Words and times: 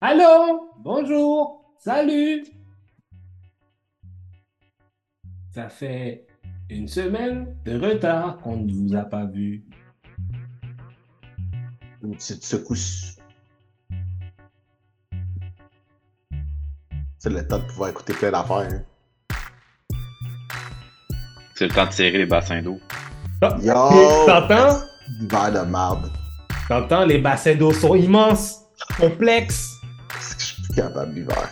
Allô? 0.00 0.70
Bonjour? 0.78 1.64
Salut? 1.78 2.44
Ça 5.50 5.68
fait 5.68 6.26
une 6.70 6.86
semaine 6.86 7.56
de 7.64 7.78
retard 7.78 8.38
qu'on 8.38 8.58
ne 8.58 8.72
vous 8.72 8.94
a 8.94 9.02
pas 9.02 9.24
vu. 9.24 9.64
Une 12.02 12.14
petite 12.14 12.44
secousse. 12.44 13.16
C'est 17.18 17.30
le 17.30 17.46
temps 17.46 17.58
de 17.58 17.64
pouvoir 17.64 17.90
écouter 17.90 18.12
plein 18.14 18.30
d'affaires. 18.30 18.56
hein. 18.70 18.82
C'est 21.56 21.66
le 21.66 21.74
temps 21.74 21.86
de 21.86 21.90
serrer 21.90 22.18
les 22.18 22.26
bassins 22.26 22.62
d'eau. 22.62 22.78
Yo! 23.42 23.74
T'entends? 24.26 24.80
De 25.20 25.64
marde. 25.68 26.12
T'entends? 26.68 27.04
Les 27.04 27.18
bassins 27.18 27.56
d'eau 27.56 27.72
sont 27.72 27.96
immenses, 27.96 28.64
complexes. 28.96 29.77
Capable? 30.82 31.12
L'hiver, 31.14 31.50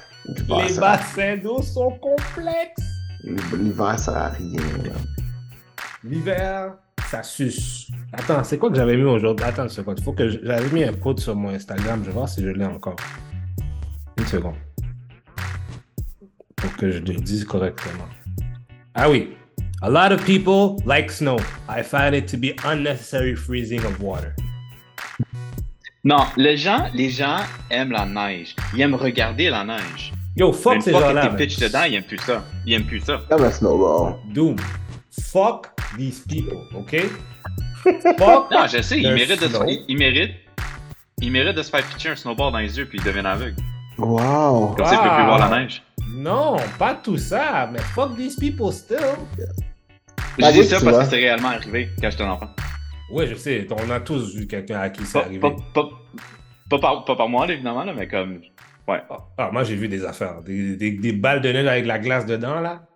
Les 0.64 0.68
ça- 0.74 0.80
bassins 0.80 1.36
d'eau 1.36 1.62
sont 1.62 1.90
complexes. 2.00 2.82
L'hiver, 3.24 3.98
ça 3.98 4.26
à 4.26 4.28
rien. 4.30 4.60
L'hiver, 6.04 6.74
ça 7.10 7.22
suce. 7.22 7.88
Attends, 8.12 8.42
c'est 8.44 8.58
quoi 8.58 8.70
que 8.70 8.76
j'avais 8.76 8.96
mis 8.96 9.02
aujourd'hui? 9.04 9.44
Attends 9.44 9.64
une 9.64 9.68
seconde. 9.68 10.00
Faut 10.00 10.12
que 10.12 10.28
j'avais 10.28 10.70
mis 10.70 10.84
un 10.84 10.92
code 10.92 11.18
sur 11.20 11.34
mon 11.34 11.50
Instagram. 11.50 12.00
Je 12.02 12.06
vais 12.06 12.12
voir 12.12 12.28
si 12.28 12.42
je 12.42 12.48
l'ai 12.50 12.64
encore. 12.64 12.96
Une 14.18 14.26
seconde. 14.26 14.54
Pour 16.56 16.74
que 16.76 16.90
je 16.90 16.98
le 16.98 17.14
dise 17.14 17.44
correctement. 17.44 18.08
Ah 18.94 19.10
oui. 19.10 19.36
A 19.82 19.90
lot 19.90 20.12
of 20.12 20.24
people 20.24 20.76
like 20.86 21.10
snow. 21.10 21.36
I 21.68 21.82
find 21.82 22.14
it 22.14 22.26
to 22.30 22.36
be 22.38 22.54
unnecessary 22.64 23.34
freezing 23.36 23.84
of 23.84 24.00
water. 24.00 24.34
Non, 26.06 26.24
les 26.36 26.56
gens, 26.56 26.84
les 26.94 27.10
gens 27.10 27.38
aiment 27.68 27.90
la 27.90 28.06
neige. 28.06 28.54
Ils 28.72 28.80
aiment 28.80 28.94
regarder 28.94 29.50
la 29.50 29.64
neige. 29.64 30.12
Yo, 30.36 30.52
fuck 30.52 30.76
une 30.76 30.80
ces 30.80 30.92
fois 30.92 31.00
gens-là. 31.00 31.22
que 31.22 31.26
man. 31.26 31.36
t'es 31.36 31.46
pitch 31.48 31.58
dedans, 31.58 31.82
ils 31.82 31.94
aiment 31.96 32.04
plus 32.04 32.18
ça. 32.18 32.44
Ils 32.64 32.74
aiment 32.74 32.84
plus 32.84 33.00
ça. 33.00 33.22
Comme 33.28 33.42
un 33.42 33.50
snowball. 33.50 34.14
Doom. 34.32 34.54
Fuck 35.32 35.66
these 35.98 36.20
people, 36.28 36.58
ok? 36.76 36.94
Fuck. 38.18 38.50
Non, 38.52 38.68
je 38.72 38.82
sais, 38.82 39.00
ils 39.00 39.12
méritent 39.12 39.40
de 39.40 39.48
ils, 39.68 39.84
ils 39.88 39.98
méritent, 39.98 40.36
ils 41.22 41.32
méritent 41.32 41.56
de 41.56 41.62
se 41.62 41.70
faire 41.70 41.82
pitcher 41.82 42.10
un 42.10 42.14
snowboard 42.16 42.52
dans 42.52 42.60
les 42.60 42.78
yeux 42.78 42.86
puis 42.86 42.98
ils 43.00 43.04
deviennent 43.04 43.26
aveugles. 43.26 43.56
Wow! 43.98 44.74
Comme 44.76 44.86
ça, 44.86 44.94
ils 44.94 44.98
peuvent 45.00 45.16
plus 45.16 45.24
voir 45.24 45.50
la 45.50 45.58
neige. 45.58 45.82
Non, 46.14 46.56
pas 46.78 46.94
tout 46.94 47.18
ça, 47.18 47.68
mais 47.72 47.80
fuck 47.80 48.16
these 48.16 48.36
people 48.36 48.72
still. 48.72 48.98
Je 50.38 50.52
dis 50.52 50.64
ça 50.66 50.76
parce 50.78 50.84
vois. 50.84 51.02
que 51.02 51.10
c'est 51.10 51.16
réellement 51.16 51.48
arrivé 51.48 51.90
quand 52.00 52.10
j'étais 52.10 52.22
un 52.22 52.30
enfant. 52.30 52.50
Oui, 53.10 53.26
je 53.28 53.34
sais, 53.36 53.66
on 53.70 53.90
a 53.90 54.00
tous 54.00 54.34
vu 54.34 54.46
quelqu'un 54.46 54.80
à 54.80 54.90
qui 54.90 55.04
c'est 55.06 55.18
arrivé. 55.18 55.38
pas, 55.40 55.54
pas, 55.74 55.88
pas 56.68 56.78
par, 56.78 57.04
pas 57.04 57.16
par 57.16 57.28
moi, 57.28 57.46
évidemment, 57.50 57.84
là, 57.84 57.94
mais 57.94 58.08
comme. 58.08 58.40
Ouais. 58.88 59.02
Ah, 59.10 59.16
ah, 59.38 59.50
moi, 59.52 59.64
j'ai 59.64 59.76
vu 59.76 59.88
des 59.88 60.04
affaires. 60.04 60.42
Des, 60.42 60.76
des- 60.76 60.92
des 60.92 61.12
balles 61.12 61.40
de 61.40 61.48
neige 61.50 61.66
avec 61.66 61.86
la 61.86 61.98
glace 61.98 62.26
dedans, 62.26 62.60
là. 62.60 62.86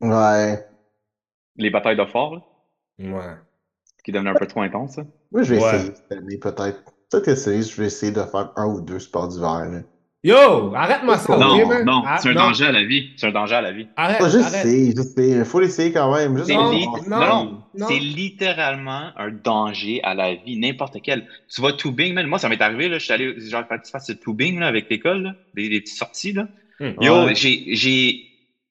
Ouais. 0.00 0.66
Les 1.56 1.70
batailles 1.70 1.96
de 1.96 2.04
fort, 2.06 2.34
là, 2.36 2.42
Ouais. 2.98 3.34
qui 4.04 4.12
devenaient 4.12 4.30
un 4.30 4.34
peu 4.34 4.46
trop 4.46 4.62
intenses. 4.62 4.94
ça. 4.94 5.02
Moi, 5.30 5.42
je 5.42 5.54
vais 5.54 5.62
Ouais. 5.62 5.76
essayer 5.76 5.94
cette 5.94 6.12
année, 6.12 6.38
peut-être. 6.38 6.82
Peut-être 7.10 7.28
essayer, 7.28 7.62
je 7.62 7.80
vais 7.80 7.86
essayer 7.88 8.12
de 8.12 8.22
faire 8.22 8.52
un 8.56 8.66
ou 8.66 8.80
deux 8.80 8.98
sports 8.98 9.28
d'hiver. 9.28 9.66
là. 9.70 9.80
Yo, 10.24 10.72
arrête-moi 10.76 11.18
ça, 11.18 11.36
Non, 11.36 11.66
man? 11.66 11.84
non, 11.84 12.02
Ah, 12.06 12.18
c'est 12.18 12.28
un 12.28 12.34
non. 12.34 12.42
danger 12.46 12.66
à 12.66 12.70
la 12.72 12.84
vie. 12.84 13.10
C'est 13.16 13.26
un 13.26 13.32
danger 13.32 13.56
à 13.56 13.60
la 13.60 13.72
vie. 13.72 13.88
Arrête, 13.96 14.18
Ah, 14.20 14.28
je 14.28 14.38
arrête. 14.38 14.62
sais, 14.62 14.92
je 14.96 15.02
sais. 15.02 15.28
Il 15.30 15.44
faut 15.44 15.58
l'essayer 15.58 15.92
quand 15.92 16.14
même. 16.14 16.38
Juste 16.38 16.50
Non, 16.50 16.72
non, 16.72 17.00
non, 17.08 17.62
non. 17.76 17.86
c'est 17.88 17.98
littéralement 17.98 19.10
un 19.16 19.30
danger 19.32 20.00
à 20.04 20.14
la 20.14 20.34
vie, 20.36 20.56
n'importe 20.58 20.98
quel. 21.02 21.26
Tu 21.52 21.60
vas 21.60 21.72
tubing, 21.72 22.14
man. 22.14 22.26
Moi, 22.28 22.38
ça 22.38 22.48
m'est 22.48 22.62
arrivé, 22.62 22.88
là. 22.88 22.98
Je 22.98 23.04
suis 23.04 23.12
allé, 23.12 23.34
genre, 23.50 23.66
faire 23.66 23.80
faire 23.84 24.00
ce 24.00 24.12
tubing, 24.12 24.60
là, 24.60 24.68
avec 24.68 24.88
l'école, 24.88 25.34
des, 25.54 25.68
des 25.68 25.80
petites 25.80 25.98
sorties, 25.98 26.32
là. 26.32 26.46
Hmm. 26.78 26.92
Yo, 27.00 27.24
Ouais. 27.24 27.34
j'ai, 27.34 27.74
j'ai, 27.74 28.24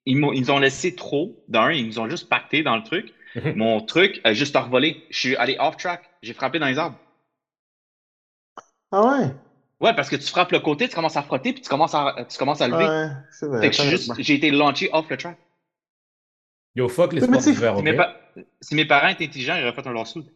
ils 0.06 0.18
m'ont, 0.18 0.32
ils 0.32 0.50
ont 0.54 0.60
laissé 0.60 0.96
trop. 0.96 1.44
D'un, 1.50 1.72
ils 1.74 1.86
nous 1.86 2.00
ont 2.00 2.10
juste 2.10 2.30
pacté 2.30 2.64
dans 2.64 2.78
le 2.78 2.84
truc. 2.84 3.14
Mon 3.58 3.82
truc 3.82 4.22
a 4.23 4.34
juste 4.34 4.56
revolé. 4.56 5.04
Je 5.10 5.20
suis 5.20 5.36
allé 5.36 5.58
off 5.60 5.76
track. 5.76 6.02
J'ai 6.23 6.34
frappé 6.34 6.60
dans 6.60 6.67
les 6.67 6.78
arbres. 6.78 6.98
Ah 8.94 9.06
ouais? 9.20 9.28
Ouais, 9.81 9.95
parce 9.95 10.09
que 10.09 10.15
tu 10.15 10.27
frappes 10.27 10.52
le 10.52 10.59
côté, 10.59 10.87
tu 10.87 10.95
commences 10.95 11.17
à 11.17 11.23
frotter, 11.23 11.53
puis 11.53 11.61
tu 11.61 11.69
commences 11.69 11.95
à, 11.95 12.15
tu 12.30 12.37
commences 12.37 12.61
à 12.61 12.67
lever. 12.67 12.86
Ouais, 12.87 13.09
c'est 13.31 13.47
vrai. 13.47 13.61
Fait 13.61 13.69
que 13.71 13.89
juste, 13.89 14.11
j'ai 14.19 14.36
été 14.36 14.52
launché 14.52 14.89
off 14.93 15.09
le 15.09 15.17
track. 15.17 15.37
Yo, 16.75 16.87
fuck 16.87 17.14
les 17.14 17.21
sports 17.21 17.42
d'hiver, 17.42 17.73
Si, 17.73 17.80
ok? 17.80 17.83
mes 17.83 17.93
pa- 17.93 18.15
si 18.61 18.75
mes 18.75 18.86
parents 18.86 19.08
étaient 19.09 19.25
intelligents, 19.25 19.55
ils 19.55 19.64
auraient 19.64 19.73
fait 19.73 19.87
un 19.87 19.93
lawsuit. 19.93 20.30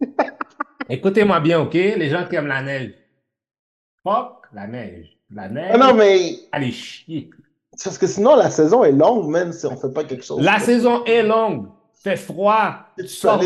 Écoutez-moi 0.88 1.40
bien, 1.40 1.60
ok? 1.60 1.74
Les 1.74 2.08
gens 2.08 2.26
qui 2.26 2.36
aiment 2.36 2.46
la 2.46 2.62
neige. 2.62 2.94
Fuck 4.02 4.46
la 4.52 4.66
neige. 4.66 5.16
La 5.30 5.48
neige, 5.48 5.70
Ah 5.74 5.76
non, 5.76 5.92
mais 5.94 6.38
allez 6.52 6.72
chier. 6.72 7.28
parce 7.84 7.98
que 7.98 8.06
sinon, 8.06 8.34
la 8.36 8.48
saison 8.48 8.82
est 8.82 8.92
longue, 8.92 9.28
même 9.28 9.52
si 9.52 9.66
on 9.66 9.76
fait 9.76 9.92
pas 9.92 10.04
quelque 10.04 10.24
chose. 10.24 10.42
La 10.42 10.58
saison 10.58 11.04
est 11.04 11.22
longue. 11.22 11.68
Fait 12.02 12.16
froid. 12.16 12.86
Tu 12.98 13.06
sors 13.08 13.38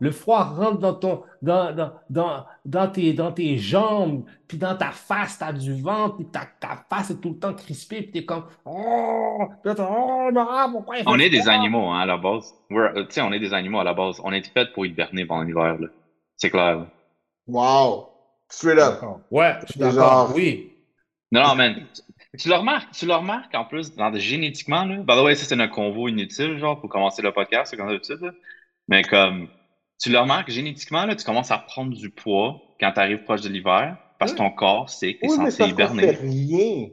Le 0.00 0.10
froid 0.10 0.42
rentre 0.44 0.78
dans 0.78 0.94
ton, 0.94 1.22
dans, 1.42 1.72
dans, 1.74 1.92
dans, 2.10 2.44
dans 2.64 2.88
tes, 2.88 3.12
dans 3.12 3.32
tes 3.32 3.56
jambes, 3.58 4.24
puis 4.48 4.58
dans 4.58 4.76
ta 4.76 4.90
face, 4.90 5.38
t'as 5.38 5.52
du 5.52 5.80
ventre, 5.80 6.16
puis 6.16 6.26
ta, 6.26 6.40
ta 6.60 6.84
face 6.90 7.10
est 7.10 7.20
tout 7.20 7.30
le 7.30 7.38
temps 7.38 7.54
crispée, 7.54 8.02
puis 8.02 8.10
t'es 8.10 8.24
comme, 8.24 8.44
oh, 8.64 9.48
oh, 9.64 10.30
non, 10.32 10.72
pourquoi 10.72 10.98
il 10.98 11.04
fait 11.04 11.08
On 11.10 11.18
est 11.18 11.30
des 11.30 11.48
animaux, 11.48 11.88
hein, 11.88 12.00
à 12.00 12.06
la 12.06 12.16
base. 12.16 12.52
We're- 12.70 12.96
euh, 12.96 13.04
Tu 13.04 13.12
sais, 13.14 13.20
on 13.22 13.32
est 13.32 13.40
des 13.40 13.54
animaux 13.54 13.80
à 13.80 13.84
la 13.84 13.94
base. 13.94 14.20
On 14.24 14.32
est 14.32 14.46
fait 14.52 14.72
pour 14.72 14.84
hiberner 14.86 15.24
pendant 15.26 15.42
l'hiver, 15.42 15.78
là. 15.78 15.88
C'est 16.36 16.50
clair, 16.50 16.76
là. 16.78 16.86
Wow! 17.46 18.08
Straight 18.48 18.78
up. 18.78 18.94
D'accord. 18.94 19.20
Ouais, 19.30 19.54
je 19.66 19.72
suis 19.72 19.80
d'accord, 19.80 20.32
oui. 20.34 20.72
Non, 21.32 21.42
non, 21.48 21.54
man. 21.54 21.74
Tu- 21.94 22.02
Tu 22.36 22.48
le 22.48 22.56
remarques, 22.56 22.90
tu 22.92 23.06
le 23.06 23.14
remarques 23.14 23.54
en 23.54 23.64
plus, 23.64 23.94
dans, 23.94 24.12
génétiquement, 24.14 24.84
là. 24.84 24.96
By 24.96 25.14
the 25.14 25.22
way, 25.24 25.34
ça, 25.36 25.44
c'est 25.46 25.54
notre 25.56 25.72
convo 25.72 26.08
inutile, 26.08 26.58
genre, 26.58 26.80
pour 26.80 26.90
commencer 26.90 27.22
le 27.22 27.30
podcast, 27.32 27.70
c'est 27.70 27.76
comme 27.76 27.86
d'habitude. 27.86 28.34
Mais 28.88 29.02
comme, 29.04 29.48
tu 30.00 30.10
le 30.10 30.18
remarques, 30.18 30.50
génétiquement, 30.50 31.04
là, 31.06 31.14
tu 31.14 31.24
commences 31.24 31.50
à 31.50 31.58
prendre 31.58 31.94
du 31.96 32.10
poids 32.10 32.60
quand 32.80 32.92
tu 32.92 33.00
arrives 33.00 33.24
proche 33.24 33.40
de 33.42 33.48
l'hiver, 33.48 33.96
parce 34.18 34.32
que 34.32 34.38
ton 34.38 34.50
corps 34.50 34.90
sait 34.90 35.14
que 35.14 35.20
tu 35.20 35.26
es 35.26 35.28
Oui, 35.30 35.36
mais 35.38 35.50
censé 35.50 35.56
ça 35.56 35.62
ne 35.64 35.68
fait 35.68 35.72
hiberner. 35.74 36.10
rien. 36.10 36.88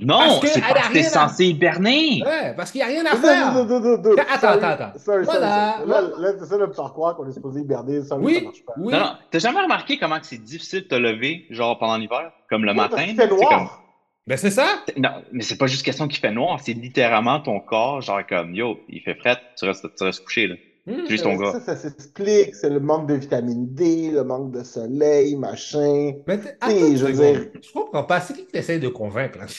Non, 0.00 0.18
Parce 0.18 0.38
que 0.40 0.46
c'est 0.46 0.60
parce 0.60 0.72
que 0.74 0.78
tu 0.92 0.98
es 0.98 1.00
rien 1.00 1.06
à- 1.08 1.10
censé 1.10 1.46
hiberner. 1.46 2.22
Ouais, 2.24 2.54
parce 2.56 2.70
qu'il 2.70 2.78
n'y 2.80 2.84
a 2.84 2.86
rien 2.86 3.04
à 3.04 3.16
faire. 3.16 3.48
attends, 3.48 4.48
attends, 4.48 4.66
attends. 4.68 4.92
Voilà. 5.24 5.80
Là, 5.84 6.00
là, 6.18 6.28
c'est 6.38 6.46
ça 6.46 6.56
me 6.56 6.72
faire 6.72 6.92
croire 6.92 7.16
qu'on 7.16 7.28
est 7.28 7.32
supposé 7.32 7.60
hiberner. 7.62 8.02
Ça 8.04 8.16
Oui, 8.16 8.42
marche 8.44 8.64
pas. 8.64 8.74
oui. 8.78 8.92
Non, 8.92 9.00
non, 9.00 9.12
t'as 9.28 9.38
jamais 9.40 9.60
remarqué 9.60 9.98
comment 9.98 10.20
que 10.20 10.26
c'est 10.26 10.38
difficile 10.42 10.82
de 10.82 10.86
te 10.86 10.94
lever, 10.94 11.46
genre, 11.50 11.76
pendant 11.80 11.96
l'hiver? 11.96 12.30
Comme 12.48 12.64
le 12.64 12.74
matin? 12.74 13.06
comme- 13.16 13.38
noir. 13.40 13.82
Ben 14.28 14.36
c'est 14.36 14.50
ça. 14.50 14.66
Non, 14.96 15.22
mais 15.32 15.42
c'est 15.42 15.56
pas 15.58 15.66
juste 15.66 15.82
question 15.84 16.06
qu'il 16.06 16.20
fait 16.20 16.30
noir, 16.30 16.60
c'est 16.62 16.74
littéralement 16.74 17.40
ton 17.40 17.58
corps, 17.60 18.00
genre 18.02 18.20
comme 18.28 18.54
yo, 18.54 18.78
il 18.88 19.00
fait 19.00 19.14
fret, 19.14 19.38
tu 19.58 19.64
restes, 19.64 19.86
tu 19.96 20.04
restes 20.04 20.22
couché 20.22 20.46
là. 20.46 20.54
Hmm. 20.88 21.06
Juste 21.06 21.24
ton 21.24 21.36
gars. 21.36 21.52
Ça, 21.52 21.60
ça 21.60 21.76
s'explique. 21.76 22.54
C'est 22.54 22.70
le 22.70 22.80
manque 22.80 23.06
de 23.08 23.14
vitamine 23.14 23.74
D, 23.74 24.10
le 24.10 24.24
manque 24.24 24.52
de 24.52 24.62
soleil, 24.62 25.36
machin. 25.36 26.14
Mais 26.26 26.34
attends 26.34 26.68
je 26.70 27.06
dire- 27.06 27.50
Je 27.62 27.72
comprends 27.72 28.04
pas. 28.04 28.20
C'est 28.20 28.32
qui 28.32 28.46
que 28.46 28.52
tu 28.52 28.56
essaies 28.56 28.78
de 28.78 28.88
convaincre 28.88 29.38
là? 29.38 29.46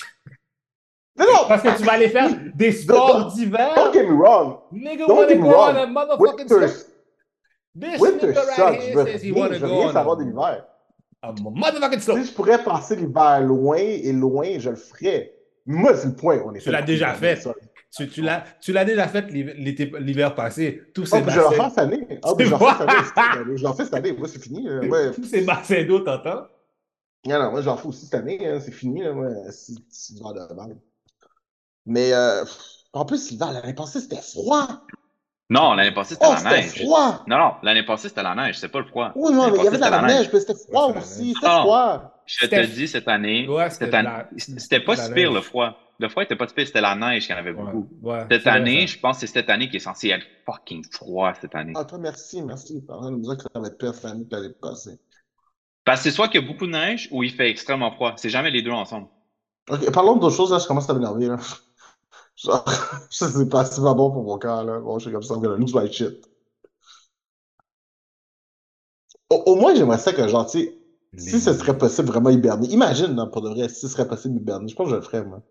Non, 1.19 1.25
non! 1.25 1.47
Parce 1.49 1.61
que 1.61 1.77
tu 1.77 1.83
vas 1.83 1.91
aller 1.93 2.07
faire 2.07 2.29
des 2.55 2.71
sports 2.71 3.33
d'hiver. 3.33 3.73
Don't 3.75 3.91
get 3.93 4.07
me 4.07 4.13
wrong. 4.15 4.59
Nigga 4.71 5.05
Don't 5.05 5.27
get 5.27 5.35
me 5.35 5.41
go 5.41 5.47
on 5.49 5.51
wrong. 5.51 5.75
a 5.75 5.85
motherfucking 5.85 6.47
Winter. 6.49 6.67
This 7.77 7.99
winter 7.99 8.33
sucks. 8.33 8.57
right 8.57 8.81
Je 8.89 8.93
veux 8.95 9.03
rien, 9.03 9.53
je 9.53 9.59
veux 9.59 9.67
rien 9.67 9.91
savoir 9.91 10.15
de 10.15 10.23
l'hiver. 10.23 10.65
a 11.21 11.33
motherfucking 11.33 11.99
Si 11.99 12.25
je 12.25 12.33
pourrais 12.33 12.63
passer 12.63 12.95
l'hiver 12.95 13.41
loin 13.41 13.75
et 13.77 14.13
loin, 14.13 14.57
je 14.59 14.69
le 14.69 14.77
ferais. 14.77 15.33
Moi, 15.65 15.93
c'est 15.97 16.07
le 16.07 16.15
point. 16.15 16.41
On 16.45 16.53
est 16.53 16.59
Tu 16.59 16.71
l'as 16.71 16.81
déjà 16.81 17.13
fait. 17.13 17.37
Tu, 17.37 17.49
tu 17.91 18.21
l'as, 18.21 18.43
tu 18.61 18.71
l'as 18.71 18.85
déjà 18.85 19.07
fait 19.07 19.27
l'hiver, 19.31 20.35
passé. 20.35 20.83
Tous 20.93 21.05
ces 21.05 21.17
Oh, 21.17 21.21
bassins, 21.25 21.51
faire 21.51 21.69
cette 21.69 21.79
année. 21.79 22.07
Ah, 22.23 22.29
C'est 22.29 22.35
puis 22.37 22.45
je 22.45 22.49
vais 22.51 22.55
le 22.55 22.57
moi. 22.59 22.75
faire 22.75 23.05
cette 23.05 23.17
année. 23.17 23.41
aussi. 23.51 23.57
Je 23.57 23.63
l'en 23.63 23.73
fais 23.73 23.83
cette 23.85 23.93
année. 23.95 24.11
Moi, 24.13 24.27
c'est 24.27 24.41
fini. 24.43 24.69
Ouais. 24.69 25.11
tous 25.15 25.23
ces 25.23 25.41
bassins 25.41 25.83
d'eau, 25.85 25.99
t'entends? 26.01 26.43
Non, 27.25 27.39
non, 27.39 27.51
moi, 27.51 27.61
j'en 27.61 27.75
fais 27.77 27.87
aussi 27.87 28.05
cette 28.05 28.13
année. 28.15 28.47
hein. 28.47 28.59
C'est 28.59 28.71
fini. 28.71 29.01
Là. 29.03 29.13
Moi, 29.13 29.29
c'est 29.51 29.73
de. 29.73 30.75
Mais 31.85 32.13
euh, 32.13 32.45
en 32.93 33.05
plus, 33.05 33.31
l'hiver, 33.31 33.51
l'année 33.51 33.73
passée, 33.73 33.99
c'était 33.99 34.21
froid. 34.21 34.67
Non, 35.49 35.73
l'année 35.73 35.91
passée 35.93 36.13
c'était 36.13 36.27
Oh, 36.27 36.33
la 36.33 36.37
c'était 36.37 36.61
neige. 36.61 36.81
froid. 36.83 37.23
Non, 37.25 37.37
non, 37.39 37.51
l'année 37.63 37.83
passée 37.83 38.07
c'était 38.09 38.21
la 38.21 38.35
neige, 38.35 38.59
c'est 38.59 38.69
pas 38.69 38.79
le 38.81 38.85
froid. 38.85 39.11
Oui, 39.15 39.33
non, 39.33 39.45
L'année 39.47 39.53
mais 39.53 39.57
il 39.57 39.63
y 39.63 39.67
avait 39.67 39.77
de 39.77 39.81
la, 39.81 39.87
c'était 40.01 40.05
neige, 40.13 40.29
mais 40.31 40.39
c'était 40.41 40.53
froid 40.53 40.93
aussi. 40.95 41.33
C'était 41.33 41.47
Ah. 41.49 41.59
froid. 41.61 42.13
Je 42.27 42.45
te 42.45 42.65
dis 42.67 42.87
cette 42.87 43.07
année, 43.07 43.47
Ouais, 43.47 43.67
c'était 43.71 43.95
année- 43.95 44.09
la- 44.09 44.29
c'était 44.37 44.79
pas 44.79 44.95
si 44.95 45.11
pire 45.11 45.31
le 45.33 45.41
froid. 45.41 45.75
Le 45.99 46.09
froid 46.09 46.23
était 46.23 46.35
pas 46.35 46.47
si 46.47 46.53
pire, 46.55 46.65
c'était 46.67 46.81
la 46.81 46.95
neige 46.95 47.27
qu'il 47.27 47.35
y 47.35 47.37
en 47.37 47.41
avait 47.41 47.53
beaucoup. 47.53 47.93
ouais, 48.01 48.25
Cette 48.31 48.47
vrai, 48.47 48.47
année, 48.47 48.87
je 48.87 48.99
pense 48.99 49.17
que 49.19 49.27
c'est 49.27 49.33
cette 49.33 49.49
année 49.49 49.69
qui 49.69 49.77
est 49.77 49.79
censée 49.79 50.09
être 50.09 50.25
fucking 50.45 50.83
froid 50.91 51.33
cette 51.39 51.55
année. 51.55 51.79
Ah, 51.79 51.83
toi, 51.85 51.97
merci, 51.97 52.43
merci. 52.43 52.79
Par 52.83 52.97
exemple, 52.99 53.15
nous 53.17 53.23
dire 53.23 53.37
que 53.37 53.43
ça 53.51 53.59
va 53.59 53.67
être 53.67 53.77
pire 53.79 53.95
cette 53.95 54.05
année 54.05 54.25
que 54.27 54.35
l'année 54.35 54.53
passée. 54.53 54.99
Parce 55.83 55.99
que 55.99 56.03
c'est 56.09 56.15
soit 56.15 56.29
qu'il 56.29 56.39
y 56.39 56.43
a 56.45 56.47
beaucoup 56.47 56.67
de 56.67 56.71
neige 56.71 57.09
ou 57.11 57.21
il 57.21 57.33
fait 57.33 57.49
extrêmement 57.49 57.91
froid. 57.91 58.13
C'est 58.15 58.29
jamais 58.29 58.49
les 58.49 58.61
deux 58.61 58.71
ensemble. 58.71 59.09
Ok, 59.69 59.91
parlons 59.91 60.15
d'autres 60.17 60.35
choses, 60.35 60.51
là, 60.51 60.59
je 60.59 60.67
commence 60.67 60.89
à 60.89 60.93
m'énerver, 60.93 61.27
là. 61.27 61.37
Genre, 62.37 62.65
ça, 63.11 63.29
c'est 63.31 63.49
pas, 63.49 63.65
c'est 63.65 63.81
pas 63.81 63.93
bon 63.93 64.11
pour 64.11 64.23
mon 64.23 64.37
cœur, 64.39 64.63
là. 64.63 64.79
Bon, 64.79 64.97
je 64.99 65.03
suis 65.05 65.11
comme 65.13 65.23
ça, 65.23 65.35
I'm 65.35 65.41
gonna 65.41 65.57
lose 65.57 65.75
my 65.75 65.91
shit. 65.93 66.27
Au, 69.31 69.37
au 69.47 69.55
moins, 69.55 69.73
j'aimerais 69.75 69.97
ça 69.97 70.13
que, 70.13 70.27
genre, 70.27 70.45
tu 70.49 70.59
sais, 70.59 70.79
Si 71.17 71.39
ce 71.39 71.53
serait 71.53 71.77
possible 71.77 72.07
vraiment 72.09 72.29
hiberner, 72.29 72.67
imagine, 72.69 73.07
non, 73.15 73.27
pour 73.29 73.41
de 73.41 73.49
vrai, 73.49 73.67
si 73.69 73.79
ce 73.81 73.87
serait 73.87 74.07
possible 74.07 74.37
hiberner, 74.37 74.67
je 74.67 74.75
pense 74.75 74.85
que 74.85 74.91
je 74.91 74.95
le 74.97 75.01
ferais, 75.01 75.23
moi. 75.25 75.41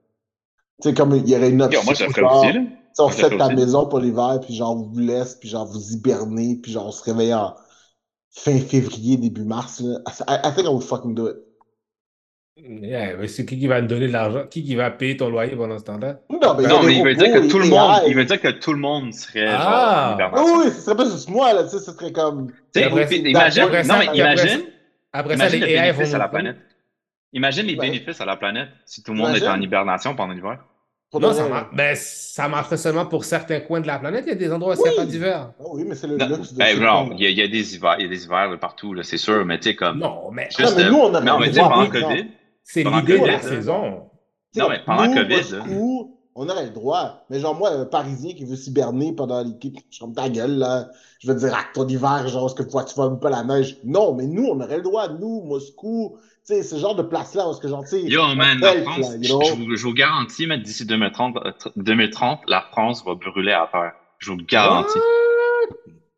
Tu 0.82 0.88
sais, 0.88 0.94
comme 0.94 1.14
il 1.14 1.28
y 1.28 1.34
aurait 1.36 1.50
une 1.50 1.62
option. 1.62 1.80
Yo, 1.80 1.84
moi, 1.84 1.94
je 1.94 2.04
ferais 2.04 2.20
genre, 2.20 2.44
aussi, 2.44 2.52
là. 2.52 2.60
tu 2.60 2.68
sais, 2.92 3.02
on 3.02 3.08
fait 3.08 3.36
ta 3.36 3.46
aussi. 3.46 3.54
maison 3.56 3.86
pour 3.86 3.98
l'hiver, 3.98 4.38
puis 4.40 4.54
genre, 4.54 4.76
vous 4.76 4.98
laisse, 4.98 5.34
puis 5.34 5.48
genre, 5.48 5.66
vous 5.66 5.92
hibernez, 5.92 6.58
puis 6.62 6.72
genre, 6.72 6.86
on 6.86 6.92
se 6.92 7.02
réveille 7.02 7.34
en 7.34 7.54
fin 8.30 8.58
février, 8.60 9.16
début 9.16 9.44
mars, 9.44 9.80
là. 9.80 9.98
I, 10.06 10.34
I 10.48 10.54
think 10.54 10.66
I 10.66 10.68
would 10.68 10.82
fucking 10.84 11.14
do 11.14 11.28
it. 11.30 11.36
Yeah, 12.60 13.16
mais 13.16 13.28
c'est 13.28 13.46
qui 13.46 13.56
qui 13.56 13.68
va 13.68 13.80
te 13.80 13.86
donner 13.86 14.08
de 14.08 14.12
l'argent? 14.12 14.42
Qui 14.50 14.64
qui 14.64 14.74
va 14.74 14.90
payer 14.90 15.16
ton 15.16 15.30
loyer 15.30 15.54
pendant 15.54 15.78
ce 15.78 15.84
temps-là? 15.84 16.20
Non, 16.28 16.54
mais, 16.56 16.66
Non, 16.66 16.82
mais 16.82 16.96
il 16.96 17.04
veut 17.04 17.14
dire 17.14 17.32
que 17.32 17.48
tout 17.48 17.60
le 17.60 17.68
monde, 17.68 18.02
il 18.08 18.14
veut 18.16 18.24
dire 18.24 18.40
que 18.40 18.48
tout 18.48 18.72
le 18.72 18.80
monde 18.80 19.14
serait 19.14 19.46
Ah. 19.48 20.16
genre. 20.18 20.32
Oui, 20.34 20.52
oui, 20.64 20.72
ce 20.72 20.80
serait 20.80 20.96
pas 20.96 21.04
juste 21.04 21.28
moi, 21.28 21.52
là, 21.52 21.62
tu 21.64 21.70
sais, 21.70 21.78
ce 21.78 21.92
serait 21.92 22.10
comme. 22.10 22.50
Tu 22.74 22.82
sais, 22.82 23.18
imagine, 23.20 23.62
après 23.62 23.84
ça- 23.84 23.92
non, 23.92 23.98
mais 24.12 24.18
imagine, 24.18 24.62
Après 25.12 25.36
ça, 25.36 25.44
imagine 25.44 25.60
les 25.60 25.72
le 25.72 25.78
AI 25.78 25.92
vont 25.92 26.14
à 26.14 26.18
la 26.18 26.28
planète. 26.28 26.56
Imagine 27.32 27.66
les 27.66 27.74
Ouais. 27.76 27.86
bénéfices 27.90 28.20
à 28.20 28.24
la 28.24 28.36
planète 28.36 28.68
si 28.86 29.02
tout 29.02 29.12
le 29.12 29.18
monde 29.18 29.36
était 29.36 29.48
en 29.48 29.60
hibernation 29.60 30.14
pendant 30.16 30.32
l'hiver. 30.32 30.58
Non, 31.14 31.32
ça 31.32 31.48
marche. 31.48 31.68
Ben, 31.74 31.96
ça 31.96 32.48
marcherait 32.48 32.76
seulement 32.76 33.06
pour 33.06 33.24
certains 33.24 33.60
coins 33.60 33.80
de 33.80 33.86
la 33.86 33.98
planète. 33.98 34.24
Il 34.26 34.30
y 34.30 34.32
a 34.32 34.34
des 34.34 34.52
endroits 34.52 34.74
où 34.74 34.78
il 34.78 34.82
n'y 34.82 34.88
a 34.88 34.90
Oui. 34.90 34.96
pas 34.98 35.04
d'hiver. 35.06 35.52
Ah 35.58 35.62
oui, 35.72 35.84
mais 35.86 35.94
c'est 35.94 36.06
le 36.06 36.16
Non, 36.18 36.26
luxe 36.28 36.52
de 36.52 36.58
ben, 36.58 36.76
ce 36.76 36.80
non, 36.82 37.10
il 37.12 37.20
y, 37.22 37.26
a- 37.26 37.30
il 37.30 37.38
y 37.38 37.42
a 37.42 37.48
des 37.48 37.74
hivers, 37.74 37.96
il 37.98 38.02
y 38.02 38.06
a 38.06 38.08
des 38.10 38.24
hivers 38.24 38.50
là, 38.50 38.56
partout, 38.58 38.92
là, 38.92 39.02
c'est 39.02 39.16
sûr, 39.16 39.44
mais 39.46 39.58
tu 39.58 39.70
sais, 39.70 39.74
comme. 39.74 39.98
Non, 40.00 40.30
mais 40.30 40.48
Juste, 40.56 40.76
mais 40.76 40.84
euh, 40.84 40.90
nous, 40.90 40.98
on 40.98 41.14
aurait 41.14 41.24
non, 41.24 41.38
mais 41.38 41.46
le 41.46 41.52
tu 41.52 41.58
pendant. 41.60 41.88
COVID, 41.88 42.26
c'est 42.62 42.84
l'idée 42.84 43.18
de 43.20 43.24
la 43.26 43.40
saison. 43.40 44.02
Tu 44.52 44.60
sais, 44.60 44.60
Non, 44.60 44.68
mais 44.70 44.80
pendant 44.84 45.06
nous, 45.06 45.14
COVID, 45.14 45.34
Moscou, 45.36 46.18
on 46.34 46.48
aurait 46.48 46.64
le 46.66 46.70
droit. 46.72 47.24
Mais 47.30 47.40
genre, 47.40 47.54
moi, 47.54 47.70
un 47.70 47.86
Parisien 47.86 48.34
qui 48.34 48.44
veut 48.44 48.56
s'hiberner 48.56 49.12
pendant 49.14 49.42
l'équipe, 49.42 49.78
je 49.90 50.00
comme 50.00 50.14
ta 50.14 50.28
gueule, 50.28 50.58
là. 50.58 50.88
Je 51.20 51.32
veux 51.32 51.38
dire, 51.38 51.54
ah, 51.56 51.64
ton 51.72 51.86
hiver, 51.88 52.28
genre, 52.28 52.46
est-ce 52.46 52.54
que 52.54 52.62
tu 52.62 52.94
vois 52.94 53.08
même 53.10 53.18
pas 53.18 53.30
la 53.30 53.44
neige? 53.44 53.78
Non, 53.82 54.14
mais 54.14 54.26
nous, 54.26 54.44
on 54.44 54.60
aurait 54.60 54.76
le 54.76 54.82
droit. 54.82 55.08
Nous, 55.08 55.40
Moscou, 55.42 56.18
tu 56.20 56.27
sais, 56.54 56.62
ce 56.62 56.76
genre 56.76 56.94
de 56.94 57.02
place-là, 57.02 57.44
parce 57.44 57.60
que 57.60 57.66
tu 57.66 57.86
sais. 57.86 58.02
Yo, 58.02 58.34
man, 58.34 58.58
la 58.60 58.82
France, 58.82 59.10
là, 59.10 59.16
you 59.16 59.22
je, 59.24 59.28
know? 59.30 59.42
je 59.44 59.52
vous, 59.54 59.76
je 59.76 59.82
vous 59.82 59.94
garantis, 59.94 60.46
man, 60.46 60.60
d'ici 60.60 60.84
2030, 60.86 61.36
euh, 61.36 61.50
tr- 61.50 61.72
2030, 61.76 62.40
la 62.48 62.60
France 62.72 63.04
va 63.04 63.14
brûler 63.14 63.52
à 63.52 63.68
terre. 63.70 63.92
Je 64.18 64.30
vous 64.30 64.36
le 64.38 64.44
garantis. 64.44 64.98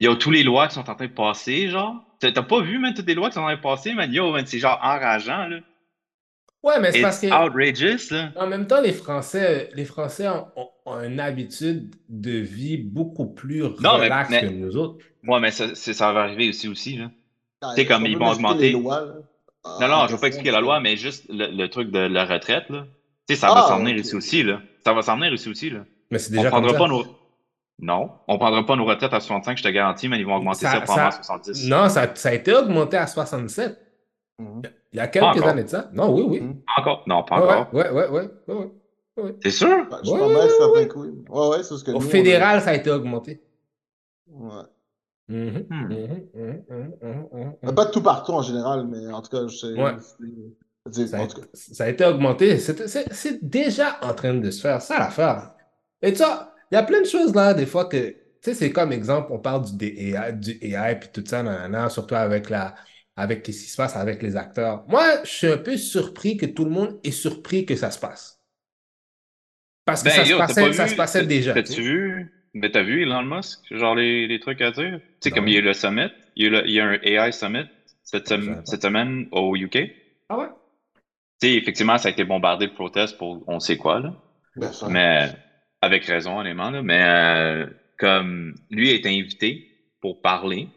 Il 0.01 0.07
y 0.07 0.09
a 0.11 0.17
tous 0.17 0.31
les 0.31 0.43
lois 0.43 0.69
qui 0.69 0.75
sont 0.75 0.89
en 0.89 0.95
train 0.95 1.07
de 1.07 1.13
passer, 1.13 1.69
genre. 1.69 1.95
T'as 2.21 2.33
pas 2.43 2.61
vu, 2.63 2.79
man, 2.79 2.95
toutes 2.95 3.07
les 3.07 3.15
lois 3.15 3.29
qui 3.29 3.35
sont 3.35 3.41
en 3.41 3.45
train 3.45 3.57
de 3.57 3.61
passer, 3.61 3.93
man? 3.93 4.13
Yo, 4.13 4.31
man, 4.33 4.47
c'est 4.47 4.59
genre 4.59 4.79
enrageant, 4.83 5.47
là. 5.49 5.59
Ouais, 6.63 6.79
mais 6.79 6.93
c'est 6.93 7.01
parce 7.01 7.19
que 7.21 7.27
outrageous, 7.27 8.11
là. 8.11 8.33
en 8.37 8.47
même 8.47 8.67
temps, 8.67 8.83
les 8.83 8.93
Français, 8.93 9.71
les 9.75 9.87
Français 9.87 10.29
ont, 10.29 10.47
ont- 10.57 10.69
ont 10.85 11.03
une 11.03 11.19
habitude 11.19 11.95
de 12.11 12.33
vie 12.33 12.77
beaucoup 12.77 13.27
plus 13.27 13.63
Non, 13.63 13.73
mais- 13.99 14.05
relaxe 14.05 14.29
mais- 14.31 14.41
que 14.43 14.47
nous 14.49 14.77
autres. 14.77 15.03
Ouais, 15.27 15.41
mais 15.41 15.51
ça, 15.53 15.75
ça 15.75 16.13
va 16.13 16.21
arriver 16.25 16.51
aussi, 16.51 16.69
aussi, 16.69 16.97
là. 16.97 17.11
Ah, 17.63 17.73
sais, 17.75 17.87
comme 17.87 18.05
ils 18.05 18.17
vont 18.19 18.31
augmenter. 18.31 18.59
les 18.61 18.73
lois, 18.73 19.01
là. 19.01 19.15
Non, 19.65 19.89
non, 19.89 19.95
Ah, 20.03 20.07
je 20.09 20.15
veux 20.15 20.21
pas 20.21 20.29
expliquer 20.29 20.51
la 20.53 20.61
loi, 20.61 20.81
mais 20.81 20.97
juste 20.97 21.27
le, 21.29 21.47
le 21.55 21.69
truc 21.69 21.91
de 21.91 21.99
la 21.99 22.25
retraite, 22.25 22.69
là. 22.71 22.85
Tu 23.29 23.35
sais, 23.35 23.41
ça 23.41 23.49
Ah, 23.51 23.55
va 23.55 23.63
s'en 23.69 23.79
venir 23.79 23.97
ici 23.97 24.17
aussi, 24.17 24.43
là. 24.43 24.61
Ça 24.85 24.93
va 24.95 25.03
s'en 25.03 25.17
venir 25.17 25.33
ici 25.35 25.49
aussi, 25.51 25.71
là. 25.71 25.81
Mais 26.11 26.19
c'est 26.19 26.33
On 26.33 26.37
déjà 26.39 26.51
comme 26.51 26.63
prendra 26.63 26.73
ça. 26.73 26.79
pas 26.79 26.89
nos... 26.89 27.05
Non, 27.83 28.11
on 28.29 28.37
prendra 28.39 28.65
pas 28.67 28.77
nos 28.77 28.85
retraites 28.85 29.13
à 29.15 29.21
65, 29.21 29.57
je 29.59 29.63
te 29.63 29.69
garantis, 29.69 30.09
mais 30.09 30.19
ils 30.19 30.27
vont 30.27 30.37
augmenter 30.37 30.67
ça, 30.67 30.85
Ça- 30.87 31.07
à 31.07 31.11
ça- 31.11 31.23
70. 31.23 31.67
Non, 31.69 31.89
ça, 31.89 32.15
ça 32.15 32.29
a 32.29 32.33
été 32.35 32.55
augmenté 32.55 32.97
à 32.99 33.07
67. 33.07 33.79
Mhm. 34.39 34.63
Il 34.93 34.97
y 34.97 35.01
a 35.01 35.07
quelques 35.09 35.43
années 35.45 35.65
de 35.65 35.69
ça. 35.69 35.89
Non, 35.93 36.13
oui, 36.15 36.23
oui. 36.27 36.41
Mhm. 36.41 36.61
Encore? 36.77 37.05
Non, 37.07 37.23
pas 37.23 37.37
Ouais, 37.41 37.53
encore. 37.61 37.75
ouais, 37.75 37.91
ouais, 37.91 38.09
ouais, 38.09 38.29
ouais, 38.49 38.71
ouais. 39.17 39.33
T'es 39.41 39.51
sûr? 39.51 39.69
Je 39.69 40.09
suis 40.09 40.13
Ouais, 40.15 40.21
pas 40.21 40.29
mal 40.29 40.37
ouais, 40.37 40.49
certain 40.49 40.73
ouais. 40.73 40.89
que 40.89 40.99
oui. 40.99 41.09
Ouais, 41.29 41.49
ouais, 41.49 41.63
c'est 41.63 41.77
ce 41.77 41.85
que 41.85 41.91
Au 41.91 41.95
nous, 42.01 42.07
on 42.07 42.11
fédéral, 42.11 42.61
ça 42.61 42.71
a 42.71 42.75
été 42.75 42.91
augmenté. 42.91 43.41
Ouais. 44.29 44.63
Mhm, 45.31 45.67
Hmm. 45.71 45.85
mhm, 45.85 46.29
mhm, 46.35 46.65
mhm, 46.69 46.93
mhm, 47.03 47.29
mhm, 47.33 47.55
Euh, 47.65 47.73
Pas 47.73 47.85
de 47.87 47.91
tout 47.93 48.03
partout 48.03 48.33
en 48.33 48.43
général, 48.43 48.87
mais 48.89 49.07
en 49.13 49.23
tout 49.23 49.31
cas, 49.31 49.47
je 49.47 49.57
sais. 49.57 49.73
Ouais. 49.75 49.93
Ça 51.07 51.19
a, 51.19 51.21
En 51.23 51.27
tout 51.29 51.41
cas. 51.41 51.47
ça 51.55 51.85
a 51.85 51.89
été 51.89 52.05
augmenté. 52.05 52.59
C'est 52.59 53.39
déjà 53.49 53.99
en 54.03 54.13
train 54.15 54.35
de 54.35 54.51
se 54.51 54.61
faire. 54.61 54.83
Ça, 54.83 54.99
l'affaire. 54.99 55.55
Et 56.03 56.15
ça, 56.15 56.55
il 56.71 56.75
y 56.75 56.79
a 56.79 56.83
plein 56.83 57.01
de 57.01 57.07
choses 57.07 57.35
là, 57.35 57.55
des 57.55 57.67
fois 57.67 57.85
que. 57.85 57.97
Tu 58.09 58.17
sais, 58.43 58.55
c'est 58.55 58.73
comme 58.73 58.91
exemple, 58.91 59.29
on 59.33 59.39
parle 59.39 59.65
du 59.77 59.85
AI, 59.87 60.33
du 60.33 60.59
AI 60.63 60.97
puis 60.99 61.11
tout 61.13 61.23
ça, 61.27 61.43
nanana, 61.43 61.89
surtout 61.91 62.15
avec 62.17 62.51
la. 62.51 62.75
Avec 63.17 63.41
ce 63.47 63.51
qui 63.51 63.53
se 63.53 63.77
passe 63.77 63.97
avec 63.97 64.23
les 64.23 64.35
acteurs. 64.37 64.85
Moi, 64.89 65.05
je 65.25 65.29
suis 65.31 65.47
un 65.49 65.59
peu 65.59 65.77
surpris 65.77 66.39
que 66.39 66.47
tout 66.47 66.65
le 66.65 66.71
monde 66.71 66.99
est 67.05 67.11
surpris 67.11 67.67
que 67.67 67.77
ça 67.77 67.91
se 67.91 67.99
passe. 67.99 68.41
Parce 69.85 70.03
que 70.03 70.09
Ben, 70.09 70.15
ça, 70.15 70.25
se 70.25 70.31
yo, 70.31 70.39
passait, 70.39 70.61
pas 70.63 70.73
ça 70.73 70.85
vu- 70.85 70.91
se 70.91 70.97
passait 70.97 71.21
t'as- 71.21 71.27
déjà. 71.27 71.53
tu 71.55 71.63
T'as-tu 71.63 71.83
vu? 71.83 72.33
Mais 72.55 72.71
t'as 72.71 72.83
vu 72.83 73.03
Elon 73.03 73.23
Musk? 73.23 73.61
Genre 73.71 73.95
les, 73.95 74.27
les 74.27 74.41
trucs 74.41 74.61
à 74.61 74.71
dire? 74.73 74.99
Tu 74.99 75.05
sais, 75.29 75.33
comme 75.33 75.47
il 75.49 75.55
y 75.55 75.57
a 75.57 75.61
eu 75.61 75.63
le 75.63 75.73
summit, 75.73 76.09
il 76.37 76.45
y 76.45 76.47
a, 76.47 76.49
eu 76.49 76.51
le- 76.53 76.67
il 76.69 76.73
y 76.75 76.81
a 76.81 76.87
un 76.87 76.99
AI 77.03 77.33
summit 77.33 77.65
cette, 78.03 78.29
Je 78.29 78.35
sem- 78.35 78.61
cette 78.65 78.83
semaine 78.83 79.27
au 79.31 79.55
UK. 79.57 79.95
Ah 80.29 80.39
ouais? 80.39 80.49
Tu 81.41 81.49
sais, 81.49 81.55
effectivement, 81.57 81.99
ça 81.99 82.09
a 82.09 82.11
été 82.11 82.25
bombardé 82.25 82.67
de 82.67 82.73
protestes 82.73 83.17
pour 83.17 83.43
on 83.47 83.61
sait 83.61 83.77
quoi, 83.77 84.01
là. 84.01 84.15
Bien 84.57 84.73
sûr. 84.73 84.89
Mais 84.91 85.33
avec 85.81 86.05
raison, 86.07 86.39
honnêtement, 86.41 86.71
là. 86.71 86.83
Mais 86.83 87.03
euh, 87.05 87.67
comme 87.99 88.55
lui 88.71 88.91
a 88.91 88.95
été 88.95 89.09
invité 89.11 89.67
pour 90.01 90.21
parler. 90.21 90.73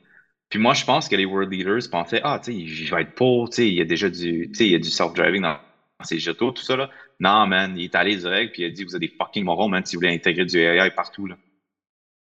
Puis 0.50 0.60
moi, 0.60 0.74
je 0.74 0.86
pense 0.86 1.10
que 1.10 1.16
les 1.16 1.26
world 1.26 1.52
leaders 1.54 1.82
pensaient, 1.92 2.22
ah, 2.24 2.40
tu 2.44 2.54
sais, 2.54 2.58
il 2.58 2.90
va 2.92 3.02
être 3.02 3.14
pour, 3.16 3.50
tu 3.50 3.58
sais, 3.58 3.70
il 3.70 3.76
y 3.76 3.82
a 3.82 3.86
déjà 3.86 4.10
du, 4.10 4.50
tu 4.52 4.58
sais, 4.58 4.66
il 4.68 4.72
y 4.72 4.76
a 4.76 4.80
du 4.80 4.90
self-driving 4.92 5.42
dans 5.44 5.60
ses 6.04 6.20
jetos, 6.20 6.52
tout 6.54 6.64
ça, 6.64 6.76
là. 6.78 6.90
Non, 7.20 7.48
man, 7.48 7.78
il 7.78 7.86
est 7.86 7.96
allé 7.96 8.18
direct, 8.18 8.54
puis 8.54 8.64
il 8.64 8.66
a 8.68 8.70
dit, 8.72 8.84
vous 8.86 8.96
êtes 8.96 9.02
des 9.02 9.14
fucking 9.20 9.44
morons, 9.46 9.70
man, 9.70 9.86
si 9.86 9.96
vous 9.96 10.02
voulez 10.02 10.14
intégrer 10.16 10.46
du 10.46 10.60
AI 10.60 10.92
partout, 10.92 11.28
là. 11.28 11.38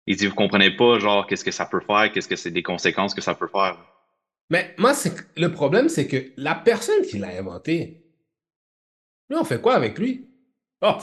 Il 0.08 0.16
dit, 0.16 0.28
vous 0.28 0.36
comprenez 0.36 0.76
pas, 0.76 1.00
genre, 1.00 1.26
qu'est-ce 1.28 1.44
que 1.44 1.52
ça 1.52 1.66
peut 1.66 1.82
faire, 1.82 2.12
qu'est-ce 2.12 2.28
que 2.28 2.36
c'est 2.36 2.52
des 2.52 2.64
conséquences 2.64 3.14
que 3.14 3.22
ça 3.22 3.34
peut 3.34 3.48
faire. 3.48 3.78
Mais 4.50 4.76
moi, 4.78 4.94
le 5.38 5.48
problème, 5.52 5.90
c'est 5.90 6.08
que 6.08 6.32
la 6.38 6.54
personne 6.54 7.02
qui 7.02 7.18
l'a 7.18 7.30
inventé, 7.30 8.04
lui, 9.30 9.38
on 9.40 9.44
fait 9.44 9.60
quoi 9.60 9.76
avec 9.76 9.98
lui? 9.98 10.28
Oh! 10.82 10.98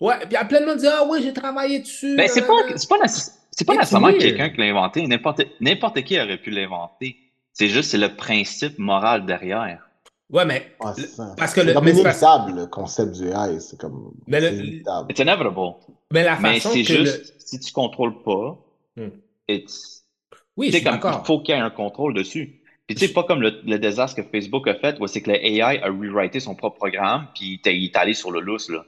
Ouais, 0.00 0.18
puis 0.18 0.28
il 0.30 0.34
y 0.34 0.36
a 0.36 0.44
plein 0.44 0.60
de 0.60 0.66
monde 0.66 0.74
qui 0.76 0.82
disent 0.82 0.92
Ah 0.92 1.04
oui, 1.08 1.20
j'ai 1.22 1.32
travaillé 1.32 1.80
dessus. 1.80 2.16
Ben, 2.16 2.28
c'est 2.28 2.46
pas, 2.46 2.52
c'est 2.76 2.88
pas, 2.88 2.96
c'est 3.06 3.64
pas 3.64 3.72
It's 3.74 3.80
nécessairement 3.80 4.12
quelqu'un 4.12 4.50
qui 4.50 4.58
l'a 4.58 4.66
inventé. 4.66 5.06
N'importe, 5.06 5.42
n'importe 5.60 6.02
qui 6.02 6.20
aurait 6.20 6.38
pu 6.38 6.50
l'inventer. 6.50 7.16
C'est 7.52 7.68
juste, 7.68 7.90
c'est 7.90 7.98
le 7.98 8.14
principe 8.14 8.78
moral 8.78 9.24
derrière. 9.26 9.88
Ouais, 10.30 10.44
mais. 10.44 10.72
Ouais, 10.80 10.90
le- 10.96 11.36
parce 11.36 11.54
que 11.54 11.60
le- 11.60 11.74
mais 11.80 11.94
c'est 11.94 12.02
parce- 12.02 12.20
inévitable, 12.22 12.60
le 12.60 12.66
concept 12.66 13.12
du 13.16 13.28
AI. 13.28 13.60
C'est 13.60 13.78
comme. 13.78 14.12
Mais 14.26 14.40
le- 14.40 14.48
c'est 14.48 14.54
inévitable. 14.56 15.10
It's 15.10 15.20
inevitable. 15.20 15.74
mais 16.12 16.24
la 16.24 16.38
Mais 16.40 16.54
façon 16.60 16.70
que 16.74 16.82
juste, 16.82 17.33
si 17.54 17.60
tu 17.60 17.72
contrôles 17.72 18.22
pas, 18.22 18.58
Hmm. 18.96 19.10
it's, 19.48 20.04
le. 20.32 20.38
Oui, 20.56 20.66
je 20.68 20.72
tu 20.72 20.78
sais, 20.78 20.82
suis 20.82 20.84
comme, 20.84 21.04
il 21.08 21.14
faut 21.26 21.40
qu'il 21.42 21.54
y 21.54 21.58
ait 21.58 21.60
un 21.62 21.70
contrôle 21.70 22.14
dessus. 22.14 22.60
Puis 22.86 22.96
tu 22.96 23.06
sais, 23.06 23.12
pas 23.14 23.24
comme 23.24 23.42
le, 23.42 23.60
le 23.64 23.78
désastre 23.78 24.22
que 24.22 24.28
Facebook 24.28 24.68
a 24.68 24.74
fait, 24.76 24.98
où 25.00 25.06
c'est 25.08 25.22
que 25.22 25.30
le 25.32 25.36
AI 25.44 25.80
a 25.82 25.88
rewrité 25.88 26.40
son 26.40 26.54
propre 26.56 26.76
programme, 26.78 27.28
puis 27.34 27.60
il 27.64 27.84
est 27.86 27.96
allé 27.96 28.14
sur 28.14 28.30
le 28.32 28.40
lousse, 28.40 28.70
là. 28.70 28.84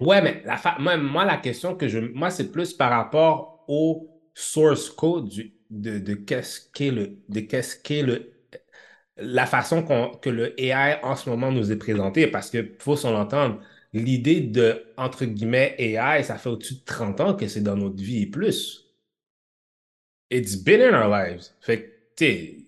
Ouais, 0.00 0.20
mais 0.20 0.42
la 0.44 0.56
fa- 0.56 0.76
moi, 0.80 0.96
moi, 0.96 1.24
la 1.24 1.36
question 1.36 1.76
que 1.76 1.88
je. 1.88 1.98
Moi, 1.98 2.30
c'est 2.30 2.50
plus 2.50 2.72
par 2.72 2.90
rapport 2.90 3.64
au 3.68 4.08
source 4.34 4.90
code 4.90 5.28
du- 5.28 5.54
de, 5.70 5.98
de 5.98 6.14
qu'est-ce 6.14 6.70
qu'est 6.72 6.90
le. 6.90 7.18
De 7.28 7.40
qu'est-ce 7.40 7.76
qu'est 7.80 8.02
le. 8.02 8.32
La 9.16 9.46
façon 9.46 9.84
que 10.22 10.30
le 10.30 10.60
AI 10.60 11.00
en 11.04 11.16
ce 11.16 11.30
moment 11.30 11.52
nous 11.52 11.72
est 11.72 11.76
présenté, 11.78 12.26
parce 12.28 12.50
que 12.50 12.74
faut 12.80 12.96
s'en 12.96 13.14
entendre, 13.14 13.60
l'idée 13.92 14.40
de, 14.40 14.84
entre 14.96 15.24
guillemets, 15.24 15.74
AI, 15.78 16.22
ça 16.24 16.38
fait 16.38 16.48
au-dessus 16.48 16.74
de 16.74 16.84
30 16.84 17.20
ans 17.20 17.34
que 17.34 17.46
c'est 17.48 17.62
dans 17.62 17.76
notre 17.76 18.02
vie 18.02 18.22
et 18.22 18.26
plus. 18.26 18.86
It's 20.30 20.56
been 20.56 20.80
in 20.80 20.94
our 20.94 21.08
lives. 21.08 21.50
Fait 21.60 21.82
que, 21.82 21.88
tu 22.16 22.66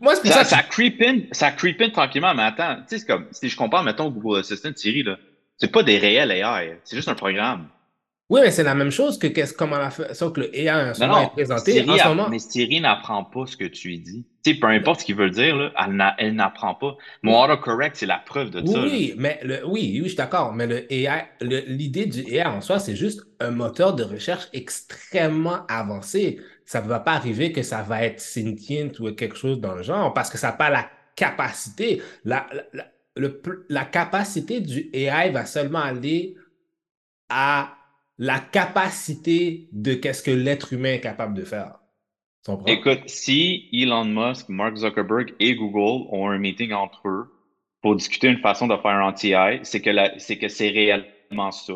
Moi, 0.00 0.16
c'est 0.16 0.28
ça, 0.28 0.44
Ça, 0.44 0.56
ça 0.56 0.62
creep 0.62 1.00
in, 1.02 1.20
ça 1.32 1.52
creep 1.52 1.80
in 1.80 1.90
tranquillement, 1.90 2.34
mais 2.34 2.42
attends, 2.42 2.76
tu 2.82 2.88
sais, 2.88 2.98
c'est 2.98 3.06
comme, 3.06 3.28
si 3.32 3.48
je 3.48 3.56
compare, 3.56 3.84
mettons, 3.84 4.10
Google 4.10 4.40
Assistant, 4.40 4.70
Siri, 4.74 5.02
là, 5.02 5.18
c'est 5.58 5.70
pas 5.72 5.82
des 5.82 5.98
réels 5.98 6.30
AI, 6.30 6.78
c'est 6.84 6.96
juste 6.96 7.08
un 7.08 7.14
programme. 7.14 7.68
Oui, 8.30 8.40
mais 8.42 8.50
c'est 8.50 8.62
la 8.62 8.74
même 8.74 8.90
chose 8.90 9.18
que 9.18 9.26
qu'est-ce 9.26 9.54
comment 9.54 9.78
la 9.78 9.90
façon 9.90 10.30
que 10.30 10.40
le 10.40 10.54
AI 10.54 10.70
en 10.90 10.94
ce 10.94 11.00
Non, 11.00 11.08
non, 11.08 11.22
est 11.24 11.30
présenté. 11.30 11.72
Siri, 11.72 11.90
en 11.92 11.96
ce 11.96 12.02
app- 12.02 12.08
moment, 12.16 12.28
mais 12.28 12.38
Siri 12.38 12.80
n'apprend 12.80 13.24
pas 13.24 13.46
ce 13.46 13.56
que 13.56 13.64
tu 13.64 13.88
lui 13.88 13.98
dis. 14.00 14.26
Tu 14.44 14.52
sais, 14.52 14.58
peu 14.60 14.66
importe 14.66 15.00
ce 15.00 15.04
qu'il 15.06 15.16
veut 15.16 15.30
dire, 15.30 15.56
là, 15.56 15.72
elle, 15.78 15.92
n'a- 15.92 16.14
elle 16.18 16.34
n'apprend 16.34 16.74
pas. 16.74 16.96
Mon 17.22 17.42
autocorrect, 17.42 17.96
c'est 17.96 18.06
la 18.06 18.18
preuve 18.18 18.50
de 18.50 18.64
ça. 18.66 18.78
là. 18.78 18.84
oui, 18.84 19.14
mais 19.16 19.40
le, 19.44 19.64
oui, 19.66 19.90
oui, 19.94 20.00
je 20.02 20.08
suis 20.08 20.16
d'accord. 20.16 20.52
Mais 20.52 20.66
le 20.66 20.92
AI, 20.92 21.28
le- 21.40 21.60
l'idée 21.60 22.06
du 22.06 22.20
AI 22.34 22.44
en 22.46 22.60
soi, 22.60 22.78
c'est 22.80 22.96
juste 22.96 23.22
un 23.40 23.50
moteur 23.50 23.94
de 23.94 24.02
recherche 24.02 24.48
extrêmement 24.52 25.64
avancé. 25.68 26.40
Ça 26.66 26.82
ne 26.82 26.88
va 26.88 27.00
pas 27.00 27.12
arriver 27.12 27.52
que 27.52 27.62
ça 27.62 27.82
va 27.82 28.04
être 28.04 28.20
sentient 28.20 28.90
ou 29.00 29.10
quelque 29.12 29.36
chose 29.36 29.60
dans 29.60 29.74
le 29.74 29.82
genre 29.82 30.12
parce 30.12 30.28
que 30.28 30.36
ça 30.38 30.48
n'a 30.48 30.52
pas 30.54 30.70
la 30.70 30.90
capacité. 31.16 32.02
La, 32.24 32.46
la, 32.52 32.62
la- 32.74 32.86
le 33.16 33.40
la 33.68 33.84
capacité 33.84 34.60
du 34.60 34.90
AI 34.92 35.30
va 35.30 35.44
seulement 35.46 35.80
aller 35.80 36.36
à 37.28 37.77
la 38.18 38.38
capacité 38.40 39.68
de 39.72 39.94
qu'est-ce 39.94 40.22
que 40.22 40.30
l'être 40.30 40.72
humain 40.72 40.94
est 40.94 41.00
capable 41.00 41.34
de 41.34 41.44
faire. 41.44 41.78
Écoute, 42.66 43.02
si 43.06 43.68
Elon 43.72 44.06
Musk, 44.06 44.48
Mark 44.48 44.76
Zuckerberg 44.76 45.34
et 45.38 45.54
Google 45.54 46.06
ont 46.10 46.28
un 46.30 46.38
meeting 46.38 46.72
entre 46.72 47.06
eux 47.06 47.26
pour 47.82 47.94
discuter 47.94 48.28
une 48.28 48.38
façon 48.38 48.66
de 48.66 48.76
faire 48.76 48.90
un 48.92 49.02
anti-AI, 49.08 49.60
c'est 49.64 49.80
que 49.82 49.90
c'est 50.18 50.38
que 50.38 50.48
c'est 50.48 50.68
réellement 50.70 51.50
ça. 51.50 51.74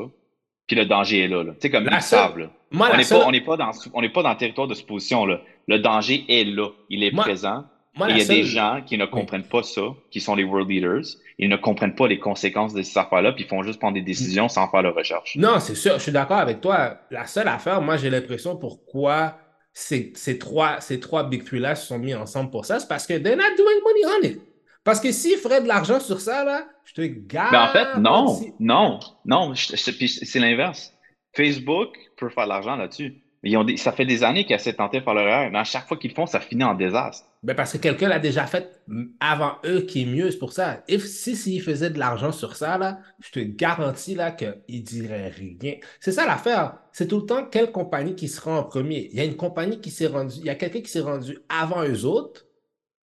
Puis 0.66 0.76
le 0.76 0.86
danger 0.86 1.24
est 1.24 1.28
là. 1.28 1.42
là. 1.44 1.52
Tu 1.52 1.58
sais, 1.62 1.70
comme 1.70 1.84
La 1.84 1.96
ils 1.98 2.02
seule- 2.02 2.18
savent. 2.18 2.38
là. 2.38 2.50
Moi, 2.70 2.88
On 2.92 2.96
n'est 2.96 3.02
seule- 3.04 3.20
pas, 3.20 3.26
on 3.26 3.30
n'est 3.32 3.40
pas 3.42 3.56
dans, 3.58 3.70
on 3.92 4.00
n'est 4.00 4.08
pas 4.08 4.22
dans 4.22 4.30
le 4.30 4.36
territoire 4.38 4.66
de 4.66 4.74
supposition 4.74 5.26
là. 5.26 5.42
Le 5.68 5.78
danger 5.78 6.24
est 6.28 6.44
là. 6.44 6.68
Il 6.88 7.04
est 7.04 7.10
Moi- 7.12 7.24
présent. 7.24 7.64
Moi, 7.94 8.08
Et 8.08 8.10
la 8.10 8.16
il 8.16 8.20
y 8.20 8.24
a 8.24 8.28
des 8.28 8.44
gens 8.44 8.82
qui 8.86 8.96
ne 8.96 9.04
comprennent 9.04 9.46
pas 9.46 9.62
ça, 9.62 9.82
qui 10.10 10.20
sont 10.20 10.34
les 10.34 10.44
world 10.44 10.68
leaders. 10.70 11.04
Ils 11.38 11.48
ne 11.48 11.56
comprennent 11.56 11.94
pas 11.94 12.08
les 12.08 12.18
conséquences 12.18 12.72
de 12.72 12.82
ces 12.82 12.98
affaires-là, 12.98 13.32
puis 13.32 13.44
ils 13.44 13.48
font 13.48 13.62
juste 13.62 13.78
prendre 13.78 13.94
des 13.94 14.02
décisions 14.02 14.48
sans 14.48 14.68
faire 14.70 14.82
de 14.82 14.88
recherche. 14.88 15.36
Non, 15.36 15.60
c'est 15.60 15.74
sûr, 15.74 15.94
je 15.94 16.04
suis 16.04 16.12
d'accord 16.12 16.38
avec 16.38 16.60
toi. 16.60 17.00
La 17.10 17.26
seule 17.26 17.48
affaire, 17.48 17.82
moi, 17.82 17.98
j'ai 17.98 18.08
l'impression 18.08 18.56
pourquoi 18.56 19.36
ces, 19.74 20.12
ces 20.16 20.38
trois, 20.38 20.80
ces 20.80 21.00
trois 21.00 21.24
Big 21.24 21.44
Three-là 21.44 21.74
se 21.74 21.86
sont 21.86 21.98
mis 21.98 22.14
ensemble 22.14 22.50
pour 22.50 22.64
ça, 22.64 22.80
c'est 22.80 22.88
parce 22.88 23.06
que 23.06 23.14
they're 23.14 23.36
not 23.36 23.56
doing 23.56 23.80
money 23.84 24.16
on 24.18 24.26
it. 24.26 24.40
Parce 24.84 25.00
que 25.00 25.12
s'ils 25.12 25.38
feraient 25.38 25.62
de 25.62 25.68
l'argent 25.68 26.00
sur 26.00 26.20
ça, 26.20 26.44
là, 26.44 26.66
je 26.84 26.94
te 26.94 27.02
garantis. 27.02 27.52
Mais 27.52 27.58
en 27.58 27.68
fait, 27.68 27.98
non, 28.00 28.40
non, 28.58 29.00
non, 29.24 29.54
c'est 29.54 30.40
l'inverse. 30.40 30.92
Facebook 31.34 31.96
peut 32.16 32.28
faire 32.28 32.44
de 32.44 32.48
l'argent 32.48 32.76
là-dessus. 32.76 33.22
Ils 33.44 33.56
ont 33.56 33.66
ça 33.76 33.90
fait 33.90 34.06
des 34.06 34.22
années 34.22 34.44
qu'ils 34.44 34.54
essaient 34.54 34.72
de 34.72 34.76
tenter 34.76 35.00
de 35.00 35.04
faire 35.04 35.14
leur 35.14 35.50
mais 35.50 35.58
à 35.58 35.64
chaque 35.64 35.88
fois 35.88 35.96
qu'ils 35.96 36.10
le 36.10 36.14
font, 36.14 36.26
ça 36.26 36.38
finit 36.38 36.62
en 36.62 36.74
désastre. 36.74 37.26
Ben 37.42 37.56
parce 37.56 37.72
que 37.72 37.78
quelqu'un 37.78 38.08
l'a 38.08 38.20
déjà 38.20 38.46
fait 38.46 38.80
avant 39.18 39.54
eux 39.64 39.80
qui 39.80 40.02
est 40.02 40.06
mieux, 40.06 40.30
c'est 40.30 40.38
pour 40.38 40.52
ça. 40.52 40.84
If, 40.88 41.04
si 41.04 41.34
s'ils 41.34 41.60
faisaient 41.60 41.90
de 41.90 41.98
l'argent 41.98 42.30
sur 42.30 42.54
ça, 42.54 42.78
là, 42.78 43.00
je 43.20 43.32
te 43.32 43.40
garantis 43.40 44.14
là 44.14 44.30
qu'ils 44.30 44.84
diraient 44.84 45.28
rien. 45.28 45.74
C'est 45.98 46.12
ça 46.12 46.24
l'affaire. 46.24 46.78
C'est 46.92 47.08
tout 47.08 47.18
le 47.18 47.26
temps 47.26 47.44
quelle 47.44 47.72
compagnie 47.72 48.14
qui 48.14 48.28
sera 48.28 48.60
en 48.60 48.62
premier. 48.62 49.08
Il 49.10 49.18
y 49.18 49.20
a 49.20 49.24
une 49.24 49.36
compagnie 49.36 49.80
qui 49.80 49.90
s'est 49.90 50.06
rendue, 50.06 50.36
il 50.38 50.46
y 50.46 50.50
a 50.50 50.54
quelqu'un 50.54 50.80
qui 50.80 50.90
s'est 50.90 51.00
rendu 51.00 51.38
avant 51.48 51.82
eux 51.84 52.04
autres, 52.04 52.46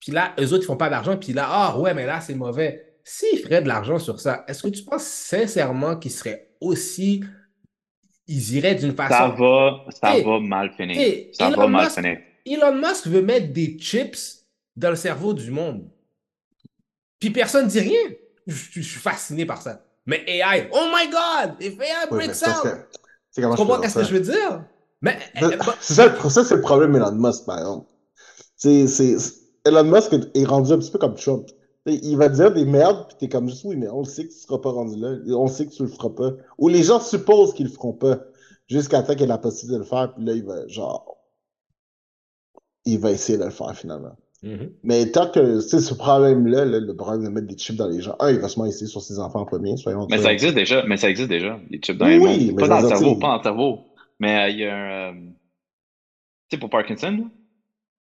puis 0.01 0.13
là, 0.13 0.35
eux 0.41 0.53
autres, 0.53 0.65
ils 0.65 0.67
font 0.67 0.77
pas 0.77 0.89
d'argent, 0.89 1.17
puis 1.17 1.33
là, 1.33 1.47
ah 1.49 1.79
ouais, 1.79 1.93
mais 1.93 2.07
là, 2.07 2.21
c'est 2.23 2.35
mauvais. 2.35 2.97
S'ils 3.05 3.39
feraient 3.39 3.63
de 3.63 3.69
l'argent 3.69 3.99
sur 3.99 4.19
ça, 4.19 4.45
est-ce 4.49 4.63
que 4.63 4.69
tu 4.69 4.83
penses 4.83 5.05
sincèrement 5.05 5.97
qu'ils 5.97 6.11
seraient 6.11 6.53
aussi. 6.63 7.23
Ils 8.35 8.55
iraient 8.57 8.75
d'une 8.75 8.97
Ça 8.97 9.09
façon. 9.09 9.35
va, 9.37 9.85
ça 10.01 10.17
Hey, 10.17 10.25
va 10.25 10.41
mal 10.41 10.71
finir. 10.77 10.99
hey, 10.99 11.29
ça 11.33 11.49
Elon 11.49 11.57
va 11.63 11.67
mal 11.69 11.85
Musk- 11.87 11.95
finir. 11.97 12.19
Elon 12.47 12.75
Musk 12.75 13.07
veut 13.07 13.21
mettre 13.23 13.53
des 13.53 13.77
chips 13.79 14.47
dans 14.75 14.91
le 14.91 14.97
cerveau 14.97 15.35
du 15.35 15.51
monde. 15.51 15.83
Puis 17.21 17.31
personne 17.31 17.67
ne 17.67 17.71
dit 17.71 17.81
rien. 17.81 18.01
Je, 18.47 18.55
je- 18.55 18.81
je 18.81 18.89
suis 18.93 19.01
fasciné 19.01 19.45
par 19.45 19.61
ça. 19.61 19.85
Mais 20.07 20.25
AI, 20.27 20.69
oh 20.73 20.87
my 20.93 21.09
God, 21.11 21.57
if 21.61 21.79
AI 21.79 22.07
breaks 22.11 22.43
out. 22.49 22.71
Tu 23.35 23.43
je 23.43 23.47
comprends 23.49 23.81
qu'est-ce 23.81 23.95
que 23.99 24.05
je 24.05 24.15
veux 24.15 24.21
dire? 24.21 24.65
Mais 25.03 25.19
ça? 25.39 25.51
C'est 25.81 25.95
ça, 25.95 26.07
le- 26.09 26.31
ça, 26.31 26.45
c'est 26.45 26.55
le 26.57 26.61
problème 26.63 26.95
Elon 26.97 27.13
Musk, 27.13 27.45
par 27.45 27.59
exemple. 27.59 27.87
C'est, 28.57 28.87
c'est, 28.87 29.17
Elon 29.65 29.85
Musk 29.85 30.13
est 30.35 30.45
rendu 30.45 30.73
un 30.73 30.79
petit 30.79 30.91
peu 30.91 30.99
comme 30.99 31.15
Trump. 31.17 31.47
Il 31.87 32.17
va 32.17 32.29
dire 32.29 32.53
des 32.53 32.65
merdes, 32.65 33.07
puis 33.09 33.17
t'es 33.19 33.29
comme 33.29 33.49
juste 33.49 33.65
oui, 33.65 33.75
mais 33.77 33.89
on 33.89 34.01
le 34.01 34.05
sait 34.05 34.25
que 34.27 34.33
tu 34.33 34.39
seras 34.39 34.59
pas 34.59 34.71
rendu 34.71 35.01
là. 35.01 35.17
On 35.37 35.49
sait 35.49 35.67
que 35.67 35.73
tu 35.73 35.83
le 35.83 35.89
feras 35.89 36.11
pas. 36.11 36.31
Ou 36.59 36.69
les 36.69 36.83
gens 36.85 37.01
supposent 37.01 37.55
qu'ils 37.55 37.67
le 37.67 37.73
feront 37.73 37.93
pas. 37.93 38.21
Jusqu'à 38.69 39.03
temps 39.03 39.15
qu'il 39.15 39.25
ait 39.25 39.27
la 39.27 39.39
possibilité 39.39 39.75
de 39.75 39.79
le 39.81 39.85
faire, 39.89 40.15
puis 40.15 40.25
là, 40.25 40.33
il 40.35 40.45
va, 40.45 40.67
genre. 40.69 41.17
Il 42.85 42.99
va 43.01 43.11
essayer 43.11 43.37
de 43.39 43.45
le 43.45 43.51
faire 43.51 43.75
finalement. 43.77 44.17
mhm. 44.43 44.71
Mais 44.85 45.11
tant 45.11 45.29
que 45.31 45.61
c'est 45.61 45.81
ce 45.81 45.95
problème-là, 45.95 46.65
là, 46.65 46.79
le 46.81 46.97
problème 46.97 47.25
de 47.25 47.29
mettre 47.29 47.47
des 47.49 47.57
chips 47.59 47.77
dans 47.77 47.89
les 47.89 48.01
gens, 48.01 48.15
un, 48.21 48.31
il 48.31 48.39
va 48.39 48.49
se 48.49 48.61
essayer 48.67 48.87
sur 48.87 49.03
ses 49.03 49.19
enfants 49.19 49.41
en 49.41 49.45
premier, 49.45 49.77
soyons 49.77 50.07
Mais 50.11 50.19
ça 50.19 50.33
existe 50.33 50.55
déjà, 50.55 50.85
mais 50.87 50.97
ça 50.97 51.11
existe 51.11 51.29
déjà, 51.29 51.59
les 51.71 51.79
chips 51.79 51.99
dans 51.99 52.07
Oui, 52.07 52.13
les 52.13 52.19
oui, 52.21 52.53
mais 52.55 52.61
Pas 52.63 52.69
dans 52.69 52.81
le 52.81 52.89
cerveau, 52.89 53.17
pas 53.17 53.29
dans 53.29 53.37
le 53.39 53.43
cerveau. 53.43 53.79
Mais 54.21 54.37
euh, 54.39 54.49
il 54.51 54.59
y 54.59 54.65
a 54.67 54.75
un. 54.77 54.91
euh, 55.15 55.21
Tu 56.49 56.57
sais, 56.57 56.59
pour 56.61 56.71
Parkinson, 56.71 57.11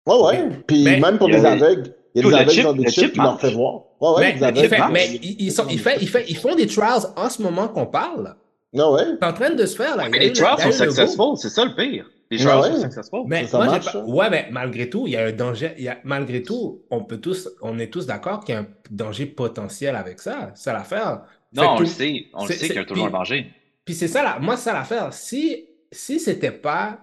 là, 0.06 0.14
Ouais, 0.14 0.22
ouais. 0.38 0.62
Puis 0.66 0.82
Mais- 0.84 0.98
même 1.00 1.18
pour 1.18 1.28
les 1.28 1.40
des- 1.40 1.46
aveugles, 1.46 1.94
il 2.14 2.22
y 2.22 2.26
a 2.26 2.28
des 2.28 2.30
le 2.30 2.36
aveugles 2.62 2.78
des 2.78 2.84
le 2.84 2.90
chips 2.90 3.04
chip 3.04 3.12
qui 3.12 3.18
leur 3.20 3.40
fait 3.40 3.52
voir. 3.52 3.82
Ouais, 4.00 4.34
ouais, 4.34 4.88
mais, 4.90 5.06
ils, 5.22 5.36
ils 5.42 5.52
sont, 5.52 5.66
ils, 5.68 5.78
fait- 5.78 5.98
ils, 6.00 6.08
fait- 6.08 6.24
ils 6.28 6.36
font 6.36 6.54
des 6.54 6.66
trials 6.66 7.02
en 7.16 7.28
ce 7.28 7.42
moment 7.42 7.68
qu'on 7.68 7.86
parle. 7.86 8.34
Ah 8.78 8.90
ouais? 8.92 9.02
C'est 9.20 9.26
en 9.26 9.32
train 9.32 9.50
de 9.50 9.66
se 9.66 9.76
faire. 9.76 9.96
Là. 9.96 10.08
Mais 10.08 10.18
les 10.18 10.32
trials 10.32 10.58
sont 10.60 10.72
successful, 10.84 11.36
c'est 11.36 11.48
ça 11.50 11.64
le 11.64 11.74
pire. 11.74 12.08
Les 12.30 12.38
Ouais, 12.38 12.44
trials 12.50 12.60
ouais? 12.72 12.76
sont 12.78 12.82
successful. 12.84 13.22
Mais 13.26 13.46
Ça 13.46 13.56
moi, 13.58 13.66
j'ai 13.66 13.72
marche, 13.72 13.84
pas- 13.86 13.92
ça? 13.92 14.04
Ouais, 14.04 14.30
mais 14.30 14.48
malgré 14.50 14.88
tout, 14.88 15.06
il 15.06 15.12
y 15.12 15.16
a 15.16 15.24
un 15.26 15.32
danger. 15.32 15.72
il 15.76 15.84
y 15.84 15.88
a- 15.88 15.98
Malgré 16.04 16.42
tout, 16.42 16.82
on 16.90 17.02
peut 17.04 17.18
tous, 17.18 17.48
on 17.62 17.78
est 17.78 17.88
tous 17.92 18.06
d'accord 18.06 18.44
qu'il 18.44 18.54
y 18.54 18.58
a 18.58 18.60
un 18.62 18.66
danger 18.90 19.26
potentiel 19.26 19.96
avec 19.96 20.20
ça. 20.20 20.52
C'est 20.54 20.64
ça 20.64 20.72
l'affaire. 20.72 21.22
Non, 21.52 21.72
on 21.76 21.80
le 21.80 21.86
sait. 21.86 22.26
On 22.34 22.46
le 22.46 22.52
sait 22.52 22.66
qu'il 22.68 22.76
y 22.76 22.78
a 22.78 22.84
toujours 22.84 23.06
un 23.06 23.10
danger. 23.10 23.46
Puis 23.84 23.94
c'est 23.94 24.08
ça, 24.08 24.22
là, 24.22 24.38
moi, 24.40 24.56
c'est 24.56 24.64
ça 24.70 24.72
l'affaire. 24.72 25.12
Si, 25.12 25.66
si 25.90 26.20
c'était 26.20 26.52
pas. 26.52 26.98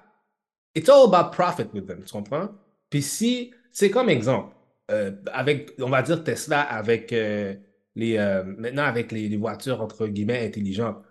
It's 0.75 0.87
all 0.89 1.05
about 1.13 1.31
profit 1.31 1.63
with 1.73 1.85
them, 1.87 2.03
tu 2.05 2.11
comprends? 2.13 2.49
Puis 2.89 3.01
si, 3.01 3.51
c'est 3.73 3.89
comme 3.89 4.09
exemple, 4.09 4.53
euh, 4.91 5.11
avec, 5.33 5.73
on 5.79 5.89
va 5.89 6.01
dire 6.01 6.23
Tesla, 6.23 6.61
avec 6.61 7.13
euh, 7.13 7.55
les. 7.95 8.17
euh, 8.17 8.43
maintenant, 8.43 8.83
avec 8.83 9.11
les, 9.11 9.29
les 9.29 9.37
voitures, 9.37 9.81
entre 9.81 10.07
guillemets, 10.07 10.45
intelligentes. 10.45 11.03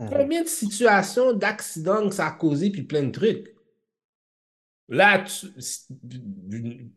Mhm. 0.00 0.08
Combien 0.10 0.42
de 0.42 0.48
situations 0.48 1.32
d'accidents 1.32 2.08
que 2.08 2.14
ça 2.14 2.28
a 2.28 2.30
causé, 2.32 2.70
puis 2.70 2.82
plein 2.82 3.02
de 3.04 3.10
trucs? 3.10 3.54
Là, 4.88 5.18
tu- 5.18 5.48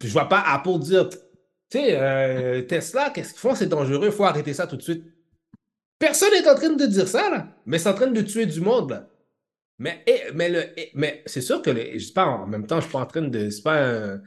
je 0.01 0.07
vois 0.11 0.29
pas 0.29 0.41
Apple 0.41 0.79
dire, 0.79 1.09
tu 1.09 1.17
sais, 1.71 2.65
Tesla, 2.67 3.09
qu'est-ce 3.09 3.31
qu'ils 3.31 3.39
font? 3.39 3.55
C'est 3.55 3.67
dangereux, 3.67 4.07
il 4.07 4.11
faut 4.11 4.23
arrêter 4.23 4.53
ça 4.53 4.67
tout 4.67 4.77
de 4.77 4.81
suite. 4.81 5.03
Personne 5.99 6.31
n'est 6.31 6.47
en 6.49 6.55
train 6.55 6.71
de 6.73 6.85
dire 6.85 7.07
ça, 7.07 7.29
là. 7.29 7.47
Mais 7.65 7.79
c'est 7.79 7.89
en 7.89 7.93
train 7.93 8.07
de 8.07 8.21
tuer 8.21 8.45
du 8.45 8.61
monde, 8.61 8.91
là. 8.91 9.09
Mais, 9.79 10.03
mais, 10.35 10.49
le, 10.49 10.65
mais 10.95 11.23
c'est 11.25 11.41
sûr 11.41 11.61
que, 11.61 11.71
le, 11.71 11.99
je 11.99 12.05
sais 12.05 12.13
pas, 12.13 12.25
en 12.25 12.47
même 12.47 12.67
temps, 12.67 12.77
je 12.77 12.83
suis 12.85 12.91
pas 12.93 13.01
en 13.01 13.05
train 13.07 13.21
de, 13.23 13.49
c'est 13.49 13.63
pas 13.63 13.83
un- 13.85 14.21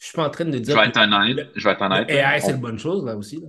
je 0.00 0.06
suis 0.06 0.16
pas 0.16 0.26
en 0.26 0.30
train 0.30 0.46
de 0.46 0.52
Je 0.54 0.58
dire 0.58 0.74
vais 0.76 0.82
que 0.84 0.88
être 0.88 1.00
honnête. 1.00 1.36
le- 1.36 1.46
Je 1.54 1.64
vais 1.64 1.70
être 1.74 1.82
honnête. 1.82 2.08
le 2.08 2.14
là. 2.16 2.36
AI, 2.36 2.40
c'est 2.40 2.50
une 2.50 2.56
bonne 2.60 2.78
chose, 2.78 3.04
là, 3.04 3.14
aussi, 3.16 3.36
là. 3.36 3.46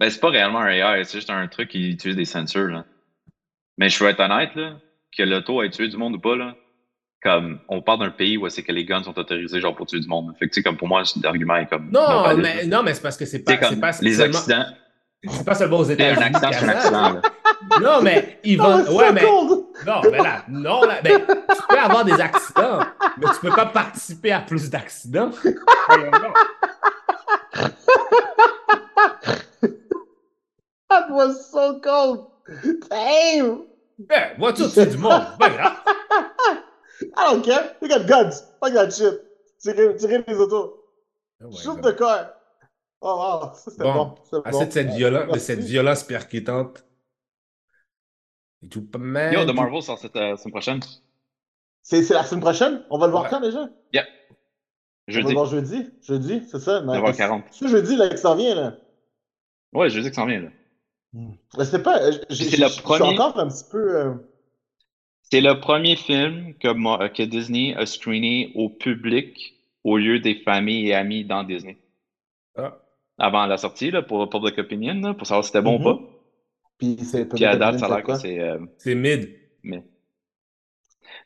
Ben, 0.00 0.08
c'est 0.10 0.20
pas 0.20 0.30
réellement 0.30 0.60
un 0.60 0.68
AI, 0.68 1.04
c'est 1.04 1.18
juste 1.18 1.30
un 1.30 1.46
truc 1.48 1.68
qui 1.68 1.90
utilise 1.90 2.16
des 2.16 2.24
sensors, 2.24 2.68
là. 2.68 2.84
Mais 3.76 3.88
je 3.90 4.02
vais 4.02 4.10
être 4.12 4.20
honnête, 4.20 4.54
là, 4.54 4.76
que 5.16 5.22
l'auto 5.22 5.60
a 5.60 5.68
tué 5.68 5.88
du 5.88 5.96
monde 5.96 6.14
ou 6.14 6.20
pas, 6.20 6.36
là. 6.36 6.54
Comme, 7.22 7.58
on 7.68 7.80
parle 7.80 8.00
d'un 8.00 8.10
pays 8.10 8.36
où 8.36 8.46
c'est 8.50 8.62
que 8.62 8.70
les 8.72 8.84
guns 8.84 9.02
sont 9.02 9.18
autorisés, 9.18 9.60
genre, 9.60 9.74
pour 9.74 9.86
tuer 9.86 9.98
du 10.00 10.08
monde. 10.08 10.34
Fait 10.38 10.46
que, 10.46 10.52
tu 10.54 10.60
sais, 10.60 10.62
comme 10.62 10.76
pour 10.76 10.88
moi, 10.88 11.02
l'argument 11.22 11.56
est 11.56 11.66
comme. 11.66 11.90
Non, 11.90 12.36
mais, 12.36 12.66
non, 12.66 12.82
mais 12.82 12.92
c'est 12.94 13.00
parce 13.02 13.16
que 13.16 13.24
c'est 13.24 13.42
pas, 13.42 13.52
c'est 13.52 13.58
comme, 13.70 13.80
pas 13.80 13.92
les 14.02 14.14
seulement, 14.14 14.36
accidents. 14.38 14.64
c'est 15.28 15.44
pas 15.46 15.54
seulement 15.54 15.78
aux 15.78 15.84
C'est 15.84 15.94
États-Unis. 15.94 16.22
un 16.22 16.26
accident, 16.26 16.50
c'est 16.52 16.64
un 16.64 16.68
accident, 16.68 17.12
là. 17.14 17.22
Non, 17.80 18.02
mais 18.02 18.38
ils 18.44 18.58
vont. 18.58 18.84
Ouais, 18.94 19.10
mais. 19.12 19.22
Non, 19.86 20.00
mais 20.10 20.18
là, 20.18 20.44
non, 20.48 20.82
là, 20.82 21.00
mais 21.02 21.18
tu 21.20 21.62
peux 21.68 21.78
avoir 21.78 22.04
des 22.04 22.20
accidents, 22.20 22.80
mais 23.18 23.26
tu 23.34 23.40
peux 23.40 23.54
pas 23.54 23.66
participer 23.66 24.32
à 24.32 24.40
plus 24.40 24.70
d'accidents. 24.70 25.30
That 30.90 31.10
was 31.10 31.50
so 31.50 31.80
cold! 31.80 32.26
Damn! 32.90 33.66
Ben, 33.98 34.34
voiture, 34.38 34.72
tu 34.72 34.86
du 34.86 34.98
monde, 34.98 35.22
c'est 35.32 35.38
pas 35.38 35.50
grave. 35.50 35.76
I 37.16 37.30
don't 37.30 37.42
care. 37.42 37.74
You 37.80 37.88
got 37.88 38.06
guns. 38.06 38.42
Fuck 38.60 38.74
that 38.74 38.90
shit. 38.90 39.20
Tirez, 39.60 39.96
tirez 39.96 40.24
les 40.26 40.36
autos. 40.36 40.80
Shoot 41.62 41.80
the 41.82 41.96
car. 41.96 42.30
Oh, 43.00 43.16
wow. 43.16 43.52
Ça, 43.54 43.70
c'était 43.70 43.84
Bon. 43.84 43.94
bon. 43.94 44.14
Assez 44.44 44.50
bon. 44.50 44.64
de 44.64 44.72
cette, 44.72 44.90
violence, 44.90 45.32
de 45.32 45.38
cette 45.38 45.60
violence 45.60 46.02
percutante. 46.04 46.84
Yo, 48.72 49.44
The 49.44 49.54
Marvel 49.54 49.82
sort 49.82 49.98
cette 49.98 50.16
euh, 50.16 50.36
semaine 50.36 50.52
prochaine. 50.52 50.80
C'est 51.82 52.02
c'est 52.02 52.14
la 52.14 52.24
semaine 52.24 52.40
prochaine? 52.42 52.82
On 52.90 52.98
va 52.98 53.06
le 53.06 53.12
voir 53.12 53.24
Ouais. 53.24 53.28
quand 53.30 53.40
déjà? 53.40 53.60
On 53.60 55.12
va 55.12 55.20
Jeudi. 55.20 55.28
le 55.28 55.34
voir 55.34 55.46
jeudi? 55.46 55.86
Jeudi, 56.02 56.42
c'est 56.50 56.58
ça? 56.58 56.80
Mais- 56.80 56.98
9h40. 56.98 57.42
C'est 57.50 57.68
jeudi 57.68 57.96
là, 57.96 58.08
qui 58.08 58.16
s'en 58.18 58.36
vient 58.36 58.54
là. 58.54 58.76
Ouais, 59.74 59.90
jeudi 59.90 60.08
que 60.08 60.14
ça 60.14 60.22
en 60.22 60.26
vient, 60.26 60.40
là. 60.40 60.48
Mais 61.12 61.64
c'était 61.64 61.82
pas. 61.82 62.00
euh, 62.00 62.12
j'ai- 62.30 62.44
C'est 62.44 62.50
j'ai- 62.56 62.62
le 62.62 62.68
Je 62.68 62.72
suis 62.72 62.82
premier- 62.82 63.12
encore 63.18 63.38
un 63.38 63.48
petit 63.48 63.64
peu. 63.70 63.96
euh, 63.98 64.14
C'est 65.30 65.40
le 65.42 65.60
premier 65.60 65.96
film 65.96 66.54
que, 66.54 67.08
que 67.08 67.22
Disney 67.24 67.74
a 67.76 67.84
screené 67.86 68.52
au 68.54 68.68
public 68.70 69.54
au 69.84 69.98
lieu 69.98 70.20
des 70.20 70.36
familles 70.36 70.88
et 70.88 70.94
amis 70.94 71.24
dans 71.24 71.44
Disney. 71.44 71.76
Ah. 72.56 72.78
Avant 73.18 73.44
la 73.46 73.56
sortie, 73.58 73.90
là, 73.90 74.02
pour 74.02 74.28
Public 74.30 74.56
Opinion, 74.58 74.94
là, 74.94 75.12
pour 75.14 75.26
savoir 75.26 75.44
si 75.44 75.48
c'était 75.48 75.62
bon 75.62 75.78
ou 75.80 75.84
pas. 75.84 76.00
Puis 76.96 77.04
c'est 77.04 77.26
Puis 77.34 77.44
à 77.44 77.56
date, 77.56 77.78
ça 77.78 77.86
a 77.86 77.88
l'air 77.88 78.02
quoi? 78.02 78.14
que 78.14 78.16
c'est. 78.16 78.40
euh, 78.40 78.58
C'est 78.78 78.94
mid. 78.94 79.34
mais 79.62 79.84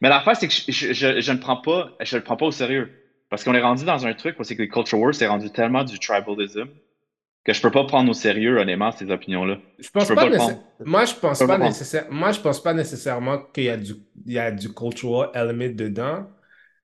mais 0.00 0.08
l'affaire, 0.08 0.36
c'est 0.36 0.48
que 0.48 0.54
je, 0.54 0.70
je, 0.72 0.92
je, 0.92 1.20
je 1.20 1.32
ne 1.32 1.38
prends 1.38 1.56
pas, 1.60 1.92
je 2.00 2.16
le 2.16 2.22
prends 2.22 2.36
pas 2.36 2.46
au 2.46 2.50
sérieux. 2.50 2.90
Parce 3.30 3.44
qu'on 3.44 3.54
est 3.54 3.60
rendu 3.60 3.84
dans 3.84 4.06
un 4.06 4.14
truc 4.14 4.38
où 4.38 4.44
c'est 4.44 4.56
que 4.56 4.62
les 4.62 4.68
Culture 4.68 4.98
Wars, 4.98 5.14
c'est 5.14 5.26
rendu 5.26 5.50
tellement 5.50 5.84
du 5.84 5.98
tribalism 5.98 6.64
que 7.44 7.52
je 7.54 7.62
peux 7.62 7.70
pas 7.72 7.84
prendre 7.86 8.10
au 8.10 8.14
sérieux, 8.14 8.58
honnêtement, 8.58 8.92
ces 8.92 9.10
opinions-là. 9.10 9.58
Je 9.78 9.90
pense 9.90 10.08
Je 10.08 10.14
pas. 10.14 10.28
Moi, 10.84 11.04
je 11.04 11.14
pense 11.14 11.40
Je 11.40 11.46
pas 11.46 11.58
nécessaire... 11.58 12.06
Moi, 12.10 12.32
je 12.32 12.40
pense 12.40 12.62
pas 12.62 12.74
nécessairement 12.74 13.38
qu'il 13.52 13.64
y 13.64 13.68
a 13.68 13.76
du, 13.76 13.94
il 14.26 14.32
y 14.32 14.38
a 14.38 14.50
du 14.50 14.72
cultural 14.74 15.30
element 15.34 15.72
dedans. 15.74 16.26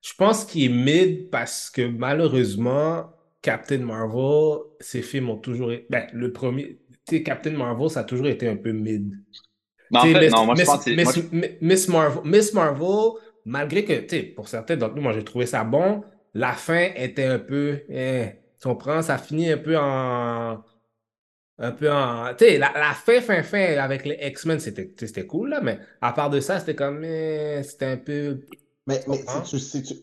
Je 0.01 0.13
pense 0.13 0.45
qu'il 0.45 0.63
est 0.65 0.69
mid 0.69 1.29
parce 1.29 1.69
que 1.69 1.81
malheureusement, 1.81 3.11
Captain 3.41 3.79
Marvel, 3.79 4.59
ses 4.79 5.01
films 5.01 5.29
ont 5.29 5.37
toujours 5.37 5.71
été. 5.73 5.85
Ben, 5.89 6.07
le 6.13 6.31
premier. 6.31 6.79
Captain 7.23 7.51
Marvel, 7.51 7.89
ça 7.89 8.01
a 8.01 8.03
toujours 8.03 8.27
été 8.27 8.47
un 8.47 8.57
peu 8.57 8.71
mid. 8.71 9.13
Mais 9.91 9.99
en 9.99 10.07
fait, 10.07 10.25
Miss, 10.25 10.33
non, 10.35 10.45
moi, 10.45 10.55
je 10.55 10.63
Miss- 10.63 10.65
pense 10.65 10.85
que 10.85 10.91
moi, 11.03 11.13
Miss- 11.13 11.31
Mi- 11.31 11.57
Miss 11.61 11.87
Marvel, 11.87 12.23
Miss 12.25 12.53
Marvel, 12.53 13.21
malgré 13.45 13.85
que, 13.85 13.93
tu 14.01 14.09
sais, 14.09 14.23
pour 14.23 14.47
certains 14.49 14.77
d'entre 14.77 14.95
nous, 14.95 15.01
moi, 15.01 15.13
j'ai 15.13 15.23
trouvé 15.23 15.45
ça 15.45 15.63
bon, 15.63 16.03
la 16.33 16.53
fin 16.53 16.89
était 16.95 17.25
un 17.25 17.39
peu, 17.39 17.81
eh, 17.89 18.41
tu 18.61 18.67
comprends, 18.67 19.01
ça 19.01 19.17
finit 19.17 19.51
un 19.51 19.57
peu 19.57 19.77
en, 19.77 20.63
un 21.59 21.71
peu 21.71 21.91
en, 21.91 22.33
tu 22.35 22.45
sais, 22.45 22.57
la, 22.57 22.71
la 22.75 22.93
fin, 22.93 23.21
fin, 23.21 23.43
fin 23.43 23.77
avec 23.77 24.05
les 24.05 24.17
X-Men, 24.21 24.59
c'était, 24.59 25.27
cool, 25.27 25.49
là, 25.51 25.61
mais 25.61 25.79
à 26.01 26.13
part 26.13 26.29
de 26.29 26.39
ça, 26.39 26.59
c'était 26.59 26.75
comme, 26.75 27.03
eh, 27.03 27.61
c'était 27.63 27.85
un 27.85 27.97
peu, 27.97 28.41
Mais, 28.87 29.03
mais 29.07 29.23
si 29.27 29.41
tu, 29.43 29.59
si 29.59 29.83
tu- 29.83 29.95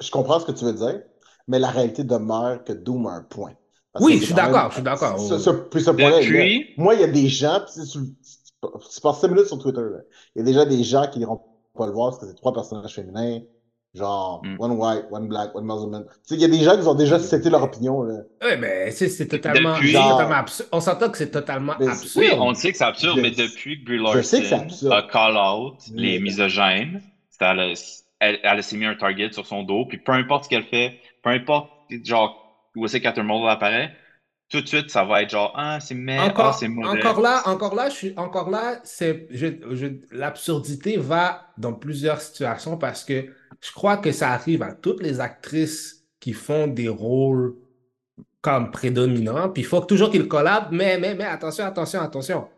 je 0.00 0.10
comprends 0.10 0.40
ce 0.40 0.46
que 0.46 0.52
tu 0.52 0.64
veux 0.64 0.74
dire, 0.74 1.02
mais 1.48 1.58
la 1.58 1.70
réalité 1.70 2.04
demeure 2.04 2.64
que 2.64 2.72
Doom 2.72 3.06
a 3.06 3.12
un 3.12 3.22
point. 3.22 3.54
Parce 3.92 4.04
Oui, 4.04 4.18
je 4.20 4.26
suis 4.26 4.34
d'accord, 4.34 4.68
je 4.70 4.74
suis 4.74 4.82
d'accord. 4.82 5.18
Ce, 5.18 5.90
point-là, 5.90 6.20
moi, 6.76 6.94
il 6.94 7.00
y 7.00 7.04
a 7.04 7.08
des 7.08 7.28
gens, 7.28 7.60
c'est- 7.66 7.86
tu, 7.90 7.98
tu 8.62 9.00
passes 9.02 9.20
5 9.20 9.28
minutes 9.28 9.46
sur 9.46 9.58
Twitter, 9.58 9.80
il 10.36 10.40
y 10.40 10.42
a 10.42 10.44
déjà 10.44 10.64
des 10.64 10.84
gens 10.84 11.06
qui 11.10 11.18
n'iront 11.18 11.40
pas 11.76 11.86
le 11.86 11.92
voir 11.92 12.10
parce 12.10 12.20
que 12.22 12.28
c'est 12.28 12.36
trois 12.36 12.52
personnages 12.52 12.94
féminins, 12.94 13.40
genre 13.94 14.42
Mm. 14.44 14.56
one 14.60 14.72
white, 14.72 15.04
one 15.10 15.26
black, 15.28 15.54
one 15.56 15.64
Muslim. 15.64 16.04
Tu 16.04 16.10
sais, 16.22 16.34
il 16.36 16.40
y 16.40 16.44
a 16.44 16.48
des 16.48 16.62
gens 16.62 16.80
qui 16.80 16.86
ont 16.86 16.94
déjà 16.94 17.18
cité 17.18 17.50
leur 17.50 17.62
opinion. 17.64 18.02
Là. 18.04 18.20
Oui, 18.44 18.50
mais 18.60 18.90
c'est 18.92 19.08
c'est 19.08 19.26
totalement, 19.26 19.74
Depuis- 19.74 19.92
totalement 19.92 20.34
absurde. 20.36 20.68
On 20.72 20.80
s'entend 20.80 21.10
que 21.10 21.18
c'est 21.18 21.30
totalement 21.30 21.74
Mais- 21.80 21.88
absurde. 21.88 22.12
Oui, 22.16 22.38
on 22.38 22.54
sait 22.54 22.70
que 22.70 22.78
c'est 22.78 22.84
absurde, 22.84 23.16
Je- 23.16 23.22
mais 23.22 23.30
depuis 23.32 23.80
que 23.80 23.86
Brie 23.86 23.98
Larson 23.98 24.90
a 24.92 25.02
call 25.02 25.36
out 25.36 25.78
Mais- 25.92 26.02
les 26.02 26.18
misogènes, 26.20 27.02
c'est 27.30 27.44
elle, 27.44 27.58
a- 27.60 27.72
elle, 28.20 28.38
elle 28.44 28.62
s'est 28.62 28.76
mis 28.76 28.86
un 28.86 28.94
target 28.94 29.32
sur 29.32 29.46
son 29.46 29.64
dos, 29.64 29.86
puis 29.86 29.98
peu 29.98 30.12
importe 30.12 30.44
ce 30.44 30.48
qu'elle 30.50 30.64
fait, 30.66 30.92
peu 31.24 31.30
importe 31.30 31.68
genre 32.04 32.39
où 32.76 32.86
c'est 32.88 33.00
qu'Arthur 33.00 33.24
Mole 33.24 33.48
apparaît, 33.50 33.96
tout 34.50 34.60
de 34.62 34.66
suite 34.68 34.90
ça 34.90 35.04
va 35.04 35.22
être 35.22 35.30
genre 35.30 35.52
ah 35.56 35.80
c'est 35.80 35.94
mais 35.94 36.32
ah 36.36 36.52
Encore, 36.52 36.54
c'est 36.54 36.68
mauvais. 36.68 37.02
encore 37.06 37.20
là, 37.20 37.42
encore 37.48 37.74
là, 37.74 37.88
je 37.88 37.94
suis 37.94 38.14
encore 38.18 38.50
là, 38.50 38.80
c'est 38.84 39.26
je, 39.30 39.46
je- 39.72 39.86
l'absurdité 40.14 40.96
va 40.98 41.52
dans 41.56 41.72
plusieurs 41.72 42.20
situations 42.20 42.76
parce 42.76 43.04
que 43.04 43.26
je 43.60 43.72
crois 43.72 43.96
que 43.96 44.12
ça 44.12 44.30
arrive 44.32 44.62
à 44.62 44.74
toutes 44.74 45.02
les 45.02 45.20
actrices 45.20 46.04
qui 46.18 46.32
font 46.34 46.66
des 46.66 46.88
rôles 46.88 47.54
comme 48.42 48.70
prédominants, 48.72 49.50
puis 49.50 49.62
il 49.62 49.66
faut 49.66 49.80
toujours 49.82 50.10
qu'ils 50.10 50.28
collabent, 50.28 50.72
mais, 50.72 50.98
mais, 50.98 51.14
mais 51.14 51.24
attention, 51.24 51.64
attention, 51.66 52.00
attention. 52.02 52.48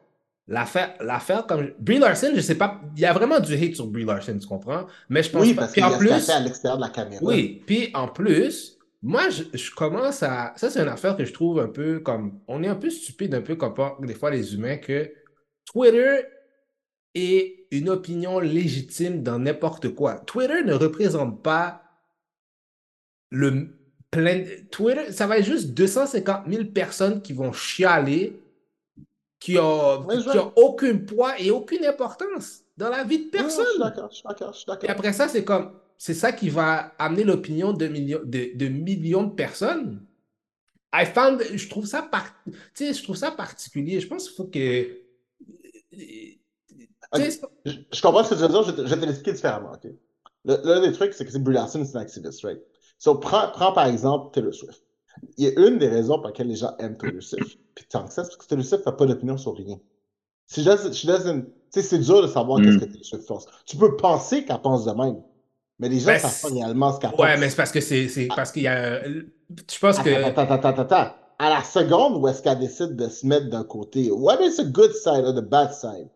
L'affaire, 0.48 0.94
l'affaire 1.00 1.46
comme 1.46 1.72
Brie 1.80 1.98
Larson, 1.98 2.32
je 2.34 2.40
sais 2.40 2.56
pas, 2.56 2.80
il 2.96 3.02
y 3.02 3.06
a 3.06 3.12
vraiment 3.14 3.40
du 3.40 3.54
hate 3.54 3.76
sur 3.76 3.86
Brie 3.88 4.04
Larson, 4.04 4.38
tu 4.38 4.46
comprends? 4.48 4.86
Mais 5.10 5.22
je 5.22 5.30
pense 5.30 5.50
Oui, 5.50 5.54
pas. 5.54 5.64
parce 5.64 5.72
Puis 5.72 5.82
qu'il 5.82 5.88
y 5.88 5.94
en 5.94 5.98
plus, 5.98 6.08
fait 6.08 6.28
à 6.30 6.40
l'extérieur 6.40 6.76
de 6.78 6.82
la 6.84 6.90
caméra. 6.90 7.22
oui, 7.22 7.62
puis 7.66 7.90
en 7.94 8.08
plus, 8.08 8.78
moi, 9.02 9.28
je, 9.30 9.44
je 9.54 9.70
commence 9.74 10.22
à. 10.22 10.52
Ça, 10.56 10.70
c'est 10.70 10.80
une 10.80 10.88
affaire 10.88 11.16
que 11.16 11.24
je 11.24 11.32
trouve 11.32 11.60
un 11.60 11.68
peu 11.68 12.00
comme. 12.00 12.40
On 12.48 12.62
est 12.62 12.68
un 12.68 12.76
peu 12.76 12.90
stupide, 12.90 13.34
un 13.34 13.42
peu 13.42 13.56
comme 13.56 13.74
des 14.06 14.14
fois 14.14 14.30
les 14.30 14.54
humains, 14.54 14.76
que 14.78 15.12
Twitter 15.66 16.20
est 17.14 17.66
une 17.70 17.88
opinion 17.88 18.38
légitime 18.40 19.22
dans 19.22 19.38
n'importe 19.38 19.90
quoi. 19.94 20.16
Twitter 20.20 20.62
ne 20.64 20.74
représente 20.74 21.42
pas 21.42 21.82
le 23.30 23.68
plein. 24.10 24.44
Twitter, 24.70 25.12
ça 25.12 25.26
va 25.26 25.38
être 25.38 25.44
juste 25.46 25.70
250 25.74 26.46
000 26.48 26.64
personnes 26.66 27.22
qui 27.22 27.32
vont 27.32 27.52
chialer, 27.52 28.40
qui 29.40 29.58
ont, 29.58 30.06
Ouais, 30.06 30.20
je 30.20 30.28
qui 30.30 30.36
vois. 30.36 30.46
ont 30.46 30.52
aucun 30.56 30.96
poids 30.98 31.38
et 31.40 31.50
aucune 31.50 31.84
importance 31.84 32.62
dans 32.76 32.88
la 32.90 33.04
vie 33.04 33.26
de 33.26 33.30
personne. 33.30 33.66
Je 33.66 33.70
suis 33.70 33.78
d'accord, 33.80 34.10
je 34.10 34.16
suis 34.16 34.24
d'accord, 34.28 34.52
je 34.52 34.58
suis 34.58 34.70
Et 34.82 34.86
d'accord. 34.86 34.90
après 34.90 35.12
ça, 35.12 35.28
c'est 35.28 35.44
comme, 35.44 35.72
c'est 36.04 36.14
ça 36.14 36.32
qui 36.32 36.48
va 36.48 36.92
amener 36.98 37.22
l'opinion 37.22 37.72
de 37.72 37.86
millions 37.86 38.18
de, 38.24 38.56
de 38.56 38.66
millions 38.66 39.22
de 39.22 39.30
personnes. 39.34 40.04
I 40.92 41.06
found, 41.06 41.40
je 41.54 41.68
trouve 41.68 41.86
ça 41.86 42.02
par, 42.02 42.24
je 42.76 43.02
trouve 43.04 43.14
ça 43.14 43.30
particulier. 43.30 44.00
Je 44.00 44.08
pense 44.08 44.26
qu'il 44.26 44.36
faut 44.36 44.46
que, 44.46 44.98
sais, 47.14 47.40
Je, 47.64 47.72
je 47.92 48.02
comprends 48.02 48.24
ce 48.24 48.30
que 48.30 48.34
tu 48.34 48.40
veux 48.40 48.48
dire, 48.48 48.62
je, 48.64 48.70
vais 48.72 48.76
te- 48.82 48.86
je 48.88 48.94
vais 48.94 49.00
te 49.00 49.06
l'expliquer 49.06 49.32
différemment. 49.34 49.72
L'un 50.44 50.80
des 50.80 50.90
trucs, 50.92 51.14
c'est 51.14 51.24
que 51.24 51.30
c'est 51.30 51.38
Brie 51.38 51.54
Larson, 51.54 51.84
c'est 51.84 51.92
une 51.92 51.98
activiste, 51.98 52.42
right? 52.44 52.60
So, 52.98 53.14
prends, 53.14 53.52
prends 53.52 53.72
par 53.72 53.86
exemple 53.86 54.32
Taylor 54.34 54.52
Swift. 54.52 54.82
Il 55.38 55.44
y 55.44 55.48
a 55.56 55.68
une 55.68 55.78
des 55.78 55.86
raisons 55.88 56.16
pour 56.18 56.26
lesquelles 56.26 56.48
les 56.48 56.56
gens 56.56 56.76
aiment 56.78 56.96
Taylor 56.96 57.22
Swift, 57.22 57.60
puis 57.76 57.84
tant 57.88 58.04
que 58.08 58.12
ça, 58.12 58.24
c'est 58.24 58.30
parce 58.30 58.38
que 58.38 58.46
Taylor 58.48 58.64
Swift 58.64 58.84
n'a 58.86 58.92
pas 58.92 59.06
d'opinion 59.06 59.36
sur 59.38 59.54
rien. 59.56 59.78
C'est 60.48 60.62
dur 60.64 62.22
de 62.22 62.26
savoir 62.26 62.58
Mm. 62.58 62.64
qu'est-ce 62.64 62.78
que 62.78 62.84
Taylor 62.86 63.04
Swift 63.04 63.26
pense. 63.28 63.46
Tu 63.66 63.76
peux 63.76 63.96
penser 63.96 64.44
qu'elle 64.44 64.60
pense 64.60 64.84
de 64.84 64.90
même, 64.92 65.22
mais 65.82 65.88
les 65.88 65.98
gens 65.98 66.06
Ben, 66.06 66.14
ne 66.14 66.18
savent 66.20 66.40
pas 66.42 66.54
réellement 66.54 66.92
ce 66.92 67.00
qu'elle 67.00 67.10
ouais, 67.18 67.36
mais 67.38 67.50
c'est 67.50 67.56
parce 67.56 67.72
que 67.72 67.80
c'est, 67.80 68.06
c'est 68.06 68.28
parce 68.28 68.52
qu'il 68.52 68.62
y 68.62 68.68
a, 68.68 69.02
je 69.04 69.78
pense 69.80 69.98
que, 69.98 70.10
Attends, 70.10 70.42
attends, 70.42 70.68
attends, 70.68 70.82
attends. 70.82 71.16
À 71.40 71.50
la 71.50 71.64
seconde 71.64 72.22
où 72.22 72.28
est-ce 72.28 72.40
qu'elle 72.40 72.60
décide 72.60 72.94
de 72.94 73.08
se 73.08 73.26
mettre 73.26 73.50
d'un 73.50 73.64
côté, 73.64 74.08
what 74.12 74.40
is 74.40 74.58
the 74.58 74.70
good 74.70 74.92
side 74.92 75.24
or 75.24 75.34
the 75.34 75.40
bad 75.44 75.72
side? 75.72 76.08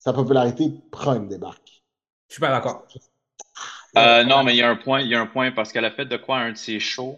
Sa 0.00 0.12
popularité 0.12 0.72
prend 0.90 1.14
une 1.14 1.28
débarque. 1.28 1.82
je 2.28 2.34
suis 2.34 2.40
pas 2.40 2.50
d'accord. 2.50 2.84
Euh, 3.96 4.24
non, 4.24 4.42
mais 4.42 4.54
il 4.54 4.58
y 4.58 4.62
a 4.62 4.68
un 4.68 4.76
point, 4.76 5.02
il 5.02 5.08
y 5.08 5.14
a 5.14 5.20
un 5.20 5.26
point 5.26 5.52
parce 5.52 5.72
qu'elle 5.72 5.84
a 5.84 5.92
fait 5.92 6.06
de 6.06 6.16
quoi 6.16 6.38
un 6.38 6.50
de 6.50 6.56
ses 6.56 6.80
shows. 6.80 7.16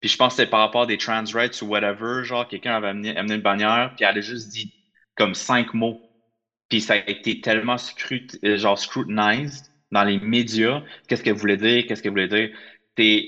Puis 0.00 0.10
je 0.10 0.16
pense 0.16 0.32
que 0.32 0.42
c'est 0.42 0.50
par 0.50 0.60
rapport 0.60 0.82
à 0.82 0.86
des 0.86 0.98
trans 0.98 1.24
rights 1.32 1.62
ou 1.62 1.66
whatever, 1.66 2.24
genre 2.24 2.48
quelqu'un 2.48 2.74
avait 2.74 2.88
amené, 2.88 3.16
amené 3.16 3.34
une 3.34 3.42
bannière, 3.42 3.92
puis 3.94 4.04
elle 4.04 4.18
a 4.18 4.20
juste 4.20 4.48
dit 4.48 4.72
comme 5.14 5.34
cinq 5.34 5.74
mots. 5.74 6.00
Puis 6.68 6.80
ça 6.80 6.94
a 6.94 6.96
été 6.96 7.40
tellement 7.40 7.78
scrut, 7.78 8.36
euh, 8.44 8.56
genre 8.56 8.76
scrutinized 8.76 9.66
dans 9.90 10.04
les 10.04 10.18
médias. 10.20 10.82
Qu'est-ce 11.06 11.22
qu'elle 11.22 11.34
voulait 11.34 11.56
dire, 11.56 11.84
qu'est-ce 11.86 12.02
qu'elle 12.02 12.12
voulait 12.12 12.28
dire? 12.28 12.50
T'es- 12.94 13.24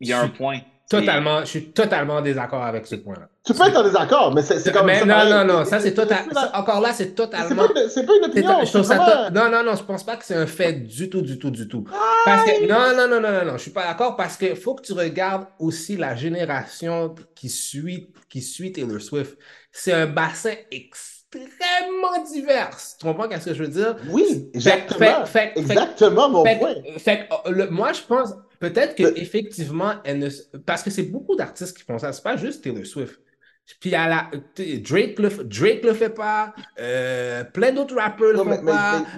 Il 0.00 0.08
y 0.08 0.12
a 0.12 0.20
un 0.20 0.28
point. 0.28 0.60
Totalement, 0.88 1.40
je 1.40 1.46
suis 1.46 1.72
totalement 1.72 2.14
en 2.16 2.20
désaccord 2.22 2.62
avec 2.62 2.86
ce 2.86 2.94
point-là. 2.94 3.28
Tu 3.44 3.52
peux 3.54 3.64
être 3.66 3.76
en 3.76 3.82
désaccord, 3.82 4.32
mais 4.32 4.42
c'est 4.42 4.72
comme 4.72 4.86
Mais 4.86 5.00
ça, 5.00 5.04
non, 5.06 5.28
non, 5.30 5.44
non, 5.44 5.64
ça 5.64 5.80
c'est 5.80 5.88
C'est 5.88 5.94
total. 5.94 6.28
pas- 6.32 6.42
ça- 6.42 6.50
Encore 6.60 6.80
là, 6.80 6.92
c'est 6.92 7.12
totalement. 7.12 7.64
c'est 7.88 8.06
pas 8.06 8.12
une 8.16 8.24
opinion. 8.26 8.60
je 8.64 8.70
trouve 8.70 8.82
c'est 8.82 8.88
ça 8.88 8.96
vraiment- 8.98 9.28
to- 9.28 9.34
Non, 9.34 9.50
non, 9.50 9.64
non, 9.64 9.74
je 9.76 9.82
pense 9.82 10.04
pas 10.04 10.16
que 10.16 10.24
c'est 10.24 10.36
un 10.36 10.46
fait 10.46 10.74
du 10.74 11.10
tout, 11.10 11.22
du 11.22 11.40
tout, 11.40 11.50
du 11.50 11.66
tout. 11.66 11.84
Parce 12.24 12.44
que, 12.44 12.68
non, 12.68 12.96
non, 12.96 13.08
non, 13.08 13.20
non, 13.20 13.32
non, 13.32 13.44
non, 13.46 13.56
je 13.56 13.62
suis 13.62 13.72
pas 13.72 13.84
d'accord 13.84 14.14
parce 14.14 14.36
qu'il 14.36 14.54
faut 14.54 14.76
que 14.76 14.82
tu 14.82 14.92
regardes 14.92 15.46
aussi 15.58 15.96
la 15.96 16.14
génération 16.14 17.16
qui 17.34 17.48
suit, 17.48 18.12
qui 18.28 18.40
suit 18.40 18.70
Taylor 18.70 19.00
Swift. 19.00 19.36
C'est 19.72 19.92
un 19.92 20.06
bassin 20.06 20.52
extrêmement 20.70 21.15
divers. 22.32 22.76
Tu 22.98 23.04
comprends 23.06 23.28
qu'est-ce 23.28 23.46
que 23.46 23.54
je 23.54 23.62
veux 23.64 23.68
dire? 23.68 23.96
Oui, 24.10 24.50
exactement. 24.54 25.26
fait- 25.26 25.52
fait- 25.54 25.62
fait- 25.62 25.72
exactement 25.72 26.28
mon 26.28 26.42
point. 26.44 26.74
fait 26.98 27.26
que, 27.28 27.48
euh, 27.48 27.52
le- 27.52 27.70
moi, 27.70 27.92
je 27.92 28.02
pense 28.02 28.32
peut-être 28.60 28.94
que 28.94 29.02
Le- 29.04 29.18
effectivement, 29.18 29.94
elle 30.04 30.18
ne, 30.18 30.28
parce 30.64 30.82
que 30.82 30.90
c'est 30.90 31.02
beaucoup 31.04 31.36
d'artistes 31.36 31.76
qui 31.76 31.82
font 31.84 31.98
ça. 31.98 32.12
C'est 32.12 32.22
pas 32.22 32.36
juste 32.36 32.62
Taylor 32.64 32.86
Swift. 32.86 33.18
Puis 33.80 33.94
à 33.94 34.08
la, 34.08 34.26
Drake 34.56 35.18
le, 35.18 35.28
Drake 35.44 35.82
le 35.84 35.92
fait 35.92 36.10
pas, 36.10 36.54
euh, 36.80 37.42
plein 37.44 37.72
d'autres 37.72 37.96
rappeurs 37.96 38.32
le 38.32 38.38
font 38.38 38.44
pas, 38.44 38.54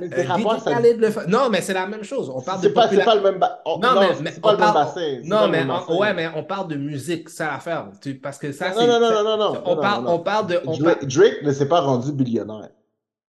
mais- 0.00 0.08
mais 0.08 0.12
euh, 0.12 0.16
des 0.16 0.22
rappeurs, 0.22 0.56
DJ 0.58 0.62
ça- 0.64 0.70
Khaled 0.72 1.00
le 1.00 1.10
fait. 1.10 1.26
Non, 1.28 1.48
mais 1.50 1.60
c'est 1.60 1.74
la 1.74 1.86
même 1.86 2.02
chose. 2.02 2.30
On 2.34 2.40
parle 2.40 2.62
de 2.62 2.68
pas, 2.68 2.88
c'est 2.88 2.96
popula- 2.96 3.04
pas 3.04 3.14
le 3.16 3.20
même 3.22 3.38
ba- 3.38 3.62
Non, 3.66 3.78
non, 3.82 4.00
mais, 4.00 4.06
c'est 4.14 4.22
mais 4.22 4.30
pas 4.32 4.38
on 4.42 4.52
le 4.52 4.56
même 4.56 4.64
parle- 4.66 4.74
bassin. 4.86 5.00
c'est 5.22 5.28
pas 5.28 5.36
Non, 5.36 5.44
le 5.46 5.52
mais 5.52 5.58
même 5.58 5.70
on- 5.70 5.74
bassin. 5.78 5.96
ouais, 5.96 6.14
mais 6.14 6.28
on 6.34 6.44
parle 6.44 6.68
de 6.68 6.76
musique, 6.76 7.28
ça 7.28 7.46
l'affaire. 7.52 7.86
Tu- 8.02 8.14
Parce 8.14 8.38
que 8.38 8.52
ça, 8.52 8.70
Non, 8.70 8.86
non, 8.86 9.00
non, 9.00 9.10
non, 9.12 9.22
non, 9.24 9.36
non, 9.36 9.62
On 9.66 9.74
non, 9.76 9.80
parle, 9.82 10.04
non, 10.04 10.10
on 10.12 10.18
parle 10.20 10.46
de. 10.46 10.60
On 10.66 10.76
Drake, 10.78 10.98
parle- 11.00 11.08
Drake 11.12 11.42
ne 11.42 11.52
s'est 11.52 11.68
pas 11.68 11.80
rendu 11.80 12.12
billionnaire. 12.12 12.70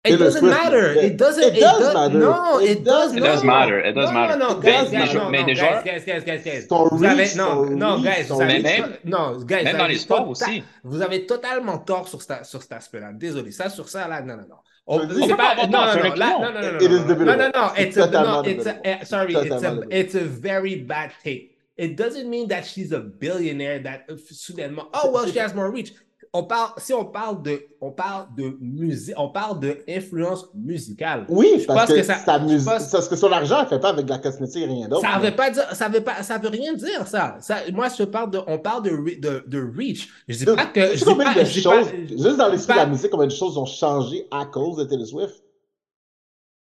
It 0.05 0.17
doesn't 0.17 0.41
Swift 0.41 0.57
matter. 0.63 0.95
le. 0.95 1.01
It 1.03 1.17
doesn't. 1.17 1.43
It 1.43 1.53
It 1.55 1.59
does 1.61 1.79
does. 1.79 1.93
matter. 1.93 2.19
No, 2.19 2.59
It 2.59 2.69
it 2.71 2.83
does 2.83 3.11
does. 3.13 3.15
It 3.15 3.19
does 3.23 3.43
matter. 3.45 3.79
It 3.79 3.93
does 3.95 4.11
non, 4.11 4.13
matter. 4.13 4.37
No, 4.37 4.47
no, 4.49 4.57
It 4.59 4.61
guys, 4.63 4.73
does 4.83 4.91
guys, 4.91 4.99
matter. 4.99 5.17
non, 5.19 5.29
Mais 5.31 5.39
non, 5.39 5.45
des 5.45 5.53
guys, 5.53 5.59
joueurs- 5.61 5.83
guys, 5.85 6.03
guys, 6.05 6.23
guys, 6.25 6.43
guys. 6.43 6.67
Son 6.67 6.87
Vous 6.89 7.03
avez, 7.05 7.23
reach, 7.23 7.35
non, 7.37 7.47
son 7.47 7.65
non, 7.77 7.95
reach, 7.95 8.03
guys, 8.03 8.23
son 8.27 8.35
vous 8.35 8.41
avez, 8.41 8.53
reach. 8.57 8.77
to- 8.83 8.89
non, 9.05 9.37
guys, 9.45 9.63
Même 9.63 9.71
vous 9.71 9.77
dans 9.77 9.83
avez 9.85 9.93
les 9.93 9.99
sports 9.99 10.19
tota- 10.27 10.29
aussi. 10.45 10.63
Vous 10.83 11.01
avez 11.01 11.25
totalement 11.25 11.77
tort 11.77 12.07
sur, 12.09 12.19
sta- 12.19 12.43
sur 12.43 12.61
cet 12.61 12.73
aspect-là. 12.73 13.11
Désolé, 13.13 13.51
ça, 13.51 13.69
sur 13.69 13.87
ça, 13.87 14.05
là, 14.09 14.21
non, 14.21 14.35
non, 14.35 14.43
non. 14.49 14.55
On, 14.87 14.99
Je 14.99 15.05
dis- 15.05 15.13
c'est 15.15 15.21
On 15.23 15.27
peut 15.29 15.37
pas, 15.37 15.43
pas 15.55 15.61
avoir 15.63 15.67
non, 15.67 15.71
tort, 15.71 15.85
non, 15.85 15.91
c'est 15.93 15.99
non, 16.09 16.13
une 16.13 16.19
là, 16.19 16.25
opinion. 16.25 16.39
non, 16.39 16.53
non, 16.53 16.61
non, 16.61 16.71
non, 16.73 16.79
It 16.79 16.81
is 16.81 16.89
non, 16.89 16.97
non, 16.99 17.07
debatable. 17.07 17.51
non, 17.55 17.61
non, 17.61 17.69
C'est 17.77 17.83
it's 17.83 17.97
a, 17.97 18.01
totalement 18.05 18.31
no, 18.43 18.49
it's 18.49 18.65
a, 18.67 18.73
debatable. 18.73 18.81
eh, 19.01 19.05
sorry, 19.05 19.33
it's 19.33 19.45
a, 19.45 19.49
Totalement 19.55 19.87
it's 19.89 20.15
a 20.15 20.19
very 20.25 20.75
bad 20.75 21.11
take. 21.23 21.55
It 21.77 21.95
doesn't 21.95 22.29
mean 22.29 22.49
that 22.49 22.63
she's 22.65 22.91
a 22.91 22.99
billionaire 22.99 23.79
that 23.83 24.01
uh, 24.09 24.15
soudainement, 24.29 24.89
oh 24.93 25.09
well, 25.11 25.25
she 25.31 25.39
has 25.39 25.55
more 25.55 25.71
reach. 25.71 25.93
On 26.35 26.43
parle, 26.45 26.71
si 26.77 26.93
on 26.95 27.05
parle 27.05 27.43
de, 27.43 27.61
on 27.79 27.91
parle 27.91 28.25
de 28.35 28.57
musique, 28.59 29.13
on 29.17 29.29
parle 29.29 29.59
de 29.59 29.83
influence 29.87 30.49
musicale. 30.55 31.25
Oui, 31.29 31.47
Je 31.59 31.65
parce 31.67 31.81
pense 31.81 31.89
que, 31.91 31.99
que 31.99 32.03
ça- 32.03 32.15
sa 32.25 32.39
je 32.39 32.43
musique, 32.45 32.67
pense- 32.67 32.89
parce 32.89 33.07
que 33.07 33.15
son 33.15 33.31
argent, 33.31 33.61
elle 33.61 33.67
fait 33.67 33.79
pas 33.79 33.89
avec 33.89 34.05
de 34.05 34.09
la 34.09 34.17
cosmétique 34.17 34.63
et 34.63 34.65
rien 34.65 34.87
d'autre. 34.87 35.03
Ça 35.07 35.19
là. 35.19 35.29
veut 35.29 35.35
pas 35.35 35.51
dire, 35.51 35.75
ça 35.75 35.89
veut 35.89 36.01
pas, 36.01 36.23
ça 36.23 36.39
veut 36.39 36.49
rien 36.49 36.73
dire 36.73 37.05
ça. 37.07 37.37
ça 37.39 37.57
moi, 37.71 37.87
je 37.95 38.03
parle 38.03 38.31
de, 38.31 38.39
on 38.47 38.57
parle 38.57 38.81
de, 38.81 39.19
de, 39.19 39.43
de 39.45 39.71
reach. 39.77 40.09
Je 40.27 40.37
dis 40.37 40.45
Donc, 40.45 40.55
pas 40.55 40.65
que, 40.65 40.81
je 40.93 40.95
dis 40.95 41.03
combien 41.03 41.31
pas, 41.33 41.39
de 41.41 41.45
je 41.45 41.59
choses, 41.61 41.85
pas- 41.91 41.97
juste 42.09 42.37
dans 42.37 42.49
l'esprit 42.49 42.73
de 42.73 42.79
la 42.79 42.85
musique, 42.87 43.11
combien 43.11 43.27
de 43.27 43.31
choses 43.31 43.55
ont 43.55 43.65
changé 43.67 44.25
à 44.31 44.45
cause 44.45 44.77
de 44.77 44.85
Taylor 44.85 45.05
Swift? 45.05 45.35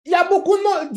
Il 0.04 0.12
y 0.12 0.14
a 0.14 0.22
beaucoup 0.28 0.56
de 0.56 0.62
monde. 0.62 0.92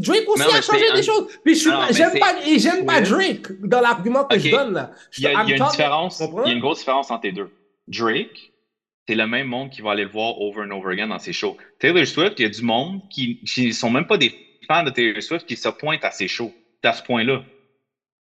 Drake 0.00 0.26
aussi 0.30 0.42
Non, 0.44 0.54
a 0.54 0.62
changé 0.62 0.90
des 0.94 1.00
un- 1.00 1.02
choses. 1.02 1.26
Puis 1.44 1.56
je 1.56 1.68
j'aime 1.90 2.18
pas, 2.18 2.28
j'aime 2.56 2.86
pas. 2.86 3.02
Drake 3.02 3.60
dans 3.68 3.82
l'argument 3.82 4.24
que 4.24 4.38
je 4.38 4.48
Ok. 4.48 4.54
donne 4.54 4.72
là. 4.72 4.92
Je- 5.10 5.20
Il 5.20 5.24
y 5.24 5.26
a, 5.26 5.30
il 5.32 5.34
y 5.34 5.36
a 5.36 5.56
I'm 5.56 5.62
une 5.62 5.68
différence. 5.68 6.20
Il 6.20 6.48
y 6.48 6.52
a 6.52 6.54
une 6.54 6.60
grosse 6.60 6.78
différence 6.78 7.10
entre 7.10 7.26
les 7.26 7.32
deux. 7.32 7.50
Drake, 7.88 8.52
c'est 9.08 9.14
le 9.14 9.26
même 9.26 9.46
monde 9.46 9.70
qui 9.70 9.80
va 9.82 9.92
aller 9.92 10.04
le 10.04 10.10
voir 10.10 10.40
over 10.40 10.62
and 10.62 10.70
over 10.70 10.92
again 10.92 11.08
dans 11.08 11.18
ses 11.18 11.32
shows. 11.32 11.56
Taylor 11.80 12.06
Swift, 12.06 12.38
il 12.38 12.42
y 12.42 12.46
a 12.46 12.50
du 12.50 12.62
monde 12.62 13.00
qui, 13.10 13.40
qui 13.44 13.72
sont 13.72 13.90
même 13.90 14.06
pas 14.06 14.18
des 14.18 14.32
fans 14.66 14.82
de 14.84 14.90
Taylor 14.90 15.22
Swift 15.22 15.46
qui 15.46 15.56
se 15.56 15.68
pointent 15.68 16.04
à 16.04 16.10
ses 16.10 16.28
shows. 16.28 16.52
À 16.84 16.92
ce 16.92 17.02
point-là. 17.02 17.42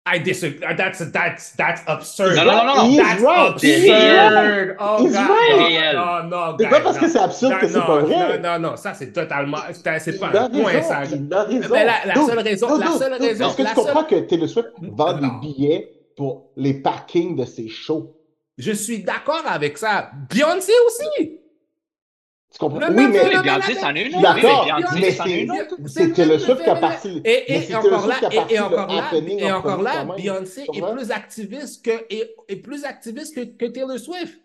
I 0.08 0.19
disagree. 0.19 0.60
That's 0.78 0.99
that's 1.12 1.56
that's 1.58 1.82
absurd. 1.88 2.36
Non, 2.36 2.45
non, 2.45 2.63
non, 2.63 2.95
That's 2.95 3.63
He's 3.63 3.89
absurd. 3.89 3.89
right. 3.89 4.75
Oh 4.80 5.04
He's 5.04 5.13
God. 5.13 5.30
right. 5.30 5.93
Non. 5.95 6.30
Non, 6.30 6.30
non, 6.30 6.58
C'est 6.60 6.69
pas 6.69 6.82
parce 6.82 6.97
que 6.99 7.08
c'est 7.10 7.17
absurde 7.17 7.54
Non, 7.54 7.58
que 7.60 7.67
c'est 7.67 7.80
pas 7.80 7.99
vrai. 8.01 8.39
Non, 8.39 8.60
non, 8.60 8.69
non, 8.69 8.75
ça 8.78 8.93
c'est 8.93 9.12
totalement, 9.12 9.58
c'est 9.73 10.19
pas 10.19 10.28
un 10.28 10.49
point 10.51 10.82
ça. 10.84 11.04
il 11.06 11.34
a 11.34 11.43
raison. 11.45 11.69
Mais 11.73 11.86
la, 11.86 12.13
seule 12.13 12.39
raison, 12.39 12.78
la 12.78 12.91
seule 12.91 13.13
raison, 13.13 13.47
Est-ce 13.47 13.58
que 13.58 13.63
tu 13.67 13.73
comprends 13.73 14.08
seule- 14.08 14.21
que 14.21 14.30
Taylor 14.30 14.47
Swift 14.47 14.69
vend 14.80 15.17
Non. 15.19 15.39
des 15.39 15.47
billets 15.47 15.89
pour 16.15 16.51
les 16.56 16.75
parkings 16.75 17.36
de 17.36 17.45
ses 17.45 17.67
shows? 17.67 18.15
Je 18.58 18.72
suis 18.72 19.04
d'accord 19.04 19.44
avec 19.46 19.78
ça. 19.78 20.12
Beyoncé 20.30 20.72
aussi. 20.88 21.39
Tu 22.52 22.60
comprends? 22.60 22.80
Non, 22.80 22.88
oui, 22.89 23.08
mais 23.12 23.34
non, 23.34 23.41
Beyoncé, 23.41 23.74
c'en 23.76 23.94
est 23.96 24.04
une. 24.04 24.22
D'accord, 24.22 24.65
mais 24.94 25.02
mais 25.02 25.08
est 25.08 25.88
c'est 25.88 26.13
Taylor 26.13 26.39
Swift 26.39 26.63
qui 26.63 26.70
a 26.70 26.76
parti. 26.78 27.22
Et, 27.26 27.44
mais 27.50 27.68
et, 27.70 27.76
encore 27.76 28.08
là, 28.08 28.20
et, 28.32 28.56
le 28.56 28.62
encore 28.63 28.88
là, 28.88 29.12
et 29.13 29.52
en 29.52 29.58
encore 29.58 29.82
là. 29.82 30.06
Beyoncé 30.15 30.65
est 30.74 30.82
plus 30.94 31.12
activiste 31.12 31.84
que, 31.84 32.06
est, 32.10 32.34
est 32.48 32.56
plus 32.56 32.86
activiste 32.86 33.36
que, 33.36 33.41
que 33.41 33.65
Taylor 33.65 34.00
Swift. 34.00 34.39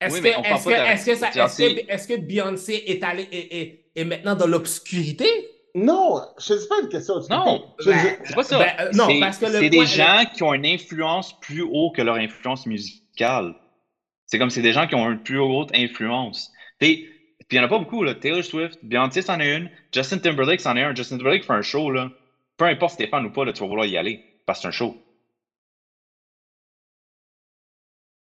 Est-ce 0.00 0.14
Oui, 0.14 0.20
que, 0.20 0.24
mais 0.24 0.30
est-ce 0.48 0.64
que, 0.64 0.70
est-ce 0.70 1.04
que, 1.04 1.38
Beyoncé- 1.38 2.08
que, 2.08 2.16
Beyoncé 2.16 2.82
est, 2.86 3.04
allée, 3.04 3.28
est, 3.30 3.60
est, 3.60 3.84
est 3.94 4.04
maintenant 4.06 4.34
dans 4.34 4.46
l'obscurité? 4.46 5.28
Non, 5.74 6.20
je 6.38 6.54
sais 6.56 6.68
pas 6.68 6.80
une 6.80 6.88
question. 6.88 7.20
tu 7.20 7.30
Non, 7.30 7.60
Ben, 7.84 8.16
C'est 8.24 8.34
pas 8.34 8.42
ça. 8.42 8.58
Ben, 8.58 8.72
euh, 8.80 8.90
non, 8.94 9.06
C'est- 9.08 9.20
parce 9.20 9.38
que 9.38 9.46
le 9.46 9.52
c'est 9.52 9.70
point- 9.70 9.80
des 9.80 9.86
gens 9.86 10.22
qui 10.32 10.42
ont 10.42 10.54
une 10.54 10.66
influence 10.66 11.32
plus 11.40 11.62
haut 11.62 11.90
que 11.92 12.02
leur 12.02 12.16
influence 12.16 12.66
musicale. 12.66 13.54
C'est 14.26 14.38
comme 14.38 14.50
c'est 14.50 14.62
des 14.62 14.72
gens 14.72 14.86
qui 14.86 14.94
ont 14.94 15.08
une 15.10 15.22
plus 15.22 15.38
haute 15.38 15.70
influence. 15.74 16.50
Puis 16.78 17.06
il 17.50 17.54
n'y 17.54 17.60
en 17.60 17.64
a 17.64 17.68
pas 17.68 17.78
beaucoup, 17.78 18.02
là. 18.04 18.14
Taylor 18.14 18.44
Swift, 18.44 18.78
Beyoncé 18.82 19.22
c'en 19.22 19.38
est 19.40 19.56
une, 19.56 19.70
Justin 19.92 20.18
Timberlake 20.18 20.60
c'en 20.60 20.76
est 20.76 20.82
un. 20.82 20.94
Justin 20.94 21.18
Timberlake 21.18 21.44
fait 21.44 21.52
un 21.52 21.62
show, 21.62 21.90
là. 21.90 22.10
Peu 22.56 22.64
importe 22.66 22.92
si 22.92 22.96
t'es 22.98 23.06
fan 23.08 23.24
ou 23.26 23.30
pas, 23.32 23.44
là, 23.44 23.52
tu 23.52 23.60
vas 23.60 23.68
vouloir 23.68 23.86
y 23.86 23.96
aller. 23.96 24.24
Parce 24.46 24.58
que 24.58 24.62
c'est 24.62 24.68
un 24.68 24.72
show. 24.72 24.96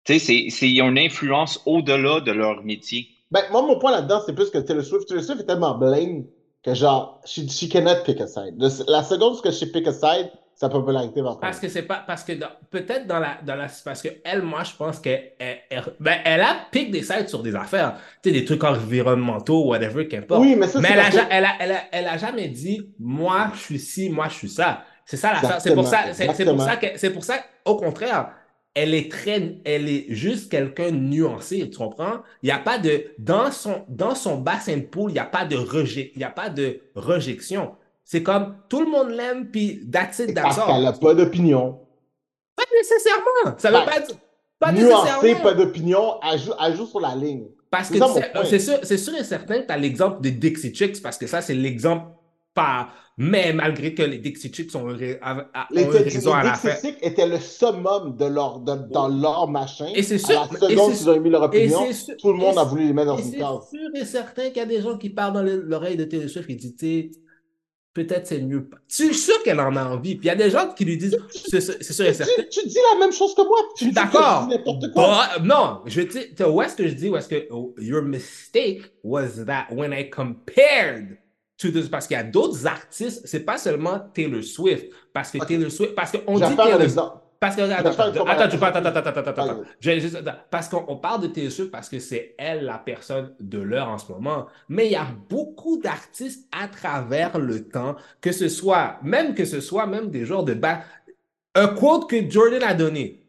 Tu 0.05 0.13
sais, 0.13 0.19
c'est- 0.19 0.49
c'est- 0.49 0.69
ils 0.69 0.81
ont 0.81 0.89
une 0.89 0.99
influence 0.99 1.61
au-delà 1.65 2.19
de 2.19 2.31
leur 2.31 2.63
métier. 2.63 3.07
Ben, 3.31 3.43
moi, 3.51 3.61
mon 3.61 3.79
point 3.79 3.91
là-dedans, 3.91 4.21
c'est 4.25 4.35
plus 4.35 4.49
que 4.49 4.57
Taylor 4.57 4.83
Swift. 4.83 5.07
Taylor 5.07 5.23
Swift 5.23 5.41
est 5.41 5.45
tellement 5.45 5.77
blame 5.77 6.25
que 6.63 6.73
genre, 6.73 7.21
she, 7.25 7.47
she 7.49 7.69
cannot 7.69 8.03
pick 8.05 8.21
a 8.21 8.27
side. 8.27 8.55
Le- 8.57 8.91
la 8.91 9.03
seconde 9.03 9.41
que 9.41 9.51
she 9.51 9.65
pick 9.71 9.87
a 9.87 9.93
side, 9.93 10.31
sa 10.55 10.69
popularité 10.69 11.21
va 11.21 11.35
Parce 11.41 11.59
que 11.59 11.67
c'est 11.67 11.81
pas 11.81 12.03
parce 12.05 12.23
que 12.23 12.33
peut-être 12.69 13.07
dans 13.07 13.19
la 13.19 13.37
dans 13.45 13.55
la 13.55 13.67
parce 13.83 14.01
que 14.01 14.09
elle 14.23 14.43
moi 14.43 14.63
je 14.63 14.71
pense 14.75 14.99
qu'elle 14.99 15.31
elle, 15.39 15.57
elle- 15.69 15.83
ben, 15.99 16.19
elle 16.23 16.41
a 16.41 16.55
piqué 16.71 16.91
des 16.91 17.01
sites 17.03 17.27
sur 17.27 17.41
des 17.41 17.55
affaires. 17.55 17.97
Tu 18.21 18.29
sais 18.29 18.39
des 18.39 18.45
trucs 18.45 18.63
environnementaux 18.63 19.65
whatever 19.65 20.07
qu'importe. 20.07 20.41
Oui, 20.41 20.55
mais 20.55 20.67
ça, 20.67 20.79
mais 20.79 20.89
elle 20.93 20.99
a, 20.99 21.09
que- 21.09 21.17
elle, 21.29 21.45
a, 21.45 21.49
elle, 21.59 21.71
a, 21.71 21.79
elle 21.91 22.07
a 22.07 22.17
jamais 22.17 22.47
dit 22.47 22.87
moi 22.99 23.49
je 23.55 23.59
suis 23.59 23.79
ci 23.79 24.09
moi 24.09 24.27
je 24.29 24.35
suis 24.35 24.49
ça. 24.49 24.83
C'est 25.05 25.17
ça 25.17 25.33
l'affaire. 25.33 25.59
C'est 25.59 25.73
pour 25.73 25.87
ça 25.87 26.03
c'est 26.13 26.45
pour 26.45 26.61
ça 26.61 26.77
que 26.77 26.87
c'est 26.97 27.09
pour 27.09 27.23
ça 27.23 27.35
au 27.65 27.75
contraire 27.75 28.29
elle 28.75 28.93
est 28.93 29.11
très 29.11 29.57
elle 29.65 29.87
est 29.87 30.05
juste 30.09 30.51
quelqu'un 30.51 30.91
nuancé 30.91 31.69
tu 31.69 31.77
comprends? 31.77 32.21
Il 32.41 32.49
y 32.49 32.51
a 32.51 32.59
pas 32.59 32.77
de 32.77 33.05
dans 33.17 33.51
son 33.51 33.85
dans 33.87 34.15
son 34.15 34.37
bassin 34.37 34.77
de 34.77 34.81
poule 34.83 35.11
il 35.11 35.15
y 35.15 35.19
a 35.19 35.25
pas 35.25 35.45
de 35.45 35.55
rejet 35.55 36.11
il 36.15 36.21
y 36.21 36.25
a 36.25 36.29
pas 36.29 36.49
de 36.49 36.79
rejection 36.95 37.75
c'est 38.03 38.23
comme 38.23 38.55
tout 38.69 38.81
le 38.81 38.89
monde 38.89 39.09
l'aime 39.09 39.49
puis 39.49 39.87
that's 39.91 40.19
it 40.19 40.33
that's 40.33 40.55
Parce 40.55 40.67
qu'elle 40.67 40.83
n'a 40.83 40.93
pas 40.93 41.13
d'opinion. 41.13 41.79
pas 42.55 42.63
nécessairement. 42.75 43.57
Ça 43.57 43.69
veut 43.71 43.85
pas 43.85 43.99
dire. 43.99 44.15
Pas 44.59 44.71
nécessairement. 44.71 45.43
pas 45.43 45.53
d'opinion, 45.53 46.19
elle 46.21 46.39
joue, 46.39 46.53
elle 46.63 46.75
joue 46.75 46.85
sur 46.85 46.99
la 46.99 47.15
ligne. 47.15 47.47
Parce 47.69 47.89
que 47.89 47.97
C'est 48.45 48.59
sûr, 48.59 48.79
c'est 48.83 48.97
sûr 48.97 49.15
et 49.15 49.23
certain 49.23 49.61
que 49.61 49.67
tu 49.67 49.73
as 49.73 49.77
l'exemple 49.77 50.21
de 50.21 50.29
Dixie 50.29 50.73
Chicks, 50.73 51.01
parce 51.01 51.17
que 51.17 51.27
ça, 51.27 51.41
c'est 51.41 51.55
l'exemple 51.55 52.05
pas. 52.53 52.89
Mais 53.17 53.53
malgré 53.53 53.93
que 53.93 54.01
les 54.03 54.17
Dixie 54.17 54.51
Chicks 54.51 54.73
ont, 54.75 54.85
ré- 54.85 55.19
Les, 55.71 55.83
ont 55.85 55.91
les, 55.91 55.97
raison 55.99 56.33
à 56.33 56.43
la 56.43 56.53
fin. 56.55 56.69
Dixie 56.71 56.87
Chicks 56.87 56.97
étaient 57.01 57.27
le 57.27 57.37
summum 57.39 58.15
de 58.17 58.25
leur, 58.25 58.59
de- 58.59 58.91
dans 58.91 59.07
leur 59.07 59.47
machin. 59.47 59.87
Et 59.95 60.01
c'est 60.03 60.15
À 60.15 60.17
sûr. 60.17 60.49
la 60.61 60.69
et 60.69 60.71
seconde 60.73 60.91
c'est- 60.93 60.97
qu'ils 60.97 61.09
ont 61.09 61.15
émis 61.15 61.29
leur 61.29 61.43
opinion, 61.43 61.85
c'est 61.87 61.93
sûr- 61.93 62.17
tout 62.17 62.31
le 62.31 62.37
monde 62.39 62.57
a 62.57 62.63
voulu 62.63 62.87
les 62.87 62.93
mettre 62.93 63.07
dans 63.07 63.17
une 63.17 63.23
c'est 63.31 63.37
case. 63.37 63.69
sûr 63.69 63.89
et 63.95 64.05
certain 64.05 64.47
qu'il 64.47 64.57
y 64.57 64.61
a 64.61 64.65
des 64.65 64.81
gens 64.81 64.97
qui 64.97 65.09
parlent 65.09 65.33
dans 65.33 65.43
l'oreille 65.43 65.95
de 65.97 66.05
Taylor 66.05 66.29
Swift 66.29 66.49
et 66.49 66.55
disent, 66.55 66.75
tu 66.75 66.85
sais, 66.87 67.11
peut-être 67.93 68.25
c'est 68.25 68.41
mieux. 68.41 68.67
Je 68.87 68.95
suis 68.95 69.13
sûr 69.13 69.43
qu'elle 69.43 69.59
en 69.59 69.75
a 69.75 69.85
envie? 69.85 70.15
Puis 70.15 70.25
il 70.25 70.29
y 70.29 70.31
a 70.31 70.35
des 70.35 70.49
gens 70.49 70.69
qui 70.75 70.83
lui 70.83 70.97
disent, 70.97 71.15
c'est 71.29 71.61
sûr 71.61 71.75
c'est 71.79 72.07
et 72.07 72.13
certain. 72.13 72.33
Tu, 72.49 72.61
tu 72.61 72.67
dis 72.67 72.77
la 72.93 72.99
même 72.99 73.13
chose 73.13 73.35
que 73.35 73.43
moi. 73.43 73.59
Tu 73.77 73.91
d'accord. 73.91 74.49
Bah, 74.95 75.29
non, 75.43 75.81
je 75.85 76.01
dis, 76.01 76.17
où 76.43 76.61
est-ce 76.63 76.75
que 76.75 76.87
je 76.87 76.93
dis, 76.95 77.09
où 77.09 77.15
est-ce 77.17 77.27
que 77.29 77.45
oh, 77.51 77.75
your 77.77 78.01
mistake 78.01 78.81
was 79.03 79.45
that 79.45 79.67
when 79.71 79.93
I 79.93 80.09
compared 80.09 81.19
to 81.63 81.79
this, 81.79 81.89
parce 81.89 82.07
qu'il 82.07 82.15
y 82.15 82.19
a 82.19 82.23
d'autres 82.23 82.67
artistes, 82.67 83.21
c'est 83.25 83.41
pas 83.41 83.57
seulement 83.57 83.99
Taylor 84.13 84.43
Swift, 84.43 84.87
parce 85.11 85.31
que. 85.31 85.37
Taylor 85.45 85.71
Swift, 85.71 85.95
parce 85.95 86.11
qu'on 86.11 86.35
dit 86.35 86.55
Taylor 86.55 87.21
parce 87.43 87.57
que, 87.57 87.61
attends, 87.63 87.89
attends, 87.89 88.99
attends, 89.09 89.31
attends, 89.31 89.63
juste-. 89.81 90.17
Parce 90.49 90.69
qu'on 90.69 90.85
on 90.87 90.95
parle 90.95 91.23
de 91.23 91.27
Taylor 91.27 91.51
Swift 91.51 91.71
parce 91.71 91.89
que 91.89 91.99
c'est 91.99 92.35
elle 92.37 92.63
la 92.63 92.77
personne 92.77 93.35
de 93.37 93.59
l'heure 93.59 93.89
en 93.89 93.97
ce 93.97 94.09
moment. 94.09 94.47
Mais 94.69 94.85
il 94.85 94.93
y 94.93 94.95
a 94.95 95.07
beaucoup 95.29 95.77
d'artistes 95.81 96.47
à 96.53 96.69
travers 96.69 97.37
le 97.37 97.67
temps, 97.67 97.97
que 98.21 98.31
ce 98.31 98.47
soit, 98.47 98.97
même 99.03 99.35
que 99.35 99.43
ce 99.43 99.59
soit 99.59 99.87
même 99.87 100.09
des 100.09 100.23
genres 100.25 100.45
de 100.45 100.53
bas. 100.53 100.83
Un 101.53 101.67
quote 101.67 102.09
que 102.09 102.29
Jordan 102.29 102.63
a 102.63 102.73
donné 102.73 103.25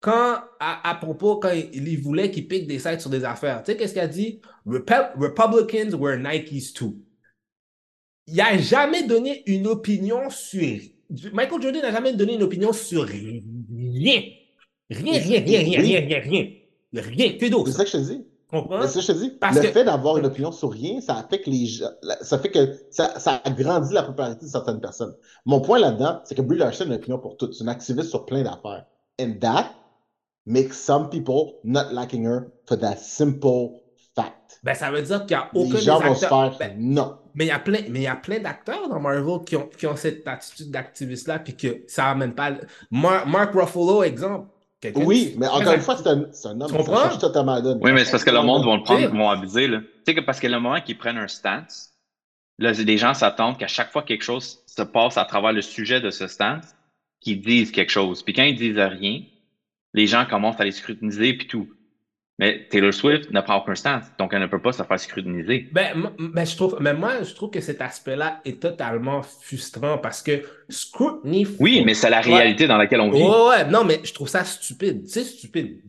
quand, 0.00 0.40
à, 0.60 0.90
à 0.90 0.94
propos, 0.96 1.36
quand 1.36 1.50
il, 1.50 1.88
il 1.88 2.02
voulait 2.02 2.30
qu'il 2.30 2.46
pique 2.46 2.66
des 2.66 2.78
sites 2.78 3.00
sur 3.00 3.08
des 3.08 3.24
affaires. 3.24 3.62
Tu 3.62 3.72
sais, 3.72 3.78
qu'est-ce 3.78 3.94
qu'il 3.94 4.02
a 4.02 4.08
dit? 4.08 4.42
Republicans 4.66 5.94
were 5.94 6.18
Nikes 6.18 6.74
too. 6.74 6.96
Il 8.30 8.36
n'a 8.36 8.58
jamais 8.58 9.06
donné 9.06 9.42
une 9.46 9.66
opinion 9.66 10.28
sur. 10.30 10.78
Michael 11.32 11.62
Jordan 11.62 11.82
n'a 11.82 11.92
jamais 11.92 12.12
donné 12.12 12.34
une 12.34 12.42
opinion 12.42 12.72
sur 12.72 13.04
rien. 13.04 13.40
Rien, 13.90 14.22
rien, 14.90 15.18
rien, 15.20 15.40
rien, 15.40 15.60
rien, 15.60 15.80
rien, 15.80 16.00
rien, 16.00 16.20
rien. 16.20 16.50
Rien, 16.92 17.32
que 17.38 17.46
d'autre. 17.48 17.70
C'est 17.70 17.76
ça? 17.78 17.84
que 17.84 17.90
je 17.90 17.96
te 17.96 18.12
dis. 18.12 18.24
Comprends? 18.50 18.80
C'est 18.82 19.00
ça 19.00 19.00
que 19.00 19.06
je 19.06 19.12
te 19.12 19.24
dis. 19.24 19.30
Parce 19.38 19.56
le 19.56 19.62
que- 19.62 19.68
fait 19.68 19.84
d'avoir 19.84 20.18
une 20.18 20.26
opinion 20.26 20.52
sur 20.52 20.70
rien, 20.70 21.00
ça 21.00 21.26
fait 21.28 21.40
que 21.40 21.50
les 21.50 21.66
ça 22.22 22.38
fait 22.38 22.50
que 22.50 22.78
ça, 22.90 23.18
ça 23.18 23.40
agrandit 23.44 23.92
la 23.92 24.02
popularité 24.02 24.44
de 24.46 24.50
certaines 24.50 24.80
personnes. 24.80 25.14
Mon 25.44 25.60
point 25.60 25.78
là-dedans, 25.78 26.20
c'est 26.24 26.34
que 26.34 26.42
Brie 26.42 26.58
Larson 26.58 26.84
a 26.84 26.86
une 26.88 26.94
opinion 26.94 27.18
pour 27.18 27.36
toutes. 27.36 27.54
C'est 27.54 27.64
une 27.64 27.70
activiste 27.70 28.08
sur 28.10 28.24
plein 28.26 28.42
d'affaires. 28.42 28.84
And 29.20 29.34
that 29.40 29.74
makes 30.46 30.74
some 30.78 31.10
people 31.10 31.54
not 31.64 31.92
liking 31.92 32.26
her 32.26 32.46
for 32.66 32.78
that 32.78 32.96
simple 32.96 33.80
fact. 34.22 34.60
Ben, 34.62 34.74
ça 34.74 34.90
veut 34.90 35.02
dire 35.02 35.24
qu'il 35.26 35.36
n'y 35.36 35.42
a 35.42 35.50
aucun 35.54 35.74
les 35.74 35.80
gens 35.80 36.00
des 36.00 36.08
vont 36.08 36.14
se 36.14 36.24
acteurs. 36.24 36.56
faire 36.58 36.68
Ben, 36.70 36.76
non. 36.78 37.18
Mais 37.34 37.44
il 37.44 37.48
y 37.48 37.52
a 37.52 37.58
plein, 37.58 37.78
mais 37.88 38.00
il 38.00 38.02
y 38.02 38.06
a 38.08 38.16
plein 38.16 38.40
d'acteurs 38.40 38.88
dans 38.88 38.98
Marvel 39.00 39.44
qui 39.46 39.56
ont, 39.56 39.68
qui 39.78 39.86
ont 39.86 39.94
cette 39.96 40.26
attitude 40.26 40.70
d'activiste-là, 40.70 41.38
puis 41.38 41.56
que 41.56 41.84
ça 41.86 42.06
amène 42.10 42.34
pas. 42.34 42.52
Mar- 42.90 43.26
Mark 43.26 43.52
Ruffalo, 43.54 44.02
exemple. 44.02 44.48
Oui, 44.94 45.34
mais 45.38 45.46
encore 45.48 45.72
une 45.72 45.80
fois, 45.80 45.96
c'est 45.96 46.06
un, 46.08 46.12
un 46.50 46.60
homme. 46.60 46.66
Tu 46.70 46.72
Ça 46.72 46.78
comprends? 46.78 47.10
change 47.10 47.18
totalement 47.18 47.60
donne. 47.60 47.78
Oui, 47.82 47.92
mais 47.92 48.04
c'est 48.04 48.12
parce 48.12 48.22
que 48.24 48.30
le 48.30 48.42
monde 48.42 48.64
va 48.64 48.76
le 48.76 48.82
prendre, 48.82 49.08
vont 49.08 49.28
abuser, 49.28 49.66
là. 49.66 49.80
Tu 49.80 49.86
sais 50.06 50.14
que 50.14 50.20
parce 50.20 50.38
que 50.38 50.46
le 50.46 50.60
moment 50.60 50.80
qu'ils 50.80 50.96
prennent 50.98 51.18
un 51.18 51.26
stance, 51.28 51.90
là, 52.58 52.70
les 52.72 52.96
gens 52.96 53.12
s'attendent 53.14 53.58
qu'à 53.58 53.66
chaque 53.66 53.90
fois 53.90 54.02
que 54.02 54.08
quelque 54.08 54.22
chose 54.22 54.60
se 54.66 54.82
passe 54.82 55.16
à 55.16 55.24
travers 55.24 55.52
le 55.52 55.62
sujet 55.62 56.00
de 56.00 56.10
ce 56.10 56.28
stance, 56.28 56.64
qu'ils 57.20 57.40
disent 57.40 57.72
quelque 57.72 57.90
chose. 57.90 58.22
Puis 58.22 58.32
quand 58.34 58.44
ils 58.44 58.54
disent 58.56 58.78
rien, 58.78 59.22
les 59.94 60.06
gens 60.06 60.24
commencent 60.26 60.60
à 60.60 60.64
les 60.64 60.70
scrutiniser 60.72 61.34
puis 61.34 61.48
tout. 61.48 61.68
Mais 62.40 62.68
Taylor 62.70 62.94
Swift 62.94 63.32
ne 63.32 63.40
prend 63.40 63.56
aucun 63.56 63.74
stance, 63.74 64.04
donc 64.16 64.32
elle 64.32 64.40
ne 64.42 64.46
peut 64.46 64.62
pas 64.62 64.70
se 64.72 64.84
faire 64.84 65.00
scrutiniser. 65.00 65.68
Ben, 65.72 66.12
ben, 66.20 66.46
je 66.46 66.54
trouve, 66.54 66.76
mais 66.80 66.94
moi, 66.94 67.24
je 67.24 67.34
trouve 67.34 67.50
que 67.50 67.60
cet 67.60 67.80
aspect-là 67.80 68.40
est 68.44 68.62
totalement 68.62 69.22
frustrant 69.22 69.98
parce 69.98 70.22
que 70.22 70.42
scrutiny. 70.68 71.48
Oui, 71.58 71.82
mais 71.84 71.94
c'est 71.94 72.08
la 72.10 72.20
Ouais. 72.20 72.34
réalité 72.36 72.68
dans 72.68 72.76
laquelle 72.76 73.00
on 73.00 73.10
vit. 73.10 73.22
Ouais, 73.24 73.48
ouais, 73.48 73.64
non, 73.68 73.82
mais 73.84 74.00
je 74.04 74.14
trouve 74.14 74.28
ça 74.28 74.44
stupide. 74.44 75.08
C'est 75.08 75.24
stupide. 75.24 75.82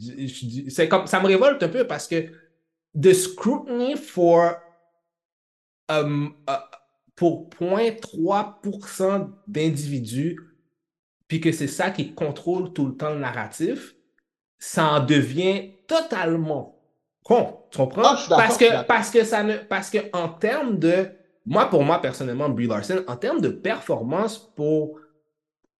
C'est 0.69 0.87
comme, 0.89 1.05
ça 1.05 1.19
me 1.19 1.27
révolte 1.27 1.61
un 1.61 1.69
peu 1.69 1.85
parce 1.85 2.07
que 2.07 2.31
the 2.99 3.13
scrutiny 3.13 3.95
for 3.95 4.55
um, 5.87 6.33
uh, 6.49 6.53
pour 7.15 7.47
0.3% 7.59 9.29
d'individus, 9.47 10.39
puis 11.27 11.39
que 11.39 11.51
c'est 11.51 11.67
ça 11.67 11.91
qui 11.91 12.15
contrôle 12.15 12.73
tout 12.73 12.87
le 12.87 12.95
temps 12.95 13.11
le 13.11 13.19
narratif, 13.19 13.93
ça 14.57 14.93
en 14.93 14.99
devient 15.05 15.73
totalement 15.89 16.79
con. 17.25 17.57
Tu 17.71 17.77
comprends? 17.77 18.01
Ah, 18.05 18.17
parce 18.29 18.57
que, 18.57 18.85
parce 18.85 19.09
que 19.11 19.23
ça 19.25 19.43
ne, 19.43 19.57
parce 19.57 19.89
que 19.89 19.97
en 20.13 20.29
termes 20.29 20.79
de, 20.79 21.07
moi, 21.45 21.65
pour 21.65 21.83
moi, 21.83 22.01
personnellement, 22.01 22.47
Brie 22.49 22.67
Larson, 22.67 23.03
en 23.07 23.17
termes 23.17 23.41
de 23.41 23.49
performance 23.49 24.37
pour 24.55 24.99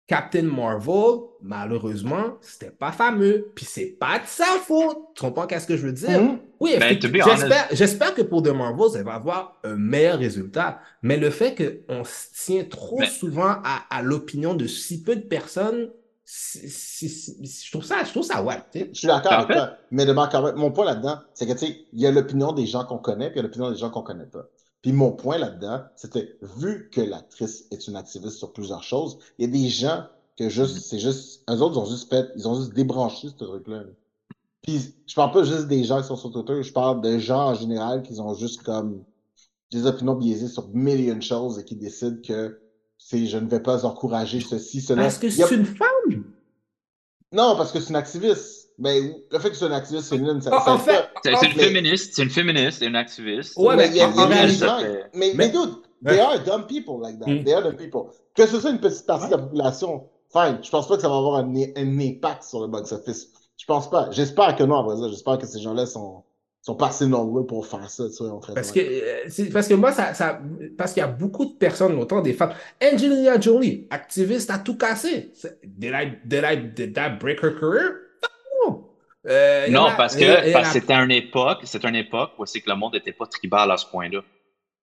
Captain 0.08 0.41
Marvel, 0.43 1.19
malheureusement, 1.41 2.38
c'était 2.41 2.72
pas 2.72 2.91
fameux. 2.91 3.52
Puis 3.56 3.65
c'est 3.65 3.95
pas 4.00 4.17
de 4.19 4.26
sa 4.26 4.43
faute. 4.65 4.98
Tu 5.15 5.22
comprends 5.22 5.45
qu'est-ce 5.45 5.67
que 5.67 5.78
je 5.78 5.86
veux 5.86 5.91
dire? 5.93 6.19
Mhm. 6.22 6.39
Oui, 6.60 6.76
Ben, 6.80 6.98
j'espère, 7.00 7.67
j'espère 7.72 8.13
que 8.15 8.24
pour 8.24 8.41
The 8.41 8.48
Marvels, 8.50 8.98
elle 8.98 9.06
va 9.06 9.13
avoir 9.13 9.60
un 9.63 9.76
meilleur 9.76 10.17
résultat. 10.17 10.80
Mais 11.04 11.15
le 11.17 11.30
fait 11.30 11.56
qu'on 11.88 12.04
se 12.04 12.26
tient 12.43 12.63
trop 12.63 12.98
Mais- 13.00 13.06
souvent 13.06 13.58
à, 13.63 13.86
à 13.89 14.02
l'opinion 14.02 14.56
de 14.56 14.65
si 14.65 15.04
peu 15.04 15.15
de 15.15 15.22
personnes, 15.22 15.91
je 16.31 17.71
trouve 17.71 17.83
ça, 17.83 18.03
je 18.03 18.11
trouve 18.11 18.23
ça 18.23 18.43
ouais. 18.43 18.61
Je 18.75 18.93
suis 18.93 19.07
d'accord 19.07 19.33
avec 19.33 19.55
toi. 19.55 19.71
Mais 19.89 20.05
même, 20.05 20.55
mon 20.55 20.71
point 20.71 20.85
là-dedans, 20.85 21.17
c'est 21.33 21.47
que, 21.47 21.53
tu 21.53 21.59
sais, 21.59 21.85
il 21.91 21.99
y 22.01 22.05
a 22.05 22.11
l'opinion 22.11 22.51
des 22.51 22.67
gens 22.67 22.85
qu'on 22.85 22.99
connaît, 22.99 23.31
puis 23.31 23.39
il 23.39 23.41
y 23.41 23.45
a 23.45 23.47
l'opinion 23.47 23.71
des 23.71 23.77
gens 23.77 23.89
qu'on 23.89 24.03
connaît 24.03 24.27
pas. 24.27 24.45
Puis 24.81 24.93
mon 24.93 25.11
point 25.11 25.37
là-dedans, 25.39 25.81
c'était, 25.95 26.37
vu 26.41 26.89
que 26.91 27.01
l'actrice 27.01 27.65
est 27.71 27.87
une 27.87 27.95
activiste 27.95 28.37
sur 28.37 28.53
plusieurs 28.53 28.83
choses, 28.83 29.17
il 29.37 29.45
y 29.45 29.49
a 29.49 29.51
des 29.51 29.69
gens 29.69 30.03
que 30.37 30.49
juste, 30.49 30.75
Mhm. 30.75 30.81
c'est 30.81 30.99
juste, 30.99 31.43
eux 31.49 31.61
autres, 31.61 31.75
ils 31.75 31.79
ont 31.79 31.85
juste 31.85 32.09
fait, 32.09 32.29
ils 32.35 32.47
ont 32.47 32.55
juste 32.55 32.73
débranché 32.73 33.29
ce 33.29 33.33
truc-là. 33.43 33.77
là. 33.79 33.89
Puis 34.61 34.93
je 35.07 35.15
parle 35.15 35.31
pas 35.31 35.43
juste 35.43 35.67
des 35.67 35.83
gens 35.83 35.99
qui 35.99 36.07
sont 36.07 36.15
sur 36.15 36.31
Twitter, 36.31 36.61
je 36.61 36.71
parle 36.71 37.01
de 37.01 37.17
gens 37.17 37.47
en 37.49 37.55
général 37.55 38.03
qui 38.03 38.19
ont 38.19 38.33
juste 38.35 38.61
comme 38.61 39.03
des 39.71 39.85
opinions 39.85 40.15
biaisées 40.15 40.47
sur 40.47 40.67
millions 40.69 41.15
de 41.15 41.21
choses 41.21 41.57
et 41.59 41.65
qui 41.65 41.75
décident 41.75 42.21
que 42.23 42.59
c'est 42.99 43.25
je 43.25 43.38
ne 43.39 43.49
vais 43.49 43.62
pas 43.62 43.85
encourager 43.85 44.39
ceci, 44.41 44.81
cela. 44.81 45.01
Parce 45.03 45.17
que 45.17 45.25
a- 45.27 45.47
c'est 45.47 45.55
une 45.55 45.65
femme. 45.65 46.23
non, 47.31 47.55
parce 47.57 47.71
que 47.71 47.79
c'est 47.79 47.89
une 47.89 47.95
activiste. 47.95 48.57
Mais 48.81 49.01
le 49.29 49.39
fait 49.39 49.49
que 49.49 49.57
sois 49.57 49.67
une 49.67 49.73
activiste 49.73 50.07
féminine, 50.09 50.41
ça. 50.41 50.51
Ça 50.51 50.71
en 50.73 50.77
fait- 50.77 51.09
C'est 51.23 51.35
c'est 51.35 51.47
une 51.47 51.57
mais- 51.57 51.63
féministe, 51.65 52.13
c'est 52.15 52.23
une 52.23 52.29
féministe 52.29 52.81
et 52.81 52.85
une 52.85 52.95
activiste. 52.95 53.57
Ouais, 53.57 53.75
mais 53.75 53.88
mais 53.88 53.89
il 53.89 53.95
y 53.97 54.01
a, 54.01 54.07
en- 54.07 54.12
il 54.12 54.17
y 54.17 54.21
a 54.21 54.25
en 54.25 54.29
des 54.47 54.53
gens. 54.53 54.79
fait- 54.79 55.09
Mais, 55.13 55.33
mais 55.35 55.49
dude, 55.49 55.75
they 56.05 56.17
are 56.19 56.39
dumb 56.45 56.65
people 56.65 57.01
like 57.01 57.19
that. 57.19 57.29
Mm. 57.29 57.43
They 57.43 57.53
are 57.53 57.63
dumb 57.63 57.75
people. 57.75 58.03
Que 58.35 58.45
ce 58.45 58.57
soit 58.59 58.69
une 58.71 58.79
petite 58.79 59.05
partie 59.05 59.25
de 59.25 59.31
la 59.31 59.38
population, 59.38 60.05
fine. 60.31 60.59
Je 60.63 60.69
pense 60.69 60.88
pas 60.88 60.95
que 60.95 61.01
ça 61.01 61.09
va 61.09 61.17
avoir 61.17 61.35
un, 61.43 61.53
un 61.75 61.99
impact 61.99 62.43
sur 62.43 62.62
le 62.62 62.67
box-office. 62.67 63.27
Je 63.57 63.65
pense 63.65 63.89
pas. 63.89 64.09
J'espère 64.12 64.55
que 64.55 64.63
non, 64.63 64.77
à 64.79 64.83
vrai 64.83 64.95
dire. 64.95 65.09
J'espère 65.09 65.38
que 65.39 65.45
ces 65.45 65.59
gens-là 65.59 65.85
sont, 65.85 66.23
sont 66.69 66.75
pas 66.75 66.88
assez 66.88 67.08
nombreux 67.08 67.45
pour 67.45 67.65
faire 67.65 67.89
ça, 67.89 68.03
tu 68.15 68.23
vois, 68.23 68.34
en 68.34 68.41
fait. 68.41 68.53
Parce 68.53 68.71
que, 68.71 68.79
euh, 68.79 69.23
c'est- 69.27 69.51
parce 69.51 69.67
que 69.67 69.73
moi, 69.73 69.91
ça, 69.91 70.13
ça, 70.13 70.39
parce 70.77 70.93
qu'il 70.93 71.01
y 71.01 71.03
a 71.03 71.08
beaucoup 71.08 71.45
de 71.45 71.53
personnes, 71.53 71.95
autant 71.97 72.21
des 72.21 72.34
femmes. 72.34 72.53
Angelina 72.84 73.39
Jolie, 73.39 73.88
activiste, 73.89 74.49
a 74.51 74.60
tout 74.60 74.77
cassé. 74.77 75.32
C'est- 75.34 75.60
Did 75.63 75.91
I, 75.93 76.17
did 76.25 76.43
I, 76.43 76.58
did 76.58 76.93
that 76.95 77.12
break 77.19 77.43
her 77.43 77.53
career? 77.60 77.89
Non. 78.67 78.84
Euh, 79.27 79.67
Non, 79.69 79.86
a- 79.86 79.91
parce 79.95 80.15
que 80.15 80.25
c'était 80.71 80.93
une 80.93 81.12
époque, 81.12 81.60
c'était 81.63 81.88
une 81.89 81.95
époque 81.95 82.32
où 82.38 82.45
c'est 82.45 82.62
que 82.62 82.69
le 82.69 82.75
monde 82.75 82.93
n'était 82.93 83.12
pas 83.13 83.25
tribal 83.25 83.69
à 83.71 83.77
ce 83.77 83.86
point-là. 83.88 84.21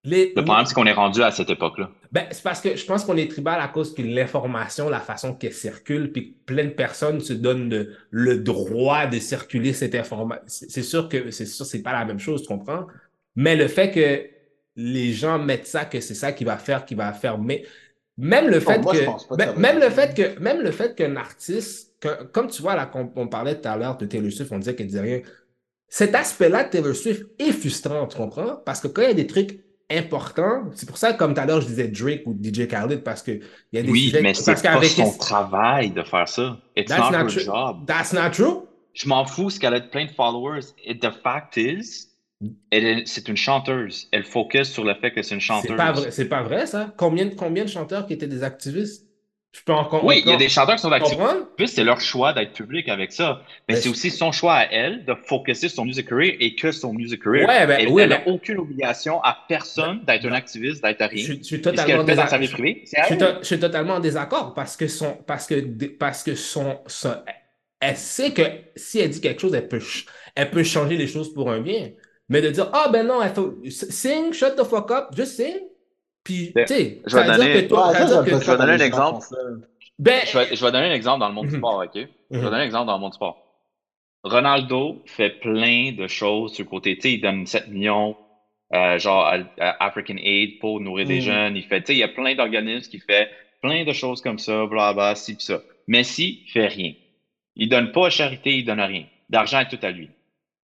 Les- 0.09 0.33
Le 0.35 0.43
problème, 0.43 0.65
c'est 0.65 0.73
qu'on 0.73 0.85
est 0.85 0.93
rendu 0.93 1.21
à 1.21 1.31
cette 1.31 1.49
époque-là. 1.49 1.89
Ben, 2.11 2.25
c'est 2.31 2.43
parce 2.43 2.61
que 2.61 2.75
je 2.75 2.85
pense 2.85 3.03
qu'on 3.05 3.17
est 3.17 3.29
tribal 3.29 3.59
à 3.59 3.67
cause 3.67 3.93
que 3.93 4.01
l'information, 4.01 4.89
la 4.89 4.99
façon 4.99 5.33
qu'elle 5.33 5.53
circule, 5.53 6.11
puis 6.11 6.31
que 6.31 6.35
plein 6.45 6.65
de 6.65 6.69
personnes 6.71 7.19
se 7.19 7.33
donnent 7.33 7.69
le, 7.69 7.93
le 8.11 8.37
droit 8.37 9.05
de 9.07 9.19
circuler 9.19 9.73
cette 9.73 9.95
information. 9.95 10.43
C'est 10.47 10.81
sûr 10.83 11.09
que 11.09 11.31
c'est 11.31 11.45
sûr, 11.45 11.65
c'est 11.65 11.81
pas 11.81 11.93
la 11.93 12.05
même 12.05 12.19
chose, 12.19 12.41
tu 12.41 12.47
comprends? 12.47 12.87
Mais 13.35 13.55
le 13.55 13.67
fait 13.67 13.91
que 13.91 14.29
les 14.75 15.11
gens 15.11 15.39
mettent 15.39 15.67
ça, 15.67 15.85
que 15.85 15.99
c'est 15.99 16.13
ça 16.15 16.31
qui 16.31 16.43
va 16.43 16.57
faire, 16.57 16.85
qui 16.85 16.95
va 16.95 17.11
faire, 17.13 17.37
mais 17.37 17.65
même 18.17 18.47
le 18.47 18.59
fait 18.59 18.79
moi, 18.79 18.93
que, 18.93 18.99
ça 19.05 19.53
même, 19.57 19.79
le 19.79 19.89
fait 19.89 20.15
que, 20.15 20.39
même 20.39 20.61
le 20.61 20.71
fait 20.71 20.95
qu'un 20.95 21.15
artiste, 21.17 21.95
que- 21.99 22.23
comme 22.25 22.47
tu 22.47 22.61
vois 22.61 22.75
là, 22.75 22.85
qu'on 22.85 23.11
on 23.15 23.27
parlait 23.27 23.59
tout 23.59 23.67
à 23.67 23.75
l'heure 23.77 23.97
de 23.97 24.05
Taylor 24.05 24.31
Swift, 24.31 24.51
on 24.51 24.59
disait 24.59 24.75
qu'elle 24.75 24.87
disait 24.87 25.01
rien. 25.01 25.21
Cet 25.89 26.15
aspect-là 26.15 26.63
de 26.65 26.69
Taylor 26.69 26.95
Swift 26.95 27.23
est 27.39 27.51
frustrant, 27.51 28.07
tu 28.07 28.17
comprends? 28.17 28.55
Parce 28.65 28.79
que 28.81 28.87
quand 28.87 29.01
il 29.03 29.07
y 29.07 29.11
a 29.11 29.13
des 29.13 29.27
trucs 29.27 29.59
importants, 29.89 30.69
c'est 30.75 30.87
pour 30.87 30.97
ça, 30.97 31.13
comme 31.13 31.33
tout 31.33 31.39
à 31.39 31.45
l'heure, 31.45 31.61
je 31.61 31.67
disais 31.67 31.87
Drake 31.87 32.23
ou 32.25 32.37
DJ 32.41 32.67
Khaled, 32.67 33.03
parce 33.03 33.23
que 33.23 33.31
il 33.31 33.41
y 33.73 33.77
a 33.77 33.83
des 33.83 33.89
Oui, 33.89 34.13
mais 34.21 34.33
c'est 34.33 34.61
pas 34.61 34.81
son 34.83 35.17
travail 35.17 35.91
de 35.91 36.03
faire 36.03 36.27
ça. 36.27 36.57
It's 36.75 36.89
That's 36.89 37.11
not 37.11 37.29
job. 37.29 37.85
That's 37.85 38.13
not 38.13 38.31
true. 38.31 38.63
Je 38.93 39.07
m'en 39.07 39.25
fous 39.25 39.49
ce 39.49 39.59
qu'elle 39.59 39.75
a 39.75 39.79
plein 39.79 40.05
de 40.05 40.11
followers. 40.11 40.73
Et 40.83 40.97
the 40.97 41.11
fact 41.23 41.55
is, 41.57 42.09
c'est 43.05 43.27
une 43.27 43.37
chanteuse. 43.37 44.07
Elle 44.11 44.23
focus 44.23 44.71
sur 44.71 44.83
le 44.83 44.95
fait 44.95 45.11
que 45.11 45.21
c'est 45.21 45.35
une 45.35 45.41
chanteuse. 45.41 45.69
C'est 45.69 45.77
pas 45.77 45.91
vrai, 45.91 46.11
c'est 46.11 46.29
pas 46.29 46.43
vrai, 46.43 46.65
ça. 46.65 46.93
Combien, 46.97 47.29
combien 47.29 47.63
de 47.63 47.69
chanteurs 47.69 48.07
qui 48.07 48.13
étaient 48.13 48.27
des 48.27 48.43
activistes? 48.43 49.06
Je 49.57 49.63
peux 49.63 49.73
encore. 49.73 50.05
Oui, 50.05 50.21
il 50.23 50.29
y 50.29 50.33
a 50.33 50.37
des 50.37 50.49
chanteurs 50.49 50.75
qui 50.75 50.81
sont? 50.81 51.47
Puis 51.57 51.67
c'est 51.67 51.83
leur 51.83 51.99
choix 51.99 52.33
d'être 52.33 52.53
public 52.53 52.87
avec 52.89 53.11
ça. 53.11 53.41
Mais 53.67 53.73
Mais 53.73 53.75
c'est 53.75 53.85
je- 53.85 53.89
aussi 53.89 54.11
son 54.11 54.31
choix 54.31 54.53
à 54.53 54.65
elle 54.71 55.03
de 55.05 55.15
focuser 55.15 55.67
sur 55.67 55.77
son 55.77 55.85
music 55.85 56.07
career 56.07 56.37
et 56.39 56.55
que 56.55 56.71
son 56.71 56.93
music 56.93 57.23
career. 57.23 57.47
Ouais, 57.47 57.65
ben, 57.65 57.77
elle 57.79 57.87
oui, 57.89 58.03
elle 58.03 58.09
n'a 58.09 58.17
ben- 58.19 58.31
aucune 58.33 58.57
obligation 58.59 59.21
à 59.23 59.37
personne 59.47 60.03
d'être 60.05 60.25
un 60.25 60.33
activiste, 60.33 60.83
d'être 60.83 61.01
Je, 61.03 61.07
rien. 61.15 61.23
suis- 61.23 61.37
je 61.39 61.43
suis 61.43 61.61
totalement 61.61 61.97
sa 61.99 62.03
désaccord. 62.03 62.39
Je 62.41 63.37
je 63.41 63.45
suis 63.45 63.59
totalement 63.59 63.93
en 63.95 63.99
désaccord 63.99 64.53
parce 64.53 64.77
que 64.77 64.87
son 64.87 65.13
parce 65.25 65.47
que 65.47 65.85
parce 65.87 66.23
que 66.23 66.35
son, 66.35 66.79
son- 66.87 67.15
elle 67.79 67.97
sait 67.97 68.31
que 68.31 68.41
si 68.75 68.99
elle 68.99 69.09
dit 69.09 69.21
quelque 69.21 69.41
chose, 69.41 69.53
elle 69.53 69.67
peut 69.67 69.81
elle 70.35 70.51
peut 70.51 70.63
changer 70.63 70.97
les 70.97 71.07
choses 71.07 71.33
pour 71.33 71.49
un 71.51 71.61
bien. 71.61 71.91
Mais 72.29 72.41
de 72.41 72.49
dire 72.49 72.69
ah 72.73 72.89
ben 72.91 73.07
non, 73.07 73.21
elle 73.21 73.33
faut 73.33 73.55
sing, 73.69 74.33
shut 74.33 74.55
the 74.55 74.63
fuck 74.63 74.91
up, 74.91 75.07
just 75.15 75.35
sing. 75.37 75.55
Puis 76.27 76.47
tu 76.47 76.53
Ben, 76.53 76.67
sais, 76.67 77.01
je 77.05 77.15
vais 77.15 77.25
donner- 77.25 77.67
toi, 77.67 77.87
Ouais, 77.87 77.93
ça 77.93 78.23
je 78.25 78.51
vais 78.51 78.51
un 78.61 78.79
exemple. 78.79 79.21
font 79.23 79.35
ben 79.99 80.21
Je 80.25 80.37
vais, 80.37 80.55
je 80.55 80.63
vais 80.65 80.71
donner 80.71 80.87
un 80.87 80.93
exemple 80.93 81.19
dans 81.21 81.29
le 81.29 81.33
monde 81.33 81.45
Mhm. 81.45 81.51
du 81.53 81.57
sport, 81.57 81.83
OK? 81.85 81.91
Je 81.95 81.99
vais 82.01 82.09
Mhm. 82.37 82.41
donner 82.43 82.57
un 82.57 82.65
exemple 82.65 82.87
dans 82.87 82.95
le 82.95 82.99
monde 82.99 83.11
du 83.11 83.15
sport. 83.15 83.43
Ronaldo 84.23 85.03
fait 85.05 85.29
plein 85.39 85.91
de 85.93 86.07
choses 86.07 86.53
sur 86.53 86.65
le 86.65 86.69
côté. 86.69 86.95
Tu 86.95 87.01
sais, 87.01 87.13
il 87.13 87.21
donne 87.21 87.45
7 87.45 87.69
millions, 87.69 88.17
euh, 88.73 88.99
genre, 88.99 89.25
à, 89.25 89.37
à 89.59 89.85
African 89.85 90.15
Aid 90.17 90.59
pour 90.59 90.81
nourrir 90.81 91.07
des 91.07 91.15
Mhm. 91.17 91.21
jeunes. 91.21 91.55
Il 91.55 91.63
fait, 91.63 91.79
tu 91.81 91.87
sais, 91.87 91.93
il 91.95 91.99
y 91.99 92.03
a 92.03 92.07
plein 92.09 92.35
d'organismes 92.35 92.89
qui 92.91 92.99
fait 92.99 93.29
plein 93.61 93.85
de 93.85 93.93
choses 93.93 94.21
comme 94.21 94.37
ça, 94.39 94.65
blablabla, 94.65 95.15
ci 95.15 95.35
pis 95.35 95.45
ça. 95.45 95.61
Messi 95.87 96.43
fait 96.51 96.67
rien. 96.67 96.93
Il 97.55 97.69
donne 97.69 97.91
pas 97.91 98.07
à 98.07 98.09
charité, 98.09 98.57
il 98.57 98.65
donne 98.65 98.81
rien. 98.81 99.05
L'argent 99.29 99.59
est 99.61 99.69
tout 99.69 99.79
à 99.83 99.91
lui. 99.91 100.09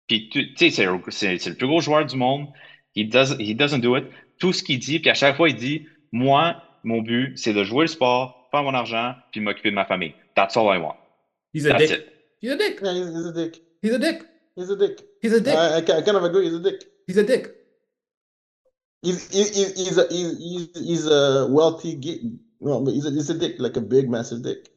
Puis, 0.07 0.29
tu 0.29 0.53
sais, 0.55 0.69
c'est 0.69 0.85
le- 0.85 1.01
c'est 1.09 1.37
c'est 1.37 1.49
le 1.49 1.55
plus 1.57 1.67
gros 1.67 1.81
joueur 1.81 2.05
du 2.05 2.15
monde. 2.15 2.47
He, 2.95 3.03
does, 3.05 3.35
he 3.39 3.53
doesn't 3.55 3.81
do 3.81 3.97
it. 3.97 4.05
Tout 4.39 4.53
ce 4.53 4.63
qu'il 4.63 4.79
dit, 4.79 4.99
puis 4.99 5.09
à 5.09 5.13
chaque 5.13 5.35
fois, 5.35 5.49
il 5.49 5.55
dit, 5.55 5.85
moi, 6.11 6.61
mon 6.83 7.01
but, 7.01 7.37
c'est 7.37 7.53
de 7.53 7.63
jouer 7.63 7.83
le 7.85 7.87
sport, 7.87 8.47
faire 8.51 8.63
mon 8.63 8.73
argent, 8.73 9.13
puis 9.31 9.41
m'occuper 9.41 9.69
de 9.71 9.75
ma 9.75 9.85
famille. 9.85 10.13
That's 10.35 10.55
all 10.55 10.65
I 10.75 10.79
want. 10.79 10.95
he's 11.53 11.65
a 11.65 11.69
That's 11.69 11.87
dick. 11.89 11.91
it. 11.99 12.07
He's 12.41 12.51
a 12.51 12.55
dick. 12.57 12.79
Yeah, 12.83 12.93
he's, 12.93 13.07
he's 13.09 13.25
a 13.25 13.33
dick. 13.33 13.61
He's 13.81 13.93
a 13.93 13.99
dick. 13.99 14.21
He's 14.55 14.69
a 14.69 14.75
dick. 14.75 15.03
He's 15.21 15.33
a 15.33 15.39
dick. 15.41 15.55
I, 15.55 15.77
I, 15.77 15.81
can- 15.81 15.97
I 15.97 16.01
kind 16.03 16.17
of 16.17 16.23
agree. 16.23 16.45
He's 16.45 16.53
a 16.55 16.59
dick. 16.61 16.83
He's 17.07 17.17
a 17.17 17.23
dick. 17.23 17.53
He's, 19.01 19.27
he, 19.31 19.43
he- 19.43 19.73
he's, 19.83 19.97
a, 19.97 20.07
he's, 20.09 20.37
he's, 20.37 20.67
he's 20.75 21.05
a 21.07 21.47
wealthy. 21.49 21.95
Ge- 21.99 22.21
no, 22.61 22.81
but 22.81 22.93
he's 22.93 23.05
a, 23.05 23.11
he's 23.11 23.29
a 23.29 23.33
dick, 23.37 23.55
like 23.59 23.77
a 23.77 23.81
big, 23.81 24.09
massive 24.09 24.41
dick. 24.43 24.69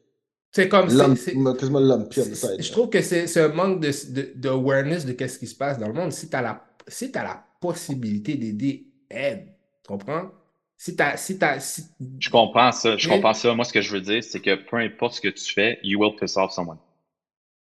C'est 0.53 0.67
comme 0.67 0.89
side. 0.89 1.37
Je 1.39 2.71
trouve 2.71 2.89
que 2.89 3.01
c'est 3.01 3.37
un 3.39 3.47
manque 3.49 3.79
de, 3.79 3.91
de, 4.13 4.33
d'awareness 4.35 5.05
de 5.05 5.13
qu'est-ce 5.13 5.39
qui 5.39 5.47
se 5.47 5.55
passe 5.55 5.79
dans 5.79 5.87
le 5.87 5.93
monde. 5.93 6.11
Si 6.11 6.29
tu 6.29 6.35
as 6.35 6.41
la, 6.41 6.61
si 6.87 7.09
t'as 7.11 7.23
la 7.23 7.43
possibilité 7.61 8.35
d'aider, 8.35 8.87
aide. 9.09 9.50
Tu 9.99 10.05
comprends? 10.05 10.31
Si 10.77 10.95
t'as, 10.95 11.15
si, 11.17 11.37
Je 12.19 12.29
comprends 12.29 12.71
ça. 12.71 12.97
Je 12.97 13.07
Mais- 13.07 13.15
comprends 13.15 13.33
ça. 13.33 13.53
Moi, 13.53 13.65
ce 13.65 13.73
que 13.73 13.81
je 13.81 13.91
veux 13.93 14.01
dire, 14.01 14.23
c'est 14.23 14.39
que 14.39 14.55
peu 14.55 14.77
importe 14.77 15.13
ce 15.15 15.21
que 15.21 15.27
tu 15.27 15.53
fais, 15.53 15.77
you 15.83 15.99
will 15.99 16.15
piss 16.19 16.37
off 16.37 16.51
someone. 16.51 16.77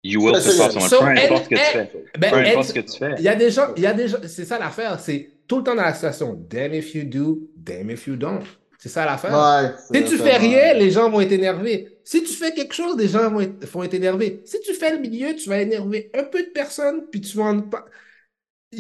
You 0.04 0.22
will 0.24 0.34
piss 0.36 0.60
off 0.60 0.72
someone. 0.72 0.90
So, 0.90 1.00
peu 1.00 1.06
importe 1.08 1.46
ce 1.46 1.50
que 1.50 1.56
tu 1.56 1.62
elle- 1.62 1.88
fais. 1.88 2.06
ben, 2.20 2.32
Peu 2.32 2.40
aide- 2.40 2.48
importe 2.52 2.68
ce 2.68 2.74
que 2.74 2.80
tu 2.82 2.98
fais. 2.98 3.16
il 3.18 3.24
y 3.24 3.28
a 3.28 3.36
des 3.36 3.50
gens, 3.50 3.74
il 3.76 3.84
y 3.84 3.88
a 3.88 3.94
des 3.94 4.08
gens, 4.08 4.18
c'est 4.28 4.46
ça 4.46 4.60
l'affaire. 4.60 5.00
C'est 5.00 5.32
tout 5.48 5.58
le 5.58 5.64
temps 5.64 5.74
dans 5.76 5.82
la 5.82 5.94
situation. 5.96 6.38
Damn 6.50 6.74
if 6.76 6.94
you 6.94 7.06
do, 7.06 7.50
damn 7.56 7.90
if 7.90 8.06
you 8.06 8.16
don't. 8.16 8.42
C'est 8.78 8.90
ça 8.90 9.04
l'affaire. 9.06 9.32
Ouais, 9.34 9.72
Si 10.04 10.06
tu 10.08 10.18
fais 10.18 10.38
rien, 10.38 10.74
les 10.76 10.92
gens 10.92 11.10
vont 11.10 11.20
être 11.22 11.32
énervés. 11.32 11.98
Si 12.04 12.22
tu 12.24 12.34
fais 12.34 12.54
quelque 12.54 12.76
chose, 12.76 12.96
les 12.98 13.08
gens 13.08 13.32
vont 13.32 13.42
être, 13.42 13.66
vont 13.72 13.82
être 13.82 13.96
énervés. 13.96 14.42
Si 14.46 14.60
tu 14.60 14.74
fais 14.76 14.92
le 14.92 15.00
milieu, 15.00 15.36
tu 15.36 15.50
vas 15.50 15.60
énerver 15.60 16.12
un 16.14 16.24
peu 16.26 16.44
de 16.44 16.50
personnes, 16.50 17.08
puis 17.12 17.20
tu 17.22 17.36
vas 17.36 17.46
en 17.46 17.62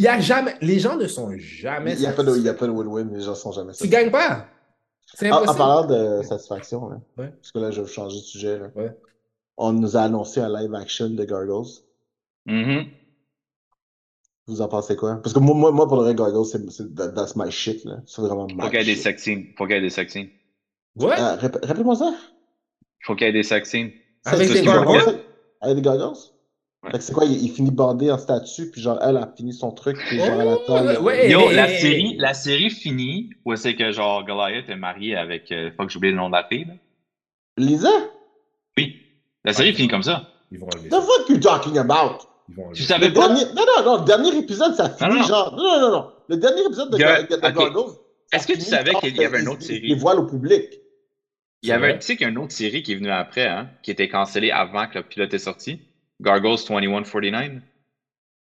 y 0.01 0.07
a 0.07 0.19
jamais. 0.19 0.55
Les 0.61 0.79
gens 0.79 0.95
ne 0.97 1.07
sont 1.07 1.31
jamais. 1.37 1.93
Il 1.93 1.99
n'y 1.99 2.05
a, 2.05 2.11
pas 2.13 2.23
de- 2.23 2.29
il 2.35 2.41
y 2.41 2.45
satisfaits. 2.45 2.49
a 2.49 2.53
pas 2.59 2.67
de 2.67 2.71
win-win, 2.71 3.13
les 3.15 3.21
gens 3.23 3.35
sont 3.35 3.51
jamais 3.51 3.71
Tu 3.73 3.79
satisfaits. 3.79 3.91
gagnes 4.03 4.11
pas. 4.11 4.45
C'est 5.15 5.31
En, 5.31 5.35
en 5.35 5.37
impossible. 5.43 5.57
parlant 5.57 5.85
de 5.87 6.21
satisfaction, 6.23 6.89
là, 6.89 6.97
Ouais. 7.17 7.29
parce 7.31 7.51
que 7.51 7.59
là, 7.59 7.71
je 7.71 7.81
vais 7.81 7.87
changer 7.87 8.17
de 8.17 8.23
sujet. 8.23 8.59
là. 8.59 8.67
Ouais. 8.75 8.91
On 9.57 9.71
nous 9.73 9.95
a 9.97 10.01
annoncé 10.01 10.39
un 10.41 10.49
live 10.49 10.73
action 10.75 11.09
de 11.09 11.23
Gargoyles. 11.23 11.71
Mhm. 12.45 12.85
Vous 14.47 14.61
en 14.61 14.67
pensez 14.67 14.95
quoi? 14.95 15.17
Parce 15.21 15.33
que 15.33 15.39
moi, 15.39 15.55
moi, 15.55 15.71
moi 15.71 15.87
pour 15.87 15.97
le 15.97 16.03
vrai, 16.03 16.15
Gargoyles, 16.15 16.45
c'est, 16.45 16.69
c'est, 16.71 16.93
that- 16.95 17.09
that's 17.13 17.35
my 17.35 17.51
shit. 17.51 17.83
Là. 17.85 17.97
C'est 18.05 18.21
vraiment 18.21 18.47
Faut 18.47 18.69
qu'il 18.69 18.79
y 18.79 18.81
ait 18.81 18.85
des 18.85 18.95
sex 18.95 19.21
scenes. 19.23 19.45
Faut 19.57 19.65
qu'il 19.65 19.75
y 19.75 19.79
ait 19.79 19.81
des 19.81 19.89
sex 19.89 20.11
scenes. 20.13 20.29
Ouais. 20.95 21.13
Euh, 21.19 21.35
rép- 21.35 21.65
Rappelez-moi 21.65 21.95
ça. 21.95 22.13
Faut 23.05 23.15
qu'il 23.15 23.27
y 23.27 23.29
ait 23.29 23.33
des 23.33 23.43
sex 23.43 23.69
scenes. 23.69 23.91
Avec 24.25 24.47
C'est- 24.47 24.53
des 24.55 24.61
gargoyles? 24.65 25.19
Avec 25.61 25.75
des 25.77 25.81
Gargoyles? 25.81 26.15
Ouais. 26.87 26.91
Fait 26.93 26.97
que 26.99 27.03
c'est 27.03 27.13
quoi? 27.13 27.25
Il, 27.25 27.43
il 27.43 27.49
finit 27.51 27.71
bandé 27.71 28.11
en 28.11 28.17
statue, 28.17 28.69
puis 28.71 28.81
genre, 28.81 28.99
elle 29.01 29.17
a 29.17 29.31
fini 29.35 29.53
son 29.53 29.71
truc, 29.71 29.97
puis 30.07 30.17
genre, 30.17 30.41
elle 30.41 30.47
Oh, 30.47 30.73
attend. 30.73 31.01
ouais. 31.03 31.29
Yo, 31.29 31.49
hey, 31.49 31.55
la 31.55 31.69
hey, 31.71 31.79
série, 31.79 32.07
hey. 32.13 32.17
la 32.17 32.33
série 32.33 32.69
finit 32.69 33.29
où 33.45 33.55
c'est 33.55 33.75
que 33.75 33.91
genre 33.91 34.25
Goliath 34.25 34.69
est 34.69 34.75
marié 34.75 35.15
avec. 35.15 35.51
Euh, 35.51 35.69
faut 35.77 35.85
que 35.85 35.91
j'oublie 35.91 36.09
le 36.11 36.17
nom 36.17 36.27
de 36.29 36.33
la 36.35 36.43
fille. 36.45 36.65
Là. 36.65 36.73
Lisa? 37.57 37.89
Oui. 38.77 38.95
La 39.43 39.53
série 39.53 39.69
Ouais. 39.69 39.75
finit 39.75 39.87
comme 39.87 40.03
ça. 40.03 40.29
Ils 40.51 40.59
vont 40.59 40.67
enlever 40.73 40.89
The 40.89 40.93
ça. 40.93 41.01
fuck 41.01 41.29
you 41.29 41.37
talking 41.39 41.77
about? 41.77 42.25
Ils 42.49 42.55
vont 42.55 42.63
enlever 42.65 42.75
Tu 42.77 42.83
savais 42.83 43.07
Le 43.09 43.13
pas? 43.13 43.27
dernier... 43.27 43.45
Non, 43.53 43.65
non, 43.77 43.83
non, 43.85 43.97
le 43.99 44.05
dernier 44.05 44.37
épisode, 44.37 44.73
ça 44.75 44.89
finit 44.89 45.09
non, 45.09 45.15
non. 45.17 45.23
genre. 45.23 45.55
Non, 45.55 45.63
non, 45.63 45.79
non, 45.79 45.91
non. 45.91 46.11
Le 46.29 46.37
dernier 46.37 46.61
épisode 46.65 46.91
de, 46.91 46.97
Il 46.97 47.01
y 47.01 47.03
a- 47.03 47.23
Gar- 47.23 47.53
de 47.53 47.81
Est-ce 48.33 48.47
que 48.47 48.53
tu 48.53 48.61
savais 48.61 48.93
qu'il 48.95 49.15
y 49.15 49.23
avait 49.25 49.41
une 49.41 49.47
autre 49.49 49.61
série? 49.61 49.81
Ils 49.83 49.95
dévoilent 49.95 50.19
au 50.19 50.25
public? 50.25 50.63
Il 51.63 51.69
y 51.69 51.71
avait, 51.71 51.97
tu 51.97 52.05
sais 52.05 52.15
qu'il 52.15 52.25
y 52.25 52.27
a 52.27 52.31
une 52.31 52.37
autre 52.37 52.51
série 52.51 52.83
qui 52.83 52.91
est 52.91 52.95
venue 52.95 53.09
après, 53.09 53.47
hein, 53.47 53.69
qui 53.81 53.89
était 53.91 54.07
cancellée 54.09 54.51
avant 54.51 54.87
que 54.87 54.99
le 54.99 55.03
pilote 55.03 55.33
est 55.33 55.39
sorti? 55.39 55.79
Gargoyles 56.21 56.65
2149. 56.67 57.61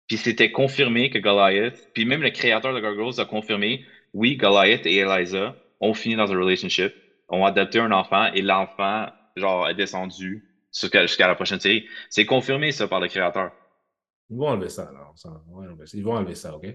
Puis 0.09 0.18
c'était 0.18 0.52
confirmé 0.52 1.11
que 1.11 1.18
Goliath, 1.18 1.90
puis 1.92 2.05
même 2.05 2.22
le 2.22 2.31
créateur 2.31 2.72
de 2.72 2.81
Gargoyles 2.81 3.20
a 3.20 3.24
confirmé, 3.24 3.85
oui, 4.14 4.37
Goliath 4.37 4.87
et 4.87 4.96
Eliza 4.98 5.57
ont 5.81 5.94
fini 5.94 6.14
dans 6.14 6.33
un 6.33 6.37
relationship, 6.38 6.94
ont 7.29 7.44
adopté 7.44 7.81
un 7.81 7.90
enfant 7.90 8.33
et 8.33 8.40
l'enfant, 8.40 9.09
genre, 9.37 9.68
est 9.68 9.74
descendu 9.74 10.48
jusqu'à 10.72 11.26
la 11.26 11.35
prochaine 11.35 11.61
série. 11.61 11.88
C'est 12.09 12.24
confirmé, 12.24 12.70
ça, 12.70 12.87
par 12.87 13.00
le 13.00 13.09
créateur. 13.09 13.52
Ils 14.31 14.37
vont 14.37 14.48
enlever 14.48 14.68
ça, 14.68 14.90
ça. 15.16 15.42
Ils 15.94 16.05
vont 16.05 16.12
enlever 16.14 16.35
ça, 16.35 16.55
OK? 16.55 16.66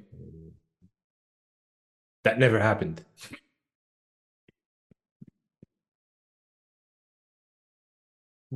That 2.24 2.38
never 2.38 2.62
happened. 2.62 3.02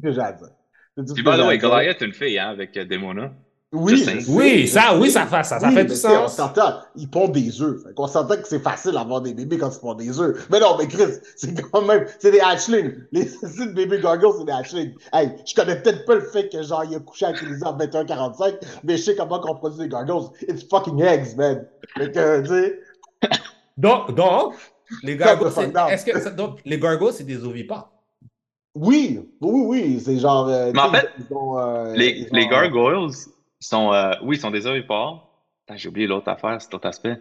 Que 0.01 0.11
j'ai 0.11 0.19
à 0.19 0.33
dire. 0.33 0.64
Puis, 0.95 1.23
by 1.23 1.37
the 1.37 1.45
way. 1.45 1.57
Goliath 1.57 2.01
est 2.01 2.05
une 2.05 2.13
fille, 2.13 2.39
hein, 2.39 2.49
avec 2.49 2.75
euh, 2.77 2.85
Demona. 2.85 3.31
Oui, 3.73 4.05
Oui, 4.29 4.67
ça, 4.69 4.97
oui, 4.97 5.11
ça 5.11 5.25
fait, 5.25 5.43
ça, 5.43 5.59
ça 5.59 5.67
Oui, 5.67 5.73
fait 5.73 5.83
mais 5.83 5.89
du 5.89 5.95
sais, 5.95 6.07
On 6.15 6.27
sens. 6.29 6.35
s'entend, 6.37 6.79
ils 6.95 7.09
pondent 7.09 7.33
des 7.33 7.61
œufs. 7.61 7.83
Fait 7.83 7.93
qu'on 7.93 8.07
s'entend 8.07 8.37
que 8.37 8.47
c'est 8.47 8.59
facile 8.63 8.91
d'avoir 8.93 9.19
des 9.21 9.33
bébés 9.33 9.57
quand 9.57 9.69
ils 9.75 9.79
pondent 9.81 9.99
des 9.99 10.17
œufs. 10.17 10.47
Mais 10.49 10.61
non, 10.61 10.77
mais 10.77 10.87
Chris, 10.87 11.15
c'est 11.35 11.59
quand 11.71 11.81
même, 11.81 12.05
c'est 12.19 12.31
des 12.31 12.39
hatchlings. 12.39 12.93
Les 13.11 13.27
bébés 13.73 13.99
gargoyles, 13.99 14.35
c'est 14.39 14.45
des 14.45 14.51
hatchlings. 14.53 14.93
Hey, 15.11 15.31
je 15.45 15.53
connais 15.55 15.81
peut-être 15.81 16.05
pas 16.05 16.15
le 16.15 16.21
fait 16.21 16.47
que 16.47 16.63
genre, 16.63 16.85
il 16.85 16.95
a 16.95 16.99
couché 16.99 17.25
avec 17.25 17.41
Elisa 17.43 17.71
en 17.71 17.77
21-45, 17.77 18.53
mais 18.85 18.95
je 18.95 19.03
sais 19.03 19.15
comment 19.17 19.41
on 19.43 19.55
produit 19.55 19.79
des 19.79 19.89
gargoyles. 19.89 20.29
It's 20.47 20.63
fucking 20.69 21.01
eggs, 21.01 21.35
man. 21.35 21.65
Fait 21.97 22.11
que, 22.13 22.41
tu 22.43 22.47
sais, 22.47 22.79
Donc, 23.75 24.15
donc, 24.15 24.53
les 25.03 25.17
fuck 25.17 25.51
c'est, 25.53 25.73
est-ce 25.91 26.05
que, 26.05 26.19
ça- 26.21 26.29
donc, 26.29 26.59
les 26.63 26.79
gargoyles, 26.79 27.13
c'est 27.13 27.25
des 27.25 27.43
ovipares? 27.43 27.91
Oui, 28.75 29.19
oui, 29.41 29.61
oui, 29.65 29.99
c'est 29.99 30.17
genre. 30.19 30.47
euh, 30.49 30.71
Mais 30.73 30.79
en 30.81 30.91
fait, 30.91 31.09
ils 31.17 31.33
ont, 31.35 31.57
euh, 31.57 31.95
Les, 31.95 32.09
ils 32.09 32.29
les 32.31 32.45
ont- 32.45 32.49
gargoyles 32.49 33.09
sont, 33.59 33.93
euh, 33.93 34.11
oui, 34.23 34.35
ils 34.35 34.39
sont 34.39 34.51
des 34.51 34.67
ovipares. 34.67 35.27
J'ai 35.75 35.89
oublié 35.89 36.05
l'autre 36.07 36.27
affaire, 36.29 36.61
cet 36.61 36.73
autre 36.73 36.87
aspect. 36.87 37.19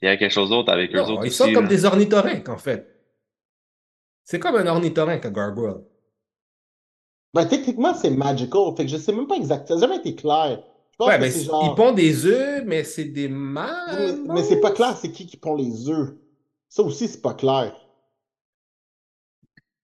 Il 0.00 0.06
y 0.06 0.08
a 0.08 0.16
quelque 0.16 0.32
chose 0.32 0.50
d'autre 0.50 0.70
avec 0.72 0.94
eux 0.94 1.00
autres 1.00 1.24
ils 1.24 1.28
aussi. 1.28 1.36
sont 1.38 1.52
comme 1.52 1.64
là. 1.64 1.68
des 1.68 1.84
ornithorynques, 1.84 2.48
en 2.48 2.58
fait. 2.58 2.88
C'est 4.24 4.38
comme 4.38 4.56
un 4.56 4.66
ornithorynque, 4.66 5.24
un 5.26 5.30
gargoyle. 5.30 5.82
Ben, 7.34 7.46
techniquement, 7.46 7.94
c'est 7.94 8.10
magical. 8.10 8.62
Fait 8.76 8.84
que 8.84 8.90
je 8.90 8.96
sais 8.98 9.12
même 9.12 9.26
pas 9.26 9.36
exactement. 9.36 9.80
Ça 9.80 9.86
n'a 9.86 9.92
jamais 9.92 10.00
été 10.00 10.14
clair. 10.14 10.62
Je 10.92 10.96
pense 10.98 11.08
Ouais, 11.08 11.16
que 11.16 11.20
mais 11.22 11.30
c'est 11.30 11.38
c- 11.40 11.44
genre. 11.46 11.64
ils 11.64 11.74
pondent 11.74 11.96
des 11.96 12.26
œufs, 12.26 12.62
mais 12.66 12.84
c'est 12.84 13.06
des 13.06 13.28
mâles. 13.28 14.18
Mais, 14.26 14.34
mais 14.34 14.42
c'est 14.44 14.60
pas 14.60 14.70
clair, 14.72 14.96
c'est 14.96 15.10
qui 15.10 15.26
qui 15.26 15.36
pond 15.38 15.54
les 15.56 15.88
œufs. 15.88 16.14
Ça 16.68 16.82
aussi, 16.82 17.08
c'est 17.08 17.22
pas 17.22 17.34
clair. 17.34 17.74
Fait 19.44 19.46
que, 19.46 19.62
tu 19.62 19.62
sais, 19.62 19.81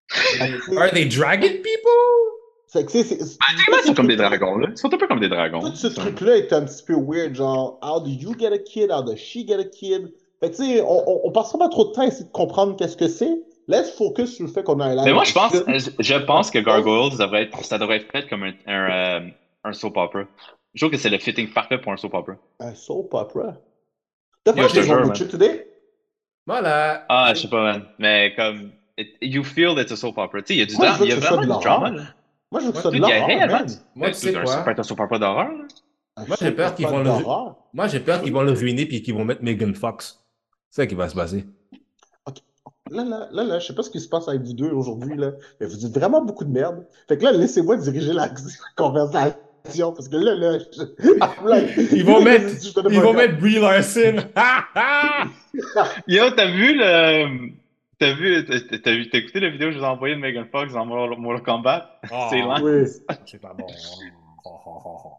Are 0.76 0.90
they 0.90 1.06
dragon 1.06 1.48
people? 1.62 2.38
fait 2.70 2.84
que, 2.84 2.90
c'est- 2.92 3.16
techniquement, 3.16 3.76
ils 3.82 3.86
sont 3.86 3.94
comme 3.94 4.08
des 4.08 4.16
dragons, 4.16 4.58
là. 4.58 4.68
Ils 4.70 4.76
sont 4.76 4.92
un 4.92 4.98
peu 4.98 5.06
comme 5.06 5.20
des 5.20 5.28
dragons. 5.28 5.60
Tout 5.60 5.74
ce 5.74 5.86
truc-là 5.86 6.36
est 6.36 6.52
un 6.52 6.64
petit 6.64 6.82
peu 6.82 6.94
weird, 6.94 7.34
genre, 7.34 7.78
how 7.82 8.00
do 8.00 8.10
you 8.10 8.34
get 8.38 8.52
a 8.52 8.58
kid, 8.58 8.90
how 8.90 9.02
does 9.02 9.16
she 9.18 9.46
get 9.46 9.58
a 9.58 9.64
kid? 9.64 10.12
Fait 10.40 10.50
que, 10.50 10.56
tu 10.56 10.64
sais, 10.64 10.80
on, 10.82 11.08
on, 11.08 11.20
on 11.24 11.32
passera 11.32 11.58
pas 11.58 11.68
trop 11.68 11.86
de 11.86 11.92
temps 11.92 12.02
à 12.02 12.06
essayer 12.06 12.26
de 12.26 12.30
comprendre 12.30 12.76
qu'est-ce 12.76 12.96
que 12.96 13.08
c'est. 13.08 13.40
Let's 13.68 13.90
focus 13.90 14.34
sur 14.36 14.46
le 14.46 14.52
fait 14.52 14.62
qu'on 14.62 14.80
a 14.80 14.86
un 14.86 14.94
live 14.94 15.04
Mais 15.04 15.12
moi, 15.12 15.24
je 15.24 15.32
pense, 15.32 15.52
je, 15.52 15.90
je 15.98 16.14
pense 16.14 16.50
que 16.50 16.58
Gargoyles 16.58 17.16
devrait 17.18 17.42
être, 17.44 17.64
ça 17.64 17.78
devrait 17.78 17.96
être 17.96 18.10
fait 18.12 18.28
comme 18.28 18.44
un, 18.44 18.52
un, 18.66 18.90
euh, 18.90 19.28
un 19.64 19.72
soap 19.72 19.96
opera. 19.96 20.24
Je 20.74 20.80
trouve 20.80 20.92
que 20.92 20.98
c'est 20.98 21.10
le 21.10 21.18
fitting 21.18 21.50
parfait 21.52 21.78
pour 21.78 21.92
un 21.92 21.96
soap 21.96 22.14
opera. 22.14 22.36
Un 22.60 22.74
soap 22.74 23.12
opera? 23.12 23.56
Jure, 24.46 25.06
with 25.06 25.18
you 25.20 25.26
today? 25.26 25.66
Voilà. 26.46 27.04
Ah, 27.08 27.32
je 27.34 27.40
sais 27.42 27.48
pas, 27.48 27.62
man. 27.62 27.84
Mais 27.98 28.32
comme, 28.34 28.72
it- 28.98 29.16
you 29.22 29.42
feel 29.44 29.74
that 29.74 29.82
it's 29.82 29.92
a 29.92 29.96
soap 29.96 30.18
opera. 30.18 30.42
Tu 30.42 30.48
sais, 30.48 30.54
il 30.54 30.58
y 30.58 30.62
a 30.62 30.66
du 30.66 30.76
Moi, 30.76 30.86
je 30.86 30.90
drame, 30.90 31.00
veux 31.00 31.06
il 31.06 31.08
y 31.08 31.12
a 31.12 31.16
que 31.16 31.20
ce 31.22 31.26
soit 31.28 31.36
vraiment 31.36 31.54
de 31.54 31.58
du 31.58 31.64
drama, 31.64 31.88
l'horreur. 31.90 32.04
là. 32.04 32.14
Moi, 32.50 32.60
je 32.60 32.66
veux 32.66 32.72
que 32.72 32.78
ça 32.78 32.90
de 32.90 32.96
l'horreur, 32.98 33.66
Moi, 33.94 34.08
tu 34.08 34.14
sais 34.14 34.32
quoi? 34.32 34.46
Ça 34.46 34.62
peut 34.62 34.70
être 34.70 34.78
un 34.80 34.82
soap 34.82 35.00
opera 35.00 35.18
d'horreur. 35.18 35.50
Un 36.16 36.26
Moi, 36.26 36.36
j'ai 36.40 36.50
peur 36.52 36.74
qu'ils 36.74 36.86
vont 36.86 36.98
le-. 36.98 37.10
Moi, 37.72 37.86
j'ai 37.88 38.00
peur 38.00 38.22
qu'ils 38.22 38.32
vont 38.32 38.42
le 38.42 38.52
ruiner 38.52 38.86
puis 38.86 39.02
qu'ils 39.02 39.14
vont 39.14 39.24
mettre 39.24 39.42
Megan 39.42 39.74
Fox. 39.74 40.18
C'est 40.70 40.82
ça 40.82 40.86
qui 40.86 40.94
va 40.94 41.08
se 41.08 41.14
passer. 41.14 41.46
Là, 42.90 43.04
là, 43.04 43.28
là, 43.32 43.44
là, 43.44 43.58
je 43.58 43.66
sais 43.66 43.74
pas 43.74 43.82
ce 43.82 43.90
qui 43.90 44.00
se 44.00 44.08
passe 44.08 44.28
avec 44.28 44.40
vous 44.40 44.54
deux 44.54 44.70
aujourd'hui, 44.70 45.14
là, 45.14 45.32
mais 45.60 45.66
vous 45.66 45.76
dites 45.76 45.94
vraiment 45.94 46.22
beaucoup 46.22 46.44
de 46.46 46.50
merde. 46.50 46.86
Fait 47.06 47.18
que 47.18 47.24
là, 47.24 47.32
laissez-moi 47.32 47.76
diriger 47.76 48.14
la, 48.14 48.30
conversation, 48.76 49.92
parce 49.92 50.08
que 50.08 50.16
là, 50.16 50.34
là, 50.34 50.58
je- 50.58 51.18
là, 51.46 51.60
Ils 51.92 52.02
vont 52.02 52.22
mettre, 52.24 52.46
ils 52.90 53.00
vont 53.00 53.12
mettre 53.12 53.36
Brie 53.38 53.60
Larson. 53.60 54.16
Ha, 54.34 54.64
ha! 54.74 55.24
Yo, 56.06 56.30
t'as 56.30 56.46
vu 56.50 56.76
le. 56.78 57.50
T'as 57.98 58.12
vu, 58.12 58.44
t'as 58.44 58.92
vu, 58.92 59.10
t'as 59.10 59.18
écouté 59.18 59.40
la 59.40 59.50
vidéo 59.50 59.68
que 59.68 59.74
je 59.74 59.78
vous 59.78 59.84
ai 59.84 59.88
envoyée 59.88 60.14
de 60.14 60.20
Megan 60.20 60.46
Fox 60.46 60.72
dans 60.72 60.86
Mortal 60.86 61.18
Mortal 61.18 61.42
Kombat? 61.42 62.00
C'est 62.30 62.40
lent. 62.40 62.62
Oui. 62.62 62.86
C'est 63.26 63.40
pas 63.40 63.54
bon. 63.54 63.66
Oh, 64.44 64.60
oh. 64.64 65.12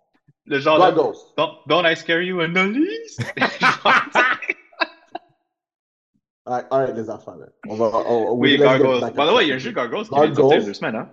Le 0.46 0.60
genre 0.60 0.80
de. 0.80 0.94
Don't, 1.38 1.52
don't 1.68 1.86
I 1.86 1.96
scare 1.96 2.22
you 2.22 2.40
in 2.42 2.54
the 2.54 2.64
least? 2.64 3.22
Alright, 6.50 6.66
alright, 6.72 6.96
les 6.96 7.10
enfants, 7.12 7.36
là. 7.36 7.46
On 7.68 7.76
va, 7.76 7.92
on, 8.08 8.34
oui, 8.34 8.58
Gargoyles. 8.58 9.14
By 9.14 9.28
the 9.28 9.36
way, 9.36 9.46
il 9.46 9.50
y 9.50 9.52
a 9.52 9.56
un 9.56 9.60
jeu 9.60 9.72
Gargoyles 9.72 10.08
qui 10.08 10.16
vient 10.16 10.30
de 10.30 10.34
sortir 10.34 10.58
il 10.58 10.62
y 10.62 10.64
a 10.64 10.66
deux 10.66 10.74
semaines, 10.74 10.96
hein? 10.96 11.10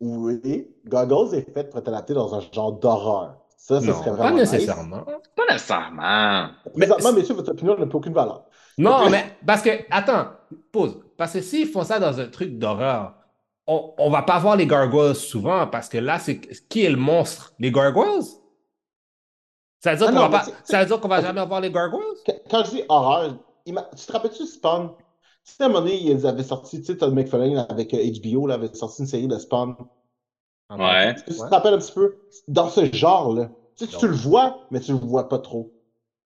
Oui, 0.00 0.66
Goggles 0.86 1.34
est 1.34 1.52
fait 1.52 1.68
pour 1.68 1.80
être 1.80 1.88
adapté 1.88 2.14
dans 2.14 2.34
un 2.34 2.40
genre 2.52 2.72
d'horreur. 2.72 3.36
Ça, 3.62 3.78
ça 3.80 3.86
Non, 3.86 4.02
serait 4.02 4.16
pas 4.16 4.30
nice. 4.30 4.52
nécessairement. 4.52 5.04
Pas 5.36 5.42
nécessairement. 5.50 6.48
Présentement, 6.74 7.12
Mais- 7.12 7.18
messieurs, 7.20 7.34
votre 7.34 7.52
opinion 7.52 7.76
n'a 7.78 7.86
plus 7.86 7.96
aucune 7.98 8.14
valeur. 8.14 8.44
Non, 8.78 9.10
mais 9.10 9.36
parce 9.46 9.60
que, 9.60 9.70
attends, 9.90 10.28
pause. 10.72 10.98
Parce 11.18 11.34
que 11.34 11.42
s'ils 11.42 11.68
font 11.68 11.84
ça 11.84 11.98
dans 12.00 12.18
un 12.18 12.26
truc 12.28 12.58
d'horreur, 12.58 13.14
on, 13.66 13.92
on 13.98 14.08
va 14.10 14.22
pas 14.22 14.38
voir 14.38 14.56
les 14.56 14.66
gargoyles 14.66 15.14
souvent 15.14 15.66
parce 15.66 15.90
que 15.90 15.98
là, 15.98 16.18
c'est 16.18 16.40
qui 16.40 16.84
est 16.84 16.90
le 16.90 16.96
monstre? 16.96 17.52
Les 17.58 17.70
gargoyles? 17.70 18.22
Ça 19.80 19.92
veut 19.92 19.98
dire 19.98 20.06
Ah 20.08 20.12
qu'on 20.12 20.18
va, 20.18 20.28
mais 20.28 20.30
pas, 20.38 20.44
c'est- 20.44 20.54
ça 20.72 20.80
veut 20.80 20.86
dire 20.86 21.00
qu'on 21.00 21.08
va 21.08 21.20
jamais 21.20 21.44
voir 21.46 21.60
les 21.60 21.70
gargoyles? 21.70 22.04
Quand, 22.50 22.64
je 22.64 22.70
dis 22.70 22.82
horreur, 22.88 23.34
tu 23.66 23.74
te 24.06 24.12
rappelles-tu 24.12 24.46
Spawn? 24.46 24.90
Tu 25.44 25.52
sais, 25.54 25.62
à 25.62 25.66
un 25.66 25.68
moment 25.68 25.80
donné, 25.82 25.96
ils 26.00 26.26
avaient 26.26 26.42
sorti, 26.42 26.80
tu 26.80 26.86
sais, 26.86 26.96
Todd 26.96 27.14
McFarlane 27.14 27.66
avec 27.68 27.92
euh, 27.94 27.98
HBO, 28.22 28.46
là, 28.46 28.54
avait 28.54 28.72
sorti 28.74 29.02
une 29.02 29.08
série 29.08 29.28
de 29.28 29.38
Spawn. 29.38 29.76
Ouais. 30.78 31.14
Tu 31.26 31.34
te 31.34 31.42
rappelles 31.42 31.74
un 31.74 31.78
petit 31.78 31.92
peu? 31.92 32.16
Dans 32.48 32.68
ce 32.68 32.92
genre-là. 32.92 33.50
Tu 33.76 33.86
sais, 33.86 33.96
tu 33.98 34.06
le 34.08 34.14
vois, 34.14 34.60
mais 34.70 34.80
tu 34.80 34.92
le 34.92 34.98
vois 34.98 35.28
pas 35.28 35.38
trop. 35.38 35.72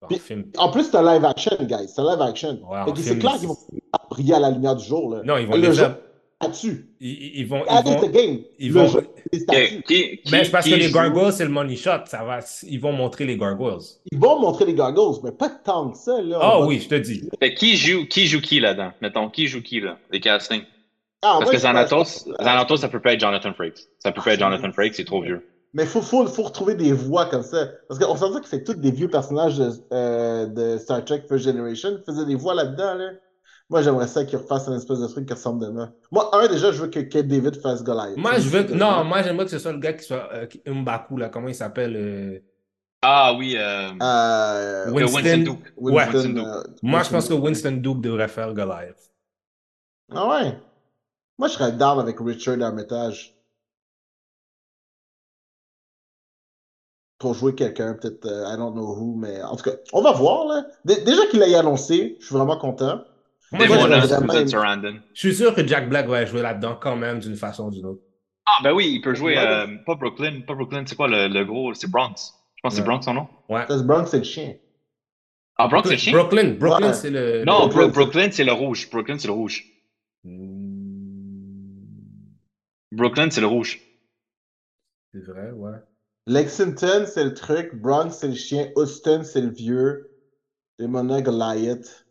En 0.02 0.07
Puis- 0.09 0.18
film. 0.18 0.44
En 0.59 0.70
plus, 0.70 0.85
c'est 0.85 0.96
un 0.96 1.14
live 1.14 1.24
action, 1.24 1.57
guys. 1.62 1.88
C'est 1.88 2.00
un 2.00 2.11
live 2.12 2.20
action. 2.22 2.59
Ouais, 2.70 2.92
c'est 2.96 3.02
film, 3.02 3.18
clair 3.20 3.33
ils- 3.37 3.38
qu'ils 3.40 3.48
vont 3.48 3.57
briller 4.11 4.35
à 4.35 4.40
la 4.40 4.50
lumière 4.50 4.76
du 4.76 4.85
jour, 4.85 5.11
là. 5.14 5.22
Non, 5.24 5.38
ils 5.38 5.46
vont 5.46 5.57
le 5.57 5.72
faire- 5.72 5.96
là-dessus. 6.42 6.90
Ils, 7.00 7.46
vont. 7.46 7.62
Ils 7.64 7.85
vont, 7.85 8.00
the 8.00 8.11
game. 8.11 8.38
ils 8.59 8.72
le 8.72 8.80
vont- 8.80 8.87
jeu, 8.88 9.07
les 9.33 9.38
statues. 9.40 9.83
Qui, 9.83 9.83
qui, 9.83 10.16
qui- 10.24 10.33
mais 10.33 10.44
c'est 10.44 10.50
parce 10.50 10.66
qui 10.66 10.72
que 10.72 10.76
les 10.76 10.90
gargoyles, 10.90 11.33
c'est 11.33 11.44
le 11.44 11.50
money 11.50 11.76
shot. 11.76 12.04
Ça 12.07 12.22
va, 12.22 12.40
ils 12.68 12.80
vont 12.80 12.92
montrer 12.92 13.24
les 13.24 13.38
gargoyles. 13.38 13.78
Ils 14.12 14.18
vont 14.18 14.38
montrer 14.40 14.66
les 14.66 14.74
goggles, 14.74 15.20
mais 15.24 15.33
pas 15.33 15.48
tant 15.48 15.90
que 15.90 15.96
ça, 15.96 16.20
là. 16.20 16.38
Ah 16.42 16.59
va- 16.59 16.66
oui, 16.66 16.80
je 16.80 16.88
te 16.88 16.96
dis. 16.96 17.30
Fait 17.40 17.54
qui 17.54 17.76
joue, 17.76 18.04
qui 18.07 18.26
joue 18.26 18.40
qui 18.42 18.61
là-dedans? 18.61 18.90
Mettons, 19.00 19.30
qui 19.30 19.46
joue 19.46 19.62
qui 19.62 19.80
là? 19.80 19.96
Les 20.11 20.20
castings. 20.20 20.64
Ah, 21.27 21.37
Parce 21.39 21.45
moi, 21.45 21.53
que 21.53 21.57
je 21.59 21.63
Xanatos, 21.63 22.25
pense- 22.25 22.29
Xanatos, 22.39 22.81
ça 22.83 22.89
peut 22.89 23.01
pas 23.01 23.15
être 23.15 23.21
Jonathan 23.21 23.53
Frakes. 23.55 23.81
Ça 23.99 24.13
peut 24.13 24.21
pas 24.23 24.35
être 24.35 24.41
Jonathan 24.41 24.71
Frakes, 24.73 24.95
c'est 24.95 25.05
trop 25.07 25.23
vieux. 25.23 25.49
Mais 25.73 25.85
il 25.85 25.89
faut, 25.89 26.03
faut, 26.03 26.27
faut 26.27 26.43
retrouver 26.43 26.75
des 26.75 26.93
voix 26.93 27.27
comme 27.27 27.43
ça. 27.43 27.67
Parce 27.89 27.99
qu'on 27.99 28.15
s'entend 28.17 28.41
que 28.41 28.47
c'est 28.47 28.63
tous 28.63 28.75
des 28.75 28.91
vieux 28.93 29.09
personnages 29.09 29.57
de, 29.59 29.71
euh, 29.93 30.47
de 30.47 30.79
Star 30.79 31.05
Trek 31.05 31.23
First 31.29 31.45
Generation 31.45 31.97
qui 31.97 32.05
faisaient 32.05 32.27
des 32.27 32.35
voix 32.37 32.55
là-dedans. 32.55 32.95
Là. 32.95 33.11
Moi, 33.71 33.81
j'aimerais 33.83 34.07
ça 34.07 34.25
qu'ils 34.25 34.39
refassent 34.39 34.69
un 34.69 34.77
espèce 34.77 35.01
de 35.01 35.07
truc 35.09 35.27
qui 35.27 35.33
ressemble 35.33 35.65
de 35.65 35.71
moi. 35.73 35.89
Moi, 36.13 36.31
un, 36.37 36.47
déjà, 36.47 36.71
je 36.71 36.83
veux 36.83 36.89
que 36.91 37.01
Kate 37.01 37.27
David 37.27 37.61
fasse 37.61 37.83
Goliath. 37.83 38.17
Moi, 38.19 38.35
je 38.39 38.49
veux. 38.51 38.63
que- 38.65 38.73
Non, 38.75 39.03
moi, 39.05 39.23
j'aimerais 39.23 39.47
que 39.47 39.51
ce 39.51 39.59
soit 39.59 39.73
le 39.73 39.79
gars 39.79 39.95
qui 39.95 40.05
soit 40.05 40.29
euh, 40.33 40.47
M'Baku, 40.67 41.17
là. 41.17 41.29
Comment 41.31 41.49
il 41.49 41.55
s'appelle 41.57 41.97
euh, 41.97 42.39
Ah 43.03 43.35
oui, 43.37 43.57
euh, 43.57 43.89
Euh, 44.01 44.91
Oui. 44.93 45.03
Winston, 45.03 45.19
Winston- 45.23 45.39
Duke. 45.45 45.73
Ouais. 45.77 45.93
Winston 46.07 46.29
Duke. 46.35 46.47
euh, 46.47 46.63
Moi, 46.83 47.03
je 47.03 47.11
pense 47.11 47.29
que. 47.29 47.35
Winston 47.35 47.73
Duke 47.73 48.01
devrait 48.01 48.29
faire 48.29 48.53
Goliath. 48.55 49.11
Ah 50.15 50.29
ouais? 50.29 50.57
Moi, 51.38 51.49
je 51.49 51.55
serais 51.55 51.73
down 51.73 51.99
avec 51.99 52.16
Richard 52.20 52.61
Armitage. 52.62 53.35
Pour 57.18 57.35
jouer 57.35 57.55
quelqu'un, 57.55 57.94
peut-être, 57.94 58.27
euh, 58.27 58.53
I 58.53 58.57
don't 58.57 58.73
know 58.75 58.94
who, 58.97 59.16
mais 59.16 59.42
en 59.42 59.57
tout 59.57 59.64
cas, 59.64 59.77
on 59.92 60.03
va 60.03 60.12
voir, 60.12 60.47
là. 60.47 60.64
Dé- 60.85 61.03
déjà 61.05 61.27
qu'il 61.27 61.40
l'ait 61.40 61.55
annoncé, 61.55 62.16
je 62.20 62.27
suis 62.27 62.35
vraiment 62.35 62.59
content. 62.59 63.03
Moi, 63.53 63.64
Et 63.64 63.68
moi, 63.68 63.79
je- 63.79 63.85
aimé- 63.87 65.01
je 65.14 65.18
suis 65.20 65.35
sûr 65.35 65.55
que 65.55 65.66
Jack 65.66 65.88
Black 65.88 66.07
va 66.09 66.25
jouer 66.27 66.42
là-dedans 66.42 66.77
quand 66.81 66.97
même 66.97 67.20
d'une 67.20 67.37
façon 67.37 67.66
ou 67.68 67.70
d'une 67.70 67.87
autre. 67.87 68.03
Ah 68.47 68.59
ben 68.62 68.73
oui, 68.73 68.90
il 68.94 69.01
peut 69.01 69.14
jouer, 69.14 69.37
Ouais. 69.37 69.47
euh, 69.47 69.66
pas 69.87 69.94
Brooklyn, 69.94 70.40
pas 70.47 70.55
Brooklyn, 70.55 70.85
c'est 70.87 70.97
quoi 70.97 71.09
le, 71.09 71.29
le 71.29 71.44
gros, 71.44 71.73
c'est 71.73 71.88
Bronx. 71.90 72.14
Je 72.57 72.61
pense 72.62 72.75
que 72.75 72.79
c'est. 72.81 72.85
Bronx 72.85 73.03
son 73.03 73.14
nom. 73.14 73.29
Ouais. 73.49 73.64
Parce 73.66 73.81
que 73.81 73.87
Bronx, 73.87 74.07
c'est 74.07 74.18
le 74.18 74.25
chien. 74.25 74.55
Ah, 75.57 75.68
Bronx 75.68 75.85
c'est 75.85 75.92
le 75.92 75.97
chien? 75.99 76.12
Brooklyn, 76.12 76.55
Brooklyn, 76.59 76.88
Ouais. 76.88 76.92
c'est 76.94 77.11
le. 77.11 77.44
Non, 77.44 77.68
Brooklyn 77.68 78.31
c'est 78.33 78.44
le 78.44 78.53
rouge. 78.53 78.90
Brooklyn 78.90 79.18
c'est 79.18 79.29
le 79.29 79.33
rouge. 79.35 79.64
Hmm, 80.25 80.63
Brooklyn 82.94 83.30
c'est 83.30 83.40
le 83.40 83.46
rouge. 83.46 83.80
C'est 85.12 85.24
vrai, 85.24 85.50
ouais. 85.52 85.78
Lexington, 86.26 87.04
c'est 87.07 87.24
le 87.24 87.35
truc. 87.35 87.74
Bronx, 87.74 88.11
c'est 88.11 88.28
le 88.28 88.35
chien. 88.35 88.70
Houston, 88.76 89.22
c'est 89.24 89.40
le 89.40 89.50
vieux. 89.50 90.11
Et 90.78 90.87
Mona 90.87 91.22
Goliath. 91.22 92.04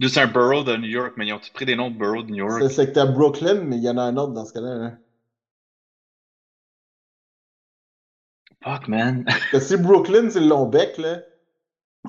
C'est 0.00 0.20
un 0.20 0.26
borough 0.26 0.64
de 0.66 0.76
New 0.76 0.88
York, 0.88 1.14
mais 1.16 1.26
ils 1.26 1.32
ont 1.32 1.40
pris 1.54 1.64
des 1.66 1.76
noms 1.76 1.90
de 1.90 1.96
boroughs 1.96 2.24
de 2.24 2.30
New 2.30 2.38
York. 2.38 2.54
C'est 2.58 2.64
le 2.64 2.70
secteur 2.70 3.12
Brooklyn, 3.12 3.62
mais 3.62 3.76
il 3.76 3.82
y 3.82 3.90
en 3.90 3.98
a 3.98 4.02
un 4.02 4.16
autre 4.16 4.32
dans 4.32 4.44
ce 4.44 4.52
cas-là. 4.52 4.70
hein. 4.70 4.98
Fuck, 8.64 8.88
man. 8.88 9.24
Parce 9.24 9.46
que 9.46 9.60
si 9.60 9.76
Brooklyn, 9.76 10.30
c'est 10.30 10.40
le 10.40 10.46
long 10.46 10.66
bec, 10.66 10.98
là. 10.98 11.20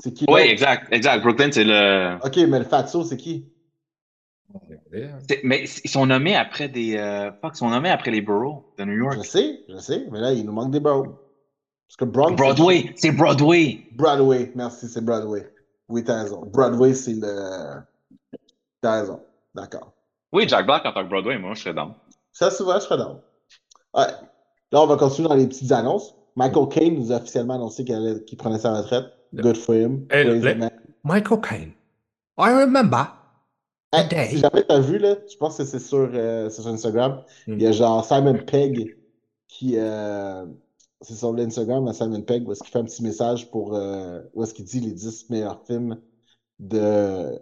C'est 0.02 0.14
qui? 0.14 0.26
oui, 0.28 0.42
exact, 0.42 0.92
exact. 0.92 1.22
Brooklyn, 1.22 1.52
c'est 1.52 1.64
le. 1.64 2.18
Ok, 2.24 2.38
mais 2.48 2.60
le 2.60 2.66
fatso, 2.66 3.04
c'est 3.04 3.18
qui? 3.18 3.46
On 3.46 3.48
va 3.48 3.48
regarder, 3.48 3.48
hein. 3.48 3.52
c'est- 4.43 4.43
Mais 5.44 5.64
ils 5.84 5.90
sont 5.90 6.06
nommés 6.06 6.36
après 6.36 6.70
des. 6.70 6.98
euh, 6.98 7.32
Fuck, 7.42 7.54
ils 7.56 7.58
sont 7.58 7.70
nommés 7.70 7.90
après 7.90 8.12
les 8.12 8.22
boroughs 8.22 8.64
de 8.78 8.84
New 8.86 8.98
York. 8.98 9.18
Je 9.18 9.28
sais, 9.28 9.62
je 9.68 9.78
sais, 9.78 10.06
mais 10.12 10.20
là, 10.20 10.32
il 10.32 10.46
nous 10.46 10.52
manque 10.54 10.72
des 10.72 10.80
boroughs. 10.80 11.16
Parce 11.88 11.98
que 11.98 12.06
Bronx. 12.06 12.36
Broadway, 12.36 12.94
c'est 12.96 13.12
Broadway. 13.12 13.82
Broadway, 13.94 14.52
merci, 14.56 14.88
c'est 14.88 15.04
Broadway. 15.04 15.50
Oui, 15.90 16.04
t'as 16.04 16.24
raison. 16.24 16.46
Broadway, 16.46 16.94
c'est 16.94 17.14
le. 17.14 17.82
T'as 18.82 19.02
raison. 19.02 19.22
D'accord. 19.54 19.94
Oui, 20.32 20.48
Jack 20.48 20.66
Black 20.66 20.86
en 20.86 20.94
tant 20.94 21.04
que 21.04 21.10
Broadway, 21.10 21.38
moi, 21.38 21.54
je 21.54 21.62
serais 21.62 21.74
dans. 21.74 21.96
Ça, 22.32 22.50
souvent, 22.50 22.76
je 22.76 22.80
serais 22.82 22.98
down. 22.98 23.20
Ouais. 23.94 24.08
Là, 24.72 24.82
on 24.82 24.88
va 24.88 24.98
continuer 24.98 25.30
dans 25.30 25.36
les 25.36 25.48
petites 25.48 25.72
annonces. 25.72 26.16
Michael 26.36 26.68
Caine 26.70 26.96
nous 26.96 27.12
a 27.12 27.18
officiellement 27.18 27.56
annoncé 27.56 27.86
qu'il 27.86 28.38
prenait 28.38 28.58
sa 28.58 28.74
retraite. 28.76 29.06
Good 29.36 29.58
for 29.58 29.76
him. 29.76 30.08
Man. 30.12 30.72
Michael 31.04 31.42
Caine. 31.42 31.72
I 32.40 32.50
remember. 32.52 33.08
Hey, 33.94 34.30
si 34.30 34.38
jamais 34.40 34.64
t'as 34.64 34.80
vu, 34.80 34.98
là, 34.98 35.16
je 35.32 35.38
pense 35.38 35.58
que 35.58 35.66
c'est 35.66 35.80
sur, 35.80 36.10
euh, 36.14 36.50
sur 36.50 36.68
Instagram, 36.68 37.24
Mm. 37.48 37.54
il 37.54 37.62
y 37.62 37.68
a 37.68 37.72
genre 37.72 38.04
Simon 38.06 38.38
Pegg 38.46 38.98
qui. 39.48 39.76
euh, 39.78 40.46
c'est 41.02 41.16
sur 41.16 41.34
l'Instagram 41.34 41.86
à 41.88 41.94
Simon 41.94 42.22
Pegg 42.22 42.48
où 42.48 42.52
est-ce 42.54 42.62
qu'il 42.64 42.72
fait 42.72 42.80
un 42.80 42.86
petit 42.86 43.04
message 43.04 43.52
pour. 43.52 43.76
euh, 43.76 44.22
où 44.34 44.44
est-ce 44.44 44.54
qu'il 44.54 44.66
dit 44.66 44.80
les 44.80 44.92
10 44.94 45.30
meilleurs 45.30 45.62
films 45.66 46.00
de, 46.60 47.40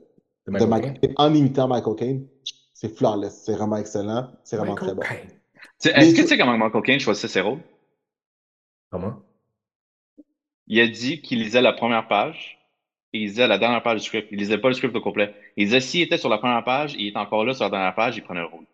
De 0.47 0.57
de 0.59 0.65
Michael 0.65 0.99
Caine 0.99 1.13
en 1.17 1.33
imitant 1.33 1.67
Michael 1.67 1.95
Caine. 1.95 2.27
C'est 2.73 2.89
flawless, 2.97 3.43
c'est 3.45 3.53
vraiment 3.53 3.77
excellent, 3.77 4.31
c'est 4.43 4.57
vraiment 4.57 4.73
Michael 4.73 4.95
très 4.95 4.95
bon. 4.95 5.01
Caine. 5.03 5.29
Est-ce 6.01 6.09
que 6.11 6.15
tu- 6.15 6.21
tu 6.23 6.27
sais 6.27 6.37
comment 6.37 6.57
Michael 6.57 6.81
Caine 6.81 6.99
choisissait 6.99 7.27
ses 7.27 7.41
rôles? 7.41 7.59
Comment? 8.91 9.13
Il 10.67 10.79
a 10.79 10.87
dit 10.87 11.21
qu'il 11.21 11.39
lisait 11.43 11.61
la 11.61 11.73
première 11.73 12.07
page 12.07 12.57
et 13.14 13.20
il 13.20 13.28
lisait 13.28 13.47
la 13.47 13.57
dernière 13.57 13.84
page 13.84 13.99
du 13.99 14.05
script. 14.05 14.28
Il 14.32 14.38
lisait 14.39 14.57
pas 14.57 14.70
le 14.70 14.74
script 14.74 14.95
au 14.95 15.01
complet. 15.01 15.34
Il 15.57 15.66
disait 15.66 15.82
s'il 15.82 16.01
était 16.01 16.18
sur 16.18 16.30
la 16.30 16.38
première 16.38 16.64
page, 16.64 16.93
il 16.97 17.07
était 17.07 17.18
encore 17.18 17.45
là 17.45 17.53
sur 17.53 17.66
la 17.66 17.70
dernière 17.70 17.95
page, 17.95 18.16
il 18.18 18.24
prenait 18.24 18.41
le 18.41 18.47
rôle. 18.47 18.66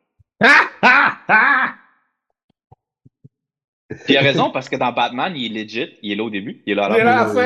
Ah! 0.43 0.69
Ah! 0.81 1.17
Ah! 1.27 1.73
Puis 3.89 4.13
il 4.13 4.17
a 4.17 4.21
raison 4.21 4.51
parce 4.51 4.67
que 4.67 4.75
dans 4.75 4.91
Batman, 4.91 5.31
il 5.35 5.57
est 5.57 5.63
legit, 5.63 5.97
il 6.03 6.11
est 6.11 6.15
là 6.15 6.23
au 6.25 6.29
début, 6.29 6.61
il 6.65 6.73
est 6.73 6.75
là 6.75 6.85
à 6.87 6.89
Il 6.89 6.99
est 6.99 7.03
la 7.05 7.15
là. 7.15 7.25
fin. 7.27 7.41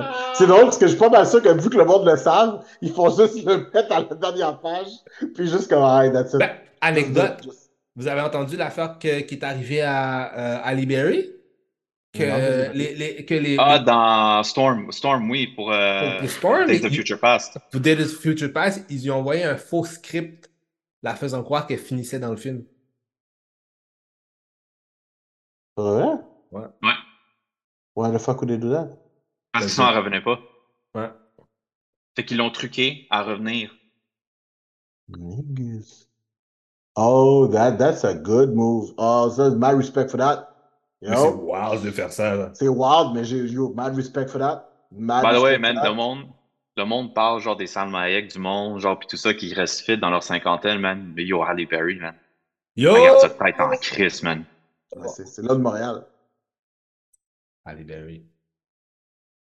est. 0.00 0.34
C'est 0.34 0.46
drôle 0.48 0.62
parce 0.64 0.78
que 0.78 0.86
je 0.86 0.90
suis 0.90 0.98
pas 0.98 1.08
mal 1.08 1.26
sûr 1.26 1.40
que 1.40 1.48
vu 1.48 1.70
que 1.70 1.76
le 1.78 1.84
monde 1.84 2.04
le 2.06 2.16
savent, 2.16 2.64
ils 2.82 2.90
font 2.92 3.08
juste 3.08 3.44
le 3.46 3.70
mettre 3.72 3.92
à 3.94 4.00
la 4.00 4.16
dernière 4.16 4.60
page, 4.60 4.88
puis 5.34 5.46
juste 5.48 5.68
comme, 5.70 5.84
ah, 5.84 6.08
that's 6.10 6.32
it. 6.32 6.40
Ben, 6.40 6.50
anecdote, 6.80 7.48
vous 7.94 8.08
avez 8.08 8.20
entendu 8.20 8.56
l'affaire 8.56 8.98
qui 8.98 9.06
est 9.08 9.44
arrivée 9.44 9.82
à, 9.82 10.32
euh, 10.36 10.58
à 10.64 10.74
Liberty? 10.74 11.24
Que 12.12 12.72
les, 12.74 12.94
les- 12.96 13.24
que 13.24 13.34
les, 13.34 13.56
Ah, 13.58 13.78
les- 13.78 13.84
dans 13.84 14.42
Storm, 14.42 14.90
Storm, 14.90 15.30
oui, 15.30 15.46
pour 15.54 15.70
euh, 15.72 16.18
pour 16.18 16.28
Storm, 16.28 16.66
Days 16.66 16.84
of 16.84 16.92
Future 16.92 17.20
Past. 17.20 17.56
pour 17.70 17.80
Dead 17.80 18.00
of 18.00 18.08
Future 18.20 18.52
Past, 18.52 18.84
ils 18.90 19.02
lui 19.02 19.10
ont 19.12 19.18
envoyé 19.18 19.44
un 19.44 19.56
faux 19.56 19.84
script 19.84 20.50
la 21.04 21.14
faisant 21.14 21.42
croire 21.44 21.66
qu'elle 21.68 21.78
finissait 21.78 22.18
dans 22.18 22.30
le 22.30 22.36
film. 22.36 22.64
Vrai? 25.76 26.14
Ouais. 26.50 26.62
Ouais. 26.82 26.92
Why 27.96 28.12
the 28.12 28.18
fuck 28.18 28.40
would 28.40 28.48
they 28.50 28.58
do 28.58 28.70
that? 28.70 28.88
Parce 29.52 29.66
que 29.66 29.70
sinon, 29.70 29.88
elle 29.90 29.96
revenait 29.98 30.20
pas. 30.22 30.38
Ouais. 30.94 31.10
Fait 32.16 32.24
qu'ils 32.24 32.36
l'ont 32.38 32.50
truqué 32.50 33.06
à 33.10 33.22
revenir. 33.22 33.74
Niggas. 35.08 36.06
Oh, 36.96 37.48
that, 37.52 37.76
that's 37.78 38.04
a 38.04 38.14
good 38.14 38.50
move. 38.54 38.92
Oh, 38.98 39.30
so 39.30 39.54
my 39.56 39.70
respect 39.72 40.10
for 40.10 40.18
that. 40.18 40.49
C'est 41.02 41.16
wild 41.16 41.82
de 41.82 41.90
faire 41.90 42.12
ça. 42.12 42.50
C'est 42.54 42.68
wild, 42.68 43.14
mais 43.14 43.24
j'ai 43.24 43.38
yo, 43.38 43.72
mad 43.74 43.94
respect 43.96 44.26
for 44.28 44.38
that. 44.40 44.68
Mad 44.92 45.24
By 45.24 45.34
the 45.38 45.42
way, 45.42 45.58
man, 45.58 45.80
le 45.82 45.92
monde, 45.94 46.26
le 46.76 46.84
monde 46.84 47.14
parle 47.14 47.40
genre 47.40 47.56
des 47.56 47.66
Salma 47.66 48.00
Hayek 48.02 48.32
du 48.32 48.38
monde, 48.38 48.80
genre 48.80 48.98
pis 48.98 49.06
tout 49.06 49.16
ça 49.16 49.32
qui 49.32 49.54
reste 49.54 49.80
fit 49.80 49.96
dans 49.96 50.10
leur 50.10 50.22
cinquantaine, 50.22 50.78
man. 50.78 51.12
Mais 51.16 51.24
yo, 51.24 51.42
Halle 51.42 51.66
Berry, 51.66 51.96
man. 51.96 52.14
Yo! 52.76 52.92
Regarde 52.94 53.18
ça 53.20 53.30
tête 53.30 53.60
en 53.60 53.70
crise, 53.70 54.22
man. 54.22 54.44
Ouais, 54.94 55.06
c'est 55.08 55.42
là 55.42 55.54
de 55.54 55.60
Montréal. 55.60 56.04
Allez, 57.64 57.84
Barry. 57.84 58.24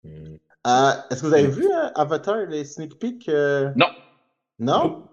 Hmm. 0.03 0.35
Euh, 0.67 0.91
Est-ce 1.09 1.21
que 1.21 1.27
vous 1.27 1.33
avez 1.33 1.47
vu 1.47 1.65
euh, 1.65 1.89
Avatar, 1.95 2.45
les 2.47 2.63
sneak 2.65 2.99
peeks? 2.99 3.27
euh? 3.29 3.71
Non. 3.75 3.87
Non? 4.59 5.07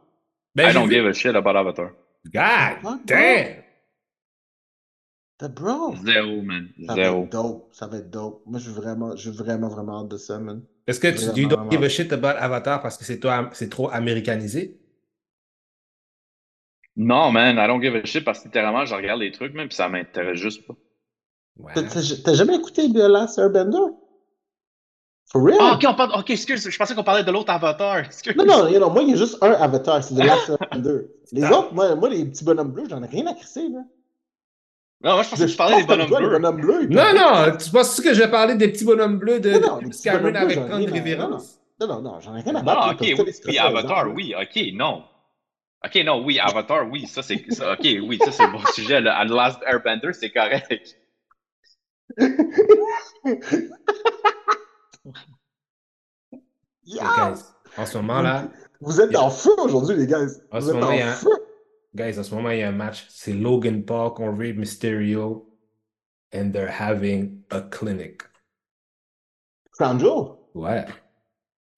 Ben, 0.55 0.71
I 0.71 0.75
don't 0.75 0.89
vu- 0.89 0.95
give 0.95 1.07
a 1.07 1.13
shit 1.13 1.35
about 1.35 1.57
Avatar. 1.57 1.91
God 2.33 2.79
Fuck, 2.83 3.05
damn! 3.05 3.63
The 5.39 5.49
bro. 5.49 5.95
Zéro, 6.05 6.41
man. 6.43 6.69
Ça 6.87 6.95
va 6.95 7.03
Zéro. 7.03 7.25
être 7.25 7.31
dope. 7.31 7.69
Ça 7.73 7.87
va 7.87 7.99
être 7.99 8.11
dope. 8.11 8.43
Moi, 8.47 8.59
je 8.59 8.71
suis 8.71 8.73
vraiment, 8.81 9.15
vraiment, 9.15 9.69
vraiment 9.69 10.01
hâte 10.01 10.09
de 10.09 10.17
ça, 10.17 10.39
man. 10.39 10.63
Est-ce 10.87 10.99
que 11.01 11.09
tu 11.09 11.41
you 11.43 11.49
don't 11.49 11.71
give 11.71 11.83
a 11.83 11.89
shit 11.89 12.13
about 12.13 12.39
Avatar 12.39 12.81
parce 12.81 12.97
que 12.97 13.05
c'est 13.05 13.19
toi, 13.21 13.51
c'est 13.53 13.69
trop 13.69 13.91
américanisé? 13.91 14.81
Non, 16.97 17.31
man, 17.31 17.57
I 17.59 17.67
don't 17.67 17.83
give 17.83 17.95
a 17.95 18.05
shit 18.07 18.25
parce 18.25 18.39
que 18.41 18.45
littéralement, 18.45 18.87
je 18.87 18.95
regarde 18.95 19.21
les 19.21 19.31
trucs, 19.31 19.53
même, 19.53 19.69
pis 19.69 19.77
ça 19.77 19.89
m'intéresse 19.89 20.39
juste 20.39 20.67
pas. 20.67 20.75
Ouais. 21.59 21.73
T'as- 21.75 22.35
jamais 22.35 22.57
écouté 22.57 22.89
The 22.91 22.97
Last 23.09 23.39
Airbender? 23.39 23.79
For 25.31 25.43
real? 25.43 25.59
Ah, 25.61 25.75
ok, 25.75 25.85
on 25.89 25.95
parle. 25.95 26.13
Ok, 26.19 26.31
excuse, 26.31 26.71
je 26.71 26.79
pensais 26.79 26.95
qu'on 26.95 27.03
parlait 27.05 27.25
de 27.25 27.31
l'autre 27.33 27.51
Avatar. 27.51 27.99
Excuse. 27.99 28.37
Non, 28.37 28.47
non, 28.47 28.69
you 28.69 28.79
know, 28.79 28.89
moi, 28.91 29.03
il 29.03 29.11
y 29.11 29.13
a 29.13 29.17
juste 29.17 29.37
un 29.43 29.53
Avatar, 29.53 30.03
c'est 30.03 30.15
The 30.15 30.19
Last 30.25 30.49
Airbender. 30.51 31.09
Les 31.33 31.43
Ah. 31.45 31.59
autres, 31.59 31.75
moi, 31.75 31.95
moi, 31.97 32.09
les 32.09 32.25
petits 32.25 32.45
bonhommes 32.45 32.71
bleus, 32.73 32.85
j'en 32.89 33.03
ai 33.03 33.07
rien 33.07 33.27
à 33.27 33.35
crisser, 33.35 33.69
là. 33.69 33.81
Non, 35.03 35.15
moi, 35.15 35.23
je 35.23 35.29
pensais 35.29 35.47
que 35.47 35.51
tu 35.51 35.57
parlais 35.57 35.77
des 35.77 35.85
bonhommes 35.87 36.61
bleus. 36.61 36.87
Non, 36.89 37.13
non, 37.15 37.57
tu 37.57 37.71
penses 37.71 38.01
que 38.01 38.15
je 38.15 38.23
vais 38.23 38.31
parler 38.31 38.55
des 38.55 38.69
petits 38.69 38.85
bonhommes 38.85 39.19
bleus 39.19 39.41
de, 39.41 39.51
Non, 39.53 39.61
non, 39.61 39.79
de 39.79 40.37
avec 40.37 40.59
j'en 40.59 40.67
ai 40.67 40.69
tant 40.69 40.81
de 40.81 40.91
révérence? 40.91 41.59
Non, 41.81 41.87
non, 41.87 42.01
non, 42.01 42.21
j'en 42.21 42.35
ai 42.37 42.41
rien 42.41 42.55
à 42.55 42.59
Non, 42.61 42.65
battre. 42.65 42.93
ok, 42.93 43.15
tous 43.17 43.25
les 43.25 43.33
oui, 43.47 43.59
Avatar, 43.59 44.09
oui, 44.15 44.35
ok, 44.41 44.63
non. 44.73 45.05
Ok, 45.85 46.03
non, 46.05 46.25
oui, 46.25 46.39
Avatar, 46.39 46.89
oui, 46.91 47.07
ça 47.07 47.23
c'est. 47.23 47.45
ça, 47.53 47.73
Ok, 47.75 47.81
oui, 47.85 48.19
ça 48.25 48.33
c'est 48.33 48.43
un 48.45 48.49
bon 48.49 48.65
sujet. 48.75 49.01
Le, 49.01 49.11
The 49.29 49.31
Last 49.31 49.61
Airbender, 49.67 50.13
c'est 50.15 50.31
correct. 50.31 50.97
Yeah! 56.85 57.33
Guys, 57.35 57.43
en 57.77 57.87
ce 57.87 57.99
moment 57.99 58.23
là, 58.23 58.45
Vous 58.81 59.01
êtes 59.01 59.17
en 59.17 59.31
feu 59.31 59.51
aujourd'hui, 59.59 59.97
les 59.97 60.07
gars. 60.07 60.21
En 60.53 60.61
Vous 60.61 60.67
ce 60.67 60.71
êtes 60.71 60.75
moment, 60.81 60.93
en 60.93 61.13
feu. 61.13 61.31
Guys, 61.97 62.19
en 62.19 62.23
ce 62.23 62.35
moment, 62.35 62.51
il 62.51 62.59
y 62.59 62.63
a 62.63 62.69
un 62.69 62.73
match. 62.73 63.07
C'est 63.09 63.33
Logan 63.33 63.85
Paul 63.85 64.13
contre 64.15 64.39
Rey 64.39 64.53
Mysterio. 64.53 65.51
And 66.35 66.51
they're 66.53 66.69
having 66.71 67.43
a 67.51 67.63
clinic. 67.63 68.23
Crown 69.73 69.99
Jewel. 69.99 70.37
Ouais. 70.55 70.85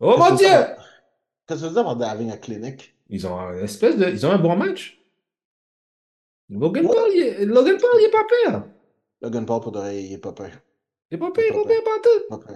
Oh 0.01 0.17
mon 0.19 0.35
Dieu! 0.35 0.49
Qu'est-ce 1.47 1.49
que 1.49 1.57
ça 1.57 1.69
veut 1.69 1.75
dire 1.75 1.85
par 1.85 2.03
having 2.03 2.31
a 2.31 2.37
clinic? 2.37 2.95
Ils 3.09 3.27
ont 3.27 3.39
un 3.39 3.59
espèce 3.59 3.97
de. 3.97 4.07
Ils 4.07 4.27
ont 4.27 4.31
un 4.33 4.39
bon 4.39 4.57
match. 4.57 5.01
Logan 6.51 6.87
Paul, 6.87 7.11
il 7.13 7.23
est, 7.23 7.45
Logan 7.45 7.77
Paul, 7.79 7.91
il 8.01 8.07
est 8.07 8.11
pas 8.11 8.25
pire. 8.25 8.65
Logan 9.21 9.45
Paul, 9.45 9.61
pour 9.61 9.73
de 9.73 9.79
vrai, 9.79 10.03
il 10.03 10.13
est 10.15 10.19
pas 10.19 10.33
peur. 10.33 10.51
Il 11.11 11.17
est 11.17 11.19
pas 11.19 11.31
pire, 11.31 11.45
il 11.47 11.51
est 11.51 11.53
pas 11.53 11.69
pire, 11.69 11.83
pas 11.85 12.39
tout. 12.39 12.55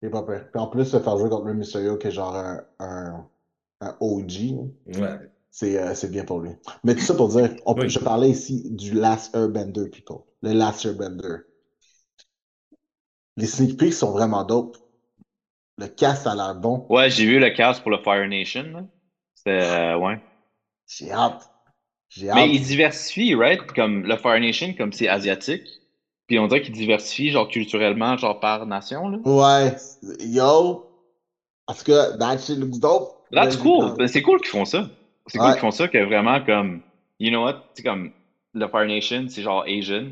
Il 0.00 0.08
est 0.08 0.10
pas 0.10 0.22
peur. 0.22 0.50
Puis 0.50 0.60
en 0.60 0.66
plus, 0.66 0.84
se 0.84 0.98
faire 0.98 1.16
jouer 1.16 1.30
contre 1.30 1.46
Rey 1.46 1.54
Mysterio, 1.54 1.96
qui 1.96 2.08
est 2.08 2.12
genre 2.12 2.34
un, 2.34 2.64
un, 2.80 3.28
un 3.80 3.96
OG, 4.00 4.32
Ouais. 4.86 5.31
C'est 5.52 5.78
euh, 5.78 5.94
c'est 5.94 6.10
bien 6.10 6.24
pour 6.24 6.40
lui. 6.40 6.50
Mais 6.82 6.94
tout 6.96 7.02
ça 7.02 7.14
pour 7.14 7.28
dire, 7.28 7.54
on 7.66 7.74
peut, 7.74 7.82
Oui. 7.82 7.88
je 7.90 8.00
parlais 8.00 8.30
ici 8.30 8.64
du 8.72 8.92
Last 8.94 9.32
Airbender, 9.36 9.88
people. 9.90 10.22
Le 10.42 10.52
Last 10.52 10.84
Airbender. 10.84 11.44
Les 13.36 13.46
sneak 13.46 13.78
peeks 13.78 13.94
sont 13.94 14.10
vraiment 14.12 14.44
dope. 14.44 14.76
Le 15.78 15.86
cast 15.86 16.26
a 16.26 16.34
l'air 16.34 16.54
bon. 16.54 16.86
Ouais, 16.90 17.08
j'ai 17.10 17.24
vu 17.26 17.38
le 17.38 17.50
cast 17.50 17.82
pour 17.82 17.90
le 17.90 17.98
Fire 17.98 18.26
Nation. 18.28 18.64
là. 18.64 18.84
C'était. 19.34 19.62
euh, 19.62 19.98
ouais. 19.98 20.20
J'ai 20.86 21.10
hâte. 21.12 21.48
J'ai 22.08 22.28
hâte. 22.28 22.36
Mais 22.36 22.50
il 22.50 22.62
diversifie, 22.62 23.34
right? 23.34 23.60
Comme 23.72 24.02
le 24.04 24.16
Fire 24.16 24.40
Nation, 24.40 24.74
comme 24.76 24.92
c'est 24.92 25.08
asiatique. 25.08 25.66
Puis 26.26 26.38
on 26.38 26.46
dirait 26.46 26.62
qu'il 26.62 26.72
diversifie, 26.74 27.30
genre 27.30 27.48
culturellement, 27.48 28.16
genre 28.16 28.38
par 28.40 28.66
nation, 28.66 29.08
là. 29.08 29.18
Ouais. 29.24 29.76
Yo. 30.20 30.86
En 31.66 31.74
tout 31.74 31.84
cas, 31.84 32.16
that 32.16 32.38
shit 32.38 32.58
looks 32.58 32.78
dope. 32.80 33.12
That's 33.32 33.56
cool. 33.56 33.94
Ben, 33.96 34.08
C'est 34.08 34.22
cool 34.22 34.40
qu'ils 34.40 34.50
font 34.50 34.64
ça. 34.66 34.90
C'est 35.26 35.38
cool 35.38 35.46
Ouais. 35.48 35.52
qu'ils 35.54 35.60
font 35.60 35.70
ça, 35.70 35.88
que 35.88 35.98
vraiment, 36.04 36.40
comme, 36.44 36.80
you 37.20 37.30
know 37.30 37.44
what? 37.44 37.62
C'est 37.74 37.82
comme, 37.82 38.10
le 38.54 38.68
Fire 38.68 38.86
Nation, 38.86 39.26
c'est 39.28 39.42
genre 39.42 39.64
Asian. 39.66 40.08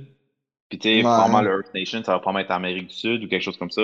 Puis 0.69 0.79
tu 0.79 0.89
sais, 0.89 0.97
Ouais. 0.97 1.03
probablement 1.03 1.43
le 1.43 1.51
Earth 1.51 1.75
Nation, 1.75 2.03
ça 2.05 2.13
va 2.13 2.19
probablement 2.21 2.45
être 2.45 2.51
Amérique 2.53 2.87
du 2.89 2.95
Sud 2.95 3.25
ou 3.25 3.29
quelque 3.29 3.43
chose 3.43 3.57
comme 3.59 3.71
ça. 3.71 3.83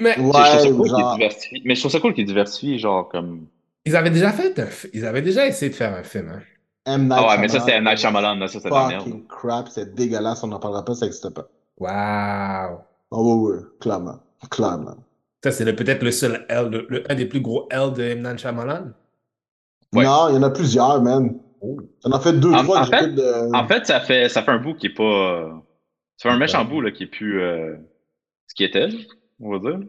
Mais 0.00 0.14
Tu 0.14 0.20
sais, 0.20 0.26
je 0.26 0.30
trouve 0.30 0.42
ça 0.42 0.62
Ouais, 0.62 0.70
cool 0.70 0.82
qu'ils 0.82 0.90
genre. 0.90 1.14
diversifient. 1.16 1.62
Mais 1.64 1.74
je 1.74 1.80
trouve 1.80 1.92
ça 1.92 2.00
cool 2.00 2.14
qu'ils 2.14 2.26
diversifient, 2.26 2.78
genre, 2.78 3.08
comme. 3.08 3.46
ils 3.86 3.96
avaient 3.96 4.10
déjà 4.10 4.32
fait 4.32 4.58
un 4.58 4.68
Ils 4.92 5.06
avaient 5.06 5.22
déjà 5.22 5.46
essayé 5.46 5.70
de 5.70 5.76
faire 5.76 5.94
un 5.94 6.02
film. 6.02 6.28
Hein. 6.28 6.42
M. 6.86 7.04
Night 7.04 7.12
Ah 7.16 7.28
ouais, 7.28 7.38
mais 7.38 7.48
ça, 7.48 7.60
c'était 7.60 7.72
Shyamalan, 7.72 7.90
Night 7.90 7.98
Shyamalan, 7.98 8.34
là, 8.34 8.48
ça, 8.48 8.60
c'est 8.60 8.68
de 8.68 8.74
la 8.74 8.88
merde. 8.88 9.02
Fucking 9.04 9.26
crap, 9.26 9.68
c'est 9.68 9.94
dégueulasse, 9.94 10.44
on 10.44 10.48
n'en 10.48 10.58
parlera 10.60 10.84
pas, 10.84 10.94
ça 10.94 11.06
n'existe 11.06 11.30
pas. 11.30 11.48
Wow. 11.78 12.80
Oh 13.10 13.22
oui, 13.48 13.54
oui, 13.56 13.62
clairement. 13.80 14.20
Clairement. 14.50 14.96
Ça, 15.42 15.50
c'est 15.50 15.64
peut-être 15.74 16.02
le 16.02 16.10
seul 16.10 16.44
L, 16.50 16.68
de- 16.70 16.86
le- 16.90 17.10
un 17.10 17.14
des 17.14 17.24
plus 17.26 17.40
gros 17.40 17.66
L 17.70 17.92
de 17.94 18.02
M. 18.02 18.22
Night 18.22 18.38
Shyamalan? 18.38 18.92
Ouais. 19.94 20.04
Non, 20.04 20.28
il 20.30 20.34
y 20.34 20.38
en 20.38 20.42
a 20.42 20.50
plusieurs, 20.50 21.02
man. 21.02 21.38
Oh. 21.60 21.76
J'en 22.04 22.18
ai 22.18 22.20
fait 22.22 22.32
deux, 22.34 22.52
En- 22.52 22.62
trois 22.62 22.80
en 22.80 22.84
fait- 22.84 23.08
de. 23.14 23.54
En 23.56 23.66
fait, 23.66 23.86
ça 23.86 24.00
fait, 24.00 24.28
ça 24.28 24.42
fait 24.42 24.50
un 24.50 24.58
bout 24.58 24.74
qui 24.74 24.86
est 24.86 24.94
pas. 24.94 25.50
Ça 26.16 26.28
fait 26.28 26.34
un 26.34 26.38
méchant 26.38 26.62
Ouais. 26.62 26.68
bout, 26.70 26.80
là, 26.80 26.90
qui 26.90 27.04
est 27.04 27.08
plus. 27.08 27.40
euh, 27.42 27.76
ce 28.46 28.54
qui 28.54 28.64
était, 28.64 28.88
on 29.40 29.50
va 29.50 29.58
dire. 29.58 29.80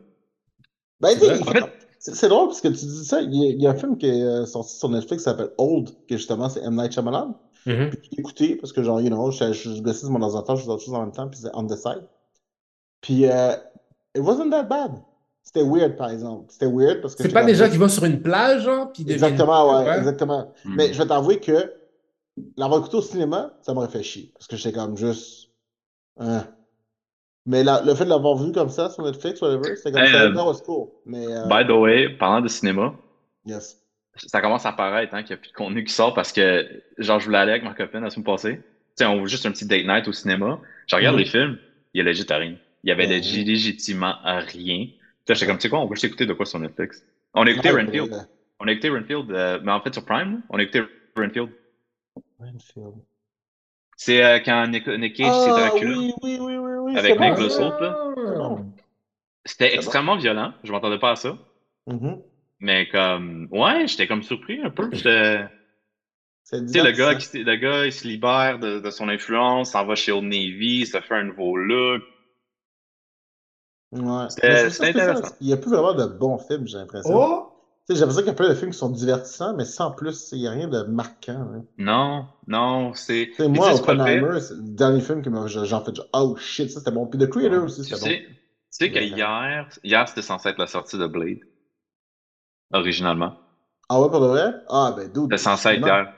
Ben, 1.02 1.10
En 1.10 1.20
c'est 2.00 2.14
c'est 2.16 2.30
drôle 2.30 2.48
parce 2.48 2.62
que 2.62 2.68
tu 2.70 2.86
dis 2.86 3.06
ça. 3.06 3.22
Il 3.22 3.34
y 3.36 3.44
a, 3.48 3.50
il 3.52 3.62
y 3.62 3.68
a 3.68 3.72
un 3.72 3.76
film 3.76 3.98
qui 3.98 4.08
est 4.08 4.22
euh, 4.24 4.46
sorti 4.46 4.78
sur 4.78 4.90
Netflix 4.90 5.24
qui 5.24 5.30
s'appelle 5.30 5.50
Old, 5.58 5.90
que 6.08 6.16
justement 6.18 6.50
c'est 6.50 6.62
M. 6.64 6.76
Night 6.76 6.92
Shyamalan. 6.94 7.36
Mhm. 7.66 7.90
Puis 7.90 8.10
j'ai 8.14 8.20
écouté 8.20 8.56
parce 8.58 8.72
que, 8.72 8.84
genre, 8.84 9.02
you 9.02 9.10
know, 9.10 9.32
je, 9.32 9.52
je, 9.54 9.72
je 9.76 9.82
gossais 9.82 10.08
mon 10.08 10.22
ordinateur, 10.22 10.56
je 10.56 10.62
faisais 10.62 10.72
autre 10.72 10.84
chose 10.84 10.94
en 10.94 11.02
même 11.02 11.12
temps, 11.12 11.28
puis 11.28 11.40
c'est 11.42 11.50
on 11.56 11.66
the 11.66 11.76
side. 11.76 12.04
Puis, 13.02 13.26
euh, 13.26 13.54
it 14.16 14.22
wasn't 14.22 14.52
that 14.52 14.64
bad. 14.64 14.92
C'était 15.46 15.64
weird, 15.64 15.96
par 15.96 16.10
exemple. 16.10 16.46
C'était 16.50 16.66
weird 16.68 17.00
parce 17.02 17.16
que. 17.16 17.24
C'est 17.24 17.32
pas 17.32 17.46
des 17.46 17.56
gens 17.56 17.70
qui 17.70 17.78
vont 17.78 17.88
sur 17.88 18.04
une 18.04 18.22
plage, 18.22 18.64
genre, 18.64 18.92
puis 18.92 19.06
Exactement, 19.08 19.80
ouais, 19.84 19.98
exactement. 19.98 20.52
Hmm. 20.66 20.76
Mais 20.76 20.92
je 20.92 20.98
vais 21.02 21.08
t'avouer 21.08 21.40
que 21.40 21.72
l'avoir 22.58 22.82
écouté 22.82 22.98
au 22.98 23.02
cinéma, 23.02 23.54
ça 23.62 23.74
m'aurait 23.74 23.88
fait 23.88 24.04
chier. 24.04 24.32
Parce 24.34 24.48
que 24.48 24.58
j'étais 24.58 24.74
comme 24.76 24.98
juste. 24.98 25.50
Hein. 26.20 26.46
Mais 27.46 27.64
la- 27.64 27.82
le 27.84 27.94
fait 27.94 28.06
de 28.06 28.10
l'avoir 28.10 28.36
vu 28.38 28.52
comme 28.52 28.70
ça 28.70 28.90
sur 28.90 29.04
Netflix, 29.06 29.40
whatever, 29.42 29.76
c'était 29.76 29.92
comme 29.92 30.02
Hey, 30.02 30.12
ça. 30.12 30.24
euh, 30.24 30.34
was 30.34 30.62
cool. 30.66 30.88
Mais, 31.06 31.28
euh, 31.28 31.46
By 31.46 31.66
the 31.68 31.72
way, 31.72 32.10
parlant 32.10 32.42
de 32.42 32.48
cinéma, 32.48 32.96
yes. 33.46 33.80
ça 34.18 34.42
commence 34.42 34.66
à 34.66 34.72
paraître 34.74 35.14
hein, 35.14 35.22
qu'il 35.22 35.36
n'y 35.36 35.40
a 35.40 35.42
plus 35.42 35.52
de 35.52 35.56
contenu 35.56 35.84
qui 35.84 35.94
sort 35.94 36.16
parce 36.16 36.32
que, 36.34 36.68
genre, 36.98 37.20
je 37.20 37.26
voulais 37.26 37.38
aller 37.38 37.52
avec 37.52 37.64
ma 37.64 37.76
copine 37.76 38.00
la 38.02 38.10
semaine 38.10 38.26
passée. 38.26 38.56
Tu 38.58 38.64
sais, 39.04 39.06
on 39.06 39.22
veut 39.22 39.28
juste 39.28 39.46
un 39.46 39.52
petit 39.52 39.66
date 39.68 39.86
night 39.86 40.08
au 40.08 40.12
cinéma. 40.14 40.60
Je 40.88 40.96
regarde 40.96 41.16
Mhm. 41.16 41.20
les 41.22 41.28
films, 41.28 41.58
il 41.94 42.00
y 42.00 42.02
a 42.02 42.04
legit 42.04 42.26
à 42.32 42.38
rien. 42.38 42.56
Il 42.84 42.90
y 42.90 42.92
avait 42.92 43.06
legit- 43.08 43.44
légitimement 43.44 44.16
rien. 44.24 44.88
J'étais 45.28 45.46
comme, 45.48 45.58
tu 45.58 45.64
sais 45.64 45.70
quoi, 45.70 45.80
on 45.80 45.88
va 45.88 45.96
juste 45.96 46.06
écouter 46.06 46.26
de 46.26 46.34
quoi 46.34 46.46
sur 46.46 46.60
Netflix. 46.60 47.04
On 47.34 47.46
a 47.46 47.50
écouté 47.50 47.72
Ouais, 47.72 47.82
Renfield. 47.84 48.14
euh, 48.14 48.22
On 48.60 48.68
a 48.68 48.72
écouté 48.72 48.90
Renfield, 48.90 49.32
euh, 49.32 49.60
mais 49.64 49.72
en 49.72 49.82
fait, 49.82 49.94
sur 49.94 50.06
Prime, 50.06 50.42
on 50.50 50.58
a 50.58 50.64
écouté 50.64 50.84
Renfield. 51.16 51.50
Renfield. 52.40 52.94
C'est 53.98 54.24
euh, 54.24 54.40
quand 54.40 54.68
Nick, 54.68 54.88
Nick 54.88 55.16
Cage, 55.16 55.34
c'est 55.34 55.50
Ah, 55.52 55.70
Dracula. 55.70 55.98
oui, 55.98 56.14
oui, 56.22 56.38
oui, 56.40 56.58
oui, 56.58 56.72
oui. 56.80 56.98
Avec 56.98 57.20
Nick 57.20 57.34
bon, 57.36 57.70
là. 57.80 58.64
C'était 59.46 59.70
bon. 59.70 59.76
extrêmement 59.76 60.18
violent. 60.18 60.54
Je 60.64 60.72
m'attendais 60.72 61.00
pas 61.00 61.12
à 61.12 61.16
ça. 61.16 61.38
Mhm. 61.88 62.22
Mais 62.60 62.88
comme, 62.88 63.48
ouais, 63.52 63.88
j'étais 63.88 64.08
comme 64.08 64.24
surpris 64.24 64.62
un 64.62 64.70
peu. 64.70 64.90
J'étais. 64.92 65.46
Tu 66.48 66.68
sais, 66.68 66.84
le 66.84 66.92
gars, 66.92 67.16
qui, 67.16 67.44
le 67.44 67.56
gars, 67.56 67.88
il 67.88 67.92
se 67.92 68.08
libère 68.08 68.60
de, 68.60 68.80
de 68.80 68.90
son 68.92 69.10
influence, 69.10 69.72
s'en 69.72 69.84
va 69.84 69.96
chez 69.96 70.12
Old 70.12 70.26
Navy, 70.26 70.86
se 70.86 71.02
fait 71.02 71.16
un 71.16 71.24
nouveau 71.24 71.58
look. 71.58 72.04
Ouais. 73.92 74.26
Mais 74.44 74.70
c'est 74.70 74.70
ça, 74.72 74.86
intéressant. 74.86 75.36
Il 75.40 75.48
n'y 75.48 75.54
a 75.54 75.58
plus 75.58 75.72
vraiment 75.72 75.94
de 75.94 76.06
bons 76.06 76.38
films, 76.38 76.68
j'ai 76.68 76.78
l'impression. 76.78 77.14
Oh! 77.16 77.52
Tu 77.88 77.94
sais, 77.94 77.96
J'ai 77.96 78.00
l'impression 78.02 78.22
qu'il 78.22 78.28
y 78.28 78.32
a 78.32 78.36
plein 78.36 78.50
de 78.50 78.56
films 78.56 78.72
qui 78.72 78.78
sont 78.78 78.90
divertissants, 78.90 79.56
mais 79.56 79.64
sans 79.64 79.92
plus, 79.92 80.30
il 80.32 80.40
n'y 80.40 80.48
a 80.48 80.52
rien 80.52 80.68
de 80.68 80.82
marquant. 80.84 81.48
hein. 81.54 81.64
Non, 81.78 82.26
non, 82.48 82.94
c'est. 82.96 83.28
Tu 83.28 83.36
sais, 83.36 83.44
Puis 83.50 83.60
moi. 83.60 83.74
Oppenheimer, 83.76 84.40
c'est 84.42 84.56
le 84.56 84.62
dernier 84.64 85.02
film 85.02 85.22
que 85.22 85.30
j'en 85.48 85.82
fais 85.84 85.94
genre, 85.94 86.08
oh 86.14 86.36
shit, 86.36 86.72
ça 86.72 86.80
c'était 86.80 86.92
bon. 86.92 87.06
Puis 87.08 87.20
The 87.20 87.30
Creator 87.30 87.64
aussi, 87.64 87.84
c'était 87.84 88.00
bon. 88.00 88.08
tu 88.08 88.38
sais 88.72 88.90
que 88.90 88.96
Ouais. 88.96 89.08
hier, 89.08 89.70
hier 89.84 90.08
c'était 90.10 90.22
censé 90.24 90.50
être 90.50 90.58
la 90.58 90.68
sortie 90.68 90.98
de 90.98 91.06
Blade. 91.08 91.38
Originalement. 92.74 93.34
Ah 93.88 94.02
ouais, 94.02 94.10
pour 94.10 94.20
de 94.20 94.26
vrai? 94.28 94.52
Ah 94.68 94.94
ben, 94.98 95.08
dude. 95.08 95.24
C'était 95.26 95.38
censé 95.38 95.70
être 95.70 95.86
hier. 95.86 96.14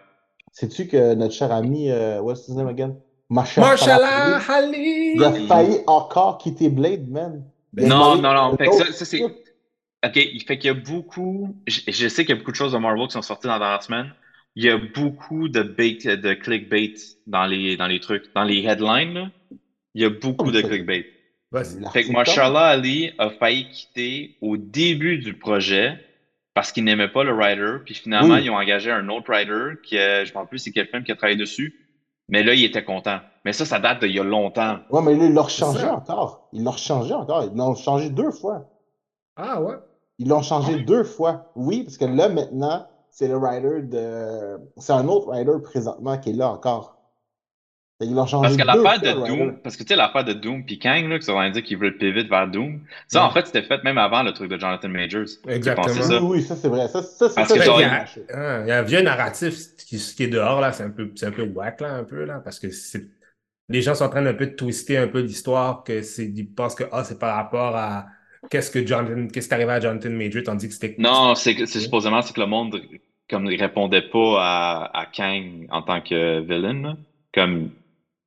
Sais-tu 0.54 0.88
que 0.88 1.14
notre 1.16 1.34
cher 1.34 1.52
ami, 1.52 1.92
euh, 1.92 2.22
what's 2.22 2.48
his 2.48 2.56
name 2.56 2.70
again? 2.70 2.96
Masha 3.30 3.60
Mashallah 3.60 4.40
Falafi, 4.40 5.14
il 5.16 5.24
a 5.24 5.28
Ali! 5.28 5.48
failli 5.48 5.80
encore 5.86 6.38
quitter 6.38 6.70
Blade, 6.70 7.10
man. 7.10 7.44
A 7.78 7.82
Non, 7.88 8.16
non, 8.22 8.34
non. 8.34 8.58
Fait 8.58 8.68
que 8.68 8.74
ça, 8.74 8.92
ça 8.92 9.06
c'est. 9.06 9.22
Ok, 9.24 10.16
il 10.16 10.44
fait 10.44 10.58
qu'il 10.58 10.68
y 10.68 10.72
a 10.72 10.74
beaucoup. 10.74 11.56
Je, 11.68 11.82
je 11.88 12.08
sais 12.08 12.24
qu'il 12.24 12.34
y 12.34 12.38
a 12.38 12.40
beaucoup 12.40 12.52
de 12.52 12.56
choses 12.56 12.74
de 12.74 12.78
Marvel 12.78 13.08
qui 13.08 13.14
sont 13.14 13.22
sorties 13.22 13.48
dans 13.48 13.54
la 13.54 13.60
dernière 13.60 13.84
semaine. 13.84 14.14
Il 14.56 14.64
y 14.64 14.70
a 14.70 14.78
beaucoup 14.78 15.50
de 15.50 15.62
bait, 15.62 15.94
de 16.04 16.34
clickbait 16.34 16.94
dans 17.28 17.46
les, 17.46 17.78
dans 17.78 17.88
les 17.88 18.00
trucs. 18.00 18.34
Dans 18.34 18.44
les 18.44 18.64
headlines, 18.64 19.14
là, 19.14 19.32
il 19.94 20.02
y 20.02 20.06
a 20.06 20.10
beaucoup 20.10 20.52
de 20.52 20.62
clickbait. 20.62 21.08
Vas-y. 21.52 21.84
Fait 21.92 22.04
que 22.04 22.12
Marshala 22.12 22.66
Ali 22.66 23.12
a 23.18 23.30
failli 23.30 23.70
quitter 23.70 24.38
au 24.42 24.58
début 24.58 25.18
du 25.18 25.34
projet 25.34 26.04
parce 26.54 26.72
qu'il 26.72 26.84
n'aimait 26.84 27.08
pas 27.08 27.24
le 27.24 27.34
writer. 27.34 27.84
Puis 27.86 27.94
finalement, 27.94 28.36
Oui. 28.36 28.42
ils 28.46 28.50
ont 28.50 28.58
engagé 28.58 28.92
un 28.92 29.08
autre 29.10 29.30
writer 29.32 29.80
qui, 29.84 29.96
je 29.96 30.30
ne 30.30 30.34
rappelle 30.34 30.50
plus 30.50 30.60
c'est 30.60 30.72
quel 30.72 30.88
film 30.88 31.04
qui 31.04 31.12
a 31.12 31.16
travaillé 31.16 31.38
dessus. 31.38 31.88
Mais 32.30 32.44
là, 32.44 32.54
il 32.54 32.64
était 32.66 32.84
content. 32.84 33.20
Mais 33.48 33.54
ça, 33.54 33.64
ça 33.64 33.80
date 33.80 34.02
d'il 34.02 34.12
y 34.12 34.20
a 34.20 34.26
longtemps. 34.26 34.80
Ouais, 34.90 35.02
mais 35.02 35.16
là, 35.16 35.24
ils 35.24 35.34
l'ont 35.34 35.48
C'est 35.48 35.60
changé 35.62 35.80
ça. 35.80 35.94
encore. 35.96 36.50
Ils 36.52 36.66
l'ont 36.66 36.74
changé 36.74 37.14
encore. 37.14 37.46
Ils 37.46 37.56
l'ont 37.58 37.76
changé 37.76 38.10
deux 38.10 38.32
fois. 38.32 38.66
Ah 39.38 39.62
ouais? 39.62 39.76
Ils 40.20 40.28
l'ont 40.28 40.42
changé 40.42 40.82
deux 40.82 41.06
fois. 41.06 41.50
Oui, 41.56 41.84
parce 41.84 41.98
que 41.98 42.04
là, 42.04 42.28
maintenant, 42.28 42.86
c'est 43.10 43.30
le 43.30 43.38
writer 43.38 43.84
de. 43.84 44.58
C'est 44.76 44.92
un 44.92 45.08
autre 45.08 45.28
writer 45.28 45.62
présentement 45.64 46.18
qui 46.18 46.32
est 46.32 46.34
là 46.34 46.50
encore. 46.50 46.98
Qu'ils 48.02 48.14
l'ont 48.14 48.26
changé 48.26 48.42
Parce 48.50 48.58
que 48.58 48.62
deux 48.62 48.84
l'affaire 48.84 49.02
fois, 49.02 49.14
de 49.14 49.28
Doom, 49.28 49.58
parce 49.64 49.78
que 49.78 49.84
tu 49.84 49.88
sais, 49.88 49.96
l'affaire 49.96 50.26
de 50.26 50.34
Doom 50.34 50.66
puis 50.66 50.78
Kang, 50.78 51.08
là, 51.08 51.18
qui 51.18 51.26
sont 51.26 51.50
dit 51.50 51.64
qu'ils 51.64 51.78
veulent 51.78 51.94
le 51.94 51.98
pivot 51.98 52.28
vers 52.30 52.48
Doom, 52.50 52.82
ça, 53.08 53.24
en 53.26 53.32
fait, 53.32 53.46
c'était 53.48 53.64
fait 53.64 53.82
même 53.86 53.98
avant 53.98 54.24
le 54.24 54.34
truc 54.34 54.52
de 54.52 54.58
Jonathan 54.60 54.90
Majors. 54.90 55.26
Exactement. 55.48 55.88
ça. 55.88 56.22
Oui, 56.22 56.28
oui, 56.40 56.42
ça 56.44 56.58
c'est 56.58 56.68
vrai. 56.68 56.90
Ça, 56.90 57.02
ça, 57.02 57.30
c'est 57.30 57.36
Parce 57.36 57.48
ça, 57.48 57.54
que 57.56 57.62
c'est 57.62 57.66
genre, 57.66 57.80
il 57.80 57.86
y 57.86 57.86
bien 57.86 57.94
a- 57.96 58.00
lâché. 58.00 58.26
Il 58.30 58.68
y 58.68 58.72
a 58.72 58.80
un 58.80 58.82
vieux 58.84 59.02
narratif 59.02 59.56
qui, 59.78 59.98
qui 59.98 60.24
est 60.24 60.28
dehors, 60.28 60.60
là. 60.60 60.74
C'est 60.74 60.84
un 60.84 60.90
peu, 60.90 61.10
c'est 61.16 61.28
un 61.28 61.32
peu 61.32 61.44
whack, 61.48 61.80
là, 61.80 61.94
un 61.96 62.04
peu, 62.04 62.26
là. 62.26 62.40
Parce 62.44 62.60
que 62.60 62.70
c'est. 62.72 63.08
Les 63.70 63.82
gens 63.82 63.96
sont 63.96 64.06
en 64.06 64.10
train 64.10 64.22
d'un 64.22 64.34
peu 64.34 64.48
de 64.48 64.52
twister 64.56 64.98
un 64.98 65.08
peu 65.08 65.22
l'histoire, 65.22 65.84
que 65.84 66.02
c'est. 66.02 66.26
Ils 66.26 66.46
pensent 66.54 66.76
que, 66.76 66.86
ah, 66.92 67.04
c'est 67.04 67.20
par 67.20 67.36
rapport 67.36 67.76
à. 67.76 68.08
Qu'est-ce 68.50 68.72
que 68.72 68.86
Jonathan. 68.86 69.28
Qu'est-ce 69.28 69.48
qui 69.48 69.54
est 69.54 69.56
arrivé 69.58 69.72
à 69.72 69.80
Jonathan 69.80 70.10
Major, 70.10 70.44
tandis 70.44 70.68
que 70.68 70.74
c'était. 70.74 70.96
Non, 70.98 71.36
c'est 71.36 71.56
que- 71.56 71.66
c'est 71.66 71.80
supposément 71.82 72.22
c'est 72.22 72.34
que 72.34 72.40
le 72.40 72.48
monde 72.48 72.82
comme 73.30 73.46
il 73.48 73.60
répondait 73.62 74.04
pas 74.04 74.38
à, 74.42 75.00
à 75.02 75.06
Kang 75.06 75.68
en 75.70 75.82
tant 75.82 76.02
que 76.02 76.40
villain. 76.42 76.98
Comme 77.34 77.72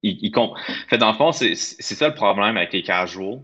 il, 0.03 0.19
il 0.23 0.31
com- 0.31 0.51
fait 0.89 0.99
dans 0.99 1.11
le 1.13 1.17
fond, 1.17 1.33
c'est 1.33 1.55
c'est 1.55 1.95
ça 1.95 2.09
le 2.09 2.15
problème 2.15 2.57
avec 2.59 2.73
les 2.73 2.83
casuals. 2.83 3.41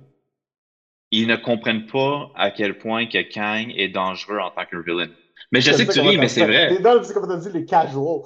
Ils 1.12 1.26
ne 1.26 1.36
comprennent 1.36 1.86
pas 1.86 2.30
à 2.34 2.50
quel 2.50 2.78
point 2.78 3.06
que 3.06 3.22
Kang 3.32 3.72
est 3.76 3.88
dangereux 3.88 4.38
en 4.38 4.50
tant 4.50 4.66
que 4.66 4.76
villain. 4.76 5.08
Mais 5.52 5.60
je 5.60 5.72
sais 5.72 5.86
que 5.86 5.92
tu 5.92 6.00
ris, 6.00 6.18
mais 6.18 6.28
c'est 6.28 6.44
vrai. 6.44 6.68
C'est 6.76 6.82
dans 6.82 7.02
c'est 7.02 7.14
comme 7.14 7.28
t'as 7.28 7.36
dit, 7.36 7.50
les 7.52 7.64
casuals. 7.64 8.22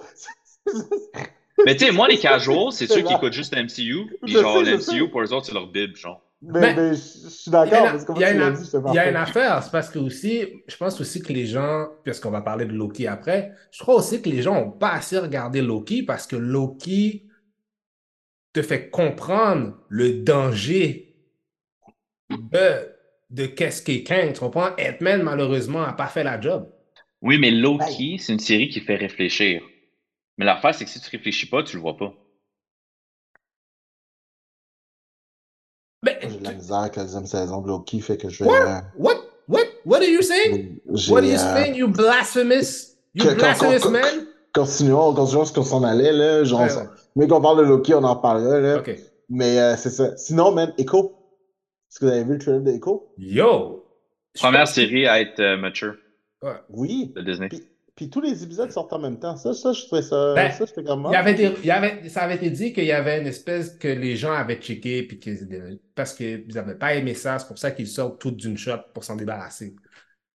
Mais 1.67 1.77
tu 1.77 1.87
sais, 1.87 1.93
moi, 1.93 2.09
les 2.09 2.19
casuals, 2.19 2.73
c'est 2.73 2.87
C'est 2.87 2.95
ceux 2.95 3.03
qui 3.03 3.13
écoutent 3.15 3.33
juste 3.33 3.55
MCU, 3.55 4.07
puis 4.23 4.33
genre 4.33 4.59
sais, 4.59 4.65
je 4.65 4.71
le 4.73 4.81
sais. 4.81 4.93
MCU 4.93 5.11
pour 5.11 5.23
eux 5.23 5.33
autres, 5.33 5.47
c'est 5.47 5.55
leur 5.55 5.67
bible, 5.67 5.97
genre. 5.97 6.23
Mais, 6.43 6.61
Mais- 6.61 6.75
mais 6.75 6.91
je 6.95 7.29
suis 7.29 7.51
d'accord, 7.51 7.85
une- 7.85 7.91
parce 7.93 8.05
que 8.05 8.13
il 8.15 8.21
y 8.21 8.25
a 8.25 8.31
une- 8.33 8.55
dit, 8.55 8.71
y 8.95 8.99
a 8.99 9.21
affaire, 9.21 9.63
c'est 9.63 9.71
parce 9.71 9.91
que 9.91 9.99
aussi, 9.99 10.63
je 10.67 10.77
pense 10.77 10.99
aussi 10.99 11.21
que 11.21 11.33
les 11.35 11.45
gens, 11.47 11.89
puisqu'on 12.03 12.31
va 12.31 12.41
parler 12.41 12.65
de 12.65 12.73
Loki 12.73 13.07
après, 13.07 13.53
je 13.71 13.79
crois 13.81 13.97
aussi 13.97 14.23
que 14.23 14.29
les 14.31 14.41
gens 14.41 14.55
n'ont 14.55 14.71
pas 14.71 14.93
assez 14.93 15.19
regardé 15.19 15.61
Loki 15.61 16.03
parce 16.03 16.27
que 16.27 16.37
Loki 16.37 17.27
te 18.55 18.63
fait 18.63 18.89
comprendre 18.89 19.75
le 19.91 20.23
danger 20.23 21.15
de, 22.31 22.89
de 23.31 23.47
qu'est-ce 23.47 23.83
qu'est 23.83 24.03
Kang. 24.03 24.33
Tu 24.33 24.41
comprends? 24.41 24.71
Ant-Man, 24.81 25.23
malheureusement, 25.23 25.83
n'a 25.83 25.93
pas 25.93 26.07
fait 26.07 26.25
la 26.25 26.41
job. 26.41 26.69
Oui, 27.23 27.39
mais 27.39 27.51
Loki, 27.51 28.17
c'est 28.19 28.33
une 28.33 28.39
série 28.39 28.69
qui 28.71 28.81
fait 28.81 28.97
réfléchir. 28.97 29.63
Mais 30.41 30.47
l'affaire, 30.47 30.75
c'est 30.75 30.87
que 30.87 30.91
si 30.91 30.99
tu 30.99 31.11
réfléchis 31.11 31.45
pas, 31.51 31.63
tu 31.63 31.77
le 31.77 31.83
vois 31.83 31.99
pas. 31.99 32.15
Mais, 36.03 36.19
J'ai 36.23 36.39
de 36.39 36.45
la 36.45 36.53
misère 36.55 36.77
avec 36.79 36.97
la 36.97 37.03
deuxième 37.05 37.27
saison 37.27 37.61
de 37.61 37.69
Loki, 37.69 38.01
fait 38.01 38.17
que 38.17 38.31
je 38.31 38.43
vais. 38.43 38.49
Quoi? 38.49 38.59
euh, 38.67 38.81
what? 38.97 39.17
What? 39.49 39.65
What 39.85 39.99
are 39.99 40.05
you 40.09 40.23
saying? 40.23 40.79
j'ai, 40.95 41.13
What 41.13 41.19
are 41.19 41.27
you 41.27 41.35
euh, 41.35 41.37
saying, 41.37 41.75
you 41.75 41.89
blasphemous? 41.89 42.97
You 43.15 43.25
que- 43.27 43.35
blasphemous 43.35 43.81
que- 43.83 43.89
man? 43.91 44.27
Continuons, 44.55 45.13
continuons 45.15 45.45
ce 45.45 45.53
qu'on 45.53 45.63
s'en 45.63 45.85
allait, 45.85 46.13
là. 46.13 46.43
Genre, 46.45 46.63
Ouais, 46.63 46.75
ouais. 46.75 46.87
mais 47.17 47.29
qu'on 47.29 47.43
parle 47.43 47.59
de 47.59 47.63
Loki, 47.65 47.93
on 47.95 48.03
en 48.03 48.17
parlera, 48.17 48.61
là. 48.61 48.79
OK. 48.79 48.91
Mais 49.29 49.59
euh, 49.61 49.77
c'est 49.77 49.91
ça. 49.91 50.17
Sinon, 50.17 50.53
man, 50.53 50.73
Echo. 50.79 51.17
Est-ce 51.91 52.01
que 52.01 52.07
vous 52.07 52.13
avez 52.13 52.25
vu 52.25 52.33
le 52.33 52.39
trailer 52.39 52.63
de 52.63 52.71
Echo? 52.71 53.13
Yo! 53.19 53.85
Première 54.41 54.65
que- 54.65 54.71
série 54.71 55.07
à 55.07 55.21
être 55.21 55.39
euh, 55.41 55.59
mature 55.59 55.97
Ouais. 56.43 56.55
Oui. 56.71 57.13
de 57.15 57.21
Disney. 57.21 57.49
Puis, 57.51 57.63
puis 58.01 58.09
tous 58.09 58.23
les 58.23 58.43
épisodes 58.43 58.71
sortent 58.71 58.95
en 58.95 58.99
même 58.99 59.19
temps. 59.19 59.37
Ça, 59.37 59.53
ça, 59.53 59.75
je 59.75 59.85
trouvais 59.85 60.01
ça. 60.01 60.33
Ben, 60.35 60.51
ça, 60.53 60.65
j'étais 60.65 60.83
comme. 60.83 61.05
Il 61.11 61.13
y 61.13 61.17
avait 61.17 61.35
des- 61.35 61.53
il 61.59 61.67
y 61.67 61.71
avait, 61.71 62.09
ça 62.09 62.23
avait 62.23 62.37
été 62.37 62.49
dit 62.49 62.73
qu'il 62.73 62.87
y 62.87 62.93
avait 62.93 63.21
une 63.21 63.27
espèce 63.27 63.77
que 63.77 63.89
les 63.89 64.17
gens 64.17 64.33
avaient 64.33 64.57
checké 64.57 65.03
puis 65.03 65.19
qu'ils- 65.19 65.79
parce 65.95 66.15
qu'ils 66.15 66.47
n'avaient 66.55 66.77
pas 66.77 66.95
aimé 66.95 67.13
ça. 67.13 67.39
C'est 67.39 67.47
pour 67.47 67.59
ça 67.59 67.73
qu'ils 67.73 67.89
sortent 67.89 68.19
tout 68.19 68.31
d'une 68.31 68.57
shot 68.57 68.79
pour 68.95 69.05
s'en 69.05 69.17
débarrasser. 69.17 69.77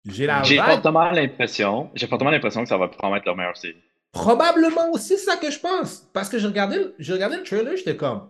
J'ai 0.04 0.26
la 0.26 0.42
J'ai 0.42 0.56
fortement 0.56 1.12
l'impression, 1.12 1.92
j'ai 1.94 2.08
fortement 2.08 2.30
l'impression 2.30 2.64
que 2.64 2.68
ça 2.68 2.76
va 2.78 2.88
probablement 2.88 3.18
être 3.18 3.26
leur 3.26 3.36
meilleure 3.36 3.56
série. 3.56 3.76
Probablement 4.10 4.90
aussi 4.90 5.16
ça 5.18 5.36
que 5.36 5.48
je 5.52 5.60
pense. 5.60 6.08
Parce 6.12 6.28
que 6.28 6.36
j'ai 6.40 6.48
regardé, 6.48 6.78
le- 6.78 6.94
j'ai 6.98 7.12
regardé 7.12 7.36
le 7.36 7.44
trailer, 7.44 7.76
j'étais 7.76 7.96
comme. 7.96 8.26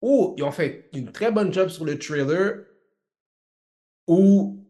Oh, 0.00 0.36
ils 0.38 0.44
ont 0.44 0.52
fait 0.52 0.88
une 0.92 1.10
très 1.10 1.32
bonne 1.32 1.52
job 1.52 1.70
sur 1.70 1.84
le 1.84 1.98
trailer. 1.98 2.66
Ou, 4.06 4.64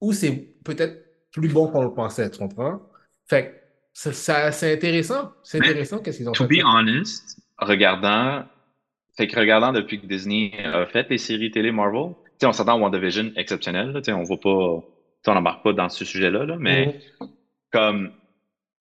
ou 0.00 0.12
c'est 0.12 0.32
peut-être 0.64 1.04
plus 1.32 1.48
bon 1.48 1.68
qu'on 1.68 1.82
le 1.84 1.94
pensait, 1.94 2.30
tu 2.30 2.38
comprends? 2.38 2.80
Fait 3.28 3.46
que 3.50 3.54
ça- 3.92 4.12
ça- 4.12 4.52
c'est 4.52 4.72
intéressant. 4.74 5.32
C'est 5.42 5.60
Mais, 5.60 5.66
intéressant 5.70 5.98
qu'est-ce 6.00 6.18
qu'ils 6.18 6.28
ont 6.28 6.32
To 6.32 6.44
fait. 6.46 6.48
be 6.48 6.62
honest, 6.64 7.38
regardant, 7.58 8.44
fait 9.16 9.26
que 9.28 9.38
regardant 9.38 9.72
depuis 9.72 10.00
que 10.00 10.06
Disney 10.06 10.52
a 10.64 10.86
fait 10.86 11.08
les 11.10 11.18
séries 11.18 11.50
télé 11.50 11.72
Marvel, 11.72 12.14
tu 12.14 12.30
sais, 12.40 12.46
on 12.46 12.52
s'entend 12.52 12.74
à 12.74 12.80
WandaVision 12.80 13.32
exceptionnel, 13.36 13.92
là, 13.92 14.00
tu 14.00 14.06
sais, 14.06 14.12
on 14.12 14.24
va 14.24 14.36
pas, 14.36 14.80
tu 14.82 14.86
sais, 15.24 15.30
on 15.30 15.34
n'embarque 15.34 15.64
pas 15.64 15.72
dans 15.72 15.88
ce 15.88 16.04
sujet-là, 16.04 16.44
là, 16.46 16.56
mais 16.58 17.00
Mhm. 17.20 17.28
comme, 17.72 18.12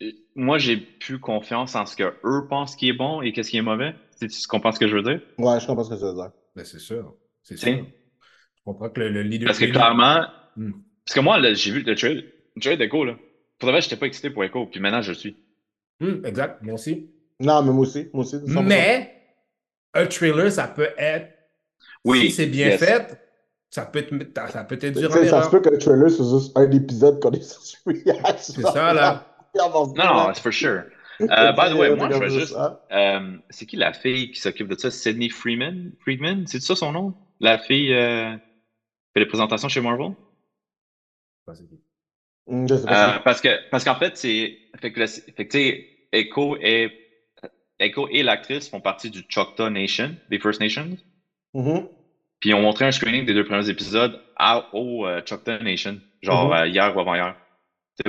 euh, 0.04 0.12
moi, 0.36 0.58
j'ai 0.58 0.78
plus 0.78 1.20
confiance 1.20 1.76
en 1.76 1.86
ce 1.86 1.96
que 1.96 2.14
eux 2.26 2.48
pensent 2.50 2.76
qui 2.76 2.90
est 2.90 2.94
bon 2.94 3.22
et 3.22 3.34
qu'est-ce 3.34 3.52
qui 3.52 3.58
est 3.58 3.62
mauvais. 3.64 3.96
Tu, 4.20 4.28
tu 4.28 4.48
comprends 4.48 4.72
ce 4.72 4.80
que 4.80 4.88
je 4.88 4.96
veux 4.96 5.04
dire? 5.04 5.22
Ouais, 5.38 5.60
je 5.60 5.68
comprends 5.68 5.84
ce 5.84 5.90
que 5.92 5.96
tu 5.96 6.02
veux 6.06 6.14
dire. 6.14 6.32
Ben, 6.56 6.66
c'est 6.66 6.80
sûr. 6.80 7.14
C'est 7.44 7.58
sûr. 7.58 7.72
Je 7.72 8.64
comprends 8.66 8.90
que 8.90 9.00
le, 9.02 9.10
le 9.10 9.24
leader. 9.24 9.48
Parce 9.48 9.60
que 9.60 9.66
clairement, 9.66 10.26
Hmm. 10.58 10.72
parce 11.06 11.16
que 11.16 11.20
moi, 11.20 11.38
là, 11.38 11.54
j'ai 11.54 11.72
vu 11.72 11.84
le 11.84 11.96
trailer, 11.96 12.24
le 12.56 12.62
trailer 12.62 12.78
d'Echo, 12.78 13.04
là. 13.06 13.16
Pour 13.60 13.70
vrai, 13.70 13.82
j'étais 13.82 13.96
pas 13.96 14.06
excité 14.08 14.30
pour 14.30 14.44
Echo, 14.44 14.66
puis 14.68 14.80
maintenant, 14.80 15.02
je 15.02 15.12
le 15.12 15.18
suis. 15.18 15.36
Hmm, 16.00 16.26
exact, 16.26 16.62
moi 16.62 16.74
aussi. 16.76 17.10
Non, 17.40 17.64
mais 17.64 17.72
moi 17.72 17.82
aussi. 17.84 18.10
Moi 18.14 18.24
aussi. 18.24 18.38
100%. 18.38 18.64
Mais 18.64 19.22
un 19.94 20.06
trailer, 20.08 20.52
ça 20.52 20.68
peut 20.68 20.90
être. 20.98 21.32
Oui, 22.04 22.30
Si 22.30 22.32
c'est 22.32 22.46
bien 22.48 22.68
yes. 22.68 22.80
fait, 22.80 23.20
ça 23.70 23.86
peut 23.86 24.04
te, 24.04 24.16
ça 24.52 24.64
peut 24.64 24.78
ça 24.80 25.44
se 25.44 25.50
peut 25.50 25.60
que 25.62 25.70
le 25.70 25.78
trailer, 25.78 26.10
c'est 26.10 26.24
juste 26.24 26.58
un 26.58 26.70
épisode 26.72 27.20
qu'on 27.22 27.32
est 27.32 27.42
sur 27.42 27.62
C'est 28.38 28.62
ça, 28.62 28.94
là. 28.94 29.32
Non, 29.58 29.70
non, 29.96 30.34
c'est 30.34 30.42
for 30.42 30.52
sure. 30.52 30.84
Euh, 31.22 31.52
by 31.54 31.70
the 31.72 31.76
way, 31.76 31.96
moi, 31.96 32.10
je 32.12 32.18
veux 32.18 32.28
juste. 32.28 32.54
euh, 32.92 33.38
c'est 33.50 33.66
qui 33.66 33.78
la 33.78 33.94
fille 33.94 34.32
qui 34.32 34.42
s'occupe 34.42 34.68
de 34.68 34.76
ça? 34.78 34.92
Sydney 34.92 35.30
Freeman? 35.30 35.94
Friedman? 36.02 36.46
C'est 36.46 36.62
ça 36.62 36.76
son 36.76 36.92
nom? 36.92 37.14
La 37.40 37.58
fille 37.58 37.94
euh, 37.94 38.34
qui 38.36 39.14
fait 39.14 39.20
les 39.22 39.26
présentations 39.26 39.70
chez 39.70 39.80
Marvel? 39.80 40.12
Je 42.48 42.76
sais 42.76 42.86
pas. 42.86 43.16
Euh, 43.16 43.20
parce 43.20 43.42
que 43.42 43.50
parce 43.70 43.84
qu'en 43.84 43.96
fait, 43.96 44.18
c'est. 44.18 44.58
Fait 44.80 44.92
que, 44.92 45.00
le- 45.00 45.08
fait 45.08 45.48
que 45.48 45.84
Echo 46.12 46.58
et, 46.62 46.92
Echo 47.80 48.08
et 48.10 48.24
l'actrice 48.24 48.70
font 48.70 48.82
partie 48.82 49.10
du 49.10 49.24
Choctaw 49.28 49.70
Nation, 49.70 50.16
des 50.30 50.40
First 50.40 50.60
Nations. 50.62 50.98
Mhm. 51.54 51.88
Puis 52.40 52.50
ils 52.50 52.54
ont 52.54 52.62
montré 52.62 52.86
un 52.86 52.92
screening 52.92 53.26
des 53.26 53.34
deux 53.34 53.46
premiers 53.46 53.70
épisodes 53.70 54.22
à, 54.36 54.68
au 54.74 55.08
euh, 55.08 55.22
Choctaw 55.26 55.58
Nation, 55.64 56.00
genre 56.22 56.48
Mhm. 56.48 56.54
euh, 56.54 56.68
hier 56.68 56.96
ou 56.96 57.00
avant-hier. 57.00 57.36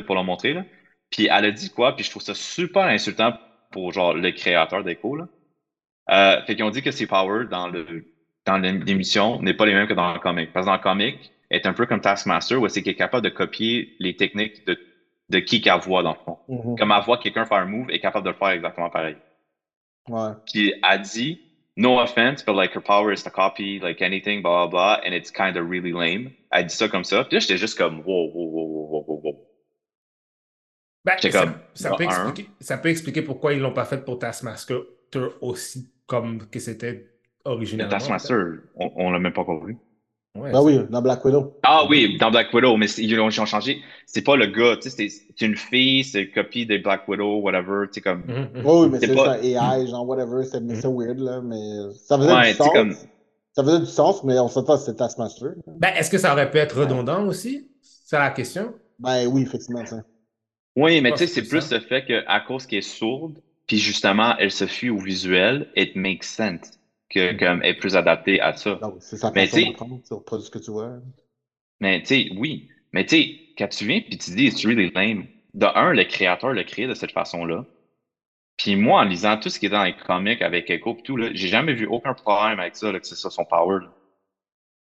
Pour 0.05 0.17
le 0.17 0.23
montrer, 0.25 0.53
là. 0.53 0.65
Puis 1.11 1.29
elle 1.31 1.45
a 1.45 1.51
dit 1.53 1.71
quoi? 1.71 1.95
Puis 1.95 2.05
je 2.05 2.11
trouve 2.11 2.23
ça 2.23 2.35
super 2.35 2.83
insultant 2.85 3.39
pour 3.71 3.93
genre 3.93 4.15
le 4.15 4.33
créateur 4.33 4.83
d'Echo, 4.83 5.15
là. 5.17 5.29
Euh, 6.11 6.43
fait 6.45 6.55
qu'ils 6.57 6.65
ont 6.65 6.71
dit 6.71 6.83
que 6.83 6.91
ses 6.91 7.07
powers 7.07 7.47
dans 7.49 7.69
le 7.69 8.05
dans 8.45 8.59
l'émission 8.59 9.41
n'est 9.43 9.55
pas 9.55 9.67
les 9.67 9.75
mêmes 9.75 9.89
que 9.89 9.95
dans 9.95 10.13
le 10.13 10.21
comic. 10.21 10.53
Parce 10.53 10.67
que 10.67 10.71
dans 10.71 10.77
le 10.77 10.83
comic, 10.83 11.33
est 11.51 11.67
un 11.67 11.73
peu 11.73 11.87
comme 11.87 12.01
Taskmaster, 12.01 12.61
où 12.61 12.69
c'est 12.69 12.83
qu'elle 12.83 12.95
est 12.95 12.97
capable 12.97 13.25
de 13.25 13.31
copier 13.31 13.95
les 13.99 14.17
techniques 14.17 14.67
de, 14.67 14.79
de 15.31 15.39
qui 15.39 15.61
qu'elle 15.61 15.81
voit, 15.81 16.03
dans 16.03 16.13
le 16.13 16.19
fond. 16.25 16.39
Mhm. 16.49 16.79
Comme 16.79 16.93
elle 16.93 17.05
voit 17.05 17.19
quelqu'un 17.19 17.45
faire 17.45 17.59
un 17.59 17.67
move, 17.67 17.87
elle 17.89 17.97
est 17.97 18.01
capable 18.01 18.25
de 18.25 18.31
le 18.31 18.37
faire 18.37 18.49
exactement 18.51 18.91
pareil. 18.91 19.17
Ouais. 20.09 20.31
Puis 20.53 20.73
elle 20.83 21.03
dit, 21.03 21.41
no 21.77 21.99
offense, 22.01 22.45
but 22.45 22.55
like 22.55 22.75
her 22.75 22.81
power 22.81 23.13
is 23.13 23.23
to 23.23 23.31
copy 23.31 23.79
like 23.81 24.01
anything, 24.03 24.43
blah 24.43 24.67
blah 24.67 24.99
blah, 24.99 25.01
and 25.07 25.15
it's 25.15 25.31
kind 25.31 25.57
of 25.57 25.69
really 25.69 25.93
lame. 25.93 26.31
Elle 26.51 26.67
dit 26.67 26.75
ça 26.75 26.89
comme 26.89 27.05
ça. 27.05 27.25
Puis 27.25 27.35
là, 27.35 27.41
j'étais 27.41 27.59
juste 27.59 27.77
comme, 27.77 28.01
wow, 28.01 28.31
wow, 28.33 28.51
wow, 28.51 28.67
wow, 28.67 28.89
wow, 28.91 29.05
wow, 29.07 29.21
wow. 29.25 29.47
Ben, 31.05 31.17
ça, 31.21 31.31
comme, 31.31 31.55
ça 31.75 31.91
bah, 31.91 31.97
peut 31.97 32.05
un. 32.05 32.29
expliquer, 32.29 32.51
ça 32.61 32.79
peut 32.79 32.89
expliquer 32.89 33.23
pourquoi 33.23 33.53
ils 33.53 33.61
l'ont 33.61 33.73
pas 33.73 33.85
fait 33.85 34.05
pour 34.05 34.19
Taskmaster 34.19 34.79
aussi 35.41 35.93
comme 36.07 36.49
que 36.49 36.59
c'était 36.59 36.93
Le 36.93 37.07
originalement. 37.45 37.91
Taskmaster, 37.91 38.61
on, 38.75 38.91
on 38.97 39.11
l'a 39.11 39.19
même 39.19 39.33
pas 39.33 39.45
vu. 39.65 39.77
Ouais, 40.39 40.53
Ben 40.53 40.63
oui, 40.63 40.81
dans 40.91 41.03
Black 41.03 41.25
Widow. 41.25 41.55
Ah 41.63 41.87
oui, 41.89 42.17
dans 42.19 42.31
Black 42.31 42.53
Widow, 42.53 42.77
mais 42.77 42.87
ils 42.99 43.19
ont, 43.21 43.31
changé. 43.31 43.81
C'est 44.07 44.23
pas 44.23 44.37
le 44.37 44.47
gars, 44.47 44.77
tu 44.77 44.91
sais, 44.91 45.09
c'est 45.09 45.45
une 45.45 45.57
fille, 45.57 46.05
c'est 46.05 46.23
une 46.25 46.31
copie 46.33 46.67
des 46.67 46.79
Black 46.79 47.09
Widow, 47.09 47.41
whatever, 47.41 47.87
tu 47.87 47.95
sais, 47.95 48.01
comme. 48.01 48.23
Mhm, 48.27 48.49
mhm. 48.61 48.67
Oui, 48.67 48.73
oui, 48.83 48.89
mais 48.91 48.99
C'est 49.01 49.15
pas- 49.15 49.33
un 49.33 49.43
AI, 49.43 49.87
genre 49.87 50.07
whatever, 50.07 50.45
c'est 50.45 50.61
mais 50.61 50.75
Mhm. 50.75 50.81
c'est 50.81 50.89
weird, 50.89 51.19
là, 51.19 51.41
mais 51.43 51.93
ça 52.07 52.19
faisait 52.19 52.33
Ouais, 52.35 52.51
du 52.53 52.57
sens. 52.57 52.69
comme- 52.73 52.95
Ça 53.55 53.65
faisait 53.65 53.81
du 53.81 53.87
sens, 53.87 54.23
mais 54.23 54.39
on 54.39 54.49
s'entend 54.49 54.75
que 54.75 54.81
c'était 54.83 54.99
Taskmaster. 54.99 55.53
Ben, 55.79 55.89
est-ce 55.97 56.11
que 56.11 56.19
ça 56.19 56.33
aurait 56.33 56.51
pu 56.51 56.59
être 56.59 56.79
redondant 56.79 57.27
aussi? 57.27 57.67
C'est 57.81 58.19
la 58.19 58.31
question. 58.31 58.75
Ben 58.99 59.27
oui, 59.27 59.43
effectivement, 59.43 59.85
ça. 59.87 60.03
Oui, 60.77 61.01
mais 61.01 61.11
tu 61.13 61.19
sais, 61.19 61.27
c'est 61.27 61.43
plus 61.49 61.63
ça. 61.63 61.77
le 61.77 61.81
fait 61.81 62.05
qu'à 62.05 62.41
cause 62.41 62.67
qu'elle 62.67 62.81
est 62.81 62.83
sourde, 62.83 63.41
puis 63.67 63.79
justement, 63.79 64.35
elle 64.39 64.51
se 64.51 64.67
fie 64.67 64.91
au 64.91 64.99
visuel, 64.99 65.69
it 65.75 65.97
makes 65.97 66.25
sense 66.25 66.79
que 67.09 67.39
comme 67.39 67.63
est 67.63 67.75
plus 67.75 67.97
adaptée 67.97 68.41
à 68.41 68.55
ça. 68.57 68.75
Donc, 68.77 68.97
c'est 69.01 69.17
sa 69.17 69.31
Mais 69.31 69.47
façon 69.47 70.01
tu 70.07 70.15
reproduis 70.15 70.47
ce 70.47 70.51
que 70.51 70.59
tu 70.59 70.71
vois. 70.71 70.99
Mais 71.81 72.01
tu 72.01 72.07
sais, 72.07 72.29
oui. 72.37 72.69
Mais 72.93 73.05
tu 73.05 73.17
sais, 73.17 73.39
quand 73.59 73.69
tu 73.69 73.87
viens 73.87 74.01
puis 74.01 74.19
tu 74.19 74.31
dis 74.35 74.47
it's 74.47 74.65
really 74.65 74.91
lame, 74.95 75.27
de 75.55 75.67
un, 75.67 75.93
le 75.93 76.05
créateur 76.05 76.53
l'a 76.53 76.65
créé 76.65 76.87
de 76.87 76.95
cette 76.95 77.13
façon-là. 77.13 77.65
Puis 78.57 78.75
moi, 78.77 79.01
en 79.03 79.05
lisant 79.05 79.37
tout 79.37 79.51
ce 79.51 79.59
qui 79.59 79.67
est 79.67 79.71
dans 79.71 79.85
les 79.85 79.95
comics 79.95 80.41
avec 80.41 80.71
Echo 80.71 80.97
et 80.99 81.03
tout, 81.03 81.17
là, 81.17 81.29
j'ai 81.33 81.49
jamais 81.49 81.75
vu 81.75 81.87
aucun 81.87 82.15
problème 82.15 82.59
avec 82.59 82.75
ça, 82.77 82.91
là, 82.91 82.99
que 82.99 83.07
c'est 83.07 83.15
ça 83.15 83.31
son 83.31 83.45
power. 83.45 83.81
là. 83.83 83.93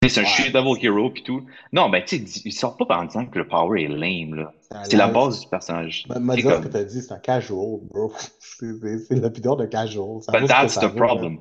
C'est 0.09 0.19
un 0.19 0.25
shit 0.25 0.53
devil 0.53 0.75
hero 0.85 1.09
puis 1.11 1.23
tout. 1.23 1.45
Non, 1.71 1.89
ben 1.89 2.03
tu 2.03 2.17
sais, 2.27 2.41
il 2.43 2.51
sort 2.51 2.75
pas 2.75 2.97
en 2.97 3.05
disant 3.05 3.25
que 3.25 3.39
le 3.39 3.47
power 3.47 3.81
est 3.83 3.87
lame, 3.87 4.35
là. 4.35 4.53
C'est 4.83 4.97
la 4.97 5.07
base 5.07 5.41
du 5.41 5.47
personnage. 5.47 6.05
M'a 6.09 6.35
ce 6.35 6.41
comme, 6.41 6.63
que 6.63 6.67
t'as 6.67 6.83
dit, 6.83 7.01
c'est 7.01 7.13
un 7.13 7.19
casual, 7.19 7.79
bro. 7.83 8.11
C'est- 8.39 8.79
C'est 8.81 8.97
c'est 8.99 9.15
l'opinion 9.15 9.55
de 9.55 9.65
casual. 9.65 10.21
Ça 10.21 10.31
but 10.37 10.47
that's 10.47 10.75
the 10.75 10.83
là. 10.83 11.31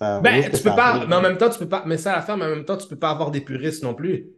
Ça 0.00 0.20
Ben, 0.20 0.50
tu 0.50 0.62
peux 0.62 0.70
pas, 0.74 1.06
mais 1.06 1.16
en 1.16 1.20
même 1.22 1.38
temps, 1.38 1.50
tu 1.50 1.58
peux 1.58 1.68
pas, 1.68 1.84
mais 1.86 1.98
ça 1.98 2.16
à 2.16 2.22
faire, 2.22 2.36
mais 2.36 2.46
en 2.46 2.50
même 2.50 2.64
temps, 2.64 2.76
tu 2.76 2.88
peux 2.88 2.98
pas 2.98 3.10
avoir 3.10 3.30
des 3.30 3.40
puristes 3.40 3.82
non 3.82 3.94
plus. 3.94 4.30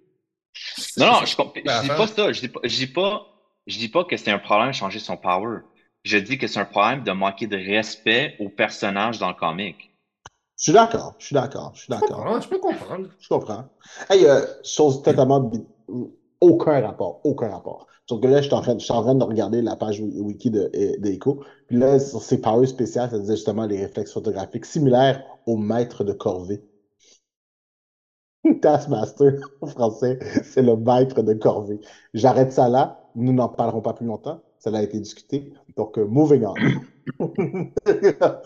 Non, 0.97 1.07
non, 1.07 1.25
je, 1.25 1.37
comp- 1.37 1.55
Ben, 1.55 1.63
je 1.77 1.81
dis 1.81 1.89
pas 1.91 2.07
ça. 2.07 2.33
Je 2.33 2.41
dis 2.41 2.49
pas, 2.49 2.61
je 2.65 2.77
dis 2.77 2.87
pas, 2.87 3.27
je 3.67 3.79
dis 3.79 3.89
pas 3.89 4.05
que 4.05 4.17
c'est 4.17 4.31
un 4.31 4.39
problème 4.39 4.71
de 4.71 4.75
changer 4.75 4.99
son 4.99 5.17
power. 5.17 5.59
Je 6.05 6.19
dis 6.19 6.39
que 6.39 6.47
c'est 6.47 6.61
un 6.61 6.65
problème 6.65 7.05
de 7.05 7.13
manquer 7.13 7.47
de 7.47 7.57
respect 7.57 8.37
au 8.41 8.49
personnage 8.49 9.19
dans 9.19 9.29
le 9.29 9.35
comic. 9.35 9.91
Je 10.59 10.65
suis 10.65 10.73
d'accord, 10.73 11.17
je 11.19 11.27
suis 11.27 11.35
d'accord, 11.35 11.73
je 11.75 11.81
suis 11.81 11.91
d'accord. 11.91 12.41
je 12.41 12.49
peux 12.49 12.59
comprendre. 12.59 13.09
Je 13.19 13.29
comprends. 13.29 13.69
Hey, 14.09 14.27
euh, 14.27 14.45
chose 14.65 15.03
totalement. 15.03 15.51
Aucun 16.43 16.81
rapport, 16.81 17.21
aucun 17.25 17.49
rapport. 17.51 17.87
Sauf 18.09 18.21
que 18.21 18.27
là, 18.27 18.43
je 18.43 18.47
suis 18.47 18.55
en 18.55 18.61
train, 18.63 18.75
de 19.15 19.25
regarder 19.25 19.63
la 19.63 19.77
page 19.77 20.01
wi- 20.01 20.21
wiki 20.21 20.51
de, 20.51 20.71
euh, 20.75 20.97
d'Echo. 20.99 21.41
Puis 21.69 21.77
là, 21.79 22.01
sur 22.01 22.21
ses 22.21 22.41
powers 22.41 22.67
spéciales, 22.69 23.11
ça 23.11 23.19
disait 23.21 23.37
justement 23.37 23.65
les 23.65 23.81
réflexes 23.81 24.13
photographiques 24.13 24.67
similaires 24.67 25.23
au 25.47 25.57
maître 25.57 26.03
de 26.03 26.13
corvée. 26.13 26.61
Taskmaster, 28.61 29.35
en 29.61 29.67
français, 29.69 30.19
c'est 30.43 30.63
le 30.63 30.77
maître 30.77 31.23
de 31.23 31.35
corvée. 31.35 31.81
J'arrête 32.13 32.53
ça 32.53 32.69
là. 32.69 32.99
Nous 33.15 33.33
n'en 33.33 33.49
parlerons 33.49 33.83
pas 33.83 33.93
plus 33.95 34.07
longtemps. 34.07 34.41
Ça 34.59 34.71
a 34.75 34.83
été 34.83 34.99
discuté. 34.99 35.53
Donc, 35.77 35.97
euh, 35.99 36.05
moving 36.07 36.45
on. 36.45 36.55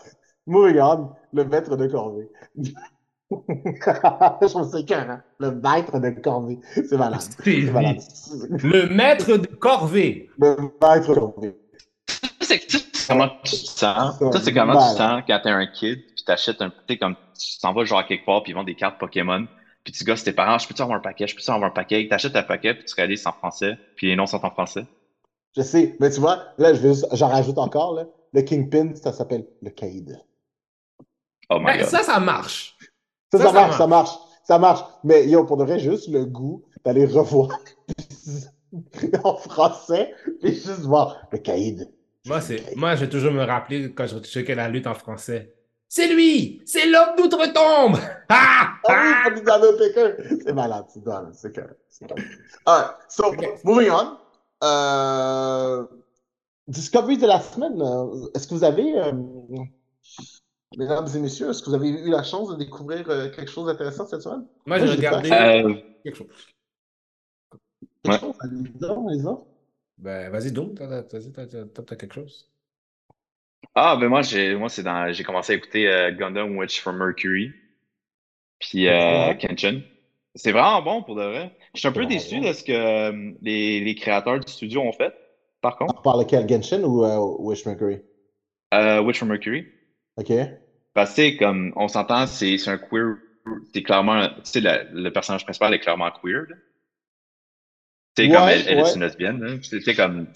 moving 0.47 0.81
on, 0.81 1.11
le 1.33 1.45
maître 1.45 1.77
de 1.77 1.87
corvée. 1.87 2.31
Je 3.31 4.49
trouve 4.49 4.71
ça 4.71 4.79
écœurant. 4.81 5.19
Le 5.39 5.51
maître 5.53 5.99
de 5.99 6.11
corvée. 6.11 6.59
C'est 6.75 6.97
malade. 6.97 7.21
C'est 7.43 7.71
malade. 7.73 7.99
Le 8.51 8.89
maître 8.89 9.37
de 9.37 9.47
corvée. 9.47 10.31
Le 10.39 10.57
maître 10.81 11.15
de 11.15 11.21
corvée. 11.21 11.57
Comment 13.09 13.29
tu 13.45 13.51
te 13.51 13.57
sens? 13.57 14.19
Ça, 14.19 14.41
c'est 14.43 14.53
comment 14.53 14.75
malade. 14.75 14.89
tu 14.89 14.93
te 14.95 14.99
sens 14.99 15.23
quand 15.27 15.41
t'es 15.43 15.51
un 15.51 15.67
kid, 15.67 15.99
puis 16.15 16.25
t'achètes 16.25 16.61
un, 16.63 16.71
tu 16.71 16.77
sais, 16.89 16.99
comme, 16.99 17.15
tu 17.39 17.59
t'en 17.61 17.73
vas 17.73 17.85
genre 17.85 18.05
quelque 18.07 18.25
part, 18.27 18.43
puis 18.43 18.53
ils 18.53 18.55
vendent 18.55 18.67
des 18.67 18.75
cartes 18.75 18.99
Pokémon, 18.99 19.47
puis 19.85 19.93
tu 19.93 20.03
gosses 20.05 20.25
tes 20.25 20.33
parents, 20.33 20.59
je 20.59 20.67
peux-tu 20.67 20.83
avoir 20.83 20.99
un 20.99 21.01
paquet, 21.03 21.27
je 21.29 21.37
peux-tu 21.37 21.49
avoir 21.51 21.71
un 21.71 21.73
paquet, 21.73 22.07
t'achètes 22.09 22.35
un 22.35 22.43
paquet, 22.43 22.75
puis 22.75 22.85
tu 22.85 22.95
réalises 22.97 23.23
c'est 23.23 23.29
en 23.29 23.33
français, 23.33 23.79
puis 23.97 24.09
les 24.09 24.17
noms 24.17 24.27
sont 24.27 24.45
en 24.45 24.51
français. 24.51 24.87
Je 25.57 25.63
sais, 25.63 25.97
mais 26.01 26.11
tu 26.11 26.19
vois, 26.21 26.43
là, 26.59 26.75
je 26.75 26.81
vais 26.81 26.89
juste- 26.95 27.07
j'en 27.13 27.29
rajoute 27.29 27.59
encore, 27.59 27.95
là. 27.95 28.07
Le 28.33 28.43
Kingpin, 28.43 28.95
ça 28.97 29.13
s'appelle 29.13 29.47
le 29.63 29.71
Cade. 29.71 30.21
Oh 31.49 31.59
my 31.61 31.67
Ben, 31.67 31.79
god. 31.79 31.87
ça, 31.87 32.03
ça 32.03 32.19
marche. 32.19 32.77
Ça, 33.33 33.39
Ça, 33.39 33.45
ça, 33.45 33.51
ça 33.51 33.53
marche, 33.53 33.77
ça 33.79 33.87
marche, 33.87 34.11
ça 34.45 34.59
marche. 34.59 34.85
Mais 35.05 35.27
yo, 35.29 35.45
pour 35.45 35.57
de 35.57 35.65
vrai, 35.65 35.79
juste 35.79 36.09
le 36.09 36.25
goût 36.25 36.63
d'aller 36.85 37.07
revoir 37.07 37.49
en 39.25 39.37
français, 39.37 40.15
puis 40.41 40.55
juste 40.55 40.81
voir 40.83 41.17
le 41.33 41.39
Cade. 41.39 41.91
Moi, 42.27 42.41
c'est, 42.41 42.75
moi, 42.77 42.95
je 42.97 43.03
vais 43.05 43.09
toujours 43.09 43.33
me 43.33 43.45
rappeler 43.45 43.93
quand 43.95 44.07
je 44.07 44.19
checkais 44.21 44.55
la 44.55 44.69
lutte 44.69 44.87
en 44.87 44.95
français. 44.95 45.53
C'est 45.89 46.09
lui! 46.09 46.61
C'est 46.67 46.87
l'homme 46.87 47.15
d'outre-tombe! 47.17 47.97
Ah! 48.29 48.73
Ah 48.89 49.29
oui, 49.33 49.41
Ah! 49.49 50.11
C'est 50.45 50.53
malade, 50.53 50.85
c'est 50.89 51.03
drôle, 51.05 51.31
c'est 51.33 51.53
que- 51.53 51.61
Alright, 52.67 52.91
so, 53.09 53.27
Ok. 53.27 53.61
moving 53.65 53.91
on. 53.91 54.17
Euh, 54.65 55.85
Discovery 56.67 57.17
de 57.19 57.27
la 57.29 57.41
semaine. 57.41 57.81
euh, 57.81 58.27
Est-ce 58.35 58.49
que 58.49 58.55
vous 58.55 58.65
avez, 58.65 58.99
euh, 58.99 59.13
mesdames 60.77 61.07
et 61.15 61.19
messieurs, 61.21 61.51
est-ce 61.51 61.63
que 61.63 61.71
vous 61.71 61.75
avez 61.75 61.89
eu 61.89 62.11
la 62.11 62.23
chance 62.23 62.49
de 62.51 62.57
découvrir 62.57 63.09
euh, 63.11 63.31
quelque 63.31 63.51
chose 63.51 63.67
d'intéressant 63.67 64.07
cette 64.07 64.23
semaine? 64.23 64.47
Moi, 64.67 64.79
j'ai 64.79 64.87
regardé 64.87 65.31
Euh, 65.33 65.75
quelque 66.03 66.17
chose. 66.17 66.29
Quelque 68.03 68.13
Ouais. 68.13 68.19
chose? 68.19 68.35
Allez-y, 68.41 68.85
allez-y. 68.85 69.37
Ben, 69.99 70.31
vas-y 70.31 70.53
donc, 70.53 70.75
t'as, 70.77 71.03
t'as- 71.03 71.97
quelque 71.97 72.15
chose? 72.15 72.51
Ah, 73.75 73.97
ben 73.97 74.09
moi, 74.09 74.23
j'ai, 74.23 74.55
moi, 74.57 74.69
c'est 74.69 74.83
dans, 74.83 75.13
j'ai 75.13 75.23
commencé 75.23 75.53
à 75.53 75.57
écouter 75.57 75.87
euh, 75.89 76.11
Gundam 76.13 76.57
Witch 76.57 76.81
from 76.81 76.97
Mercury, 76.97 77.53
puis 78.59 78.89
euh, 78.89 78.93
Ouais. 79.29 79.39
Kenshin. 79.39 79.81
C'est 80.35 80.53
vraiment 80.53 80.83
bon 80.83 81.03
pour 81.03 81.15
de 81.17 81.23
vrai. 81.23 81.57
Je 81.75 81.81
suis 81.81 81.89
un 81.89 81.93
peu 81.93 82.05
déçu 82.07 82.41
bon. 82.41 82.49
de 82.49 82.53
ce 82.53 82.63
que 82.63 82.73
euh, 82.73 83.33
les, 83.41 83.81
les 83.81 83.95
créateurs 83.95 84.39
du 84.39 84.53
studio 84.53 84.83
ont 84.83 84.93
fait, 84.93 85.15
par 85.63 85.77
contre. 85.77 85.95
On 85.99 86.03
parle 86.03 86.21
lequel, 86.21 86.49
Genshin 86.49 86.83
ou 86.85 87.05
euh, 87.05 87.19
Wish 87.39 87.65
Mercury? 87.65 88.03
Euh, 88.75 89.01
Witch 89.03 89.19
from 89.19 89.29
Mercury. 89.29 89.67
OK. 90.17 90.33
Parce 90.95 91.15
que, 91.15 91.39
comme 91.39 91.73
on 91.77 91.89
s'entend, 91.89 92.27
c'est 92.27 92.57
un 92.69 92.79
queer. 92.79 93.17
C'est 93.73 93.83
clairement. 93.83 94.29
Tu 94.29 94.35
sais, 94.45 94.61
le, 94.61 95.11
personnage 95.11 95.45
principal 95.45 95.75
est 95.75 95.79
clairement 95.79 96.11
queer. 96.11 96.47
Tu 98.17 98.25
sais, 98.25 98.31
Ouais, 98.31 98.35
comme 98.35 98.49
elle, 98.49 98.65
elle 98.67 98.81
ouais. 98.83 98.91
est 98.91 98.95
une 98.95 99.03
lesbienne. 99.03 99.61
Tu 99.61 99.81
sais, 99.83 99.95
comme. 99.95 100.27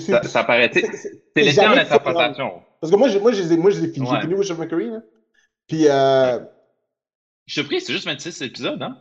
Ça, 0.00 0.22
ça 0.22 0.44
paraît. 0.44 0.70
c'est- 0.72 1.10
laissé 1.36 1.60
en 1.66 1.72
interprétation. 1.72 2.62
Parce 2.80 2.92
que 2.92 2.96
moi, 2.98 3.08
j'ai- 3.08 3.20
moi, 3.20 3.32
je 3.32 3.42
les 3.42 3.52
ai- 3.54 3.56
moi, 3.56 3.70
je 3.70 3.80
les 3.80 3.88
ai 3.88 3.92
finis. 3.92 4.08
J'ai 4.12 4.20
fini 4.20 4.34
Wish 4.34 4.50
of 4.50 4.58
Mercury, 4.58 4.90
là. 4.90 5.00
Puis, 5.66 5.88
euh, 5.88 6.38
Je 7.46 7.52
suis 7.52 7.60
surpris, 7.62 7.80
c'est 7.80 7.92
juste 7.92 8.06
26 8.06 8.42
épisodes, 8.42 8.82
hein? 8.82 9.00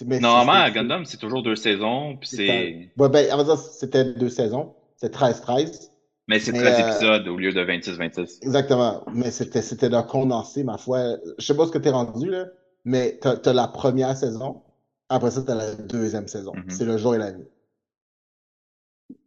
Normalement, 0.00 0.52
à 0.62 0.70
Gundam, 0.70 1.04
c'est 1.04 1.18
toujours 1.18 1.42
deux 1.42 1.54
saisons, 1.56 2.16
puis 2.16 2.28
c'est- 2.28 2.36
c'est. 2.36 2.90
Ouais, 2.96 3.08
ben, 3.08 3.30
à 3.30 3.36
vrai 3.36 3.44
dire, 3.44 3.58
c'était 3.58 4.04
deux 4.14 4.28
saisons. 4.28 4.74
C'est 4.96 5.10
13-13. 5.10 5.90
Mais 6.28 6.40
c'est 6.40 6.52
Mais, 6.52 6.58
13 6.60 6.80
euh, 6.80 6.88
épisodes 6.90 7.28
au 7.28 7.36
lieu 7.36 7.52
de 7.52 7.60
26-26. 7.64 8.38
Exactement. 8.42 9.04
Mais 9.12 9.30
c'était, 9.30 9.62
c'était 9.62 9.90
d'un 9.90 10.02
condensé, 10.02 10.64
ma 10.64 10.78
foi. 10.78 11.16
Je 11.38 11.44
sais 11.44 11.56
pas 11.56 11.66
ce 11.66 11.70
que 11.70 11.78
t'es 11.78 11.90
rendu, 11.90 12.30
là, 12.30 12.46
mais 12.84 13.18
t'as, 13.20 13.36
t'as 13.36 13.52
la 13.52 13.68
première 13.68 14.16
saison. 14.16 14.62
Après 15.10 15.30
ça, 15.30 15.42
t'as 15.42 15.54
la 15.54 15.74
deuxième 15.74 16.28
saison. 16.28 16.52
Mhm. 16.54 16.70
C'est 16.70 16.84
le 16.86 16.96
jour 16.96 17.14
et 17.14 17.18
la 17.18 17.32
nuit. 17.32 17.46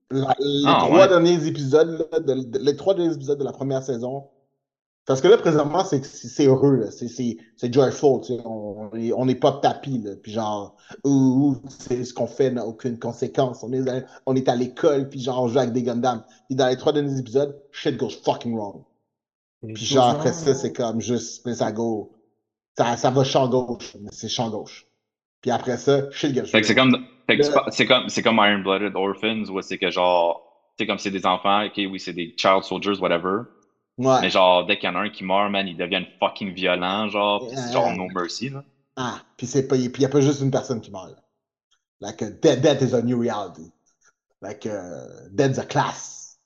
La- 0.09 0.35
les, 0.39 0.63
Ah, 0.65 0.77
trois 0.79 1.01
ouais. 1.01 1.07
derniers 1.07 1.45
épisodes, 1.47 2.07
là, 2.11 2.19
de- 2.19 2.33
de- 2.43 2.59
les 2.59 2.75
trois 2.77 2.95
derniers 2.95 3.13
épisodes 3.13 3.37
de 3.37 3.43
la 3.43 3.51
première 3.51 3.83
saison. 3.83 4.29
Parce 5.07 5.21
que 5.21 5.29
là, 5.29 5.37
présentement, 5.37 5.85
c'est 5.85 6.03
c'est 6.05 6.45
heureux, 6.47 6.75
là. 6.75 6.91
C'est- 6.91 7.07
C'est 7.07 7.37
c'est 7.55 7.73
joyful, 7.73 8.21
tu 8.21 8.35
sais. 8.35 8.41
On 8.45 8.91
est- 8.93 9.13
on 9.13 9.25
n'est 9.25 9.35
pas 9.35 9.53
tapis, 9.53 9.99
là. 9.99 10.11
Puis 10.21 10.33
genre, 10.33 10.75
ouh, 11.05 11.09
ouh, 11.55 11.61
c'est 11.69 12.03
ce 12.03 12.13
qu'on 12.13 12.27
fait 12.27 12.51
n'a 12.51 12.65
aucune 12.65 12.99
conséquence. 12.99 13.63
On 13.63 13.71
est, 13.73 13.87
à- 13.89 14.03
on 14.25 14.35
est 14.35 14.49
à 14.49 14.55
l'école, 14.55 15.09
puis 15.09 15.21
genre, 15.21 15.43
on 15.43 15.47
joue 15.47 15.59
avec 15.59 15.71
des 15.71 15.83
Gundam. 15.83 16.23
Puis 16.47 16.55
dans 16.55 16.67
les 16.67 16.75
trois 16.77 16.91
derniers 16.93 17.17
épisodes, 17.19 17.57
shit 17.71 17.95
goes 17.97 18.09
fucking 18.25 18.53
wrong. 18.55 18.83
Puis 19.73 19.85
genre, 19.85 20.09
après 20.09 20.33
ça, 20.33 20.53
c'est 20.53 20.73
comme 20.73 21.01
juste, 21.01 21.45
mais 21.45 21.55
ça 21.55 21.71
go. 21.71 22.11
Ça, 22.77 22.97
ça 22.97 23.09
va 23.09 23.23
champ 23.23 23.47
gauche, 23.47 23.95
mais 24.01 24.09
c'est 24.11 24.27
champ 24.29 24.49
gauche. 24.49 24.85
Puis 25.41 25.51
après 25.51 25.77
ça, 25.77 26.11
shit 26.11 26.33
gets 26.35 26.45
Fait 26.45 26.61
que 26.61 26.67
c'est 26.67 26.75
comme, 26.75 26.91
fait 27.27 27.37
que 27.37 27.43
c'est 27.43 27.51
c'est 27.71 27.85
comme, 27.85 28.09
c'est 28.09 28.21
comme 28.21 28.37
Iron 28.37 28.59
Blooded 28.59 28.95
Orphans, 28.95 29.49
où 29.49 29.61
c'est 29.61 29.77
que 29.77 29.89
genre, 29.89 30.43
tu 30.77 30.83
sais, 30.83 30.87
comme 30.87 30.99
c'est 30.99 31.11
des 31.11 31.25
enfants, 31.25 31.63
ok, 31.65 31.73
oui, 31.77 31.99
c'est 31.99 32.13
des 32.13 32.33
child 32.37 32.63
soldiers, 32.63 32.99
whatever. 32.99 33.43
Ouais. 33.97 34.21
Mais 34.21 34.29
genre, 34.29 34.65
dès 34.65 34.77
qu'il 34.77 34.89
y 34.89 34.91
en 34.91 34.95
a 34.95 34.99
un 34.99 35.09
qui 35.09 35.23
meurt, 35.23 35.49
man, 35.49 35.67
ils 35.67 35.75
deviennent 35.75 36.05
fucking 36.19 36.53
violents, 36.53 37.09
genre, 37.09 37.47
pis 37.47 37.55
c'est 37.55 37.73
genre 37.73 37.95
no 37.95 38.07
mercy, 38.13 38.49
là. 38.49 38.63
Ah, 38.95 39.21
puis 39.37 39.47
c'est 39.47 39.67
pas, 39.67 39.75
il 39.75 39.91
n'y 39.91 40.05
a 40.05 40.09
pas 40.09 40.21
juste 40.21 40.41
une 40.41 40.51
personne 40.51 40.81
qui 40.81 40.91
meurt. 40.91 41.09
là. 41.09 41.17
Like, 41.99 42.21
uh, 42.21 42.29
death, 42.41 42.61
death 42.61 42.81
is 42.81 42.93
a 42.93 43.01
new 43.01 43.19
reality. 43.19 43.71
Like, 44.41 44.65
uh, 44.67 45.29
death's 45.31 45.57
a 45.57 45.65
class. 45.65 46.37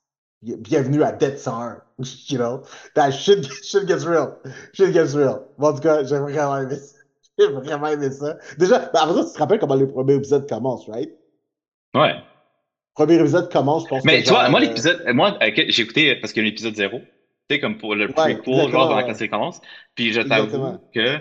Bienvenue 0.41 1.03
à 1.03 1.11
Death 1.11 1.39
101. 1.45 1.81
You 2.29 2.37
know? 2.37 2.63
That 2.95 3.11
shit, 3.11 3.45
shit 3.63 3.85
gets 3.85 4.05
real. 4.05 4.37
Shit 4.73 4.93
gets 4.93 5.13
real. 5.13 5.47
Bon, 5.57 5.67
en 5.67 5.73
tout 5.73 5.81
cas, 5.81 6.03
j'ai 6.03 6.17
vraiment 6.17 6.57
aimé 6.57 6.75
ça. 6.75 6.97
J'ai 7.39 7.47
vraiment 7.47 7.87
aimé 7.87 8.11
ça. 8.11 8.37
Déjà, 8.57 8.79
ben, 8.93 8.99
après 9.01 9.13
ça, 9.15 9.25
tu 9.25 9.33
te 9.33 9.39
rappelles 9.39 9.59
comment 9.59 9.75
le 9.75 9.87
premier 9.87 10.15
épisode 10.15 10.47
commence, 10.49 10.87
right? 10.89 11.09
Ouais. 11.95 12.15
Premier 12.93 13.15
épisode 13.15 13.51
commence, 13.51 13.83
je 13.83 13.87
pense 13.87 14.03
Mais 14.03 14.21
que 14.21 14.27
tu 14.27 14.33
vois, 14.33 14.49
moi, 14.49 14.59
euh, 14.59 14.63
l'épisode, 14.63 15.01
moi, 15.13 15.39
j'ai 15.41 15.81
écouté, 15.81 16.15
parce 16.17 16.33
qu'il 16.33 16.43
y 16.43 16.45
a 16.45 16.49
un 16.49 16.51
épisode 16.51 16.75
zéro, 16.75 16.99
tu 17.51 17.55
sais, 17.55 17.59
comme 17.59 17.77
pour 17.77 17.95
le 17.95 18.07
Ouais, 18.07 18.13
prequel, 18.13 18.69
genre, 18.71 18.87
dans 18.87 18.95
la 18.95 19.05
ouais. 19.05 19.13
classe 19.13 19.29
commence. 19.29 19.61
Puis 19.95 20.13
je 20.13 20.21
t'avoue 20.21 20.77
que 20.93 21.19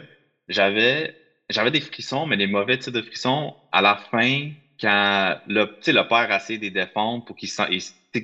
j'avais, 0.48 1.14
j'avais 1.48 1.70
des 1.70 1.80
frissons, 1.80 2.26
mais 2.26 2.36
des 2.36 2.46
mauvais 2.46 2.78
types 2.78 2.92
de 2.94 3.02
frissons 3.02 3.54
à 3.72 3.82
la 3.82 3.96
fin, 3.96 4.50
quand 4.80 5.36
le, 5.46 5.66
le 5.86 6.08
père 6.08 6.30
essaie 6.32 6.56
de 6.56 6.62
les 6.62 6.70
défendre 6.70 7.24
pour 7.24 7.36
qu'il 7.36 7.48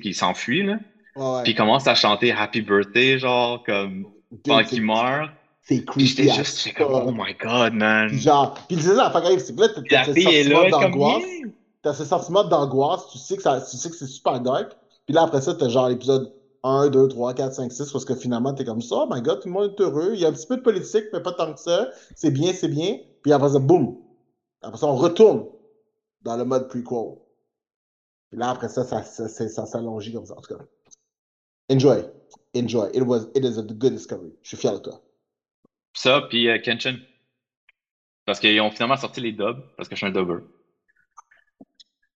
il- 0.03 0.15
s'enfuit, 0.15 0.63
là. 0.63 0.79
Ouais. 1.15 1.43
Puis 1.43 1.51
il 1.53 1.55
commence 1.55 1.87
à 1.87 1.95
chanter 1.95 2.31
Happy 2.31 2.61
Birthday, 2.61 3.17
genre, 3.19 3.63
comme, 3.63 4.05
pendant 4.43 4.63
qu'il 4.63 4.83
meurt. 4.83 5.31
C'est 5.61 5.83
creepy. 5.83 6.05
j'étais 6.07 6.33
juste, 6.33 6.63
j'étais 6.63 6.81
comme, 6.83 6.93
oh 6.93 7.11
my 7.11 7.33
god, 7.33 7.73
man. 7.73 8.07
Puis 8.07 8.19
genre, 8.19 8.53
puis 8.67 8.77
c'est 8.77 8.95
ça, 8.95 9.11
la 9.13 9.35
c'est 9.43 9.53
que 9.53 9.61
là, 9.61 9.67
t'as 9.89 10.05
ce 10.05 10.13
sentiment 10.21 10.69
d'angoisse. 10.69 11.23
yeah. 11.23 11.47
T'as 11.81 11.93
ce 11.93 12.05
sentiment 12.05 12.43
d'angoisse, 12.43 13.09
tu 13.11 13.17
sais 13.17 13.35
que 13.35 13.41
ça, 13.43 13.61
tu 13.61 13.75
sais 13.77 13.89
que 13.89 13.95
c'est 13.95 14.07
super 14.07 14.39
dark. 14.39 14.71
Puis 15.05 15.13
là, 15.13 15.23
après 15.23 15.41
ça, 15.41 15.53
t'as 15.55 15.69
genre 15.69 15.89
l'épisode 15.89 16.31
1, 16.67 16.89
2, 16.89 17.07
3, 17.07 17.33
4, 17.33 17.53
5, 17.53 17.71
6, 17.71 17.91
parce 17.91 18.05
que 18.05 18.15
finalement, 18.15 18.53
t'es 18.53 18.65
comme 18.65 18.81
ça, 18.81 18.95
oh 18.97 19.07
my 19.09 19.21
god, 19.21 19.41
tout 19.41 19.47
le 19.47 19.53
monde 19.53 19.73
est 19.77 19.81
heureux. 19.81 20.11
Il 20.13 20.19
y 20.19 20.25
a 20.25 20.29
un 20.29 20.33
petit 20.33 20.47
peu 20.47 20.57
de 20.57 20.61
politique, 20.61 21.05
mais 21.13 21.21
pas 21.21 21.31
tant 21.31 21.53
que 21.53 21.59
ça. 21.59 21.89
C'est 22.15 22.31
bien, 22.31 22.53
c'est 22.53 22.67
bien. 22.67 22.99
Puis 23.23 23.31
après 23.31 23.49
ça, 23.49 23.59
boum. 23.59 23.97
Après 24.61 24.77
ça, 24.77 24.87
on 24.87 24.95
retourne 24.95 25.47
dans 26.21 26.35
le 26.35 26.43
mode 26.43 26.67
prequel. 26.67 27.17
Puis 28.29 28.39
là, 28.39 28.49
après 28.49 28.67
ça, 28.67 28.83
ça, 28.83 29.03
ça, 29.03 29.27
comme 29.79 30.25
ça. 30.25 30.35
En 30.35 30.41
tout 30.41 30.55
cas, 30.55 30.63
enjoy. 31.71 32.03
Enjoy. 32.55 32.89
It 32.93 33.03
was, 33.03 33.27
it 33.35 33.45
is 33.45 33.57
a 33.57 33.61
good 33.61 33.93
discovery. 33.93 34.33
Je 34.41 34.49
suis 34.49 34.57
fier 34.57 34.73
de 34.73 34.79
toi. 34.79 35.01
Ça, 35.93 36.21
puis 36.29 36.49
euh, 36.49 36.59
Kenshin. 36.59 36.97
Parce 38.25 38.41
qu'ils 38.41 38.59
ont 38.59 38.71
finalement 38.71 38.97
sorti 38.97 39.21
les 39.21 39.31
dubs, 39.31 39.63
parce 39.77 39.87
que 39.87 39.95
je 39.95 39.99
suis 39.99 40.05
un 40.05 40.11
dubber. 40.11 40.43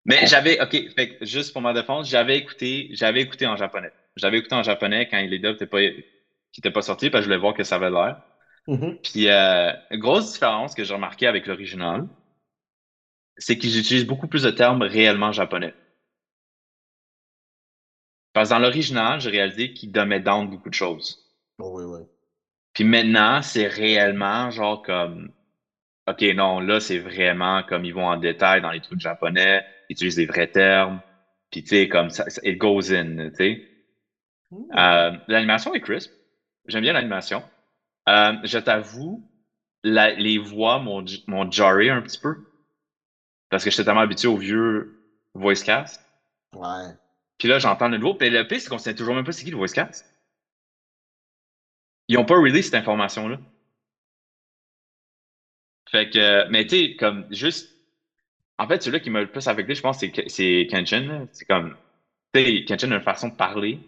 Mais 0.05 0.25
j'avais, 0.25 0.59
ok, 0.59 0.75
juste 1.21 1.53
pour 1.53 1.61
ma 1.61 1.71
défense, 1.71 2.09
j'avais 2.09 2.37
écouté, 2.37 2.89
j'avais 2.93 3.21
écouté 3.21 3.45
en 3.45 3.55
japonais. 3.55 3.91
J'avais 4.19 4.39
écouté 4.39 4.55
en 4.55 4.63
japonais 4.63 5.07
quand 5.07 5.19
les 5.21 5.39
dubs 5.39 5.51
n'étaient 5.51 5.67
pas, 5.67 5.79
qui 6.51 6.59
étaient 6.61 6.71
pas 6.71 6.81
sortis, 6.83 7.09
parce 7.09 7.21
que 7.21 7.23
je 7.25 7.27
voulais 7.29 7.39
voir 7.41 7.53
que 7.53 7.63
ça 7.63 7.75
avait 7.75 7.89
l'air. 7.91 8.17
Mhm. 8.67 8.99
Puis, 9.03 9.29
euh, 9.29 9.71
grosse 9.93 10.33
différence 10.33 10.75
que 10.75 10.83
j'ai 10.85 10.93
remarqué 10.95 11.27
avec 11.27 11.47
l'original, 11.47 12.07
c'est 13.39 13.57
qu'ils 13.57 13.79
utilisent 13.79 14.05
beaucoup 14.05 14.27
plus 14.27 14.43
de 14.43 14.51
termes 14.51 14.83
réellement 14.83 15.31
japonais. 15.31 15.73
Parce 18.33 18.49
que 18.49 18.55
dans 18.55 18.59
l'original, 18.59 19.19
j'ai 19.21 19.29
réalisé 19.29 19.71
qu'ils 19.71 19.91
dummaient 19.91 20.19
down 20.19 20.49
beaucoup 20.49 20.69
de 20.69 20.73
choses. 20.73 21.21
Oh, 21.59 21.71
oui, 21.77 21.83
oui. 21.85 22.07
Puis 22.73 22.83
maintenant, 22.83 23.41
c'est 23.41 23.67
réellement 23.67 24.49
genre 24.51 24.81
comme. 24.81 25.29
OK, 26.07 26.21
non, 26.35 26.59
là, 26.61 26.79
c'est 26.81 26.99
vraiment 26.99 27.63
comme 27.63 27.85
ils 27.85 27.93
vont 27.93 28.07
en 28.07 28.17
détail 28.17 28.61
dans 28.61 28.71
les 28.71 28.81
trucs 28.81 28.99
japonais, 29.01 29.63
ils 29.89 29.93
utilisent 29.93 30.15
des 30.17 30.25
vrais 30.27 30.47
termes, 30.47 31.01
puis 31.51 31.63
tu 31.63 31.69
sais, 31.69 31.87
comme 31.89 32.09
ça- 32.11 32.25
it 32.43 32.57
goes 32.59 32.91
in, 32.93 33.29
tu 33.31 33.35
sais. 33.37 33.63
Euh, 34.53 35.11
l'animation 35.27 35.73
est 35.73 35.81
crisp. 35.81 36.11
J'aime 36.67 36.81
bien 36.81 36.93
l'animation. 36.93 37.43
Euh, 38.07 38.33
je 38.43 38.57
t'avoue, 38.57 39.23
les 39.83 40.37
voix 40.37 40.79
m'ont 40.79 41.05
m'ont 41.27 41.51
jarré 41.51 41.89
un 41.89 42.01
petit 42.01 42.19
peu. 42.19 42.45
Parce 43.49 43.63
que 43.63 43.71
j'étais 43.71 43.83
tellement 43.83 44.01
habitué 44.01 44.27
au 44.27 44.37
vieux 44.37 44.99
voice 45.33 45.63
cast. 45.63 46.01
Ouais. 46.55 46.93
Puis 47.37 47.47
là, 47.47 47.59
j'entends 47.59 47.87
le 47.87 47.97
nouveau. 47.97 48.13
Puis 48.13 48.29
le 48.29 48.47
pire, 48.47 48.59
c'est 48.59 48.69
qu'on 48.69 48.77
sait 48.77 48.95
toujours 48.95 49.15
même 49.15 49.25
pas 49.25 49.31
c'est 49.31 49.43
qui 49.43 49.51
le 49.51 49.57
voice 49.57 49.73
cast. 49.73 50.05
Ils 52.07 52.17
ont 52.17 52.25
pas 52.25 52.35
release 52.35 52.65
cette 52.65 52.75
information-là. 52.75 53.39
Fait 55.91 56.09
que, 56.09 56.47
mais 56.49 56.65
tu 56.65 56.77
sais, 56.77 56.95
comme 56.95 57.25
juste. 57.31 57.75
En 58.57 58.67
fait, 58.67 58.81
celui-là 58.81 58.99
qui 58.99 59.09
m'a 59.09 59.21
le 59.21 59.31
plus 59.31 59.47
affecté, 59.47 59.73
je 59.73 59.81
pense, 59.81 59.99
c'est 59.99 60.11
c'est 60.27 60.67
Kenshin. 60.69 61.01
là. 61.01 61.25
C'est 61.31 61.45
comme. 61.45 61.75
Tu 62.33 62.43
sais, 62.43 62.65
Kenshin 62.65 62.91
a 62.91 62.95
une 62.95 63.01
façon 63.01 63.29
de 63.29 63.35
parler 63.35 63.79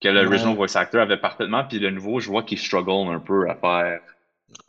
que 0.00 0.08
l'original 0.08 0.54
Ouais. 0.54 0.56
voice 0.56 0.76
actor 0.76 1.00
avait 1.00 1.16
parfaitement. 1.18 1.64
Puis 1.64 1.78
le 1.78 1.90
nouveau, 1.90 2.20
je 2.20 2.28
vois 2.30 2.42
qu'il 2.42 2.58
struggle 2.58 3.08
un 3.12 3.20
peu 3.20 3.48
à 3.50 3.56
faire. 3.56 4.00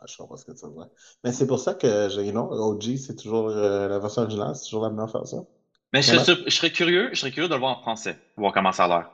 Ah, 0.00 0.04
Je 0.08 0.16
comprends 0.16 0.36
ce 0.36 0.44
que 0.44 0.52
tu 0.52 0.66
veux 0.66 0.72
dire. 0.72 0.86
Mais 1.24 1.32
c'est 1.32 1.46
pour 1.46 1.58
ça 1.60 1.74
que, 1.74 2.08
j'ai- 2.10 2.30
know, 2.32 2.48
OG, 2.50 2.96
c'est 2.98 3.16
toujours 3.16 3.48
euh, 3.48 3.88
la 3.88 3.98
version 3.98 4.22
originale, 4.22 4.54
c'est 4.54 4.64
toujours 4.68 4.84
la 4.84 4.90
meilleure 4.90 5.10
façon. 5.10 5.46
Mais 5.92 6.02
je 6.02 6.08
serais, 6.08 6.18
Vraiment? 6.18 6.40
sur- 6.40 6.50
je 6.50 6.54
serais 6.56 6.70
curieux, 6.70 7.10
je 7.12 7.20
serais 7.20 7.30
curieux 7.32 7.48
de 7.48 7.54
le 7.54 7.60
voir 7.60 7.72
en 7.78 7.80
français, 7.80 8.18
voir 8.36 8.52
comment 8.52 8.72
ça 8.72 8.84
a 8.84 8.88
l'air. 8.88 9.06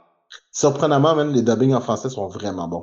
Surprenamment, 0.53 1.15
même, 1.15 1.33
les 1.33 1.43
dubbings 1.43 1.75
en 1.75 1.81
français 1.81 2.09
sont 2.11 2.27
vraiment 2.27 2.69
bons. 2.69 2.83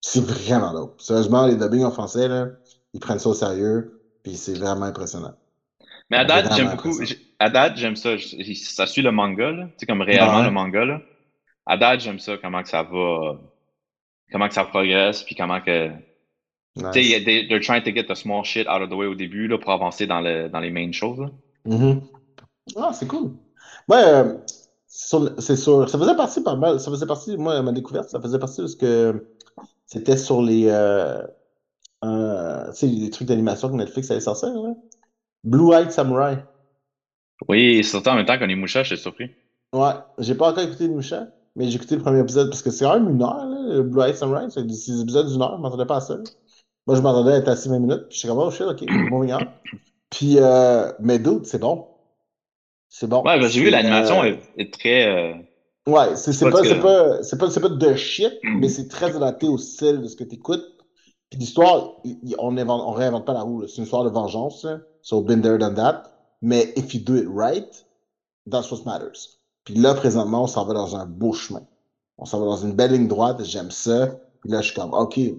C'est 0.00 0.24
vraiment 0.24 0.72
dope. 0.72 1.00
Sérieusement, 1.00 1.46
les 1.46 1.56
dubbings 1.56 1.84
en 1.84 1.90
français, 1.92 2.28
là, 2.28 2.48
ils 2.94 3.00
prennent 3.00 3.18
ça 3.20 3.30
au 3.30 3.34
sérieux, 3.34 4.00
puis 4.22 4.36
c'est 4.36 4.54
vraiment 4.54 4.86
impressionnant. 4.86 5.34
Mais 6.10 6.16
à 6.18 6.24
date, 6.24 6.52
j'aime 6.54 6.70
beaucoup. 6.70 6.98
À 7.38 7.50
date, 7.50 7.76
j'aime 7.76 7.96
ça. 7.96 8.10
Ça 8.54 8.86
suit 8.86 9.02
le 9.02 9.12
manga, 9.12 9.50
là. 9.52 9.64
Tu 9.66 9.72
sais, 9.80 9.86
comme 9.86 10.02
réellement 10.02 10.38
Ouais. 10.38 10.44
le 10.44 10.50
manga, 10.50 10.84
là. 10.84 10.98
À 11.66 11.76
date, 11.76 12.00
j'aime 12.00 12.18
ça, 12.18 12.36
comment 12.38 12.62
que 12.62 12.68
ça 12.68 12.82
va. 12.82 13.38
Comment 14.30 14.48
que 14.48 14.54
ça 14.54 14.64
progresse, 14.64 15.22
puis 15.22 15.34
comment 15.34 15.60
que. 15.60 15.88
Tu 15.88 16.82
sais, 16.84 17.00
Nice. 17.00 17.24
they- 17.24 17.48
they're 17.48 17.60
trying 17.60 17.82
to 17.82 17.92
get 17.94 18.04
the 18.06 18.14
small 18.14 18.44
shit 18.44 18.66
out 18.66 18.80
of 18.80 18.88
the 18.88 18.94
way 18.94 19.06
au 19.06 19.14
début, 19.14 19.46
là, 19.46 19.58
pour 19.58 19.72
avancer 19.72 20.06
dans, 20.06 20.20
le, 20.22 20.48
dans 20.48 20.60
les 20.60 20.70
main 20.70 20.90
choses, 20.92 21.20
là. 21.20 21.26
Mhm. 21.66 22.00
Ah, 22.76 22.92
c'est 22.94 23.06
cool. 23.06 23.32
Moi, 23.88 23.98
euh, 23.98 24.38
c'est 24.86 25.56
sûr, 25.56 25.88
ça 25.88 25.98
faisait 25.98 26.16
partie 26.16 26.42
pas 26.42 26.56
mal, 26.56 26.80
ça 26.80 26.90
faisait 26.90 27.06
partie, 27.06 27.36
moi, 27.36 27.60
ma 27.62 27.72
découverte, 27.72 28.08
ça 28.08 28.20
faisait 28.20 28.38
partie 28.38 28.62
de 28.62 28.66
ce 28.66 28.76
que 28.76 29.26
c'était 29.86 30.16
sur 30.16 30.42
les, 30.42 30.66
euh, 30.68 31.22
euh, 32.04 32.66
tu 32.72 32.76
sais, 32.76 32.86
les 32.86 33.10
trucs 33.10 33.28
d'animation 33.28 33.68
que 33.68 33.74
Netflix 33.74 34.10
allait 34.10 34.20
sortir, 34.20 34.48
là. 34.50 34.74
Blue 35.44 35.72
Eyed 35.74 35.90
Samurai. 35.90 36.38
Oui, 37.48 37.82
surtout 37.84 38.10
en 38.10 38.14
même 38.14 38.26
temps 38.26 38.38
qu'on 38.38 38.48
est 38.48 38.54
moucha, 38.54 38.82
je 38.82 38.94
suis 38.94 39.02
surpris. 39.02 39.30
Ouais, 39.72 39.92
j'ai 40.18 40.34
pas 40.34 40.50
encore 40.50 40.62
écouté 40.64 40.88
Musha, 40.88 41.26
mais 41.56 41.68
j'ai 41.68 41.76
écouté 41.76 41.96
le 41.96 42.02
premier 42.02 42.20
épisode 42.20 42.48
parce 42.48 42.62
que 42.62 42.70
c'est 42.70 42.84
quand 42.84 42.94
même 42.98 43.08
une 43.10 43.22
heure, 43.22 43.44
là, 43.46 43.74
le 43.74 43.82
Blue 43.82 44.02
Eyed 44.02 44.16
Samurai, 44.16 44.46
c'est 44.50 44.66
des 44.66 44.74
six 44.74 45.00
épisodes 45.00 45.28
d'une 45.28 45.42
heure, 45.42 45.56
je 45.56 45.62
m'attendais 45.62 45.86
pas 45.86 45.96
à 45.96 46.00
ça. 46.00 46.16
Moi, 46.86 46.96
je 46.96 47.00
m'attendais 47.02 47.32
à 47.32 47.36
être 47.36 47.48
assis 47.48 47.68
20 47.68 47.78
minutes, 47.78 48.08
puis 48.08 48.18
j'étais 48.18 48.28
comme, 48.28 48.38
oh 48.38 48.50
shit, 48.50 48.62
ok, 48.62 48.82
moving 49.10 49.32
on. 49.34 49.40
Puis, 50.10 50.38
euh, 50.38 50.90
mais 51.00 51.18
d'autres, 51.18 51.46
c'est 51.46 51.58
bon. 51.58 51.86
C'est 52.88 53.06
bon. 53.06 53.22
Ouais, 53.22 53.38
ben, 53.38 53.48
j'ai 53.48 53.62
vu 53.62 53.70
l'animation 53.70 54.22
euh, 54.22 54.34
est, 54.56 54.62
est 54.62 54.72
très. 54.72 55.06
euh, 55.06 55.34
Ouais, 55.86 56.14
c'est 56.16 56.38
pas 56.44 56.50
pas, 56.50 56.62
que- 56.62 56.80
pas, 56.80 57.60
pas, 57.60 57.68
de 57.68 57.94
shit, 57.94 58.32
mais 58.44 58.68
c'est 58.68 58.88
très 58.88 59.16
adapté 59.16 59.48
au 59.48 59.58
style 59.58 60.00
de 60.00 60.06
ce 60.08 60.16
que 60.16 60.24
tu 60.24 60.36
écoutes. 60.36 60.64
Puis 61.30 61.40
l'histoire, 61.40 61.96
on 62.38 62.56
on 62.58 62.90
réinvente 62.92 63.24
pas 63.24 63.32
la 63.32 63.42
roue. 63.42 63.66
C'est 63.66 63.78
une 63.78 63.84
histoire 63.84 64.04
de 64.04 64.10
vengeance. 64.10 64.66
So, 65.00 65.22
been 65.22 65.40
there, 65.40 65.58
done 65.58 65.74
that. 65.74 66.04
Mais 66.42 66.72
if 66.76 66.94
you 66.94 67.00
do 67.00 67.16
it 67.16 67.26
right, 67.28 67.84
that's 68.50 68.70
what 68.70 68.84
matters. 68.84 69.38
Puis 69.64 69.74
là, 69.74 69.94
présentement, 69.94 70.44
on 70.44 70.46
s'en 70.46 70.64
va 70.66 70.74
dans 70.74 70.96
un 70.96 71.06
beau 71.06 71.32
chemin. 71.32 71.66
On 72.18 72.24
s'en 72.24 72.40
va 72.40 72.46
dans 72.46 72.56
une 72.56 72.74
belle 72.74 72.92
ligne 72.92 73.08
droite. 73.08 73.42
J'aime 73.44 73.70
ça. 73.70 74.08
Puis 74.40 74.50
là, 74.50 74.60
je 74.60 74.66
suis 74.66 74.74
comme, 74.74 74.92
OK, 74.92 75.18
je, 75.18 75.34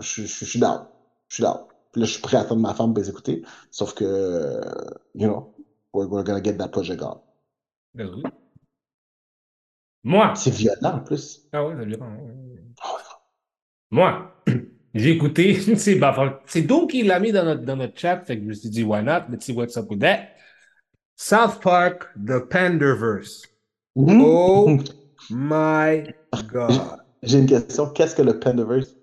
je, 0.00 0.22
je 0.26 0.44
suis 0.44 0.58
down. 0.58 0.86
Je 1.28 1.34
suis 1.34 1.42
down. 1.42 1.58
Puis 1.92 2.00
là, 2.00 2.06
je 2.06 2.12
suis 2.12 2.22
prêt 2.22 2.36
à 2.36 2.40
attendre 2.40 2.60
ma 2.62 2.74
femme 2.74 2.94
pour 2.94 3.02
les 3.02 3.10
écouter. 3.10 3.42
Sauf 3.70 3.94
que, 3.94 4.60
you 5.14 5.26
know, 5.26 5.54
we're, 5.92 6.08
we're 6.08 6.24
gonna 6.24 6.42
get 6.42 6.56
that 6.56 6.68
project 6.68 7.02
on. 7.02 7.20
Ben 7.94 8.08
oui. 8.14 8.22
Moi, 10.02 10.32
C'est 10.36 10.50
violent 10.50 10.94
en 10.94 11.00
plus. 11.00 11.46
ah 11.52 11.66
ouais, 11.66 11.74
c'est 11.78 11.84
violent. 11.86 12.16
Moi, 13.90 14.32
j'ai 14.94 15.10
écouté, 15.10 15.58
bah, 16.00 16.40
c'est 16.46 16.62
Donc 16.62 16.92
qui 16.92 17.02
l'a 17.02 17.20
mis 17.20 17.32
dans 17.32 17.44
notre, 17.44 17.62
dans 17.64 17.76
notre 17.76 17.98
chat, 17.98 18.24
fait 18.24 18.36
que 18.36 18.42
je 18.44 18.48
me 18.48 18.54
suis 18.54 18.70
dit, 18.70 18.82
why 18.84 19.02
not? 19.02 19.22
Let's 19.30 19.44
see 19.44 19.52
what's 19.52 19.76
up 19.76 19.90
with 19.90 20.00
that. 20.00 20.28
South 21.22 21.60
Park, 21.60 22.08
The 22.16 22.40
Panderverse. 22.48 23.46
Mhm. 23.94 24.22
Oh 24.24 24.78
my 25.30 26.14
God. 26.50 26.98
J'ai 27.22 27.40
une 27.40 27.46
question. 27.46 27.90
Qu'est-ce 27.92 28.16
que 28.16 28.22
le 28.22 28.40
Pendiverse? 28.40 28.96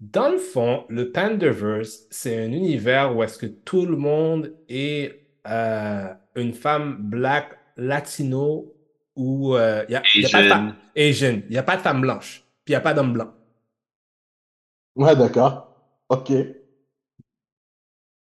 Dans 0.00 0.30
le 0.30 0.38
fond, 0.38 0.86
le 0.88 1.12
Panderverse, 1.12 2.08
c'est 2.10 2.36
un 2.44 2.50
univers 2.50 3.14
où 3.16 3.22
est-ce 3.22 3.38
que 3.38 3.46
tout 3.46 3.86
le 3.86 3.96
monde 3.96 4.52
est 4.68 5.28
euh, 5.46 6.12
une 6.34 6.54
femme 6.54 6.96
black, 7.08 7.56
latino 7.76 8.74
ou 9.14 9.54
euh, 9.54 9.84
y 9.88 9.94
a, 9.94 10.02
y 10.16 10.26
a 10.26 10.28
pas 10.28 10.42
de 10.42 10.48
femme 10.48 10.74
Asian. 10.96 11.28
Asian. 11.28 11.42
Il 11.48 11.52
n'y 11.52 11.58
a 11.58 11.62
pas 11.62 11.76
de 11.76 11.82
femme 11.82 12.00
blanche. 12.00 12.42
Puis 12.64 12.72
il 12.72 12.76
n'y 12.76 12.76
a 12.76 12.80
pas 12.80 12.94
d'homme 12.94 13.12
blanc. 13.12 13.32
Ouais, 14.96 15.14
d'accord. 15.14 15.72
Ok. 16.08 16.32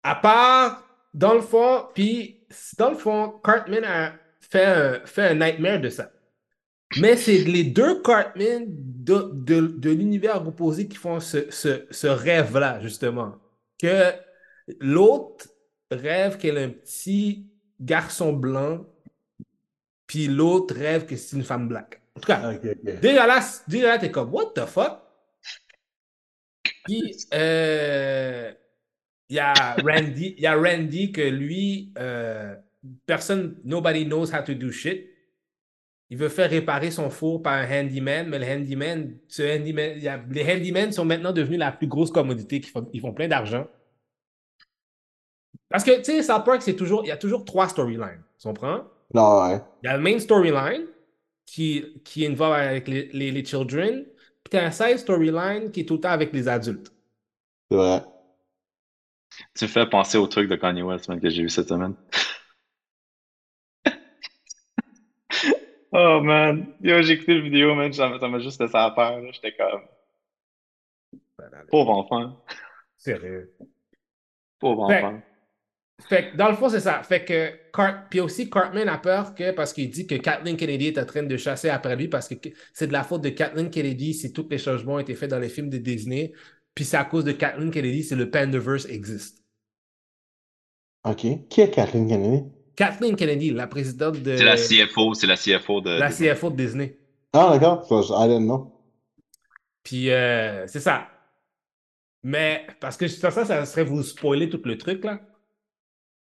À 0.03 0.16
part, 0.16 0.84
dans 1.14 1.34
le 1.34 1.41
fond, 1.41 1.86
puis 1.93 2.38
dans 2.77 2.91
le 2.91 2.97
fond, 2.97 3.39
Cartman 3.43 3.83
a 3.83 4.13
fait 4.41 4.65
un, 4.65 5.05
fait 5.05 5.29
un 5.29 5.35
nightmare 5.35 5.79
de 5.81 5.89
ça. 5.89 6.11
Mais 6.95 7.17
c'est 7.17 7.39
les 7.39 7.63
deux 7.65 8.01
Cartman 8.01 8.65
de, 8.69 9.31
de, 9.33 9.61
de 9.67 9.91
l'univers 9.91 10.47
opposé 10.47 10.87
qui 10.87 10.97
font 10.97 11.19
ce, 11.19 11.51
ce, 11.51 11.85
ce 11.91 12.07
rêve-là, 12.07 12.81
justement. 12.81 13.35
Que 13.79 14.13
l'autre 14.79 15.47
rêve 15.91 16.37
qu'elle 16.37 16.57
a 16.57 16.61
un 16.63 16.69
petit 16.69 17.47
garçon 17.79 18.33
blanc, 18.33 18.85
puis 20.07 20.27
l'autre 20.27 20.75
rêve 20.75 21.05
que 21.05 21.15
c'est 21.15 21.35
une 21.35 21.43
femme 21.43 21.67
black. 21.67 22.01
En 22.15 22.19
tout 22.19 22.27
cas, 22.27 22.49
Ok, 22.53 22.65
ok. 22.65 22.99
Déjà 23.01 23.27
là, 23.27 23.39
déjà 23.67 23.87
là, 23.89 23.97
t'es 23.99 24.11
comme, 24.11 24.33
what 24.33 24.51
the 24.55 24.65
fuck? 24.65 24.99
Puis, 26.83 27.27
euh, 27.33 28.53
il 29.30 29.36
y 29.36 29.39
a 29.39 29.75
Randy, 29.75 30.36
il 30.38 30.43
y 30.43 30.47
a 30.47 30.55
Randy 30.55 31.11
que 31.11 31.21
lui, 31.21 31.93
euh, 31.97 32.55
personne, 33.05 33.57
nobody 33.63 34.05
knows 34.05 34.34
how 34.34 34.43
to 34.43 34.53
do 34.53 34.71
shit. 34.71 35.07
Il 36.09 36.17
veut 36.17 36.30
faire 36.30 36.49
réparer 36.49 36.89
son 36.89 37.11
four 37.11 37.43
par 37.43 37.53
un 37.53 37.65
handyman, 37.65 38.27
mais 38.27 38.39
le 38.39 38.45
handyman, 38.45 39.15
ce 39.27 39.43
handyman, 39.43 39.93
il 39.95 40.03
y 40.03 40.07
a- 40.07 40.19
les 40.32 40.43
handymen 40.43 40.91
sont 40.91 41.05
maintenant 41.05 41.32
devenus 41.32 41.59
la 41.59 41.71
plus 41.71 41.86
grosse 41.86 42.09
commodité, 42.09 42.59
qui 42.59 42.71
font, 42.71 42.89
ils 42.91 42.99
font 42.99 43.13
plein 43.13 43.27
d'argent. 43.27 43.67
Parce 45.69 45.84
que, 45.84 45.97
tu 45.97 46.05
sais, 46.05 46.23
South 46.23 46.45
Park, 46.45 46.63
c'est 46.63 46.75
toujours, 46.75 47.05
il 47.05 47.09
y 47.09 47.11
a 47.11 47.17
toujours 47.17 47.45
trois 47.45 47.69
storylines. 47.69 48.23
Tu 48.39 48.47
comprends? 48.47 48.86
Non, 49.13 49.43
ouais. 49.43 49.61
Il 49.84 49.86
y 49.86 49.89
a 49.89 49.97
le 49.97 50.01
main 50.01 50.17
storyline 50.17 50.88
qui, 51.45 52.01
qui 52.03 52.25
involve 52.25 52.53
avec 52.53 52.88
les, 52.88 53.09
les, 53.13 53.32
les 53.32 53.45
children, 53.45 54.03
puis 54.43 54.49
tu 54.49 54.57
as 54.57 54.65
un 54.65 54.71
side 54.71 54.97
storyline 54.97 55.69
qui 55.69 55.82
est 55.82 55.86
tout 55.86 55.95
le 55.95 56.01
temps 56.01 56.09
avec 56.09 56.34
les 56.34 56.47
adultes. 56.47 56.91
Vrai. 57.69 58.01
Tu 59.55 59.65
me 59.65 59.69
fais 59.69 59.88
penser 59.88 60.17
au 60.17 60.27
truc 60.27 60.49
de 60.49 60.55
Kanye 60.55 60.82
West 60.82 61.07
man, 61.09 61.19
que 61.19 61.30
j'ai 61.30 61.43
vu 61.43 61.49
cette 61.49 61.69
semaine. 61.69 61.95
oh 65.91 66.21
man. 66.21 66.73
Yo, 66.82 67.01
j'ai 67.01 67.13
écouté 67.13 67.36
la 67.36 67.41
vidéo, 67.41 67.75
man. 67.75 67.91
Ça 67.93 68.09
m'a 68.09 68.39
juste 68.39 68.59
laissé 68.61 68.75
à 68.75 68.93
là. 68.97 69.32
J'étais 69.32 69.55
comme. 69.55 69.82
Pauvre 71.69 71.91
enfant. 71.91 72.43
Sérieux. 72.97 73.55
Pauvre 74.59 74.88
Fait- 74.88 75.03
enfant. 75.03 75.21
Fait 76.07 76.32
que 76.32 76.38
dans 76.38 76.49
le 76.49 76.55
fond, 76.55 76.69
c'est 76.69 76.80
ça. 76.80 77.03
Fait 77.03 77.25
que 77.25 77.51
Cart... 77.73 78.07
Puis 78.09 78.21
aussi, 78.21 78.49
Cartman 78.49 78.88
a 78.88 78.97
peur 78.97 79.36
que 79.36 79.51
parce 79.51 79.73
qu'il 79.73 79.89
dit 79.89 80.07
que 80.07 80.15
Kathleen 80.15 80.55
Kennedy 80.55 80.88
est 80.88 80.97
en 80.97 81.05
train 81.05 81.23
de 81.23 81.38
chasser 81.38 81.69
après 81.69 81.95
lui 81.95 82.07
parce 82.07 82.30
que 82.30 82.36
c'est 82.73 82.88
de 82.88 82.93
la 82.93 83.03
faute 83.03 83.21
de 83.21 83.30
Kathleen 83.30 83.69
Kennedy 83.69 84.13
si 84.13 84.32
tous 84.32 84.47
les 84.49 84.57
changements 84.57 84.93
ont 84.95 84.99
été 84.99 85.13
faits 85.13 85.30
dans 85.30 85.39
les 85.39 85.49
films 85.49 85.69
de 85.69 85.77
Disney. 85.77 86.32
Puis 86.80 86.86
c'est 86.86 86.95
à 86.95 87.03
cause 87.03 87.25
de 87.25 87.34
Kathleen 87.34 87.71
Kennedy 87.71 88.03
si 88.03 88.15
le 88.15 88.32
Pandaverse 88.32 88.86
existe. 88.86 89.43
Ok. 91.03 91.25
Qui 91.49 91.59
est 91.59 91.71
Kathleen 91.71 92.07
Kennedy? 92.07 92.45
Kathleen 92.77 93.17
Kennedy, 93.17 93.51
la 93.51 93.67
présidente 93.67 94.21
de 94.23 94.38
C'est 94.38 94.45
la 94.45 94.55
CFO, 94.55 95.13
c'est 95.13 95.27
la 95.27 95.36
CFO 95.36 95.82
de. 95.82 95.89
la 95.89 96.09
CFO 96.09 96.49
de 96.49 96.55
Disney. 96.55 96.97
Ah, 97.34 97.49
d'accord. 97.51 97.86
Ça, 97.86 98.01
je- 98.01 98.13
I 98.13 98.30
didn't 98.30 98.45
know. 98.45 98.71
Puis 99.84 100.09
euh, 100.09 100.65
c'est 100.67 100.80
ça. 100.80 101.09
Mais 102.23 102.65
parce 102.80 102.95
que 102.95 103.09
ça, 103.09 103.30
ça, 103.30 103.43
ça 103.43 103.65
serait 103.65 103.84
vous 103.84 104.01
spoiler 104.01 104.47
tout 104.49 104.61
le 104.63 104.77
truc 104.77 105.03
là. 105.03 105.19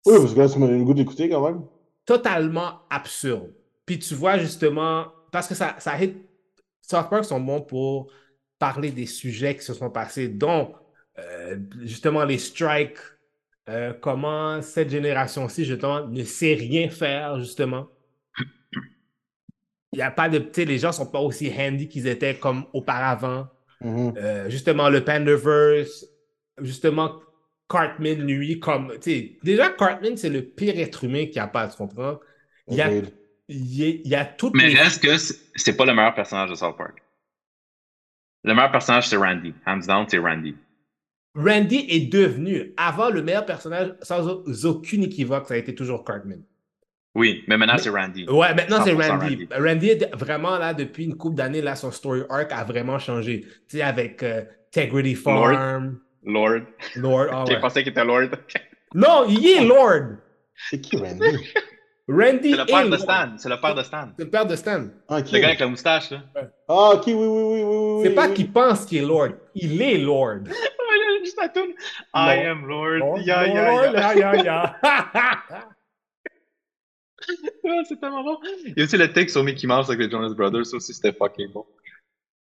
Oui, 0.07 0.14
parce 0.16 0.32
que 0.32 0.38
là, 0.38 0.49
tu 0.49 0.61
m'as 0.61 0.66
donné 0.68 0.78
le 0.78 0.84
goût 0.84 0.94
d'écouter 0.94 1.28
quand 1.28 1.44
même. 1.44 1.64
Totalement 2.05 2.82
absurde. 2.88 3.53
Puis 3.84 3.99
tu 3.99 4.14
vois 4.14 4.38
justement, 4.38 5.07
parce 5.32 5.49
que 5.49 5.57
ça, 5.57 5.74
ça 5.80 6.01
hit. 6.01 6.14
South 6.82 7.11
Park 7.11 7.24
sont 7.24 7.40
bons 7.40 7.62
pour 7.62 8.12
parler 8.59 8.90
des 8.92 9.07
sujets 9.07 9.57
qui 9.57 9.62
se 9.64 9.74
sont 9.74 9.90
passés, 9.90 10.28
dont 10.28 10.74
euh, 11.18 11.59
justement 11.82 12.24
les 12.24 12.38
strikes, 12.38 12.98
euh, 13.68 13.92
comment 13.94 14.62
cette 14.62 14.90
génération-ci, 14.90 15.64
justement, 15.64 16.07
ne 16.07 16.24
sait 16.24 16.54
rien 16.54 16.88
faire, 16.90 17.38
justement. 17.40 17.88
Il 19.92 19.96
n'y 19.98 20.02
a 20.02 20.11
pas 20.11 20.28
de. 20.28 20.38
Tu 20.38 20.50
sais, 20.52 20.64
les 20.64 20.78
gens 20.78 20.88
ne 20.88 20.92
sont 20.94 21.07
pas 21.11 21.20
aussi 21.20 21.50
handy 21.57 21.88
qu'ils 21.88 22.07
étaient 22.07 22.38
comme 22.38 22.66
auparavant. 22.72 23.48
Mhm. 23.80 24.14
Euh, 24.16 24.50
justement, 24.50 24.88
le 24.90 25.04
Pandaverse, 25.04 26.07
justement, 26.61 27.20
Cartman, 27.68 28.20
lui, 28.26 28.61
comme. 28.61 28.92
Tu 29.00 29.11
sais, 29.11 29.38
déjà, 29.42 29.70
Cartman, 29.70 30.16
c'est 30.16 30.28
le 30.30 30.42
pire 30.42 30.78
être 30.78 31.04
humain 31.04 31.24
qu'il 31.26 31.34
n'y 31.34 31.38
a 31.40 31.46
pas, 31.48 31.68
tu 31.68 31.76
comprends? 31.76 32.20
Il 32.68 32.76
y 32.76 32.82
a, 32.82 32.90
il 32.92 33.07
y 33.48 33.84
a, 33.84 33.88
il 33.88 34.09
y 34.09 34.14
a 34.14 34.24
toutes 34.24 34.54
Mais 34.54 34.68
les- 34.68 34.74
reste 34.74 35.02
que 35.02 35.16
c'est- 35.18 35.38
c'est 35.54 35.76
pas 35.76 35.84
le 35.86 35.94
meilleur 35.94 36.14
personnage 36.14 36.50
de 36.50 36.54
South 36.57 36.76
Park? 36.76 37.02
Le 38.47 38.55
meilleur 38.55 38.70
personnage, 38.70 39.09
c'est 39.09 39.16
Randy. 39.16 39.53
Hands 39.66 39.80
down, 39.86 40.07
c'est 40.09 40.18
Randy. 40.18 40.55
Randy 41.34 41.84
est 41.88 42.11
devenu, 42.11 42.72
avant 42.76 43.11
le 43.11 43.20
meilleur 43.22 43.44
personnage, 43.44 43.92
sans 44.01 44.26
aucune 44.64 45.03
équivoque, 45.03 45.49
ça 45.49 45.55
a 45.55 45.57
été 45.59 45.74
toujours 45.74 46.05
Cartman. 46.05 46.42
Oui, 47.14 47.44
mais 47.49 47.57
maintenant, 47.57 47.76
c'est 47.76 47.90
Randy. 47.90 48.26
Ouais, 48.28 48.55
maintenant 48.55 48.82
c'est 48.84 48.94
100% 48.94 49.18
Randy. 49.18 49.49
Randy. 49.53 49.88
est 49.88 50.14
vraiment 50.14 50.59
là, 50.59 50.74
depuis 50.74 51.05
une 51.05 51.16
couple 51.16 51.36
d'années, 51.36 51.61
là, 51.61 51.74
son 51.74 51.90
story 51.90 52.22
arc 52.30 52.53
a 52.53 52.62
vraiment 52.62 52.99
changé. 52.99 53.40
Tu 53.40 53.78
sais, 53.78 53.82
avec 53.82 54.22
euh, 54.22 54.42
Integrity 54.68 55.14
Farm, 55.14 55.99
Lord. 56.24 56.61
Lord. 56.94 57.26
ah 57.32 57.44
J'ai 57.49 57.55
ouais. 57.55 57.61
pensé 57.61 57.82
qu'il 57.82 57.90
était 57.92 58.05
Lord. 58.05 58.28
Non, 58.94 59.24
il 59.28 59.44
est 59.47 59.64
Lord. 59.66 60.18
C'est 60.70 60.80
qui, 60.80 60.97
Randy? 60.97 61.36
Randy 62.09 62.52
C'est 62.52 62.57
le 62.57 62.66
père 62.66 62.88
de. 62.88 62.96
Stan. 62.96 63.34
C'est 63.36 63.48
le 63.48 63.61
père 63.61 63.74
de 63.74 63.82
Stan. 63.82 64.09
C'est 64.16 64.24
le 64.24 64.30
père 64.30 64.46
de 64.46 64.54
Stan. 64.57 64.84
Le 65.11 65.38
gars 65.40 65.46
avec 65.48 65.59
la 65.59 65.66
moustache, 65.66 66.11
là. 66.11 66.22
Ah, 66.68 66.92
ok, 66.94 67.02
oui, 67.07 67.14
oui, 67.14 67.26
oui, 67.26 67.26
oui, 67.26 67.62
oui. 67.64 68.02
C'est 68.04 68.09
oui, 68.11 68.14
pas 68.14 68.28
oui. 68.28 68.34
qu'il 68.34 68.52
pense 68.52 68.86
qu'il 68.86 68.98
est 68.98 69.07
Lord. 69.07 69.30
Il 69.54 69.82
est 69.82 69.98
Lord. 69.98 70.40
Oh, 70.98 71.24
juste 71.24 71.36
la 71.40 71.48
toune. 71.48 71.72
I 72.14 72.46
am 72.46 72.66
Lord. 72.66 72.98
Lord, 72.98 73.18
Ya, 73.20 73.46
ya, 73.46 73.70
Lord, 73.70 73.94
ya. 73.94 74.14
ya, 74.14 74.34
ya, 74.34 74.42
ya. 74.44 74.76
Ah, 74.82 75.68
c'est 77.88 78.00
tellement 78.00 78.22
bon. 78.22 78.38
Il 78.64 78.74
y 78.76 78.80
a 78.80 78.84
aussi 78.84 78.96
le 78.96 79.12
texte 79.12 79.34
sur 79.34 79.44
Mickey 79.44 79.66
Mouse 79.66 79.88
avec 79.88 80.00
les 80.00 80.11
Jonas 80.11 80.34
Brothers. 80.34 80.66
Ça 80.66 80.76
aussi, 80.76 80.94
c'était 80.94 81.12
fucking 81.12 81.52
bon. 81.52 81.66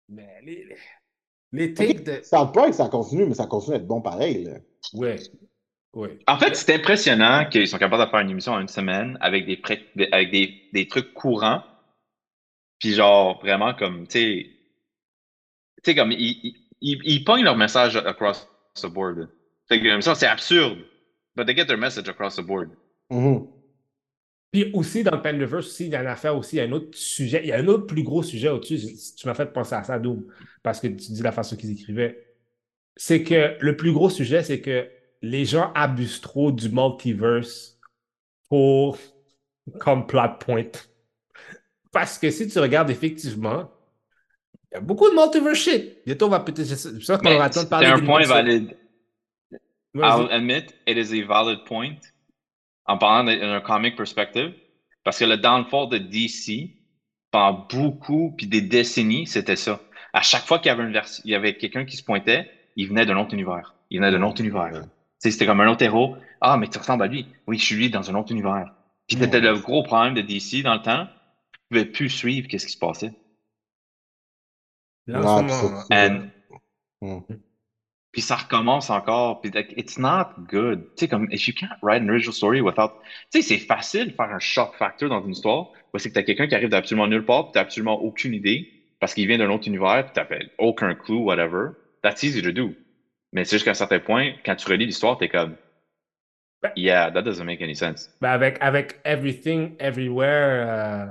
Mais 0.09 0.41
les, 0.43 0.75
les, 1.51 1.73
takes 1.73 2.03
de. 2.03 2.21
South 2.23 2.53
Park, 2.53 2.73
ça 2.73 2.89
continue, 2.89 3.25
mais 3.25 3.35
ça 3.35 3.47
continue 3.47 3.77
d'être 3.77 3.87
bon 3.87 4.01
pareil. 4.01 4.43
Là. 4.43 4.57
Ouais. 4.93 5.17
En 6.27 6.37
fait, 6.37 6.55
c'est 6.55 6.75
impressionnant 6.75 7.45
qu'ils 7.49 7.67
sont 7.67 7.77
capables 7.77 8.05
de 8.05 8.09
faire 8.09 8.19
une 8.19 8.29
émission 8.29 8.53
en 8.53 8.59
une 8.59 8.67
semaine 8.67 9.17
avec 9.21 9.45
des, 9.45 9.59
avec 10.11 10.31
des, 10.31 10.69
des 10.73 10.87
trucs 10.87 11.13
courants. 11.13 11.63
Puis 12.79 12.93
genre, 12.93 13.39
vraiment 13.41 13.73
comme, 13.73 14.07
tu 14.07 14.19
sais, 14.19 14.49
tu 15.83 15.91
sais, 15.91 15.95
comme, 15.95 16.11
ils, 16.11 16.39
ils, 16.43 16.55
ils, 16.81 17.01
ils 17.03 17.23
pognent 17.23 17.43
leur 17.43 17.57
message 17.57 17.95
across 17.95 18.47
the 18.75 18.87
board. 18.87 19.29
Fait 19.67 19.81
que, 19.81 20.01
ça, 20.01 20.15
c'est 20.15 20.27
absurde. 20.27 20.79
But 21.35 21.45
they 21.45 21.55
get 21.55 21.65
their 21.65 21.77
message 21.77 22.07
across 22.09 22.35
the 22.35 22.41
board. 22.41 22.69
Mhm. 23.09 23.47
Puis 24.51 24.71
aussi, 24.73 25.03
dans 25.03 25.15
le 25.15 25.21
Pandaverse, 25.21 25.67
aussi, 25.67 25.85
il 25.85 25.91
y 25.91 25.95
a 25.95 26.01
une 26.01 26.07
affaire 26.07 26.35
aussi, 26.37 26.55
il 26.55 26.59
y 26.59 26.61
a 26.61 26.65
un 26.65 26.71
autre 26.71 26.97
sujet, 26.97 27.41
il 27.43 27.49
y 27.49 27.51
a 27.51 27.57
un 27.57 27.67
autre 27.67 27.85
plus 27.85 28.03
gros 28.03 28.23
sujet 28.23 28.49
au-dessus. 28.49 28.79
Tu 29.17 29.27
m'as 29.27 29.33
fait 29.33 29.51
penser 29.51 29.75
à 29.75 29.83
ça, 29.83 29.99
Doom, 29.99 30.25
parce 30.63 30.79
que 30.79 30.87
tu 30.87 31.11
dis 31.11 31.21
la 31.21 31.31
façon 31.31 31.55
qu'ils 31.55 31.71
écrivaient. 31.71 32.25
C'est 32.95 33.23
que 33.23 33.57
le 33.59 33.75
plus 33.75 33.91
gros 33.91 34.09
sujet, 34.09 34.43
c'est 34.43 34.61
que 34.61 34.89
les 35.21 35.45
gens 35.45 35.71
abusent 35.73 36.21
trop 36.21 36.51
du 36.51 36.69
multiverse 36.69 37.77
pour 38.49 38.97
comme 39.79 40.07
plot 40.07 40.37
point. 40.39 40.71
Parce 41.91 42.17
que 42.17 42.29
si 42.29 42.47
tu 42.47 42.59
regardes 42.59 42.89
effectivement, 42.89 43.69
il 44.71 44.75
y 44.75 44.77
a 44.77 44.81
beaucoup 44.81 45.09
de 45.09 45.15
multiverse 45.15 45.57
shit. 45.57 45.97
Bientôt, 46.05 46.27
on 46.27 46.29
va 46.29 46.39
peut-être. 46.41 46.67
Je 46.67 46.75
sais 46.75 47.17
qu'on 47.17 47.29
le 47.29 47.37
temps 47.37 47.47
de 47.47 47.51
c'est 47.53 47.69
parler 47.69 47.87
un 47.87 47.99
des 47.99 48.05
point 48.05 48.23
valide. 48.23 48.77
I'll 49.95 50.31
admit, 50.31 50.65
it 50.85 50.97
is 50.97 51.19
a 51.19 51.25
valid 51.25 51.63
point 51.65 51.95
en 52.85 52.97
parlant 52.97 53.23
d'un 53.23 53.61
comic 53.61 53.95
perspective. 53.95 54.53
Parce 55.03 55.19
que 55.19 55.25
le 55.25 55.37
downfall 55.37 55.89
de 55.89 55.97
DC, 55.97 56.71
pendant 57.31 57.65
beaucoup, 57.69 58.33
puis 58.37 58.45
des 58.45 58.61
décennies, 58.61 59.25
c'était 59.25 59.55
ça. 59.55 59.79
À 60.13 60.21
chaque 60.21 60.45
fois 60.45 60.59
qu'il 60.59 60.67
y 60.67 60.71
avait, 60.71 60.83
une 60.83 60.91
vers- 60.91 61.07
il 61.23 61.31
y 61.31 61.35
avait 61.35 61.55
quelqu'un 61.57 61.85
qui 61.85 61.95
se 61.95 62.03
pointait, 62.03 62.49
il 62.75 62.89
venait 62.89 63.05
d'un 63.05 63.17
autre 63.17 63.33
univers. 63.33 63.73
Il 63.89 63.99
venait 63.99 64.11
d'un 64.11 64.21
autre 64.23 64.41
univers. 64.41 64.83
Tu 65.21 65.29
sais, 65.29 65.31
c'était 65.31 65.45
comme 65.45 65.61
un 65.61 65.69
autre 65.69 65.83
héros. 65.83 66.15
Ah, 66.41 66.57
mais 66.57 66.67
tu 66.67 66.77
ressembles 66.77 67.03
à 67.03 67.07
lui. 67.07 67.27
Oui, 67.47 67.57
je 67.57 67.65
suis 67.65 67.75
lui 67.75 67.89
dans 67.89 68.09
un 68.09 68.15
autre 68.15 68.31
univers. 68.31 68.73
Puis 69.07 69.17
c'était 69.17 69.39
le 69.39 69.57
gros 69.57 69.83
problème 69.83 70.13
de 70.13 70.21
DC 70.21 70.63
dans 70.63 70.75
le 70.75 70.81
temps. 70.81 71.07
Tu 71.53 71.59
pouvais 71.69 71.85
plus 71.85 72.09
suivre 72.09 72.47
qu'est-ce 72.47 72.67
qui 72.67 72.73
se 72.73 72.77
passait. 72.77 73.13
Ouais, 75.07 75.15
ce 75.15 76.27
puis 78.11 78.21
And- 78.21 78.21
ça 78.21 78.35
recommence 78.35 78.89
encore, 78.89 79.41
puis 79.41 79.51
like, 79.51 79.73
it's 79.77 79.97
not 79.97 80.29
good. 80.49 80.83
Tu 80.95 81.01
sais, 81.01 81.07
comme, 81.07 81.27
if 81.31 81.47
you 81.47 81.53
can't 81.53 81.77
write 81.81 82.01
an 82.01 82.09
original 82.09 82.33
story 82.33 82.61
without... 82.61 82.91
Tu 83.31 83.41
sais, 83.41 83.47
c'est 83.47 83.59
facile 83.63 84.07
de 84.07 84.13
faire 84.13 84.31
un 84.31 84.39
shock 84.39 84.75
factor 84.75 85.07
dans 85.09 85.23
une 85.23 85.31
histoire, 85.31 85.71
où 85.93 85.99
c'est 85.99 86.09
que 86.09 86.15
t'as 86.15 86.23
quelqu'un 86.23 86.47
qui 86.47 86.55
arrive 86.55 86.69
d'absolument 86.69 87.07
nulle 87.07 87.25
part, 87.25 87.45
puis 87.45 87.51
t'as 87.53 87.61
absolument 87.61 88.01
aucune 88.01 88.33
idée, 88.33 88.71
parce 88.99 89.13
qu'il 89.13 89.27
vient 89.27 89.37
d'un 89.37 89.49
autre 89.49 89.67
univers, 89.67 90.03
puis 90.05 90.13
t'as 90.13 90.27
aucun 90.57 90.95
clue, 90.95 91.17
whatever. 91.17 91.73
That's 92.01 92.23
easy 92.23 92.41
to 92.41 92.51
do. 92.51 92.73
Mais 93.37 93.45
c'est 93.45 93.57
jusqu'à 93.57 93.69
un 93.71 93.75
certain 93.75 93.99
point, 93.99 94.31
quand 94.43 94.55
tu 94.55 94.67
relis 94.67 94.87
l'histoire, 94.87 95.15
t'es 95.19 95.29
comme, 95.29 95.55
Ben- 96.63 96.71
yeah, 96.75 97.11
that 97.11 97.21
doesn't 97.21 97.45
make 97.45 97.61
any 97.61 97.75
sense. 97.75 98.09
Ben, 98.19 98.31
avec, 98.31 98.57
avec 98.61 98.99
Everything, 99.03 99.75
Everywhere, 99.77 100.65
euh, 100.67 101.05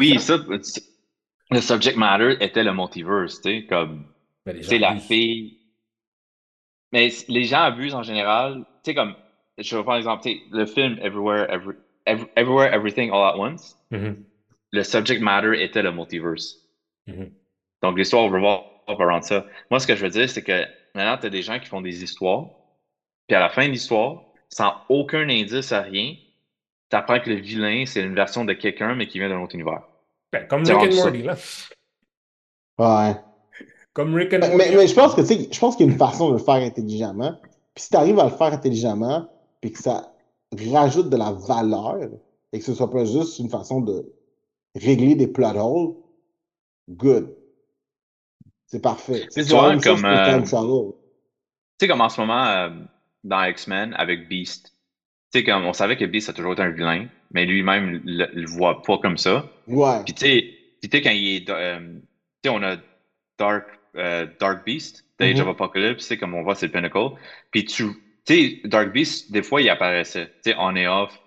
Oui, 0.00 0.18
ça, 0.18 0.36
le 1.50 1.60
subject 1.60 1.96
matter 1.96 2.36
était 2.44 2.64
le 2.64 2.74
multiverse, 2.74 3.40
tu 3.40 3.50
sais, 3.60 3.66
comme, 3.66 4.04
ben, 4.44 4.56
tu 4.56 4.64
sais, 4.64 4.78
la 4.78 4.96
fille. 4.96 5.58
Mais 6.92 7.08
les 7.28 7.44
gens 7.44 7.62
abusent 7.62 7.94
en 7.94 8.02
général, 8.02 8.64
tu 8.82 8.90
sais, 8.90 8.94
comme, 8.96 9.14
je 9.56 9.76
vais 9.76 9.82
prendre 9.84 9.98
l'exemple, 9.98 10.24
tu 10.24 10.30
sais, 10.32 10.40
le 10.50 10.66
film 10.66 10.98
Everywhere, 11.00 11.46
Every- 11.52 11.76
Every- 12.06 12.28
Everywhere, 12.34 12.72
Everything, 12.74 13.10
All 13.12 13.32
at 13.32 13.38
Once, 13.38 13.76
Mhm, 13.92 14.24
le 14.72 14.82
subject 14.82 15.22
matter 15.22 15.62
était 15.62 15.82
le 15.82 15.92
multiverse. 15.92 16.56
mhm. 17.06 17.30
Donc, 17.80 17.96
l'histoire 17.96 18.24
revolve 18.24 18.64
around 18.88 19.22
ça. 19.22 19.46
Moi, 19.70 19.78
ce 19.78 19.86
que 19.86 19.94
je 19.94 20.02
veux 20.02 20.10
dire, 20.10 20.28
c'est 20.28 20.42
que 20.42 20.66
maintenant, 20.94 21.18
tu 21.18 21.26
as 21.26 21.30
des 21.30 21.42
gens 21.42 21.58
qui 21.58 21.66
font 21.66 21.80
des 21.80 22.02
histoires, 22.02 22.46
puis 23.26 23.36
à 23.36 23.40
la 23.40 23.50
fin 23.50 23.66
de 23.66 23.72
l'histoire, 23.72 24.22
sans 24.48 24.72
aucun 24.88 25.28
indice 25.28 25.72
à 25.72 25.80
rien, 25.80 26.14
tu 26.90 26.96
apprends 26.96 27.20
que 27.20 27.30
le 27.30 27.36
vilain, 27.36 27.84
c'est 27.86 28.02
une 28.02 28.14
version 28.14 28.44
de 28.44 28.52
quelqu'un, 28.52 28.94
mais 28.94 29.06
qui 29.06 29.18
vient 29.18 29.28
d'un 29.28 29.42
autre 29.42 29.54
univers. 29.54 29.82
Ben, 30.32 30.46
comme 30.46 30.64
Rick 30.64 30.76
and. 30.76 30.94
Morty, 30.94 31.22
là. 31.22 31.36
Ouais. 32.78 33.16
Comme 33.92 34.14
Rick 34.14 34.34
and 34.34 34.38
Mais, 34.40 34.48
Morty. 34.48 34.70
mais, 34.70 34.76
mais 34.76 34.86
je 34.86 34.94
pense 34.94 35.14
que, 35.14 35.20
tu 35.20 35.26
sais, 35.28 35.48
je 35.50 35.58
pense 35.58 35.76
qu'il 35.76 35.86
y 35.86 35.88
a 35.88 35.92
une 35.92 35.98
façon 35.98 36.28
de 36.28 36.34
le 36.34 36.38
faire 36.38 36.54
intelligemment. 36.54 37.38
Puis 37.74 37.84
si 37.84 37.90
tu 37.90 37.96
arrives 37.96 38.18
à 38.18 38.24
le 38.24 38.30
faire 38.30 38.52
intelligemment, 38.52 39.28
puis 39.60 39.72
que 39.72 39.78
ça 39.78 40.12
rajoute 40.72 41.10
de 41.10 41.16
la 41.16 41.32
valeur, 41.32 42.08
et 42.52 42.58
que 42.58 42.64
ce 42.64 42.74
soit 42.74 42.90
pas 42.90 43.04
juste 43.04 43.38
une 43.38 43.50
façon 43.50 43.80
de 43.80 44.12
régler 44.76 45.14
des 45.16 45.26
plot 45.26 45.56
holes, 45.56 45.94
good. 46.90 47.34
C'est 48.66 48.82
parfait. 48.82 49.26
Tu 49.34 49.42
C'est 49.42 49.50
comme, 49.50 50.04
euh. 50.04 50.40
Tu 50.40 50.50
sais, 51.80 51.88
comme 51.88 52.00
en 52.00 52.08
ce 52.08 52.20
moment, 52.20 52.46
euh, 52.46 52.70
dans 53.24 53.44
X-Men, 53.44 53.94
avec 53.94 54.28
Beast, 54.28 54.74
tu 55.32 55.40
sais, 55.40 55.44
comme 55.44 55.64
on 55.64 55.72
savait 55.72 55.96
que 55.96 56.04
Beast 56.04 56.28
a 56.28 56.32
toujours 56.32 56.52
été 56.52 56.62
un 56.62 56.70
vilain, 56.70 57.06
mais 57.32 57.44
lui-même 57.46 58.00
le, 58.04 58.26
le 58.32 58.46
voit 58.46 58.82
pas 58.82 58.98
comme 58.98 59.18
ça. 59.18 59.50
Ouais. 59.66 60.02
Puis 60.04 60.14
tu 60.14 60.26
sais, 60.90 61.02
quand 61.02 61.10
il 61.10 61.36
est. 61.36 61.50
euh, 61.50 61.78
tu 62.42 62.50
sais, 62.50 62.50
on 62.50 62.62
a 62.62 62.76
Dark, 63.38 63.66
Dark 64.40 64.64
Beast, 64.64 65.04
The 65.18 65.22
Age 65.22 65.36
Mhm. 65.36 65.42
of 65.42 65.48
Apocalypse, 65.48 66.16
comme 66.16 66.34
on 66.34 66.42
voit, 66.42 66.54
c'est 66.54 66.66
le 66.66 66.72
Pinnacle. 66.72 67.10
Puis 67.50 67.64
tu. 67.64 67.84
Tu 68.26 68.34
sais, 68.34 68.60
Dark 68.64 68.90
Beast, 68.92 69.30
des 69.32 69.42
fois, 69.42 69.60
il 69.60 69.68
apparaissait, 69.68 70.28
tu 70.42 70.50
sais, 70.50 70.54
on 70.58 70.74
et 70.76 70.88
off, 70.88 71.20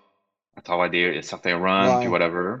à 0.56 0.62
travers 0.62 0.90
des, 0.90 1.22
certains 1.22 1.56
runs, 1.56 1.98
puis 2.00 2.08
whatever. 2.08 2.56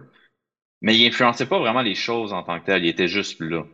Mais 0.80 0.96
il 0.96 1.06
influençait 1.08 1.46
pas 1.46 1.58
vraiment 1.58 1.82
les 1.82 1.94
choses 1.96 2.32
en 2.32 2.42
tant 2.44 2.60
que 2.60 2.66
tel, 2.66 2.84
il 2.84 2.88
était 2.88 3.08
juste 3.08 3.40
là. 3.40 3.64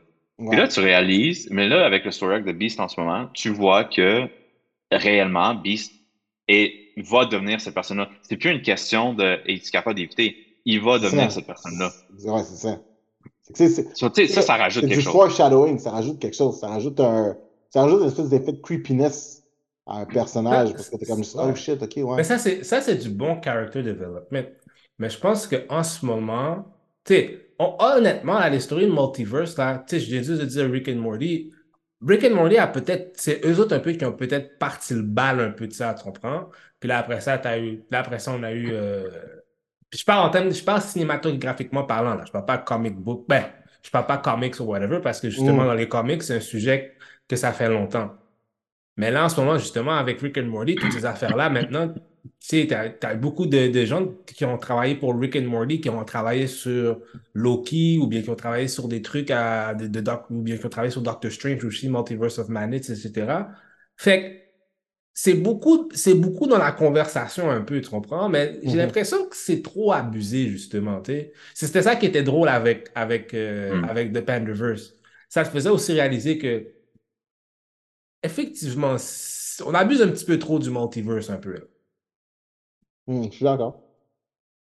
Puis 0.50 0.56
ouais. 0.56 0.56
là, 0.58 0.68
tu 0.68 0.80
réalises, 0.80 1.48
mais 1.50 1.68
là, 1.68 1.84
avec 1.86 2.04
le 2.04 2.10
story 2.10 2.36
arc 2.36 2.44
de 2.44 2.52
Beast 2.52 2.80
en 2.80 2.88
ce 2.88 3.00
moment, 3.00 3.28
tu 3.34 3.50
vois 3.50 3.84
que 3.84 4.28
réellement, 4.92 5.54
Beast 5.54 5.92
est, 6.48 6.92
va 6.98 7.24
devenir 7.26 7.60
cette 7.60 7.74
personne-là. 7.74 8.10
C'est 8.22 8.36
plus 8.36 8.50
une 8.50 8.62
question 8.62 9.14
de 9.14 9.40
es-tu 9.46 9.70
capable 9.70 9.96
d'éviter? 9.96 10.36
Il 10.64 10.80
va 10.82 10.98
devenir 10.98 11.30
ça. 11.30 11.30
cette 11.30 11.46
personne-là. 11.46 11.92
Ouais, 12.24 12.42
c'est 12.44 12.56
ça. 12.56 12.80
C'est 13.52 13.68
c'est- 13.68 13.94
sais, 14.14 14.26
ça, 14.28 14.42
ça 14.42 14.56
rajoute 14.56 14.84
C'est 14.84 14.88
quelque 14.88 15.00
du 15.00 15.02
chose. 15.02 15.12
foreshadowing, 15.12 15.78
ça 15.78 15.90
rajoute 15.90 16.18
quelque 16.18 16.36
chose. 16.36 16.58
Ça 16.58 16.68
rajoute 16.68 16.98
un. 17.00 17.36
Ça 17.70 17.82
rajoute 17.82 18.00
une 18.02 18.08
espèce 18.08 18.28
d'effet 18.28 18.52
de 18.52 18.60
creepiness 18.60 19.44
à 19.86 19.98
un 20.00 20.06
personnage. 20.06 20.70
Ben, 20.70 20.74
Parce 20.74 20.88
que 20.90 20.96
t'es 20.96 21.06
comme 21.06 21.22
oh 21.34 21.54
shit, 21.54 21.82
ok, 21.82 21.92
ouais. 21.96 22.16
Mais 22.16 22.24
ça, 22.24 22.38
c'est 22.38 22.64
ça, 22.64 22.80
c'est 22.80 22.96
du 22.96 23.10
bon 23.10 23.40
character 23.42 23.82
development. 23.82 24.44
Mais 24.98 25.10
je 25.10 25.18
pense 25.18 25.46
qu'en 25.46 25.82
ce 25.82 26.06
moment, 26.06 26.64
tu 27.04 27.14
sais, 27.14 27.43
on- 27.58 27.76
honnêtement, 27.78 28.36
à 28.36 28.48
l'histoire 28.50 28.80
de 28.80 28.86
multiverse, 28.86 29.56
là, 29.58 29.84
tu 29.88 29.96
sais, 29.98 30.04
je 30.04 30.10
viens 30.10 30.22
juste 30.22 30.40
de 30.40 30.46
dire 30.46 30.70
Rick 30.70 30.88
and 30.88 30.96
Morty. 30.96 31.52
Rick 32.06 32.24
and 32.24 32.34
Morty 32.34 32.58
a 32.58 32.66
peut-être, 32.66 33.12
c'est 33.14 33.40
eux 33.46 33.58
autres 33.60 33.74
un 33.76 33.80
peu 33.80 33.92
qui 33.92 34.04
ont 34.04 34.12
peut-être 34.12 34.58
parti 34.58 34.94
le 34.94 35.02
bal 35.02 35.40
un 35.40 35.50
peu 35.50 35.66
de 35.66 35.72
ça, 35.72 35.94
tu 35.94 36.04
comprends? 36.04 36.50
Puis 36.80 36.88
là, 36.88 36.98
après 36.98 37.20
ça, 37.20 37.38
t'as 37.38 37.58
eu, 37.58 37.82
là, 37.90 38.00
après 38.00 38.18
ça, 38.18 38.32
on 38.32 38.42
a 38.42 38.52
eu. 38.52 38.68
euh, 38.72 39.08
Puis 39.90 40.00
je 40.00 40.04
parle 40.04 40.26
en 40.26 40.30
termes, 40.30 40.52
je 40.52 40.62
parle 40.64 40.80
cinématographiquement 40.82 41.84
parlant, 41.84 42.14
là. 42.14 42.24
Je 42.26 42.32
parle 42.32 42.44
pas 42.46 42.58
comic 42.58 42.96
book. 42.96 43.24
Ben, 43.28 43.44
je 43.82 43.90
parle 43.90 44.06
pas 44.06 44.18
comics 44.18 44.58
ou 44.60 44.64
whatever, 44.64 45.00
parce 45.00 45.20
que 45.20 45.30
justement, 45.30 45.62
Mm. 45.62 45.66
dans 45.66 45.74
les 45.74 45.88
comics, 45.88 46.22
c'est 46.22 46.36
un 46.36 46.40
sujet 46.40 46.94
que 47.28 47.36
ça 47.36 47.52
fait 47.52 47.68
longtemps. 47.68 48.12
Mais 48.96 49.10
là, 49.10 49.24
en 49.24 49.28
ce 49.28 49.40
moment, 49.40 49.56
justement, 49.58 49.92
avec 49.96 50.20
Rick 50.20 50.36
and 50.38 50.44
Morty, 50.46 50.74
toutes 50.76 50.92
ces 50.92 51.04
affaires-là, 51.06 51.48
maintenant, 51.50 51.94
tu 52.24 52.30
sais, 52.60 52.66
t'as, 52.68 52.90
t'as 52.90 53.14
beaucoup 53.14 53.46
de, 53.46 53.68
de 53.68 53.84
gens 53.84 54.06
qui 54.26 54.44
ont 54.44 54.58
travaillé 54.58 54.94
pour 54.96 55.18
Rick 55.18 55.36
and 55.36 55.42
Morty, 55.42 55.80
qui 55.80 55.90
ont 55.90 56.04
travaillé 56.04 56.46
sur 56.46 57.00
Loki, 57.34 57.98
ou 57.98 58.06
bien 58.06 58.22
qui 58.22 58.30
ont 58.30 58.36
travaillé 58.36 58.68
sur 58.68 58.88
des 58.88 59.02
trucs 59.02 59.30
à, 59.30 59.74
de, 59.74 59.86
de 59.88 60.00
Doc- 60.00 60.30
ou 60.30 60.42
bien 60.42 60.56
qui 60.58 60.66
ont 60.66 60.68
travaillé 60.68 60.90
sur 60.92 61.02
Doctor 61.02 61.30
Strange 61.32 61.64
aussi, 61.64 61.88
Multiverse 61.88 62.38
of 62.38 62.48
Madness, 62.48 62.90
etc. 62.90 63.50
Fait 63.96 64.22
que 64.22 64.44
c'est 65.14 65.34
beaucoup, 65.34 65.88
c'est 65.94 66.14
beaucoup 66.14 66.46
dans 66.48 66.58
la 66.58 66.72
conversation 66.72 67.50
un 67.50 67.60
peu, 67.62 67.80
tu 67.80 67.88
comprends? 67.90 68.28
Mais 68.28 68.58
j'ai 68.64 68.70
Mhm. 68.72 68.78
l'impression 68.78 69.26
que 69.28 69.36
c'est 69.36 69.62
trop 69.62 69.92
abusé, 69.92 70.48
justement, 70.48 71.00
tu 71.02 71.12
sais. 71.12 71.32
C'était 71.54 71.82
ça 71.82 71.96
qui 71.96 72.06
était 72.06 72.22
drôle 72.24 72.48
avec, 72.48 72.90
avec, 72.96 73.32
euh, 73.34 73.80
Mm. 73.80 73.88
avec 73.88 74.12
The 74.12 74.20
Panderverse. 74.22 74.94
Ça 75.28 75.44
te 75.44 75.50
faisait 75.50 75.70
aussi 75.70 75.92
réaliser 75.92 76.38
que 76.38 76.66
effectivement, 78.22 78.96
on 79.66 79.74
abuse 79.74 80.02
un 80.02 80.08
petit 80.08 80.24
peu 80.24 80.38
trop 80.38 80.58
du 80.58 80.70
multiverse 80.70 81.30
un 81.30 81.36
peu. 81.36 81.52
là. 81.54 81.60
Hmm, 83.06 83.24
je 83.24 83.30
suis 83.36 83.44
d'accord. 83.44 83.82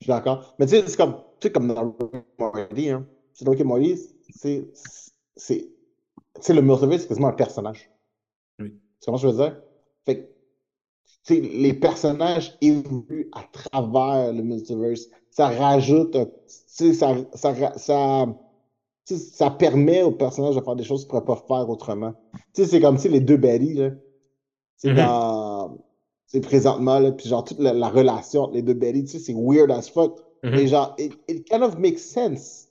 Je 0.01 0.07
suis 0.07 0.11
d'accord. 0.12 0.55
Mais 0.59 0.66
tu 0.66 0.72
sais, 0.72 0.87
c'est 0.89 0.97
comme, 0.97 1.14
tu 1.41 1.49
sais, 1.49 1.53
comme 1.53 1.68
dans 1.68 1.97
Rick 2.12 2.25
Morty, 2.39 2.91
hein. 2.91 3.07
C'est 3.33 3.49
Rick 3.49 3.61
Morty, 3.64 3.97
c'est, 4.31 4.68
c'est, 5.37 5.70
c'est 6.41 6.55
le 6.55 6.62
multiverse, 6.62 7.03
c'est 7.03 7.09
quasiment 7.09 7.29
un 7.29 7.33
personnage. 7.35 7.91
Oui. 8.59 8.81
Tu 9.01 9.07
comprends 9.07 9.18
ce 9.18 9.27
que 9.27 9.33
je 9.33 9.37
veux 9.37 9.43
dire? 9.51 9.62
Fait 10.07 10.16
que, 10.22 10.27
tu 11.25 11.35
sais, 11.37 11.41
les 11.41 11.75
personnages 11.75 12.57
évoluent 12.61 13.31
à 13.33 13.45
travers 13.45 14.33
le 14.33 14.43
multiverse. 14.43 15.09
Ça 15.31 15.49
rajoute, 15.49 16.16
un- 16.16 16.27
tu 16.27 16.33
sais, 16.47 16.95
ça, 16.95 17.14
ça, 17.35 17.79
ça, 17.79 18.27
ça 19.07 19.51
permet 19.51 20.03
aux 20.03 20.12
personnages 20.12 20.57
de 20.57 20.61
faire 20.62 20.77
des 20.77 20.85
choses 20.85 21.07
qu'ils 21.07 21.14
ne 21.16 21.20
pourraient 21.20 21.41
pas 21.41 21.45
faire 21.49 21.68
autrement. 21.70 22.12
Tu 22.55 22.62
sais, 22.64 22.66
c'est 22.66 22.81
comme 22.81 22.99
si 22.99 23.09
les 23.09 23.20
deux 23.20 23.37
Betty, 23.37 23.75
là, 23.75 23.91
c'est 24.77 24.91
Mhm. 24.91 24.97
dans, 24.97 25.34
c'est 26.27 26.41
présentement, 26.41 26.99
là, 26.99 27.12
puis 27.12 27.29
genre 27.29 27.45
toute 27.45 27.59
la, 27.61 27.72
la 27.75 27.89
relation 27.89 28.43
entre 28.43 28.55
les 28.55 28.62
deux 28.62 28.75
Betty, 28.75 29.05
tu 29.05 29.11
sais, 29.12 29.18
c'est 29.18 29.35
weird 29.37 29.70
as 29.70 29.89
fuck. 29.91 30.18
Mhm. 30.43 30.51
Mais 30.53 30.66
genre, 30.66 30.95
it, 30.99 31.12
it 31.29 31.49
kind 31.49 31.62
of 31.62 31.79
makes 31.79 31.99
sense. 32.01 32.68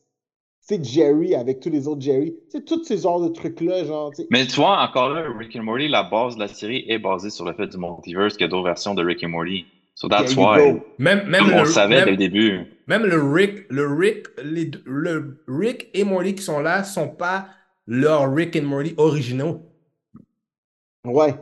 Tu 0.67 0.75
sais, 0.75 0.83
Jerry 0.83 1.35
avec 1.35 1.59
tous 1.59 1.69
les 1.69 1.87
autres 1.87 2.01
Jerry, 2.01 2.35
tu 2.51 2.57
sais, 2.57 2.63
tous 2.63 2.83
ces 2.83 2.97
genres 2.99 3.21
de 3.21 3.27
trucs-là, 3.29 3.83
genre, 3.83 4.11
tu 4.11 4.21
sais. 4.21 4.27
Mais 4.31 4.45
tu 4.45 4.55
vois, 4.55 4.81
encore 4.81 5.09
là, 5.09 5.25
Rick 5.37 5.55
and 5.55 5.63
Morty, 5.63 5.87
la 5.87 6.03
base 6.03 6.35
de 6.35 6.39
la 6.41 6.47
série 6.47 6.85
est 6.87 6.99
basée 6.99 7.29
sur 7.29 7.45
le 7.45 7.53
fait 7.53 7.67
du 7.67 7.77
multiverse 7.77 8.33
qu'il 8.33 8.45
y 8.45 8.45
a 8.45 8.47
d'autres 8.47 8.65
versions 8.65 8.93
de 8.93 9.03
Rick 9.03 9.23
and 9.23 9.29
Morty. 9.29 9.65
So 9.95 10.07
that's 10.07 10.35
why. 10.35 10.81
Même, 10.97 11.27
même, 11.27 11.43
Comme 11.45 11.53
on 11.53 11.59
le, 11.63 11.65
savait 11.65 11.97
même, 11.97 12.05
dès 12.05 12.11
le 12.11 12.17
début. 12.17 12.61
même 12.87 13.03
le 13.05 13.21
Rick, 13.21 13.65
le 13.69 13.87
Rick, 13.93 14.25
les 14.43 14.71
le 14.85 15.43
Rick 15.47 15.89
et 15.93 16.03
Morty 16.03 16.33
qui 16.35 16.41
sont 16.43 16.59
là 16.61 16.83
sont 16.83 17.09
pas 17.09 17.47
leurs 17.85 18.33
Rick 18.33 18.55
and 18.55 18.63
Morty 18.65 18.95
originaux. 18.97 19.61
Ouais. 21.05 21.35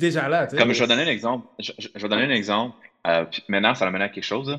Déjà 0.00 0.28
là. 0.28 0.46
Comme 0.46 0.72
je 0.72 0.80
vais 0.80 0.88
donner 0.88 1.02
un 1.02 1.12
exemple, 1.12 1.46
je, 1.58 1.72
je- 1.78 1.88
vais 1.94 2.08
donner 2.08 2.24
un 2.24 2.30
exemple. 2.30 2.76
euh, 3.06 3.24
maintenant, 3.48 3.74
ça 3.74 3.84
l'amène 3.84 4.02
à 4.02 4.08
quelque 4.08 4.24
chose. 4.24 4.58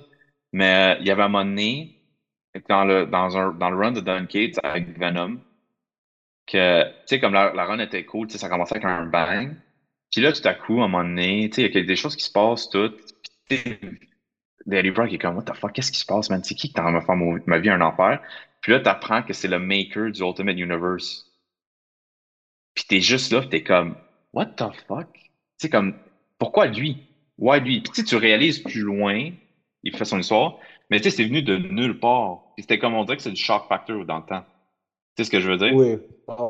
Mais 0.53 0.95
euh, 0.95 0.99
il 1.01 1.07
y 1.07 1.11
avait 1.11 1.23
un 1.23 1.27
moment 1.29 1.45
donné, 1.45 1.97
dans 2.69 2.85
le, 2.85 3.05
dans 3.05 3.37
un, 3.37 3.51
dans 3.53 3.69
le 3.69 3.77
run 3.77 3.91
de 3.91 4.01
Don 4.01 4.25
Cates 4.27 4.59
avec 4.63 4.97
Venom, 4.97 5.39
que, 6.47 6.83
tu 6.83 6.89
sais, 7.07 7.19
comme 7.19 7.33
la, 7.33 7.53
la 7.53 7.65
run 7.65 7.79
était 7.79 8.05
cool, 8.05 8.27
tu 8.27 8.33
sais, 8.33 8.37
ça 8.39 8.49
commençait 8.49 8.75
avec 8.75 8.85
un 8.85 9.05
bang. 9.05 9.55
Puis 10.11 10.21
là, 10.21 10.33
tout 10.33 10.45
à 10.45 10.53
coup, 10.53 10.81
à 10.81 10.85
un 10.85 10.87
moment 10.87 11.03
donné, 11.03 11.49
tu 11.49 11.55
sais, 11.61 11.67
il 11.67 11.73
y 11.75 11.77
a 11.79 11.83
des 11.83 11.95
choses 11.95 12.15
qui 12.15 12.25
se 12.25 12.31
passent 12.31 12.69
toutes. 12.69 12.99
Puis, 13.47 14.91
Brock 14.91 15.11
est 15.13 15.17
comme, 15.17 15.35
what 15.37 15.43
the 15.43 15.55
fuck, 15.55 15.73
qu'est-ce 15.73 15.91
qui 15.91 15.99
se 15.99 16.05
passe, 16.05 16.29
man? 16.29 16.43
C'est 16.43 16.55
qui 16.55 16.69
qui 16.69 16.75
est 16.75 16.79
en 16.79 16.83
train 16.83 16.91
de 16.91 16.97
me 16.97 17.01
faire 17.01 17.15
ma 17.47 17.59
vie 17.59 17.69
un 17.69 17.81
enfer? 17.81 18.21
Puis 18.61 18.71
là, 18.73 18.79
t'apprends 18.79 19.23
que 19.23 19.33
c'est 19.33 19.47
le 19.47 19.59
maker 19.59 20.11
du 20.11 20.21
Ultimate 20.21 20.57
Universe. 20.57 21.25
Puis 22.75 22.83
t'es 22.87 22.99
juste 23.01 23.31
là, 23.31 23.41
t'es 23.45 23.63
comme, 23.63 23.95
what 24.33 24.47
the 24.57 24.65
fuck? 24.87 25.07
Tu 25.61 25.67
sais, 25.67 25.69
comme, 25.69 25.93
pourquoi 26.39 26.65
lui? 26.65 27.05
Why 27.37 27.59
lui? 27.59 27.81
Puis 27.81 27.91
tu 27.91 28.01
sais, 28.01 28.03
tu 28.03 28.15
réalises 28.15 28.57
plus 28.57 28.81
loin, 28.81 29.29
il 29.83 29.95
fait 29.95 30.05
son 30.05 30.17
histoire, 30.17 30.57
mais 30.89 30.97
tu 30.99 31.03
sais, 31.03 31.17
c'est 31.17 31.23
venu 31.23 31.43
de 31.43 31.55
nulle 31.55 31.99
part. 31.99 32.45
Puis 32.55 32.63
c'était 32.63 32.79
comme 32.79 32.95
on 32.95 33.03
dirait 33.03 33.17
que 33.17 33.21
c'est 33.21 33.29
du 33.29 33.41
shock 33.41 33.67
factor 33.69 34.03
dans 34.05 34.17
le 34.17 34.25
temps. 34.25 34.43
Tu 35.15 35.23
sais 35.23 35.25
ce 35.25 35.29
que 35.29 35.39
je 35.39 35.51
veux 35.51 35.57
dire? 35.57 35.75
Oui. 35.75 35.99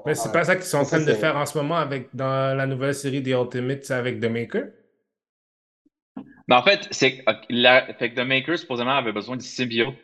Mais 0.06 0.16
c'est 0.16 0.32
pas 0.32 0.46
ça 0.46 0.56
qu'ils 0.56 0.64
sont 0.64 0.78
en 0.78 0.86
train 0.86 1.04
de 1.04 1.14
faire 1.14 1.36
en 1.36 1.46
ce 1.46 1.58
moment 1.58 1.76
avec, 1.76 2.08
dans 2.16 2.56
la 2.56 2.66
nouvelle 2.66 2.96
série 2.96 3.22
des 3.22 3.32
Ultimates 3.32 3.92
avec 3.92 4.22
The 4.22 4.30
Maker? 4.30 4.68
Mais 6.48 6.56
en 6.56 6.64
fait, 6.64 6.88
c'est 6.92 7.24
fait 8.00 8.10
que 8.12 8.16
The 8.16 8.26
Maker, 8.26 8.58
supposément, 8.58 8.92
avait 8.92 9.12
besoin 9.12 9.36
du 9.36 9.46
symbiote 9.46 9.96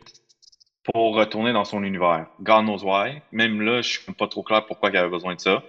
pour 0.84 1.16
retourner 1.16 1.54
dans 1.54 1.64
son 1.64 1.82
univers. 1.82 2.26
God 2.42 2.64
knows 2.64 2.84
why. 2.84 3.22
Même 3.32 3.62
là, 3.62 3.80
je 3.80 4.00
suis 4.00 4.12
pas 4.12 4.28
trop 4.28 4.42
clair 4.42 4.66
pourquoi 4.66 4.90
il 4.90 4.96
avait 4.98 5.08
besoin 5.08 5.34
de 5.34 5.40
ça. 5.40 5.62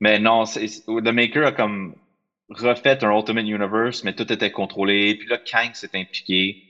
Mais 0.00 0.18
non, 0.18 0.44
c'est- 0.44 0.84
The 0.84 1.12
Maker 1.12 1.46
a 1.46 1.52
comme 1.52 1.94
refait 2.50 3.04
un 3.04 3.16
Ultimate 3.16 3.46
Universe, 3.46 4.04
mais 4.04 4.14
tout 4.14 4.30
était 4.32 4.50
contrôlé. 4.50 5.14
Puis 5.16 5.28
là, 5.28 5.38
Kang 5.38 5.74
s'est 5.74 5.90
impliqué. 5.94 6.62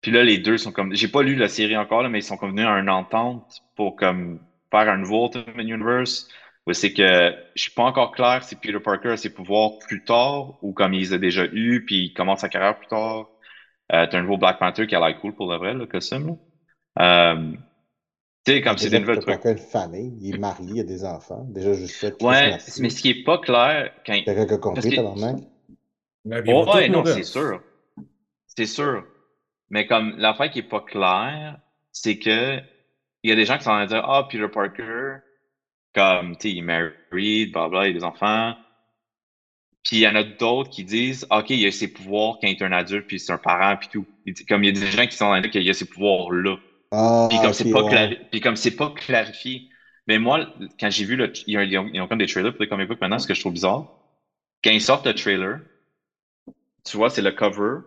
Puis 0.00 0.10
là, 0.12 0.22
les 0.22 0.38
deux 0.38 0.58
sont 0.58 0.72
comme. 0.72 0.94
J'ai 0.94 1.08
pas 1.08 1.22
lu 1.22 1.36
la 1.36 1.48
série 1.48 1.76
encore, 1.76 2.02
là, 2.02 2.08
mais 2.08 2.18
ils 2.20 2.22
sont 2.22 2.36
comme 2.36 2.50
venus 2.50 2.66
à 2.66 2.78
une 2.78 2.90
entente 2.90 3.62
pour 3.76 3.96
comme 3.96 4.40
faire 4.70 4.88
un 4.88 4.98
nouveau 4.98 5.26
Ultimate 5.26 5.66
Universe. 5.66 6.28
C'est 6.72 6.94
que 6.94 7.34
je 7.54 7.62
suis 7.62 7.72
pas 7.72 7.82
encore 7.82 8.12
clair 8.12 8.42
si 8.42 8.56
Peter 8.56 8.80
Parker 8.80 9.10
a 9.10 9.16
ses 9.18 9.32
pouvoirs 9.32 9.78
plus 9.86 10.02
tard 10.02 10.58
ou 10.62 10.72
comme 10.72 10.94
il 10.94 11.00
les 11.00 11.12
a 11.12 11.18
déjà 11.18 11.44
eu, 11.52 11.84
puis 11.84 12.06
il 12.06 12.14
commence 12.14 12.40
sa 12.40 12.48
carrière 12.48 12.78
plus 12.78 12.86
tard. 12.86 13.28
Euh, 13.92 14.06
t'as 14.10 14.18
un 14.18 14.22
nouveau 14.22 14.38
Black 14.38 14.58
Panther 14.58 14.86
qui 14.86 14.94
a 14.94 15.00
l'air 15.00 15.18
cool 15.20 15.34
pour 15.34 15.50
le 15.52 15.58
vrai, 15.58 15.74
le 15.74 15.86
costume. 15.86 16.38
Euh, 16.98 17.52
tu 18.44 18.52
sais, 18.52 18.60
comme 18.60 18.76
c'est 18.76 18.90
des 18.90 19.00
nouvelles 19.00 19.20
trucs. 19.20 19.46
A 19.46 19.50
une 19.50 19.58
famille, 19.58 20.12
il 20.20 20.34
est 20.34 20.38
marié, 20.38 20.72
il 20.74 20.80
a 20.80 20.84
des 20.84 21.04
enfants. 21.04 21.44
Déjà, 21.48 21.72
juste 21.72 21.96
ça. 21.96 22.08
Ouais, 22.20 22.48
merci. 22.48 22.82
mais 22.82 22.90
ce 22.90 23.00
qui 23.00 23.10
est 23.10 23.24
pas 23.24 23.38
clair, 23.38 23.92
quand. 24.06 24.12
Quelqu'un 24.24 24.46
qui 24.46 24.52
a 24.54 24.58
compris, 24.58 24.90
que- 24.90 24.96
tabarnak? 24.96 25.36
Vont 26.26 26.64
Oh, 26.66 26.74
ouais, 26.74 26.88
non, 26.88 27.04
c'est 27.04 27.22
sûr. 27.22 27.62
C'est 28.46 28.66
sûr. 28.66 29.04
Mais 29.70 29.86
comme 29.86 30.14
l'affaire 30.18 30.50
qui 30.50 30.60
est 30.60 30.62
pas 30.62 30.80
claire, 30.80 31.58
c'est 31.92 32.18
que 32.18 32.58
il 33.22 33.30
y 33.30 33.32
a 33.32 33.36
des 33.36 33.44
gens 33.46 33.56
qui 33.56 33.64
sont 33.64 33.70
en 33.70 33.74
train 33.74 33.84
de 33.84 33.88
dire 33.90 34.04
Ah, 34.06 34.28
Peter 34.30 34.48
Parker, 34.48 35.16
comme, 35.94 36.36
tu 36.36 36.48
sais, 36.48 36.50
il 36.54 36.58
est 36.58 36.62
married, 36.62 37.52
blablabla, 37.52 37.88
il 37.88 37.96
a 37.96 37.98
des 37.98 38.04
enfants. 38.04 38.54
Puis 39.82 39.96
il 39.98 40.00
y 40.00 40.08
en 40.08 40.14
a 40.14 40.22
d'autres 40.22 40.70
qui 40.70 40.84
disent 40.84 41.26
OK, 41.30 41.50
il 41.50 41.66
a 41.66 41.70
ses 41.70 41.88
pouvoirs 41.88 42.38
quand 42.40 42.48
il 42.48 42.52
est 42.52 42.62
un 42.62 42.72
adulte, 42.72 43.06
puis 43.06 43.20
c'est 43.20 43.32
un 43.32 43.38
parent, 43.38 43.76
puis 43.76 43.88
tout. 43.88 44.06
Comme 44.48 44.64
il 44.64 44.74
y 44.74 44.78
a 44.78 44.80
des 44.80 44.90
gens 44.90 45.06
qui 45.06 45.16
sont 45.16 45.26
en 45.26 45.30
train 45.30 45.40
de 45.40 45.48
dire 45.48 45.50
qu'il 45.60 45.68
a 45.70 45.74
ses 45.74 45.84
pouvoirs-là. 45.86 46.56
Ah, 46.96 47.28
Puis 47.28 47.40
comme 47.40 47.52
c'est 47.52 47.70
pas 47.70 47.82
ouais. 47.84 48.08
pas 48.76 48.90
clarifié. 48.90 49.68
Mais 50.06 50.18
moi, 50.18 50.46
quand 50.80 50.90
j'ai 50.90 51.04
vu 51.04 51.16
le, 51.16 51.32
ils 51.46 51.58
ont, 51.58 51.62
ils 51.62 51.78
ont- 51.78 51.90
ils 51.92 52.00
ont 52.00 52.08
comme 52.08 52.18
des 52.18 52.26
trailers 52.26 52.52
pour 52.52 52.62
les 52.62 52.68
comic 52.68 52.88
books 52.88 53.00
maintenant, 53.00 53.18
ce 53.18 53.26
que 53.26 53.34
je 53.34 53.40
trouve 53.40 53.52
bizarre. 53.54 53.86
Quand 54.64 54.70
ils 54.72 54.80
sortent 54.82 55.06
le 55.06 55.14
trailer, 55.14 55.60
tu 56.84 56.96
vois, 56.96 57.10
c'est 57.10 57.22
le 57.22 57.32
cover, 57.32 57.78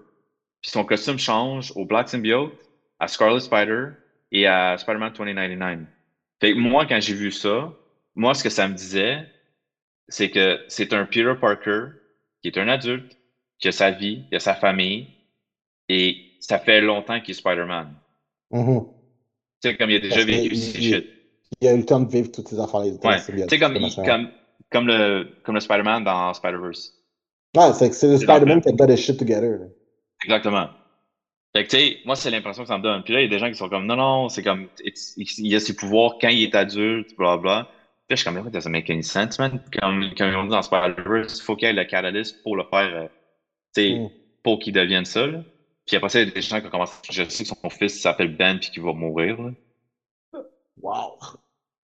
puis 0.61 0.71
son 0.71 0.85
costume 0.85 1.19
change 1.19 1.71
au 1.75 1.85
Black 1.85 2.09
Symbiote, 2.09 2.53
à 2.99 3.07
Scarlet 3.07 3.41
Spider 3.41 3.87
et 4.31 4.47
à 4.47 4.77
Spider-Man 4.77 5.13
2099. 5.13 5.87
Fait 6.41 6.53
que 6.53 6.59
moi, 6.59 6.85
quand 6.85 6.99
j'ai 7.01 7.13
vu 7.15 7.31
ça, 7.31 7.73
moi, 8.15 8.33
ce 8.35 8.43
que 8.43 8.49
ça 8.49 8.67
me 8.67 8.73
disait, 8.75 9.27
c'est 10.09 10.31
que 10.31 10.59
c'est 10.67 10.93
un 10.93 11.05
Peter 11.05 11.33
Parker 11.39 11.87
qui 12.41 12.49
est 12.49 12.57
un 12.59 12.67
adulte, 12.69 13.19
qui 13.59 13.69
a 13.69 13.71
sa 13.71 13.91
vie, 13.91 14.27
qui 14.29 14.35
a 14.37 14.39
sa 14.39 14.55
famille, 14.55 15.13
et 15.89 16.23
ça 16.39 16.59
fait 16.59 16.81
longtemps 16.81 17.21
qu'il 17.21 17.33
est 17.33 17.35
Spider-Man. 17.35 17.95
Mhm. 18.51 18.96
Tu 19.67 19.71
sais, 19.73 19.77
comme 19.77 19.89
il 19.89 19.95
a 19.97 19.99
déjà 19.99 20.23
vécu 20.23 20.53
il- 20.53 20.57
ces 20.57 20.77
il- 20.79 20.93
shit. 20.93 21.05
Il 21.61 21.67
a 21.67 21.73
eu 21.73 21.77
le 21.77 21.85
temps 21.85 21.99
de 21.99 22.11
vivre 22.11 22.31
toutes 22.31 22.47
ces 22.47 22.59
affaires-là. 22.59 22.87
Ouais. 23.03 23.17
Tu 23.19 23.39
sais, 23.49 23.59
comme, 23.59 23.73
comme, 24.05 24.29
comme 24.71 24.87
le, 24.87 25.27
comme 25.43 25.55
le 25.55 25.61
Spider-Man 25.61 26.03
dans 26.03 26.33
Spider-Verse. 26.33 26.93
Ouais, 27.55 27.73
c'est 27.73 27.89
que 27.89 27.95
c'est 27.95 28.07
le 28.09 28.17
Spider-Man 28.17 28.61
qui 28.61 28.69
a 28.69 28.71
got 28.73 28.91
his 28.91 28.97
shit 28.97 29.17
together. 29.17 29.59
là. 29.59 29.65
Exactement. 30.25 30.67
Fait 31.55 31.63
que, 31.65 31.69
tu 31.69 31.77
sais, 31.77 31.97
moi, 32.05 32.15
c'est 32.15 32.29
l'impression 32.29 32.63
que 32.63 32.67
ça 32.67 32.77
me 32.77 32.83
donne. 32.83 33.01
Puis 33.03 33.13
là, 33.13 33.21
il 33.21 33.23
y 33.23 33.25
a 33.25 33.29
des 33.29 33.39
gens 33.39 33.47
qui 33.49 33.55
sont 33.55 33.69
comme, 33.69 33.85
non, 33.85 33.95
non, 33.95 34.29
c'est 34.29 34.43
comme, 34.43 34.67
il 35.37 35.55
a 35.55 35.59
ses 35.59 35.75
pouvoirs 35.75 36.17
quand 36.19 36.27
il 36.29 36.43
est 36.43 36.55
adulte, 36.55 37.15
blablabla. 37.17 37.63
Puis 37.63 37.69
là, 37.69 38.15
je 38.15 38.15
suis 38.15 38.25
comme, 38.25 38.49
mais 38.53 38.61
ça 38.61 38.69
make 38.69 38.89
any 38.89 39.03
sense, 39.03 39.39
man? 39.39 39.59
Comme, 39.79 40.11
comme 40.17 40.29
ils 40.29 40.35
ont 40.35 40.43
dit 40.43 40.49
dans 40.49 40.61
Spider-Verse, 40.61 41.39
il 41.39 41.41
faut 41.43 41.55
qu'il 41.55 41.67
y 41.67 41.71
ait 41.71 41.73
le 41.73 41.85
catalyst 41.85 42.43
pour 42.43 42.55
le 42.57 42.63
faire, 42.69 42.93
euh, 42.93 43.07
tu 43.75 43.81
sais, 43.81 43.89
Mm. 43.99 44.09
pour 44.43 44.59
qu'il 44.59 44.73
devienne 44.73 45.05
ça, 45.05 45.25
là. 45.25 45.39
Puis 45.87 45.95
après 45.95 46.09
ça, 46.09 46.19
il 46.21 46.27
y 46.27 46.31
a 46.31 46.33
des 46.33 46.41
gens 46.41 46.59
qui 46.61 46.67
ont 46.67 46.69
commencé, 46.69 46.93
je 47.09 47.23
sais 47.29 47.43
que 47.43 47.49
son 47.49 47.69
fils 47.69 47.99
s'appelle 48.01 48.35
Ben 48.35 48.59
puis 48.59 48.69
qu'il 48.69 48.83
va 48.83 48.93
mourir, 48.93 49.41
là. 49.41 49.51
Wow. 50.81 51.17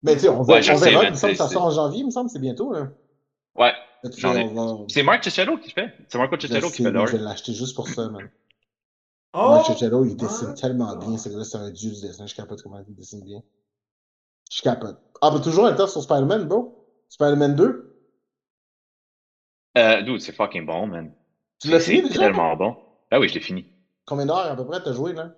Mais 0.03 0.15
tu 0.15 0.21
sais, 0.21 0.29
on, 0.29 0.43
Ouais, 0.45 0.59
on 0.59 0.63
sais, 0.63 0.91
verra. 0.91 1.05
Il 1.05 1.11
me 1.11 1.17
semble 1.17 1.33
que 1.33 1.39
ça 1.39 1.49
c'est- 1.49 1.55
sort 1.55 1.65
en 1.65 1.71
janvier, 1.73 2.01
il 2.01 2.07
me 2.07 2.11
semble, 2.11 2.31
c'est 2.31 2.39
bientôt. 2.39 2.73
Là. 2.73 2.89
Ouais. 3.57 3.73
Va- 4.05 4.85
C'est 4.89 5.03
Mark 5.03 5.23
Chichello 5.25 5.59
qui 5.59 5.71
fait. 5.73 5.93
C'est 6.09 6.17
Marco 6.17 6.37
Je 6.39 6.47
Chichello 6.47 6.71
qui 6.71 6.85
fait 6.85 6.93
l'art. 6.93 7.07
je 7.09 7.17
vais 7.17 7.23
l'acheter 7.23 7.53
juste 7.53 7.75
pour 7.75 7.89
ça, 7.89 8.09
man. 8.09 8.31
Oh! 9.35 9.49
Mark 9.51 9.67
Chichello, 9.67 10.05
il 10.05 10.17
dessine 10.17 10.51
my 10.51 10.55
tellement 10.55 10.97
bien. 10.97 11.19
Ce 11.19 11.29
gars-là, 11.29 11.45
c'est 11.45 11.59
un 11.59 11.71
dieu 11.71 11.91
du 11.91 12.01
dessin. 12.01 12.27
Je 12.27 12.35
capote 12.35 12.63
comment 12.63 12.83
il 12.89 12.95
dessine 12.95 13.23
bien. 13.25 13.43
Je 14.51 14.63
capote. 14.63 14.99
Ah, 15.21 15.33
mais 15.35 15.41
toujours 15.43 15.67
un 15.67 15.75
temps 15.75 15.89
sur 15.89 16.03
Spider-Man, 16.03 16.47
bro. 16.47 16.87
Spider-Man 17.09 17.57
2. 17.57 17.97
Euh, 19.77 20.03
dude, 20.03 20.21
c'est 20.21 20.33
fucking 20.33 20.65
bon, 20.65 20.87
man. 20.87 21.13
Tu 21.61 21.69
l'as 21.69 21.81
C'est 21.81 21.97
fini 21.97 22.09
c'est 22.13 22.19
tellement 22.19 22.55
bon. 22.57 22.77
Ah 23.11 23.19
oui, 23.21 23.29
je 23.29 23.35
l'ai 23.35 23.41
fini. 23.41 23.67
Combien 24.09 24.27
d'heures 24.27 24.39
à 24.39 24.57
peu 24.57 24.67
près 24.67 24.83
t'as 24.83 24.93
joué, 24.93 25.13
là? 25.13 25.31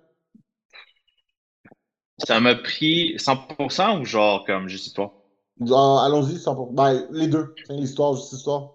Ça 2.19 2.39
m'a 2.39 2.55
pris 2.55 3.15
100% 3.19 3.99
ou 3.99 4.05
genre 4.05 4.45
comme 4.45 4.69
juste 4.69 4.87
histoire? 4.87 5.11
Ah, 5.69 6.05
Allons-y, 6.05 6.39
100%. 6.39 6.71
Ben, 6.71 7.05
les 7.11 7.27
deux. 7.27 7.53
L'histoire, 7.69 8.13
juste 8.13 8.31
l'histoire. 8.31 8.71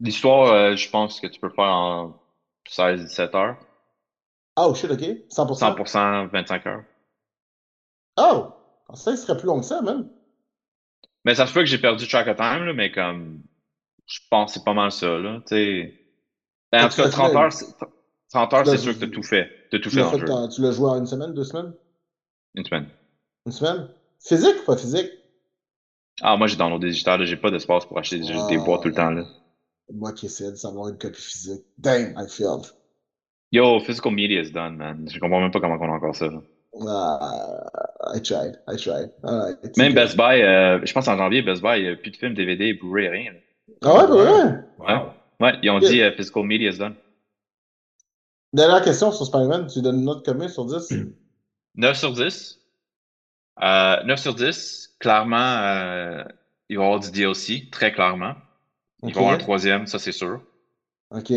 L'histoire, 0.00 0.52
euh, 0.52 0.76
je 0.76 0.88
pense 0.88 1.20
que 1.20 1.26
tu 1.26 1.40
peux 1.40 1.50
faire 1.50 1.64
en 1.64 2.20
16-17 2.68 3.34
heures. 3.34 3.56
Oh, 4.56 4.74
shit, 4.74 4.90
ok. 4.90 5.02
100%. 5.28 5.54
100%, 5.56 6.26
25 6.28 6.66
heures. 6.66 6.84
Oh! 8.16 8.52
Ça, 8.94 9.10
il 9.10 9.18
serait 9.18 9.36
plus 9.36 9.46
long 9.46 9.60
que 9.60 9.66
ça, 9.66 9.82
man. 9.82 10.08
Mais 11.24 11.34
ça 11.34 11.46
se 11.46 11.52
peut 11.52 11.60
que 11.60 11.66
j'ai 11.66 11.78
perdu 11.78 12.06
track 12.06 12.28
of 12.28 12.36
time, 12.36 12.64
là, 12.64 12.72
mais 12.72 12.92
comme, 12.92 13.42
je 14.06 14.20
pense 14.30 14.52
que 14.52 14.58
c'est 14.58 14.64
pas 14.64 14.74
mal 14.74 14.92
ça, 14.92 15.18
là, 15.18 15.40
tu 15.40 15.56
sais. 15.56 15.94
Ben, 16.72 16.84
en 16.86 16.88
tout 16.88 16.96
cas, 16.96 17.04
l'as 17.04 17.10
30 17.10 17.32
fait- 17.32 17.36
heures, 17.38 17.52
c'est- 18.28 18.38
30 18.38 18.52
heures, 18.54 18.62
tu 18.62 18.68
l'as- 18.68 18.76
c'est 18.76 18.78
sûr 18.78 18.94
que 18.94 18.98
t'as 19.00 19.08
tout 19.08 19.22
fait. 19.22 19.50
T'as 19.70 19.78
tout 19.78 19.90
Tu 19.90 19.96
fait 19.96 20.00
dans 20.00 20.16
jeu. 20.16 20.26
dans- 20.26 20.48
tu 20.48 20.60
l'as 20.62 20.72
joué 20.72 20.88
en 20.90 20.98
une 20.98 21.06
semaine, 21.06 21.34
deux 21.34 21.44
semaines? 21.44 21.72
Une 22.56 22.64
semaine. 22.64 22.90
Une 23.46 23.52
semaine? 23.52 23.88
Physique 24.20 24.60
ou 24.62 24.66
pas 24.66 24.76
physique? 24.76 25.10
Ah, 26.20 26.36
moi, 26.36 26.46
j'ai 26.46 26.56
downloadé 26.56 26.88
digital, 26.88 27.20
là, 27.20 27.24
j'ai 27.26 27.36
pas 27.36 27.50
d'espace 27.50 27.86
pour 27.86 27.98
acheter 27.98 28.18
des, 28.18 28.42
des 28.42 28.58
boîtes 28.58 28.82
tout 28.82 28.88
le 28.88 28.94
temps, 28.94 29.10
là. 29.10 29.24
Moi 29.92 30.12
qui 30.12 30.26
essaie 30.26 30.50
de 30.52 30.56
savoir 30.56 30.88
une 30.90 30.98
copie 30.98 31.20
physique. 31.20 31.64
Damn, 31.78 32.14
I 32.16 32.28
failed. 32.28 32.66
Yo, 33.50 33.80
physical 33.80 34.12
media 34.12 34.40
is 34.40 34.52
done, 34.52 34.76
man. 34.76 35.08
Je 35.10 35.18
comprends 35.18 35.40
même 35.40 35.50
pas 35.50 35.60
comment 35.60 35.76
on 35.80 35.90
a 35.92 35.96
encore 35.96 36.14
ça, 36.14 36.28
là. 36.30 36.40
Ah, 36.86 37.62
I 38.14 38.20
tried, 38.20 38.56
I 38.68 38.76
tried. 38.76 39.10
Même. 39.76 39.94
Best 39.94 40.16
Buy, 40.16 40.42
euh, 40.42 40.80
je 40.84 40.92
pense 40.92 41.08
en 41.08 41.16
janvier, 41.16 41.42
Best 41.42 41.62
Buy, 41.62 41.78
il 41.78 41.82
n'y 41.84 41.88
a 41.90 41.96
plus 41.96 42.10
de 42.10 42.16
films, 42.16 42.34
DVD, 42.34 42.72
Blu-ray, 42.74 43.08
rien. 43.08 43.32
là. 43.32 43.38
Ah 43.82 43.94
ouais, 43.94 44.06
pour 44.06 44.16
vrai? 44.16 44.64
Wow. 44.78 45.12
Ouais, 45.40 45.58
ils 45.62 45.70
ont 45.70 45.80
dit 45.80 46.00
euh, 46.00 46.12
Physical 46.12 46.44
Media 46.44 46.70
is 46.70 46.78
done. 46.78 46.96
Dernière 48.56 48.82
question 48.82 49.12
sur 49.12 49.26
Spider-Man, 49.26 49.66
tu 49.66 49.82
donnes 49.82 49.98
une 49.98 50.06
note 50.06 50.24
combien 50.24 50.48
sur 50.48 50.64
10? 50.64 50.88
9 51.74 51.94
sur 51.98 52.12
10. 52.14 52.58
Euh, 53.62 54.02
9 54.04 54.18
sur 54.18 54.34
10, 54.34 54.96
clairement, 54.98 55.36
euh, 55.36 56.24
il 56.70 56.78
va 56.78 56.82
y 56.82 56.86
avoir 56.86 57.00
du 57.00 57.10
DLC, 57.10 57.68
très 57.70 57.92
clairement. 57.92 58.34
Il 59.02 59.12
va 59.12 59.20
y 59.20 59.24
avoir 59.24 59.34
un 59.34 59.38
troisième, 59.38 59.86
ça 59.86 59.98
c'est 59.98 60.10
sûr. 60.12 60.40
ok. 61.10 61.32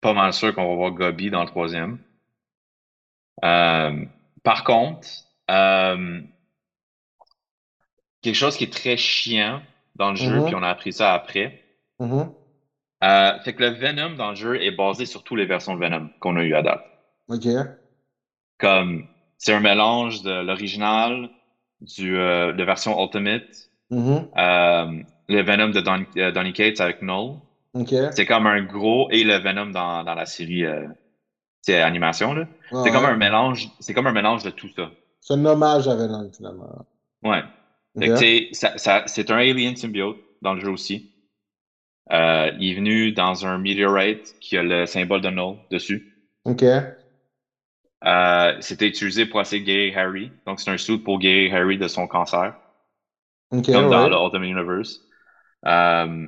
Pas 0.00 0.14
mal 0.14 0.32
sûr 0.32 0.54
qu'on 0.54 0.66
va 0.66 0.74
voir 0.76 0.92
Gobi 0.92 1.28
dans 1.28 1.42
le 1.42 1.48
troisième. 1.48 1.98
Euh, 3.44 4.04
par 4.42 4.64
contre, 4.64 5.06
euh, 5.50 6.22
quelque 8.22 8.34
chose 8.34 8.56
qui 8.56 8.64
est 8.64 8.72
très 8.72 8.96
chiant 8.96 9.60
dans 9.96 10.10
le 10.10 10.16
jeu, 10.16 10.38
Mhm. 10.38 10.46
puis 10.46 10.54
on 10.54 10.62
a 10.62 10.68
appris 10.70 10.94
ça 10.94 11.12
après. 11.12 11.62
Mhm. 11.98 12.32
Euh, 13.04 13.38
fait 13.44 13.54
que 13.54 13.62
le 13.62 13.70
Venom 13.70 14.10
dans 14.16 14.30
le 14.30 14.34
jeu 14.36 14.60
est 14.60 14.72
basé 14.72 15.06
sur 15.06 15.22
toutes 15.22 15.38
les 15.38 15.46
versions 15.46 15.74
de 15.74 15.80
Venom 15.80 16.08
qu'on 16.18 16.36
a 16.36 16.42
eu 16.42 16.54
à 16.54 16.62
date. 16.62 16.82
Ok. 17.28 17.46
Comme 18.58 19.02
c'est 19.36 19.52
un 19.52 19.60
mélange 19.60 20.22
de 20.22 20.42
l'original, 20.42 21.28
du 21.80 22.16
euh, 22.18 22.52
de 22.52 22.64
version 22.64 23.00
Ultimate, 23.00 23.70
Mhm. 23.90 24.28
euh, 24.36 25.02
le 25.28 25.42
Venom 25.42 25.68
de 25.68 25.80
Don- 25.80 26.32
Donny 26.32 26.52
Cates 26.52 26.80
avec 26.80 27.00
Null. 27.02 27.36
Ok. 27.74 27.94
C'est 28.12 28.26
comme 28.26 28.46
un 28.46 28.62
gros 28.62 29.08
et 29.10 29.22
le 29.24 29.38
Venom 29.38 29.66
dans, 29.66 30.02
dans 30.02 30.14
la 30.14 30.26
série 30.26 30.64
c'est 31.62 31.80
animation 31.80 32.32
là. 32.34 32.46
Ah 32.72 32.82
C'est 32.84 32.90
comme 32.90 33.04
ouais. 33.04 33.10
un 33.10 33.16
mélange, 33.16 33.68
c'est 33.78 33.94
comme 33.94 34.06
un 34.06 34.12
mélange 34.12 34.42
de 34.42 34.50
tout 34.50 34.68
ça. 34.74 34.90
C'est 35.20 35.34
un 35.34 35.44
hommage 35.44 35.86
à 35.88 35.94
Venom, 35.94 36.30
finalement. 36.32 36.86
Ouais. 37.22 37.42
Ok. 37.94 38.02
Fait 38.02 38.08
que, 38.08 38.12
tu 38.14 38.18
sais, 38.18 38.48
ça, 38.52 38.78
ça- 38.78 39.02
c'est 39.06 39.30
un 39.30 39.36
alien 39.36 39.76
symbiote 39.76 40.16
dans 40.40 40.54
le 40.54 40.60
jeu 40.60 40.70
aussi. 40.70 41.10
Euh, 42.12 42.50
il 42.58 42.72
est 42.72 42.74
venu 42.76 43.12
dans 43.12 43.46
un 43.46 43.58
meteorite 43.58 44.34
qui 44.40 44.56
a 44.56 44.62
le 44.62 44.86
symbole 44.86 45.20
de 45.20 45.30
Null 45.30 45.58
dessus. 45.70 46.06
Ok. 46.44 46.62
Euh, 48.04 48.56
c'était 48.60 48.86
utilisé 48.88 49.26
pour 49.26 49.40
essayer 49.40 49.60
de 49.60 49.66
guérir 49.66 49.98
Harry. 49.98 50.34
Donc, 50.46 50.60
c'est 50.60 50.70
un 50.70 50.76
suit 50.76 50.98
pour 50.98 51.18
guérir 51.18 51.54
Harry 51.54 51.78
de 51.78 51.88
son 51.88 52.06
cancer, 52.06 52.54
Ok, 53.50 53.68
comme 53.70 53.88
dans 53.88 54.08
le 54.08 54.16
Ultimate 54.16 54.48
Universe. 54.48 55.04
Euh, 55.66 56.26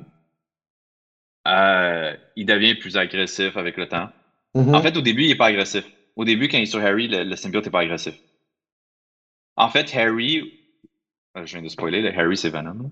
euh, 1.47 2.15
il 2.35 2.45
devient 2.45 2.75
plus 2.75 2.97
agressif 2.97 3.57
avec 3.57 3.77
le 3.77 3.87
temps. 3.87 4.09
Mhm. 4.53 4.73
En 4.73 4.81
fait, 4.81 4.97
au 4.97 5.01
début, 5.01 5.25
il 5.25 5.31
est 5.31 5.35
pas 5.35 5.47
agressif. 5.47 5.85
Au 6.17 6.25
début, 6.25 6.47
quand 6.49 6.57
il 6.59 6.63
est 6.63 6.65
sur 6.67 6.81
Harry, 6.83 7.07
le, 7.07 7.23
le 7.23 7.35
symbiote 7.35 7.65
n'est 7.65 7.71
pas 7.71 7.81
agressif. 7.81 8.15
En 9.55 9.69
fait, 9.69 9.93
Harry... 9.95 10.41
Je 11.35 11.43
viens 11.45 11.61
de 11.63 11.69
spoiler, 11.69 12.01
le 12.01 12.17
Harry, 12.17 12.37
c'est 12.37 12.49
Venom. 12.51 12.91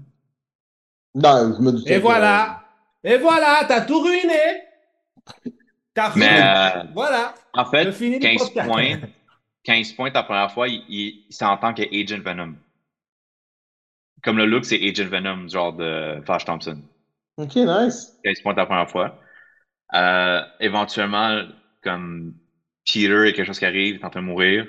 Non, 1.13 1.53
je 1.55 1.61
me 1.61 1.71
doutais 1.71 1.97
Et 1.97 2.01
que- 2.01 2.01
voilà! 2.01 2.63
Et 3.03 3.17
voilà, 3.17 3.61
t'as 3.67 3.81
tout 3.81 4.01
ruiné! 4.01 4.63
T'as 5.93 6.13
Mais 6.15 6.25
fini. 6.27 6.39
euh, 6.41 6.83
Voilà, 6.93 7.33
en 7.53 7.65
fait, 7.65 7.85
je 7.85 7.91
finis 7.91 8.19
quand 8.19 8.27
le 8.27 8.33
il 8.33 8.39
se 8.39 8.45
podcast. 8.45 8.67
pointe, 8.69 8.99
quand 9.65 9.73
il 9.73 9.85
se 9.85 9.95
pointe 9.95 10.13
la 10.13 10.23
première 10.23 10.51
fois, 10.51 10.67
il, 10.67 10.83
il- 10.89 11.25
c'est 11.29 11.45
en 11.45 11.57
tant 11.57 11.73
qu'agent 11.73 12.21
Venom. 12.23 12.55
comme 14.23 14.37
le 14.37 14.45
look, 14.45 14.65
c'est 14.65 14.79
Agent 14.81 15.09
Venom, 15.09 15.47
genre 15.47 15.73
de 15.73 16.21
Flash 16.25 16.45
Thompson. 16.45 16.81
Ok, 17.37 17.55
nice. 17.55 18.17
Quand 18.23 18.29
il 18.31 18.35
se 18.35 18.41
pointe 18.41 18.57
la 18.57 18.65
première 18.65 18.89
fois. 18.89 19.17
Euh, 19.95 20.41
éventuellement, 20.59 21.41
comme 21.81 22.33
Peter, 22.85 23.27
a 23.29 23.31
quelque 23.31 23.45
chose 23.45 23.59
qui 23.59 23.65
arrive, 23.65 23.95
il 23.95 24.01
est 24.01 24.05
en 24.05 24.09
train 24.09 24.21
de 24.21 24.25
mourir. 24.25 24.67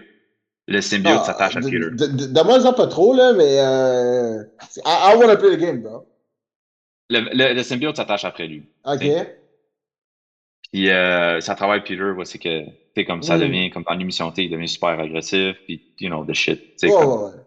Le 0.68 0.80
symbiote 0.80 1.18
Ah, 1.22 1.24
s'attache 1.24 1.56
à 1.56 1.60
Peter. 1.60 1.78
de- 1.78 2.26
Donne-moi-en 2.32 2.72
pas 2.74 2.86
trop, 2.86 3.12
là, 3.12 3.32
mais. 3.32 3.58
Euh... 3.60 4.44
I, 4.86 5.12
I 5.12 5.16
wanna 5.16 5.36
play 5.36 5.56
the 5.56 5.60
game, 5.60 5.82
bro. 5.82 6.06
Le, 7.10 7.20
le, 7.32 7.54
le 7.54 7.62
symbiote 7.62 7.96
s'attache 7.96 8.24
après 8.24 8.46
lui. 8.46 8.62
Ok. 8.84 9.02
Puis 10.72 10.88
euh, 10.90 11.40
ça 11.40 11.56
travaille 11.56 11.82
Peter, 11.82 12.12
ouais, 12.12 12.24
c'est 12.24 12.38
que 12.38 12.64
t'sais, 12.94 13.04
comme 13.04 13.22
ça 13.22 13.36
Mm. 13.36 13.40
devient, 13.40 13.70
comme 13.70 13.82
dans 13.82 13.94
l'émission, 13.94 14.30
t'sais, 14.30 14.44
il 14.44 14.50
devient 14.50 14.68
super 14.68 14.90
agressif, 15.00 15.56
puis 15.66 15.82
you 15.98 16.08
know, 16.08 16.24
the 16.24 16.32
shit. 16.32 16.76
t'sais, 16.76 16.86
Ouais, 16.88 17.00
comme- 17.00 17.24
ouais, 17.24 17.30
ouais. 17.30 17.42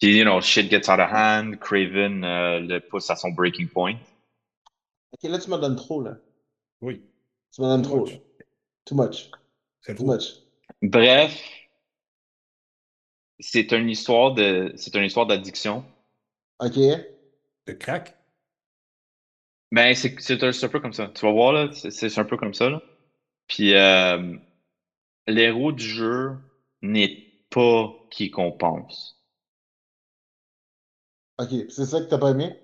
Puis 0.00 0.16
you 0.16 0.24
know, 0.24 0.40
shit 0.40 0.70
gets 0.70 0.88
out 0.90 0.98
of 0.98 1.10
hand, 1.12 1.56
Craven 1.58 2.24
euh, 2.24 2.60
le 2.60 2.80
pousse 2.80 3.10
à 3.10 3.16
son 3.16 3.30
breaking 3.30 3.68
point. 3.68 3.96
Ok, 5.12 5.30
là, 5.30 5.38
tu 5.38 5.50
me 5.50 5.58
donnes 5.58 5.76
trop, 5.76 6.02
là. 6.02 6.16
Oui. 6.80 7.02
Tu 7.54 7.60
me 7.60 7.66
donnes 7.66 7.82
Too 7.82 7.88
trop, 7.90 8.06
much. 8.06 8.20
Too 8.86 8.94
much. 8.96 9.30
C'est 9.82 9.94
Too 9.94 10.04
much. 10.06 10.22
Bref, 10.80 11.38
c'est 13.38 13.70
une 13.72 13.90
histoire 13.90 14.32
de, 14.32 14.72
c'est 14.76 14.94
une 14.96 15.04
histoire 15.04 15.26
d'addiction. 15.26 15.84
Ok. 16.60 16.78
De 17.66 17.72
crack? 17.72 18.16
Ben, 19.72 19.94
c'est 19.94 20.20
c'est 20.20 20.42
un, 20.42 20.68
peu 20.68 20.80
comme 20.80 20.92
ça. 20.92 21.08
Tu 21.08 21.24
vas 21.24 21.32
voir, 21.32 21.52
là, 21.52 21.68
c'est 21.72 21.90
c'est 21.90 22.18
un 22.20 22.24
peu 22.24 22.36
comme 22.36 22.54
ça, 22.54 22.70
là. 22.70 22.80
Puis, 23.48 23.74
euh, 23.74 24.36
l'héros 25.26 25.72
du 25.72 25.84
jeu 25.84 26.36
n'est 26.82 27.24
pas 27.50 27.92
qui 28.10 28.30
qu'on 28.30 28.52
pense. 28.52 29.20
Ok. 31.38 31.50
C'est 31.68 31.86
ça 31.86 32.00
que 32.00 32.06
t'as 32.06 32.18
pas 32.18 32.30
aimé? 32.30 32.56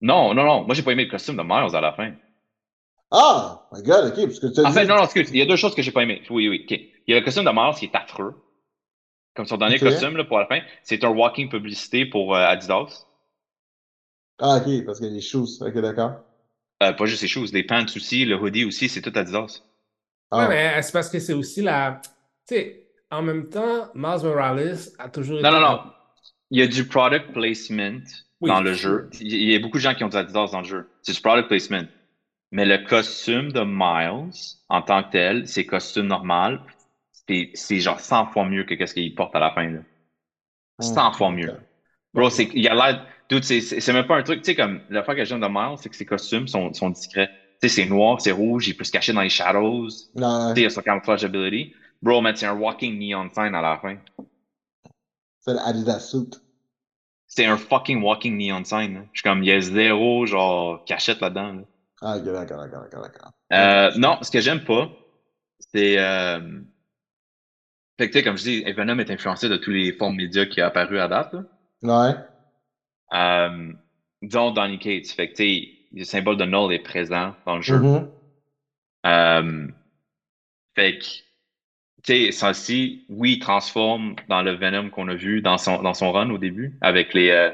Non, 0.00 0.34
non, 0.34 0.44
non. 0.44 0.64
Moi, 0.64 0.74
j'ai 0.74 0.82
pas 0.82 0.92
aimé 0.92 1.04
le 1.04 1.10
costume 1.10 1.36
de 1.36 1.42
Miles 1.42 1.74
à 1.74 1.80
la 1.80 1.92
fin. 1.92 2.14
Ah! 3.10 3.68
My 3.72 3.82
god, 3.82 4.12
ok. 4.12 4.24
Parce 4.26 4.38
que 4.38 4.46
tu 4.46 4.60
as 4.60 4.64
En 4.64 4.68
dit. 4.68 4.74
fait, 4.74 4.86
non, 4.86 4.96
non, 4.96 5.04
excuse. 5.04 5.30
Il 5.30 5.36
y 5.36 5.42
a 5.42 5.46
deux 5.46 5.56
choses 5.56 5.74
que 5.74 5.82
j'ai 5.82 5.90
pas 5.92 6.02
aimé. 6.02 6.22
Oui, 6.30 6.48
oui, 6.48 6.62
ok. 6.64 6.78
Il 7.06 7.10
y 7.10 7.12
a 7.12 7.18
le 7.18 7.24
costume 7.24 7.44
de 7.44 7.50
Miles 7.50 7.74
qui 7.76 7.86
est 7.86 7.96
affreux. 7.96 8.40
Comme 9.34 9.46
son 9.46 9.56
dernier 9.56 9.78
costume, 9.78 10.16
là, 10.16 10.24
pour 10.24 10.38
la 10.38 10.46
fin. 10.46 10.60
C'est 10.84 11.02
un 11.04 11.10
walking 11.10 11.48
publicité 11.48 12.06
pour 12.06 12.36
euh, 12.36 12.44
Adidas. 12.44 13.06
Ah, 14.40 14.56
ok. 14.56 14.84
Parce 14.84 14.98
qu'il 14.98 15.08
y 15.08 15.10
a 15.10 15.14
les 15.14 15.20
choses. 15.20 15.62
Ok, 15.62 15.74
d'accord. 15.78 16.24
Euh, 16.82 16.92
pas 16.92 17.06
juste 17.06 17.22
les 17.22 17.28
shoes, 17.28 17.46
les 17.52 17.62
pants 17.64 17.84
aussi, 17.96 18.24
le 18.24 18.36
hoodie 18.36 18.64
aussi, 18.64 18.88
c'est 18.88 19.02
tout 19.02 19.12
Adidas. 19.18 19.62
Ah. 20.30 20.48
Ouais, 20.48 20.48
mais 20.48 20.82
c'est 20.82 20.92
parce 20.92 21.08
que 21.10 21.18
c'est 21.18 21.32
aussi 21.34 21.62
la. 21.62 22.00
Tu 22.46 22.54
sais, 22.54 22.86
en 23.10 23.22
même 23.22 23.48
temps, 23.48 23.90
Miles 23.94 24.22
Morales 24.22 24.78
a 24.98 25.08
toujours 25.08 25.40
Non, 25.42 25.50
été. 25.50 25.50
non, 25.50 25.60
non. 25.60 25.92
Il 26.50 26.58
y 26.60 26.62
a 26.62 26.66
du 26.66 26.86
product 26.86 27.32
placement 27.32 28.00
Oui. 28.40 28.48
dans 28.48 28.60
le 28.60 28.74
jeu. 28.74 29.10
Il 29.20 29.32
il 29.32 29.50
y 29.50 29.54
a 29.54 29.58
beaucoup 29.58 29.78
de 29.78 29.82
gens 29.82 29.94
qui 29.94 30.04
ont 30.04 30.08
du 30.08 30.16
Adidas 30.16 30.48
dans 30.52 30.60
le 30.60 30.66
jeu. 30.66 30.88
C'est 31.02 31.12
du 31.12 31.20
product 31.20 31.48
placement. 31.48 31.84
Mais 32.52 32.64
le 32.66 32.78
costume 32.86 33.52
de 33.52 33.62
Miles, 33.64 34.32
en 34.68 34.82
tant 34.82 35.02
que 35.04 35.10
tel, 35.12 35.48
c'est 35.48 35.66
costume 35.66 36.06
normal. 36.06 36.62
C'est 37.54 37.80
genre 37.80 38.00
100 38.00 38.26
fois 38.26 38.44
mieux 38.44 38.64
que 38.64 38.74
qu'est-ce 38.74 38.94
qu'il 38.94 39.14
porte 39.14 39.36
à 39.36 39.40
la 39.40 39.52
fin. 39.52 39.68
Là. 39.70 39.80
100 40.80 41.12
fois 41.12 41.30
mieux. 41.30 41.56
Bro, 42.14 42.30
c'est, 42.30 42.50
il 42.54 42.66
a 42.68 42.74
l'air. 42.74 43.06
C'est, 43.42 43.92
même 43.92 44.06
pas 44.06 44.16
un 44.16 44.22
truc. 44.22 44.42
Tu 44.42 44.46
sais, 44.46 44.54
comme, 44.56 44.80
la 44.90 45.02
fois 45.04 45.14
que 45.14 45.24
j'aime 45.24 45.40
de 45.40 45.46
Miles, 45.48 45.76
c'est 45.80 45.88
que 45.88 45.96
ses 45.96 46.06
costumes 46.06 46.48
sont, 46.48 46.72
sont 46.72 46.90
discrets. 46.90 47.30
Tu 47.62 47.68
sais, 47.68 47.82
c'est 47.82 47.88
noir, 47.88 48.20
c'est 48.20 48.32
rouge, 48.32 48.68
il 48.68 48.76
peut 48.76 48.84
se 48.84 48.90
cacher 48.90 49.12
dans 49.12 49.20
les 49.20 49.28
shadows. 49.28 49.88
Non, 50.16 50.48
Tu 50.48 50.54
sais, 50.54 50.62
il 50.62 50.66
a 50.66 50.70
son 50.70 50.82
camouflage 50.82 51.24
ability. 51.24 51.74
Bro, 52.02 52.22
man, 52.22 52.34
c'est 52.34 52.46
un 52.46 52.54
walking 52.54 52.98
neon 52.98 53.28
sign 53.30 53.54
à 53.54 53.60
la 53.60 53.78
fin. 53.78 53.96
c'est 55.40 55.54
l'Adidas 55.54 56.00
suit. 56.00 56.30
C'est 57.26 57.46
un 57.46 57.56
fucking 57.56 58.02
walking 58.02 58.36
neon 58.36 58.64
sign. 58.64 58.94
là. 58.94 59.00
Je 59.12 59.20
suis 59.20 59.28
comme, 59.28 59.42
il 59.44 59.46
y 59.46 59.52
a 59.52 59.60
zéro, 59.60 60.26
genre, 60.26 60.84
cachette 60.84 61.20
là-dedans. 61.20 61.52
là. 61.52 61.62
Ah, 62.02 62.16
ok, 62.16 62.24
d'accord, 62.24 62.58
d'accord, 62.62 62.82
d'accord, 62.82 63.02
d'accord. 63.02 63.30
Euh, 63.52 63.90
non, 63.98 64.18
ce 64.22 64.30
que 64.30 64.40
j'aime 64.40 64.64
pas, 64.64 64.90
c'est. 65.72 65.98
Euh... 65.98 66.60
Fait 67.98 68.08
que, 68.08 68.12
tu 68.12 68.18
sais, 68.18 68.24
comme 68.24 68.38
je 68.38 68.42
dis, 68.42 68.62
Venom 68.72 68.98
est 68.98 69.10
influencé 69.10 69.48
de 69.50 69.56
tous 69.56 69.70
les 69.70 69.92
formes 69.92 70.16
médias 70.16 70.46
qui 70.46 70.62
a 70.62 70.66
apparu 70.68 70.98
à 70.98 71.06
date. 71.06 71.34
là. 71.34 71.42
Ouais. 71.82 72.14
Euh, 73.12 73.72
disons 74.22 74.50
Donny 74.52 74.78
Cates. 74.78 75.08
Fait 75.08 75.30
que, 75.32 75.42
le 75.92 76.04
symbole 76.04 76.36
de 76.36 76.44
Null 76.44 76.72
est 76.72 76.78
présent 76.80 77.34
dans 77.46 77.56
le 77.56 77.62
jeu. 77.62 77.76
Mhm. 77.76 78.10
Euh, 79.06 79.68
fait 80.74 80.98
que, 80.98 81.04
tu 82.04 82.32
sais, 82.32 83.02
oui, 83.08 83.32
il 83.34 83.38
transforme 83.38 84.14
dans 84.28 84.42
le 84.42 84.52
Venom 84.56 84.90
qu'on 84.90 85.08
a 85.08 85.14
vu 85.14 85.42
dans 85.42 85.58
son, 85.58 85.82
dans 85.82 85.94
son 85.94 86.12
run 86.12 86.30
au 86.30 86.38
début, 86.38 86.76
avec 86.80 87.14
les. 87.14 87.30
euh, 87.30 87.50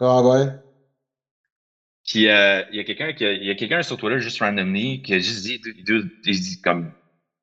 Ah, 0.00 0.20
ouais. 0.22 0.62
Puis 2.06 2.28
euh, 2.28 2.62
il 2.70 2.76
y 2.76 2.80
a 2.80 2.84
quelqu'un 2.84 3.12
qui 3.12 3.24
a- 3.24 3.30
a 3.30 3.54
quelqu'un 3.54 3.82
sur 3.82 3.96
Twitter 3.96 4.18
juste 4.20 4.40
randomly 4.40 5.02
qui 5.02 5.14
a 5.14 5.18
juste 5.18 5.42
dit, 5.44 5.60
il 5.64 5.84
dit, 5.84 6.10
il 6.24 6.40
dit 6.40 6.60
comme 6.60 6.92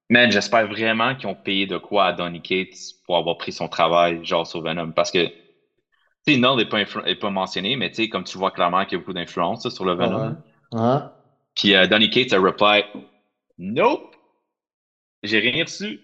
Man, 0.09 0.31
j'espère 0.31 0.67
vraiment 0.67 1.15
qu'ils 1.15 1.27
ont 1.29 1.35
payé 1.35 1.67
de 1.67 1.77
quoi 1.79 2.07
à 2.07 2.13
Donny 2.13 2.41
Cates 2.41 2.93
pour 3.05 3.17
avoir 3.17 3.37
pris 3.37 3.51
son 3.53 3.69
travail, 3.69 4.23
genre 4.25 4.47
sur 4.47 4.61
Venom. 4.63 4.91
Parce 4.93 5.11
que 5.11 5.29
Null 6.37 6.57
n'est 6.57 6.65
pas, 6.65 6.83
pas 6.85 7.29
mentionné, 7.29 7.75
mais 7.75 7.89
tu 7.89 7.95
sais, 7.95 8.09
comme 8.09 8.23
tu 8.23 8.37
vois 8.37 8.51
clairement 8.51 8.83
qu'il 8.85 8.93
y 8.93 8.95
a 8.95 8.99
beaucoup 8.99 9.13
d'influence 9.13 9.65
là, 9.65 9.71
sur 9.71 9.85
le 9.85 9.93
Venom. 9.93 10.37
Hein? 10.73 11.11
Puis 11.55 11.75
euh, 11.75 11.87
Donny 11.87 12.09
Cates 12.09 12.33
a 12.33 12.39
reply 12.39 12.83
Nope! 13.57 14.15
J'ai 15.23 15.39
rien 15.39 15.63
reçu. 15.63 15.99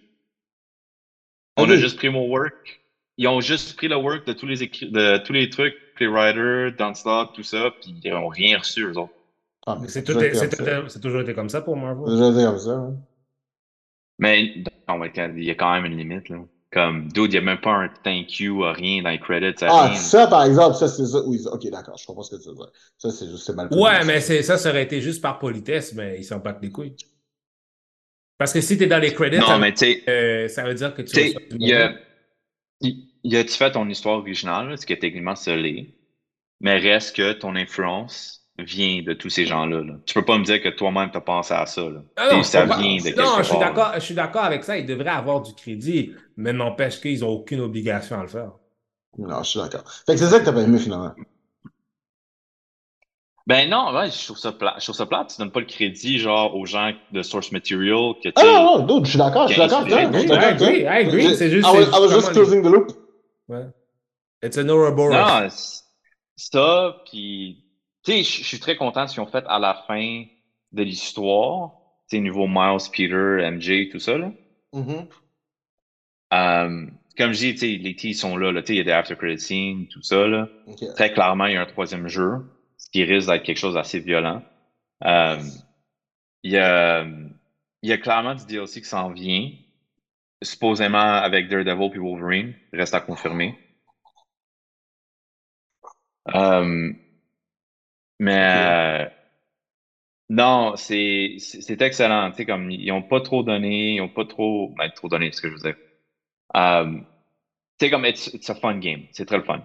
On 1.58 1.70
a 1.70 1.76
juste 1.78 1.98
pris 1.98 2.10
mon 2.10 2.28
work. 2.28 2.82
Ils 3.18 3.28
ont 3.30 3.40
juste 3.40 3.78
pris 3.78 3.88
le 3.88 3.96
work 3.96 4.28
de 4.28 4.34
tous 4.34 4.46
les 4.46 4.62
écrits, 4.64 4.92
de 4.92 5.18
tous 5.20 5.32
les 5.32 5.50
trucs, 5.50 5.76
Playwriter, 5.96 6.76
Downslot, 6.78 7.28
tout 7.28 7.44
ça, 7.44 7.72
puis 7.82 7.96
ils 8.04 8.14
ont 8.14 8.28
rien 8.28 8.58
reçu, 8.58 8.84
eux 8.84 8.98
autres. 8.98 9.14
Ah, 9.66 9.78
Mais 9.82 9.88
c'est 9.88 10.04
toujours 10.04 10.22
tout- 10.22 10.28
été 10.28 10.36
c'est 10.38 10.50
comme 10.58 10.66
ça. 10.66 10.82
tout- 10.82 10.90
c'est 10.90 11.00
toujours 11.00 11.22
été 11.22 11.34
comme 11.34 11.48
ça 11.50 11.62
pour 11.62 11.78
Marvel. 11.78 12.04
C'est 12.08 12.12
toujours 12.12 12.34
été 12.38 12.44
comme 12.46 12.60
ça. 12.60 12.72
hein. 12.72 12.96
Mais 14.20 14.56
non, 14.90 15.02
il 15.06 15.44
y 15.44 15.50
a 15.52 15.56
quand 15.56 15.72
même 15.74 15.86
une 15.86 15.98
limite, 15.98 16.28
là. 16.30 16.40
Comme, 16.76 17.08
dude, 17.08 17.28
il 17.28 17.30
n'y 17.32 17.38
a 17.38 17.42
même 17.42 17.62
pas 17.62 17.72
un 17.72 17.88
thank 18.04 18.42
you, 18.42 18.60
rien 18.62 19.02
dans 19.02 19.10
les 19.10 19.18
credits, 19.20 19.58
ça 19.58 19.68
Ah, 19.70 19.88
rien. 19.88 19.96
ça, 19.96 20.28
par 20.28 20.44
exemple, 20.44 20.76
ça, 20.76 20.90
c'est 20.90 21.06
ça. 21.06 21.22
Oui, 21.26 21.40
ok, 21.50 21.70
d'accord, 21.70 21.98
je 21.98 22.06
comprends 22.06 22.24
ce 22.24 22.36
que 22.36 22.42
tu 22.42 22.50
veux 22.50 22.56
dire. 22.56 22.70
Ça, 22.98 23.12
c'est 23.12 23.28
juste, 23.30 23.46
c'est 23.46 23.56
mal. 23.56 23.70
Ouais, 23.72 24.04
mais 24.04 24.20
c'est 24.20 24.44
ça, 24.44 24.58
ça 24.58 24.72
aurait 24.72 24.84
été 24.84 25.00
juste 25.00 25.22
par 25.22 25.40
politesse, 25.40 25.94
mais 25.94 26.18
ils 26.20 26.26
s'en 26.26 26.40
battent 26.40 26.62
les 26.62 26.72
couilles. 26.72 26.94
Parce 28.38 28.52
que 28.52 28.60
si 28.60 28.78
t'es 28.78 28.88
dans 28.88 29.00
les 29.00 29.14
credits, 29.14 29.38
Non, 29.38 29.48
ça, 29.48 29.58
mais 29.58 29.74
tu 29.74 30.04
euh, 30.10 30.50
ça 30.50 30.64
veut 30.64 30.74
dire 30.74 30.94
que 30.94 31.02
tu 31.02 31.14
tu 31.16 31.34
il 31.58 31.68
y 31.70 31.74
a, 31.74 33.40
a-tu 33.40 33.54
fait 33.54 33.72
ton 33.72 33.88
histoire 33.90 34.20
originale, 34.20 34.70
là, 34.70 34.78
ce 34.78 34.86
qui 34.86 34.94
est 34.94 35.00
techniquement 35.00 35.36
scellé, 35.36 35.96
mais 36.60 36.78
reste 36.78 37.16
que 37.16 37.34
ton 37.34 37.56
influence 37.56 38.45
vient 38.58 39.02
de 39.04 39.14
tous 39.14 39.30
ces 39.30 39.46
gens-là. 39.46 39.82
Là. 39.84 39.94
Tu 40.06 40.14
peux 40.14 40.24
pas 40.24 40.38
me 40.38 40.44
dire 40.44 40.62
que 40.62 40.70
toi-même 40.70 41.10
t'as 41.12 41.20
pensé 41.22 41.54
à 41.54 41.66
ça. 41.66 41.82
Là. 41.90 42.02
Ah 42.16 42.30
non, 42.34 42.44
ça 42.44 42.62
je 42.64 42.68
comprends. 42.68 42.82
vient 42.82 42.98
de 42.98 43.02
quelque 43.04 43.20
Non, 43.22 43.26
je 43.38 43.44
suis 43.44 43.52
part, 43.52 43.60
d'accord, 43.60 43.92
je 43.96 44.00
suis 44.00 44.16
d'accord 44.16 44.44
avec 44.44 44.64
ça. 44.64 44.78
Ils 44.78 44.86
devraient 44.86 45.10
avoir 45.10 45.42
du 45.42 45.54
crédit, 45.54 46.14
mais 46.38 46.54
n'empêche 46.54 47.02
qu'ils 47.02 47.20
n'ont 47.22 47.30
aucune 47.30 47.60
obligation 47.62 48.18
à 48.20 48.22
le 48.22 48.28
faire. 48.30 48.52
Non, 49.18 49.44
je 49.44 49.50
suis 49.50 49.60
d'accord. 49.60 49.84
Fait 50.06 50.14
que 50.14 50.20
c'est 50.20 50.28
ça 50.28 50.40
que 50.40 50.46
t'as 50.46 50.54
pas 50.54 50.62
aimé, 50.62 50.78
finalement. 50.80 51.14
Ben 53.48 53.70
non, 53.70 53.94
ouais, 53.94 54.10
je 54.10 54.26
trouve 54.26 54.38
ça 54.40 54.52
plate. 54.52 54.76
Je 54.80 54.84
trouve 54.86 54.96
ça 54.96 55.06
plate. 55.06 55.30
Tu 55.30 55.38
donnes 55.38 55.52
pas 55.52 55.60
le 55.60 55.68
crédit, 55.68 56.18
genre, 56.18 56.56
aux 56.56 56.66
gens 56.66 56.92
de 57.12 57.22
source 57.22 57.52
material 57.52 58.14
que 58.24 58.30
tu 58.30 58.34
Ah 58.38 58.44
non, 58.44 58.80
non, 58.88 58.96
dude, 58.98 59.06
je 59.06 59.10
suis 59.12 59.20
d'accord, 59.20 59.48
je 59.48 59.54
suis 59.54 59.62
d'accord. 59.62 59.88
I 59.88 59.92
d'accord, 59.92 60.38
agree, 60.44 60.58
tiens. 60.58 60.94
I 60.94 61.06
agree. 61.06 61.36
C'est 61.36 61.52
juste- 61.52 61.68
I 61.68 61.72
was, 61.78 61.84
c'est 61.86 61.90
I 61.92 62.00
was 62.02 62.10
just 62.10 62.28
les- 62.30 62.34
closing 62.34 62.64
the 62.64 62.66
loop. 62.72 62.92
Ouais. 63.48 63.66
It's 64.44 64.58
an 64.58 64.68
Ouroboros. 64.68 65.12
Non, 65.14 65.48
c- 65.50 65.82
ça, 66.36 66.96
puis, 67.06 67.65
tu 68.06 68.12
sais, 68.12 68.24
je 68.24 68.44
suis 68.44 68.60
très 68.60 68.76
content 68.76 69.04
de 69.04 69.10
ce 69.10 69.16
qu'ils 69.16 69.24
ont 69.24 69.28
fait 69.28 69.44
à 69.48 69.58
la 69.60 69.74
fin 69.88 70.26
de 70.72 70.84
l'histoire. 70.84 71.72
Tu 72.10 72.18
sais, 72.18 72.22
niveau 72.22 72.48
Miles, 72.48 72.78
Peter, 72.92 73.50
MJ, 73.52 73.90
tout 73.92 74.00
ça, 74.00 74.18
là. 74.18 74.32
Euh, 76.34 76.86
comme 77.18 77.32
je 77.34 77.40
dis, 77.40 77.54
tu 77.54 77.60
sais, 77.60 77.68
les 77.78 77.96
teas 77.96 78.14
sont 78.14 78.38
là, 78.38 78.52
là. 78.52 78.62
Tu 78.62 78.68
sais, 78.68 78.74
il 78.74 78.78
y 78.78 78.82
a 78.82 78.84
des 78.84 78.92
after 78.92 79.16
credit 79.16 79.40
scenes, 79.40 79.88
tout 79.88 80.04
ça, 80.04 80.28
là. 80.28 80.48
Très 80.96 81.12
clairement, 81.14 81.48
il 81.48 81.54
y 81.54 81.58
a 81.58 81.62
un 81.62 81.66
troisième 81.66 82.08
jeu, 82.08 82.46
ce 82.78 82.90
qui 82.92 83.04
risque 83.04 83.28
d'être 83.28 83.44
quelque 83.44 83.58
chose 83.58 83.74
d'assez 83.74 84.00
violent. 84.00 84.44
Euh, 85.04 85.42
il 86.44 86.52
y 86.52 86.58
a, 86.58 87.04
il 87.04 87.90
y 87.90 87.92
a 87.92 87.98
clairement 87.98 88.36
du 88.36 88.46
DLC 88.46 88.82
qui 88.82 88.88
s'en 88.88 89.10
vient, 89.10 89.50
supposément 90.44 90.98
avec 91.00 91.50
Daredevil 91.50 91.90
puis 91.90 92.00
Wolverine, 92.00 92.54
reste 92.72 92.94
à 92.94 93.02
confirmer. 93.02 93.58
Euh, 96.34 96.94
mais 98.20 99.06
euh, 99.06 99.10
non, 100.30 100.76
c'est 100.76 101.38
excellent. 101.82 102.32
Tu 102.32 102.38
sais, 102.38 102.46
comme 102.46 102.72
ils 102.72 102.92
ont 102.92 103.04
pas 103.04 103.22
trop 103.22 103.44
donné, 103.44 103.96
ils 103.96 104.02
ont 104.02 104.10
pas 104.10 104.26
trop, 104.26 104.74
ben, 104.78 104.90
trop 104.90 105.08
donné, 105.10 105.32
c'est 105.32 105.38
ce 105.38 105.42
que 105.42 105.50
je 105.50 105.54
veux 105.54 105.60
dire. 105.60 105.76
Euh, 106.56 107.00
tu 107.78 107.86
sais, 107.86 107.90
comme 107.90 108.06
it's, 108.06 108.28
it's 108.28 108.50
a 108.50 108.56
fun 108.56 108.80
game, 108.80 109.04
c'est 109.12 109.26
très 109.26 109.38
le 109.38 109.44
fun. 109.44 109.62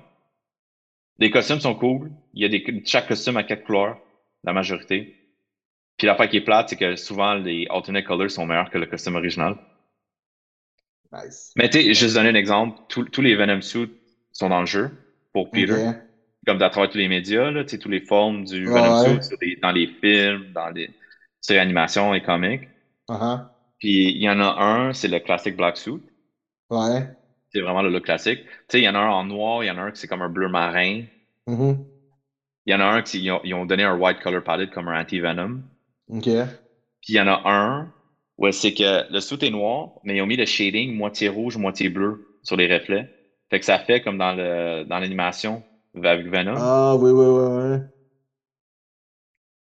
Les 1.19 1.31
costumes 1.31 1.61
sont 1.61 1.75
cool. 1.75 2.11
Il 2.35 2.43
y 2.43 2.45
a 2.45 2.49
des, 2.49 2.83
chaque 2.85 3.09
costume 3.09 3.37
a 3.37 3.45
quatre 3.45 3.65
couleurs, 3.65 3.99
la 4.45 4.53
majorité. 4.53 5.17
Puis 5.97 6.07
l'affaire 6.07 6.29
qui 6.29 6.39
est 6.39 6.45
plate, 6.45 6.71
c'est 6.71 6.77
que 6.77 6.97
souvent 6.97 7.35
les 7.35 7.67
alternate 7.71 8.05
colors 8.05 8.31
sont 8.31 8.47
meilleurs 8.47 8.71
que 8.71 8.79
le 8.79 8.87
costume 8.87 9.17
original. 9.17 9.57
Nice. 11.13 11.53
Mais 11.57 11.69
tu 11.69 11.83
sais, 11.83 11.95
juste 11.95 12.15
donner 12.15 12.31
un 12.31 12.35
exemple, 12.35 12.79
tous 12.89 13.05
tous 13.05 13.21
les 13.21 13.35
Venom 13.35 13.61
suits 13.61 13.93
sont 14.33 14.49
dans 14.49 14.61
le 14.61 14.67
jeu 14.67 14.91
pour 15.33 15.51
Peter. 15.51 15.93
Comme 16.47 16.61
à 16.63 16.71
travers 16.71 16.91
tous 16.91 16.99
les 16.99 17.09
médias, 17.09 17.51
là, 17.51 17.65
tous 17.65 17.89
les 17.89 18.01
formes 18.01 18.45
du 18.45 18.67
Ouais, 18.67 18.75
Venom 18.81 19.03
ouais. 19.15 19.23
Suit, 19.23 19.37
les- 19.43 19.57
dans 19.57 19.73
les 19.73 19.87
films, 19.87 20.53
dans 20.55 20.71
les 20.71 20.91
séries 21.41 21.59
animations 21.61 22.15
et 22.15 22.23
comics. 22.23 22.69
Uh-huh. 23.09 23.47
Puis 23.79 24.11
il 24.13 24.23
y 24.23 24.29
en 24.29 24.41
a 24.41 24.63
un, 24.63 24.93
c'est 24.93 25.09
le 25.09 25.19
classic 25.21 25.57
Black 25.57 25.77
Suit. 25.77 26.01
Ouais. 26.71 27.09
C'est 27.53 27.61
vraiment 27.61 27.83
le 27.83 27.91
look 27.91 28.05
classique. 28.05 28.41
Tu 28.45 28.49
sais, 28.69 28.81
il 28.81 28.85
y 28.85 28.89
en 28.89 28.95
a 28.95 28.99
un 28.99 29.11
en 29.11 29.25
noir, 29.25 29.65
il 29.65 29.67
y 29.67 29.71
en 29.71 29.79
a 29.79 29.83
un 29.83 29.91
qui 29.91 30.01
c'est 30.01 30.07
comme 30.07 30.23
un 30.23 30.29
bleu 30.29 30.49
marin. 30.49 31.03
Mhm. 31.47 31.85
Il 32.67 32.73
y 32.73 32.75
en 32.77 32.81
a 32.81 32.85
un 32.85 33.03
qui 33.03 33.21
ils 33.21 33.31
ont, 33.33 33.41
ils 33.45 33.55
ont 33.55 33.67
donné 33.67 33.83
un 33.85 33.97
white 33.97 34.21
color 34.21 34.43
palette 34.45 34.71
comme 34.71 34.89
un 34.89 35.01
anti-venom. 35.01 35.63
Ok. 36.09 36.25
Puis 36.25 37.15
il 37.15 37.17
y 37.17 37.21
en 37.21 37.27
a 37.29 37.43
un 37.45 37.93
où 38.39 38.51
c'est 38.53 38.73
que 38.73 39.13
le 39.13 39.21
suit 39.21 39.39
est 39.43 39.51
noir, 39.51 39.93
mais 40.05 40.17
ils 40.17 40.23
ont 40.23 40.27
mis 40.27 40.37
le 40.37 40.47
shading 40.47 40.95
moitié 40.95 41.29
rouge, 41.29 41.57
moitié 41.57 41.89
bleu 41.89 42.39
sur 42.43 42.57
les 42.57 42.73
reflets. 42.73 43.11
Fait 43.51 43.59
que 43.59 43.65
ça 43.67 43.79
fait 43.79 44.01
comme 44.01 44.17
dans 44.19 44.33
le 44.35 44.85
dans 44.85 44.99
l'animation 44.99 45.63
avec 45.95 46.27
Venom. 46.29 46.55
Ah, 46.57 46.97
oui, 46.97 47.11
oui, 47.11 47.27
oui, 47.27 47.73
oui. 47.73 47.79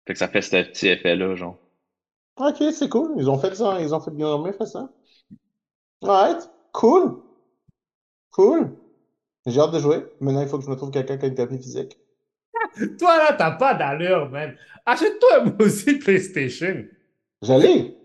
Fait 0.07 0.13
que 0.15 0.19
ça 0.19 0.29
fait 0.29 0.43
ce 0.43 0.51
petit 0.51 0.89
effet-là, 0.89 1.35
genre. 1.35 1.59
Ok, 2.37 2.63
c'est 2.73 2.89
cool. 2.89 3.15
Ils 3.17 3.29
ont 3.29 3.39
fait 3.39 3.55
ça. 3.55 3.81
Ils 3.81 3.95
ont 3.95 4.01
fait 4.01 4.11
bien 4.11 4.53
fait 4.53 4.67
ça. 4.67 4.91
Alright. 6.03 6.49
Cool. 6.73 7.23
Cool. 8.31 8.77
J'ai 9.47 9.61
hâte 9.61 9.73
de 9.73 9.79
jouer. 9.81 10.05
Maintenant, 10.21 10.43
il 10.43 10.49
faut 10.49 10.59
que 10.59 10.65
je 10.65 10.71
me 10.71 10.77
trouve 10.77 10.91
quelqu'un 10.91 11.17
qui 11.19 11.25
a 11.25 11.29
une 11.29 11.35
copie 11.35 11.59
physique. 11.59 11.99
Toi, 12.99 13.19
là, 13.19 13.35
t'as 13.37 13.53
pas 13.53 13.75
d'allure, 13.75 14.31
man. 14.31 14.57
Achète-toi 14.87 15.45
moi 15.45 15.55
aussi 15.61 15.95
PlayStation. 15.99 16.85
J'allais. 17.43 17.97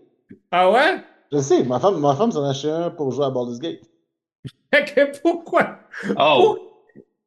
Ah 0.50 0.70
ouais? 0.70 1.02
Je 1.32 1.38
sais. 1.38 1.62
Ma 1.64 1.78
femme, 1.80 2.00
ma 2.00 2.14
femme 2.16 2.32
s'en 2.32 2.44
a 2.44 2.50
acheté 2.50 2.70
un 2.70 2.90
pour 2.90 3.12
jouer 3.12 3.26
à 3.26 3.30
Baldur's 3.30 3.58
Gate. 3.60 3.82
Pourquoi? 5.22 5.78
Oh! 6.18 6.73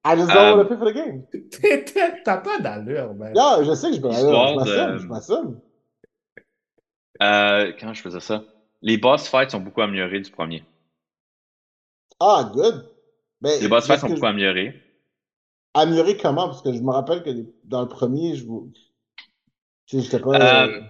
I 0.10 0.16
just 0.16 0.30
don't 0.30 0.38
Euh, 0.38 0.56
want 0.56 0.64
to 0.64 0.70
pay 0.70 0.78
for 0.78 0.86
the 0.86 0.94
game. 0.94 1.26
T'as 2.24 2.38
pas 2.38 2.60
d'allure, 2.60 3.14
man. 3.14 3.34
Yeah, 3.36 3.64
je 3.64 3.74
sais 3.74 3.90
que 3.90 3.96
je 3.98 4.02
peux 4.02 4.12
Je 4.12 4.56
m'assume. 4.56 5.08
m'assume. 5.08 5.60
Euh, 7.22 7.72
quand 7.80 7.94
je 7.94 8.02
faisais 8.02 8.20
ça? 8.20 8.44
Les 8.82 8.98
boss 8.98 9.28
fights 9.28 9.52
sont 9.52 9.60
beaucoup 9.60 9.82
améliorés 9.82 10.20
du 10.22 10.32
premier. 10.32 10.64
Ah, 12.20 12.50
good. 12.54 12.90
Mais 13.42 13.60
Les 13.60 13.68
boss 13.68 13.88
fights 13.88 14.00
sont 14.00 14.10
beaucoup 14.10 14.26
améliorés. 14.26 14.82
Améliorer 15.74 16.18
comment? 16.18 16.48
Parce 16.48 16.62
que 16.62 16.74
je 16.74 16.80
me 16.82 16.92
rappelle 16.92 17.24
que 17.24 17.30
dans 17.64 17.82
le 17.82 17.88
premier, 17.88 18.36
je 18.36 18.46
vous. 18.46 18.72
Tu 19.86 19.98
sais, 19.98 20.04
j'étais 20.04 20.20
pas. 20.20 20.66
Euh, 20.66 20.82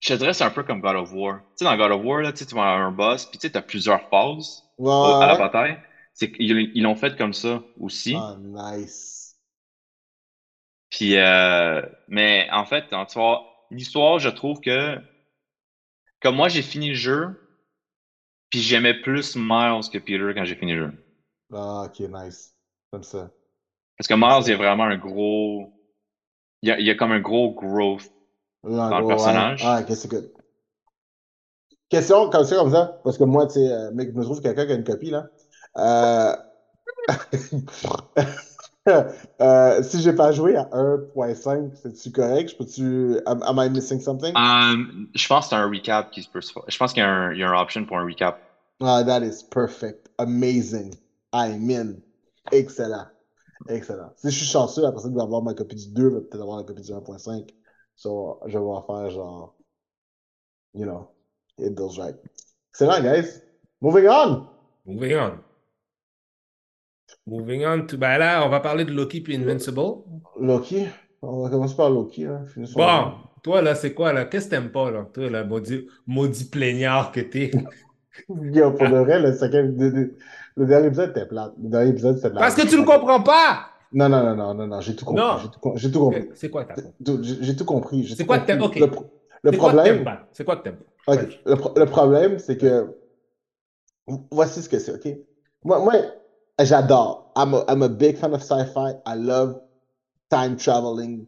je 0.00 0.12
te 0.12 0.18
dirais 0.18 0.32
c'est 0.32 0.44
un 0.44 0.50
peu 0.50 0.62
comme 0.62 0.80
God 0.80 0.96
of 0.96 1.12
War. 1.12 1.40
Tu 1.40 1.44
sais, 1.56 1.64
dans 1.64 1.76
God 1.76 1.92
of 1.92 2.04
War, 2.04 2.20
là, 2.22 2.32
tu 2.32 2.44
vas 2.54 2.72
avoir 2.72 2.86
un 2.88 2.92
boss, 2.92 3.26
puis 3.26 3.38
tu 3.38 3.46
sais, 3.46 3.52
t'as 3.52 3.62
plusieurs 3.62 4.08
phases 4.08 4.64
Ouais, 4.78 4.90
à 4.92 5.26
la 5.28 5.36
bataille. 5.38 5.78
C'est 6.18 6.32
qu'ils 6.32 6.72
ils 6.74 6.82
l'ont 6.82 6.96
fait 6.96 7.16
comme 7.16 7.32
ça 7.32 7.62
aussi. 7.78 8.16
Ah, 8.16 8.36
nice. 8.40 9.36
Puis, 10.90 11.16
euh, 11.16 11.80
mais 12.08 12.48
en 12.50 12.64
fait, 12.64 12.86
l'histoire, 13.70 14.18
je 14.18 14.28
trouve 14.28 14.58
que, 14.58 14.98
comme 16.20 16.34
moi, 16.34 16.48
j'ai 16.48 16.62
fini 16.62 16.88
le 16.88 16.94
jeu, 16.94 17.40
puis 18.50 18.58
j'aimais 18.58 18.94
plus 19.00 19.36
Miles 19.36 19.88
que 19.92 19.98
Peter 19.98 20.32
quand 20.34 20.44
j'ai 20.44 20.56
fini 20.56 20.72
le 20.72 20.86
jeu. 20.86 20.92
Ah, 21.52 21.84
ok, 21.86 22.00
nice. 22.00 22.52
Comme 22.90 23.04
ça. 23.04 23.30
Parce 23.96 24.08
que 24.08 24.14
Miles, 24.14 24.42
il 24.46 24.50
y 24.50 24.54
a 24.54 24.56
vraiment 24.56 24.84
un 24.84 24.96
gros. 24.96 25.72
Il 26.62 26.68
y 26.68 26.72
a, 26.72 26.80
il 26.80 26.86
y 26.86 26.90
a 26.90 26.96
comme 26.96 27.12
un 27.12 27.20
gros 27.20 27.52
growth. 27.52 28.10
Dans 28.64 28.98
le 28.98 29.06
personnage. 29.06 29.62
Ouais. 29.62 29.68
Ah, 29.70 29.80
ok, 29.82 29.94
c'est 29.94 30.10
good. 30.10 30.32
Question 31.90 32.28
comme 32.28 32.44
ça, 32.44 32.56
comme 32.56 32.72
ça, 32.72 33.00
parce 33.04 33.16
que 33.18 33.24
moi, 33.24 33.46
tu 33.46 33.52
sais, 33.52 33.70
euh, 33.70 33.92
mec, 33.92 34.10
je 34.10 34.18
me 34.18 34.24
trouve 34.24 34.42
quelqu'un 34.42 34.66
qui 34.66 34.72
a 34.72 34.74
une 34.74 34.82
copie, 34.82 35.10
là. 35.10 35.28
Euh... 35.76 36.34
euh, 39.40 39.82
si 39.82 40.02
j'ai 40.02 40.12
pas 40.12 40.32
joué 40.32 40.56
à 40.56 40.64
1.5, 40.64 41.74
c'est-tu 41.74 42.12
correct? 42.12 42.50
Je 42.50 42.56
peux-tu. 42.56 43.20
Am, 43.26 43.42
am 43.42 43.58
I 43.58 43.70
missing 43.70 44.00
something? 44.00 44.34
Euh, 44.36 45.06
je 45.14 45.26
pense 45.26 45.46
que 45.46 45.50
c'est 45.50 45.56
un 45.56 45.68
recap 45.68 46.10
qui 46.10 46.22
se 46.22 46.28
peut. 46.28 46.40
Je 46.40 46.78
pense 46.78 46.92
qu'il 46.92 47.02
y 47.02 47.06
a 47.06 47.08
un, 47.08 47.32
il 47.32 47.38
y 47.38 47.42
a 47.42 47.50
un 47.50 47.60
option 47.60 47.84
pour 47.84 47.98
un 47.98 48.04
recap. 48.04 48.40
Ah, 48.80 49.02
that 49.04 49.22
is 49.22 49.42
perfect. 49.42 50.08
Amazing. 50.18 50.94
I'm 51.32 51.68
in. 51.70 51.96
Excellent. 52.52 53.08
Excellent. 53.68 54.12
Si 54.16 54.30
je 54.30 54.36
suis 54.36 54.46
chanceux, 54.46 54.82
la 54.82 54.92
personne 54.92 55.10
qui 55.10 55.16
va 55.16 55.24
avoir 55.24 55.42
ma 55.42 55.54
copie 55.54 55.76
du 55.76 55.88
2 55.88 56.08
va 56.08 56.20
peut-être 56.20 56.40
avoir 56.40 56.58
la 56.58 56.64
copie 56.64 56.82
du 56.82 56.92
1.5. 56.92 57.48
So, 57.96 58.40
je 58.46 58.56
vais 58.56 58.64
en 58.64 58.82
faire 58.82 59.10
genre. 59.10 59.54
You 60.74 60.84
know, 60.84 61.10
it 61.58 61.74
goes 61.74 61.98
right. 61.98 62.14
Excellent, 62.70 63.02
guys. 63.02 63.40
Moving 63.80 64.08
on. 64.08 64.46
Moving 64.86 65.16
on. 65.16 65.38
Moving 67.26 67.64
on 67.66 67.86
to. 67.86 67.96
Ben 67.96 68.18
là, 68.18 68.44
on 68.46 68.48
va 68.48 68.60
parler 68.60 68.84
de 68.84 68.90
Loki 68.92 69.20
puis 69.20 69.36
Invincible. 69.36 69.80
Loki? 70.40 70.86
On 71.22 71.42
va 71.42 71.50
commencer 71.50 71.76
par 71.76 71.90
Loki. 71.90 72.24
Hein. 72.24 72.44
Bon, 72.76 73.12
toi, 73.42 73.62
là, 73.62 73.74
c'est 73.74 73.92
quoi, 73.94 74.12
là? 74.12 74.24
Qu'est-ce 74.24 74.46
que 74.46 74.50
t'aimes 74.50 74.70
pas, 74.70 74.90
là? 74.90 75.06
Toi, 75.12 75.28
là, 75.30 75.44
maudit, 75.44 75.86
maudit 76.06 76.44
plaignard 76.48 77.12
que 77.12 77.20
t'es? 77.20 77.50
Yo, 78.28 78.72
pour 78.72 78.88
de 78.88 78.96
vrai, 78.98 79.20
le, 79.20 79.32
cinquième- 79.32 79.76
le- 79.78 79.90
le- 79.90 80.16
le 80.56 80.66
dernier 80.66 80.88
épisode 80.88 81.10
était 81.10 81.26
plate. 81.26 81.52
Le 81.62 81.68
dernier 81.68 81.90
épisode, 81.90 82.16
c'était 82.16 82.30
Parce 82.34 82.54
que 82.54 82.66
tu 82.68 82.76
le 82.76 82.84
comprends 82.84 83.22
pas! 83.22 83.66
Non, 83.92 84.08
non, 84.08 84.22
non, 84.22 84.34
non, 84.36 84.54
non, 84.54 84.66
non, 84.66 84.80
j'ai 84.80 84.94
tout 84.96 85.04
compris. 85.04 85.22
J'ai 85.76 85.90
tout, 85.90 86.00
compris. 86.00 86.28
C'est 86.34 86.50
quoi 86.50 86.66
J'ai 87.40 87.56
tout 87.56 87.64
compris. 87.64 88.06
C'est 88.16 88.26
quoi 88.26 88.38
que 88.40 88.46
t'aimes- 88.46 88.58
compris. 88.58 88.82
ok. 88.82 88.90
Le, 89.44 89.50
le 89.50 89.56
problème. 89.56 90.04
C'est 90.32 90.44
quoi 90.44 90.56
que 90.56 90.62
t'aimes 90.64 90.76
pas? 91.06 91.12
Ok, 91.14 91.18
Vas-y. 91.20 91.40
Le, 91.46 91.54
pro- 91.56 91.72
le 91.76 91.86
problème, 91.86 92.38
c'est 92.38 92.58
que. 92.58 92.86
Voici 94.30 94.62
ce 94.62 94.68
que 94.68 94.78
c'est, 94.78 94.92
OK? 94.94 95.16
Moi, 95.64 95.78
moi 95.80 95.94
j'adore. 96.64 97.32
I'm 97.36 97.54
a, 97.54 97.64
I'm 97.68 97.82
a 97.82 97.88
big 97.88 98.18
fan 98.18 98.34
of 98.34 98.42
sci-fi. 98.42 98.94
I 99.06 99.14
love 99.14 99.60
time 100.30 100.56
traveling. 100.56 101.26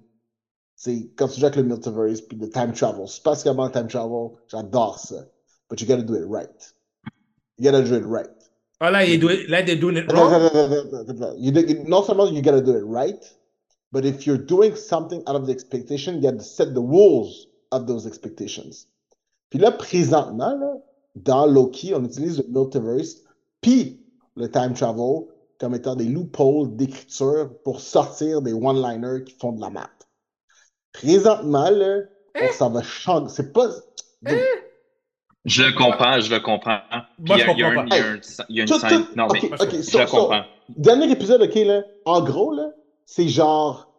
C'est 0.77 1.11
quand 1.17 1.29
tu 1.29 1.39
joues 1.41 1.47
avec 1.47 1.57
le 1.57 1.65
multiverse, 1.65 2.23
puis 2.23 2.39
le 2.39 2.49
time 2.49 2.73
travel, 2.73 3.07
spatialement 3.07 3.69
time 3.71 3.87
travel, 3.87 4.31
j'adore 4.49 4.99
ça. 4.99 5.27
But 5.69 5.81
you 5.81 5.87
gotta 5.87 6.03
do 6.03 6.15
it 6.15 6.27
right. 6.27 6.73
You 7.59 7.71
gotta 7.71 7.85
do 7.85 7.95
it 7.97 8.07
right. 8.07 8.31
Ah, 8.81 8.91
là, 8.91 9.05
you 9.05 9.19
do 9.19 9.29
it, 9.29 9.49
là, 9.51 9.63
they're 9.63 9.77
doing 9.79 9.97
it 9.99 10.07
wrong. 10.13 10.33
You 11.39 11.53
do- 11.53 11.61
you- 11.61 11.85
non 11.87 12.03
seulement 12.03 12.33
you 12.33 12.41
gotta 12.41 12.63
do 12.63 12.75
it 12.77 12.85
right, 12.87 13.23
but 13.93 14.07
if 14.07 14.27
you're 14.27 14.39
doing 14.39 14.75
something 14.75 15.23
out 15.27 15.37
of 15.37 15.47
the 15.47 15.53
expectation, 15.53 16.23
you 16.23 16.27
have 16.29 16.39
to 16.39 16.43
set 16.45 16.73
the 16.73 16.81
rules 16.81 17.47
of 17.73 17.87
those 17.87 18.07
expectations. 18.07 18.87
Puis 19.51 19.59
là, 19.61 19.71
présentement, 19.73 20.57
là, 20.57 20.77
dans 21.15 21.45
Loki, 21.45 21.93
on 21.95 22.05
utilise 22.05 22.39
le 22.39 22.45
multiverse, 22.49 23.17
puis 23.61 24.00
le 24.41 24.51
time 24.51 24.75
travel 24.75 25.27
comme 25.59 25.75
étant 25.75 25.95
des 25.95 26.07
loopholes 26.07 26.75
d'écriture 26.75 27.51
pour 27.65 27.81
sortir 27.81 28.41
des 28.43 28.53
one-liners 28.53 29.25
qui 29.25 29.35
font 29.39 29.53
de 29.53 29.61
la 29.61 29.71
map. 29.71 29.91
Présentement, 30.93 31.71
là, 31.71 31.99
on 32.41 32.53
s'en 32.53 32.71
va 32.71 32.83
changer. 32.83 33.27
C'est 33.29 33.53
pas. 33.53 33.69
Je 35.45 35.63
le 35.63 35.73
comprends, 35.73 36.21
je 36.21 36.31
le 36.35 36.41
comprends. 36.41 36.79
Moi, 37.19 37.37
il 37.37 37.39
y 37.39 37.43
a, 37.43 37.47
je 37.47 37.53
il 37.53 37.59
y 37.59 37.63
a 37.63 37.75
comprends 37.75 37.97
il 38.49 38.57
y 38.57 38.61
a 38.61 38.63
une 38.65 38.69
Tout- 38.69 38.79
scène. 38.79 39.05
Non, 39.17 39.27
mais 39.33 39.41
je 39.41 40.11
comprends. 40.11 40.45
Dernier 40.69 41.11
épisode, 41.11 41.43
ok, 41.43 41.55
là, 41.55 41.83
en 42.05 42.21
gros, 42.23 42.55
là, 42.55 42.71
c'est 43.07 43.29
genre. 43.29 43.90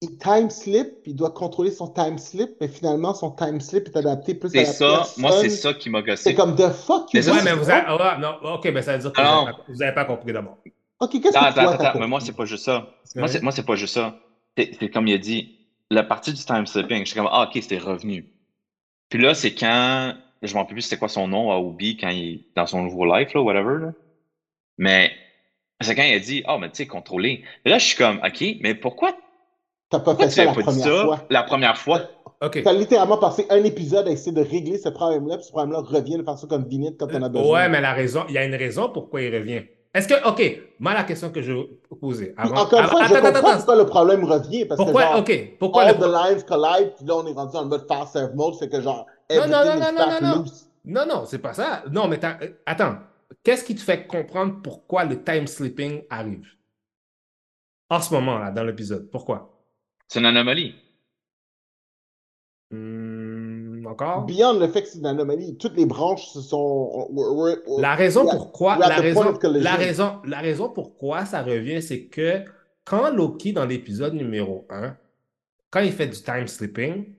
Il 0.00 0.16
time 0.16 0.48
slip, 0.48 0.88
il 1.06 1.16
doit 1.16 1.32
contrôler 1.32 1.72
son 1.72 1.88
time 1.88 2.18
slip, 2.18 2.50
mais 2.60 2.68
finalement, 2.68 3.14
son 3.14 3.32
time 3.32 3.60
slip 3.60 3.88
est 3.88 3.96
adapté 3.96 4.34
plus 4.34 4.56
à 4.56 4.62
C'est 4.62 4.64
la 4.64 4.72
ça, 4.72 5.08
moi, 5.16 5.32
c'est 5.32 5.48
ça 5.48 5.74
qui 5.74 5.90
m'a 5.90 6.00
C'est 6.02 6.06
gossé. 6.06 6.34
comme 6.34 6.54
the 6.54 6.70
fuck 6.70 7.12
you 7.12 7.20
Mais 7.20 7.28
Ouais, 7.28 7.42
mais 7.42 7.50
c'est 7.50 7.56
vous 7.58 7.64
ça? 7.64 7.76
avez. 7.78 8.00
ah, 8.00 8.18
non, 8.20 8.52
ok, 8.54 8.72
ben 8.72 8.80
ça 8.82 8.92
veut 8.96 8.98
dire 9.00 9.12
que 9.12 9.72
vous 9.72 9.82
avez 9.82 9.92
pas- 9.94 10.04
compris 10.04 10.32
d'abord. 10.32 10.58
Ok, 11.00 11.10
qu'est-ce 11.10 11.22
que 11.22 11.30
Attends, 11.30 11.52
toi, 11.52 11.62
attends, 11.74 11.84
attends, 11.84 12.00
mais 12.00 12.06
moi, 12.06 12.20
c'est 12.20 12.32
pas 12.32 12.44
juste 12.44 12.64
ça. 12.64 12.86
C'est 13.04 13.18
Moi, 13.18 13.28
c'est, 13.28 13.42
moi, 13.42 13.52
c'est 13.52 13.66
pas 13.66 13.74
juste 13.76 13.94
ça. 13.94 14.14
C'est, 14.56 14.70
c'est 14.78 14.88
comme 14.88 15.08
il 15.08 15.14
a 15.14 15.18
dit, 15.18 15.58
la 15.90 16.04
partie 16.04 16.32
du 16.32 16.44
time 16.44 16.66
slipping, 16.66 17.00
je 17.00 17.10
suis 17.10 17.16
comme, 17.16 17.28
ah, 17.30 17.42
ok, 17.44 17.52
c'était 17.60 17.78
revenu. 17.78 18.28
Puis 19.08 19.20
là, 19.20 19.34
c'est 19.34 19.54
quand, 19.54 20.14
je 20.42 20.54
m'en 20.54 20.60
rappelle 20.60 20.74
plus 20.74 20.82
c'était 20.82 20.96
quoi 20.98 21.08
son 21.08 21.28
nom 21.28 21.50
à 21.52 21.56
Obi 21.56 21.96
quand 21.96 22.10
il 22.10 22.34
est 22.36 22.44
dans 22.56 22.66
son 22.66 22.82
nouveau 22.82 23.04
life, 23.04 23.32
là, 23.34 23.42
whatever, 23.42 23.78
là. 23.80 23.92
Mais, 24.78 25.12
c'est 25.80 25.94
quand 25.94 26.02
il 26.04 26.14
a 26.14 26.18
dit, 26.20 26.42
ah, 26.46 26.58
mais 26.58 26.70
tu 26.70 26.76
sais, 26.78 26.86
contrôler. 26.86 27.42
Et 27.64 27.70
là, 27.70 27.78
je 27.78 27.86
suis 27.86 27.96
comme, 27.96 28.20
ok, 28.24 28.44
mais 28.60 28.74
pourquoi, 28.74 29.12
T'as 29.90 29.98
pas 30.00 30.04
pourquoi 30.04 30.26
fait 30.26 30.30
tu 30.30 30.36
ça 30.36 30.44
la 30.44 30.52
première 30.52 30.84
ça? 30.84 31.04
fois? 31.04 31.20
la 31.30 31.42
première 31.44 31.76
fois? 31.78 32.00
Ok. 32.40 32.62
T'as 32.62 32.72
littéralement 32.72 33.16
passé 33.18 33.46
un 33.50 33.64
épisode 33.64 34.06
à 34.06 34.10
essayer 34.10 34.32
de 34.32 34.42
régler 34.42 34.78
ce 34.78 34.88
problème-là, 34.90 35.36
puis 35.38 35.46
ce 35.46 35.50
problème-là 35.50 35.80
revient 35.80 36.18
de 36.18 36.22
façon 36.22 36.46
comme 36.46 36.64
vignette 36.68 36.96
quand 36.98 37.08
on 37.12 37.22
a 37.22 37.28
besoin. 37.28 37.52
Ouais, 37.62 37.68
mais 37.68 37.80
la 37.80 37.92
raison, 37.94 38.24
il 38.28 38.34
y 38.34 38.38
a 38.38 38.44
une 38.44 38.54
raison 38.54 38.90
pourquoi 38.90 39.22
il 39.22 39.34
revient. 39.34 39.62
Est-ce 39.94 40.06
que, 40.06 40.28
ok, 40.28 40.60
moi, 40.78 40.92
la 40.94 41.02
question 41.04 41.30
que 41.30 41.40
je. 41.40 41.52
Puis 41.54 42.28
Avant, 42.36 42.56
encore 42.60 42.78
une 42.78 42.84
avant- 42.84 42.90
fois, 42.90 43.06
je 43.06 43.14
attends, 43.14 43.26
comprends 43.32 43.38
attends. 43.48 43.56
pourquoi 43.56 43.76
le 43.76 43.86
problème 43.86 44.24
revient, 44.24 44.66
parce 44.66 44.78
que 44.78 44.84
Pourquoi, 44.84 45.02
genre, 45.02 45.18
ok, 45.20 45.56
pourquoi 45.58 45.82
all 45.84 45.96
le. 45.96 46.00
the 46.00 46.06
lines 46.06 46.42
collide, 46.44 46.92
puis 46.96 47.06
là, 47.06 47.16
on 47.16 47.26
est 47.26 47.32
rendu 47.32 47.56
en 47.56 47.64
mode 47.64 47.86
fast 47.88 48.12
serve 48.12 48.34
mode, 48.36 48.54
fait 48.56 48.68
que 48.68 48.80
genre, 48.82 49.06
Non, 49.30 49.36
non, 49.48 49.62
everything 49.62 49.80
non, 49.80 49.88
is 49.88 49.94
non, 49.94 50.06
non, 50.20 50.28
non. 50.28 50.36
loose. 50.42 50.70
Non, 50.84 51.06
non, 51.08 51.24
c'est 51.26 51.38
pas 51.38 51.54
ça. 51.54 51.82
Non, 51.90 52.06
mais 52.06 52.18
t'as- 52.18 52.38
euh, 52.42 52.50
attends. 52.66 52.96
Qu'est-ce 53.42 53.64
qui 53.64 53.74
te 53.74 53.80
fait 53.80 54.06
comprendre 54.06 54.56
pourquoi 54.62 55.04
le 55.04 55.22
time 55.24 55.46
slipping 55.46 56.02
arrive? 56.10 56.46
En 57.90 58.00
ce 58.00 58.12
moment-là, 58.14 58.50
dans 58.50 58.64
l'épisode. 58.64 59.08
Pourquoi? 59.10 59.57
C'est 60.08 60.18
une 60.20 60.26
anomalie. 60.26 60.74
Hmm, 62.70 63.86
Encore? 63.86 64.26
Beyond 64.26 64.58
le 64.58 64.68
fait 64.68 64.82
que 64.82 64.88
c'est 64.88 64.98
une 64.98 65.06
anomalie, 65.06 65.56
toutes 65.56 65.76
les 65.76 65.86
branches 65.86 66.26
se 66.28 66.42
sont. 66.42 67.08
we're- 67.10 67.32
we're- 67.32 67.62
we're- 67.66 67.80
La 67.80 67.94
raison 67.94 68.26
pourquoi, 68.28 68.76
la 68.76 68.88
raison, 68.96 69.22
la 69.42 69.74
raison, 69.76 70.20
la 70.24 70.38
raison 70.40 70.68
pourquoi 70.68 71.24
ça 71.24 71.42
revient, 71.42 71.80
c'est 71.80 72.04
que 72.06 72.44
quand 72.84 73.10
Loki, 73.10 73.52
dans 73.54 73.64
l'épisode 73.64 74.12
numéro 74.14 74.66
1, 74.68 74.96
quand 75.70 75.80
il 75.80 75.92
fait 75.92 76.06
du 76.08 76.20
time 76.22 76.46
slipping, 76.46 77.14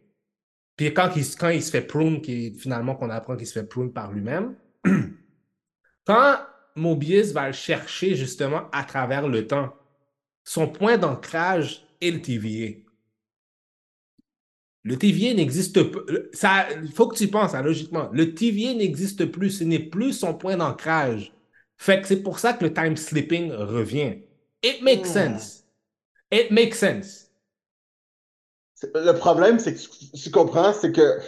puis 0.76 0.94
quand 0.94 1.10
il, 1.16 1.24
quand 1.36 1.50
il 1.50 1.64
se 1.64 1.72
fait 1.72 1.82
prune, 1.82 2.22
qui, 2.22 2.54
finalement 2.54 2.96
qu'on 2.96 3.10
apprend 3.10 3.36
qu'il 3.36 3.48
se 3.48 3.54
fait 3.54 3.66
prune 3.68 3.92
par 3.92 4.12
lui-même, 4.12 4.56
quand 6.06 6.38
Mobius 6.76 7.32
va 7.32 7.48
le 7.48 7.54
chercher 7.54 8.14
justement 8.16 8.70
à 8.72 8.84
travers 8.84 9.28
le 9.28 9.48
temps, 9.48 9.74
son 10.44 10.68
point 10.68 10.98
d'ancrage 10.98 11.86
est 12.02 12.12
le 12.12 12.22
TVA. 12.22 12.90
Le 14.84 14.98
TVA 14.98 15.34
n'existe 15.34 15.84
pas. 15.84 16.00
Ça, 16.34 16.68
il 16.84 16.92
faut 16.92 17.08
que 17.08 17.16
tu 17.18 17.24
y 17.26 17.28
penses, 17.28 17.54
hein, 17.54 17.62
logiquement. 17.62 18.10
Le 18.14 18.34
TVA 18.34 18.74
n'existe 18.74 19.26
plus. 19.26 19.52
Ce 19.52 19.64
n'est 19.64 19.80
plus 19.80 20.14
son 20.14 20.34
point 20.34 20.58
d'ancrage. 20.58 21.34
Fait 21.78 22.02
que 22.02 22.08
c'est 22.08 22.22
pour 22.24 22.40
ça 22.40 22.54
que 22.54 22.64
le 22.66 22.74
time 22.74 22.96
slipping 22.98 23.52
revient. 23.52 24.16
It 24.64 24.82
makes 24.82 25.06
Hmm. 25.06 25.12
sense. 25.12 25.66
It 26.32 26.52
makes 26.52 26.76
sense. 26.78 27.30
Le 28.96 29.12
problème, 29.14 29.60
c'est 29.60 29.74
que 29.74 29.80
tu, 29.80 30.12
tu 30.24 30.32
comprends, 30.32 30.74
c'est 30.74 30.92
que. 30.92 31.20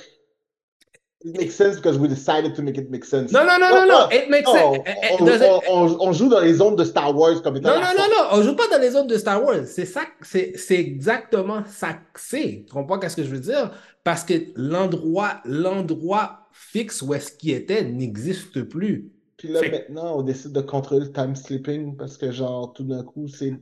It 1.24 1.38
makes 1.38 1.54
sense 1.56 1.76
because 1.76 2.00
we 2.00 2.08
decided 2.08 2.56
to 2.56 2.64
make 2.64 2.78
it 2.78 2.90
make 2.90 3.06
sense. 3.06 3.32
Non, 3.32 3.46
non, 3.46 3.60
non, 3.60 3.70
non, 3.70 3.88
non. 3.88 4.10
It 4.12 4.30
makes 4.30 4.48
Non, 4.48 4.74
sense. 4.74 4.84
Eh, 4.88 4.92
eh, 5.20 5.70
on, 5.70 5.98
on- 6.02 6.14
joue 6.14 6.30
dans 6.30 6.40
les 6.40 6.54
zones 6.56 6.76
de 6.76 6.84
Star 6.84 7.16
Wars 7.16 7.42
comme 7.44 7.58
étant. 7.58 7.70
Non, 7.70 7.80
non, 7.80 7.94
non, 7.96 8.04
non, 8.10 8.28
on 8.40 8.42
joue 8.42 8.56
pas 8.56 8.68
dans 8.72 8.80
les 8.82 8.90
zones 8.92 9.08
de 9.08 9.18
Star 9.18 9.44
Wars. 9.44 9.66
C'est 9.66 9.86
ça, 9.86 10.02
c'est 10.22 10.54
c'est 10.56 10.80
exactement 10.80 11.64
ça 11.68 11.94
que 11.94 12.20
c'est. 12.20 12.64
Tu 12.66 12.74
comprends 12.74 12.98
qu'est-ce 12.98 13.16
que 13.16 13.24
je 13.24 13.30
veux 13.30 13.40
dire? 13.40 13.72
Parce 14.04 14.24
que 14.24 14.34
l'endroit, 14.56 15.42
l'endroit 15.46 16.48
fixe 16.52 17.02
où 17.04 17.14
est-ce 17.14 17.32
qu'il 17.34 17.52
était 17.52 17.84
n'existe 17.84 18.64
plus. 18.64 19.12
Puis 19.38 19.50
là, 19.50 19.62
maintenant, 19.62 20.18
on 20.18 20.22
décide 20.24 20.52
de 20.54 20.62
contrôler 20.62 21.06
le 21.06 21.12
time 21.12 21.36
slipping 21.36 21.96
parce 21.98 22.18
que, 22.18 22.32
genre, 22.32 22.74
tout 22.74 22.84
d'un 22.84 23.04
coup, 23.04 23.28
c'est. 23.28 23.54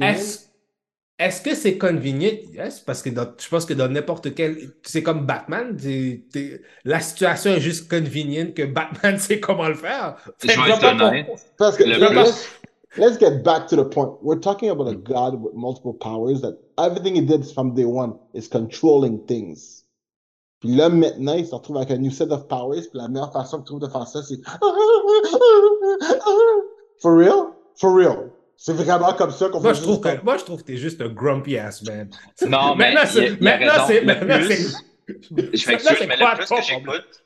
Est-ce 0.00 0.40
est-ce 1.18 1.42
que 1.42 1.54
c'est 1.54 1.78
convenient? 1.78 2.32
Yes, 2.52 2.80
parce 2.80 3.02
que 3.02 3.10
dans- 3.10 3.32
je 3.38 3.48
pense 3.48 3.64
que 3.66 3.74
dans 3.74 3.88
n'importe 3.88 4.34
quel. 4.34 4.72
C'est 4.82 5.02
comme 5.02 5.26
Batman. 5.26 5.76
t'es- 5.76 6.24
t'es- 6.32 6.60
la 6.84 7.00
situation 7.00 7.52
est 7.52 7.60
juste 7.60 7.88
convenient 7.88 8.52
que 8.52 8.64
Batman 8.64 9.18
sait 9.28 9.38
comment 9.40 9.68
le 9.68 9.74
faire. 9.74 10.16
Je 10.42 10.48
vais 10.48 10.70
être 10.70 10.84
honnête. 10.84 11.26
Parce 11.56 11.76
que, 11.76 11.84
Le 11.84 11.96
let- 11.98 12.06
plus- 12.08 12.16
let's, 12.16 12.48
let's 12.96 13.18
get 13.20 13.42
back 13.44 13.66
to 13.68 13.76
the 13.76 13.88
point. 13.88 14.18
We're 14.22 14.40
talking 14.40 14.70
about 14.70 14.88
a. 14.88 14.94
God 14.94 15.40
with 15.40 15.54
multiple 15.54 15.94
powers 16.00 16.40
that 16.42 16.54
everything 16.78 17.14
he 17.16 17.22
did 17.22 17.44
from 17.44 17.74
day 17.74 17.84
one 17.84 18.14
is 18.34 18.48
controlling 18.48 19.24
things. 19.26 19.82
Puis 20.60 20.74
là, 20.74 20.88
maintenant, 20.88 21.34
il 21.34 21.46
se 21.46 21.54
retrouve 21.54 21.76
avec 21.76 21.90
un 21.90 21.98
new 21.98 22.10
set 22.10 22.32
of 22.32 22.48
powers. 22.48 22.80
Puis 22.90 22.98
la 22.98 23.08
meilleure 23.08 23.32
façon 23.32 23.58
qu'il 23.58 23.66
trouve 23.66 23.80
de 23.80 23.88
faire 23.88 24.06
ça, 24.08 24.22
c'est. 24.22 24.38
For 27.00 27.14
real? 27.16 27.52
For 27.76 27.94
real. 27.94 28.30
C'est 28.66 28.72
vraiment 28.72 29.12
comme 29.12 29.30
ça 29.30 29.50
qu'on 29.50 29.60
Moi, 29.60 29.74
fait 29.74 29.78
je 29.80 29.82
trouve 29.82 30.02
juste 30.02 30.20
que, 30.20 30.24
moi, 30.24 30.38
je 30.38 30.44
trouve 30.44 30.60
que 30.62 30.66
t'es 30.66 30.78
juste 30.78 30.98
un 31.02 31.08
grumpy 31.10 31.58
ass 31.58 31.82
man. 31.82 32.08
Non, 32.48 32.74
mais 32.78 32.94
Maintenant, 32.94 33.10
c'est- 33.10 33.40
maintenant, 33.42 33.86
c'est. 33.86 34.00
Je 34.00 34.06
maintenant, 34.06 34.26
m'excuse, 34.38 36.06
mais 36.08 36.16
le 36.16 36.34
plus 36.36 36.48
que 36.48 36.62
j'écoute, 36.62 37.24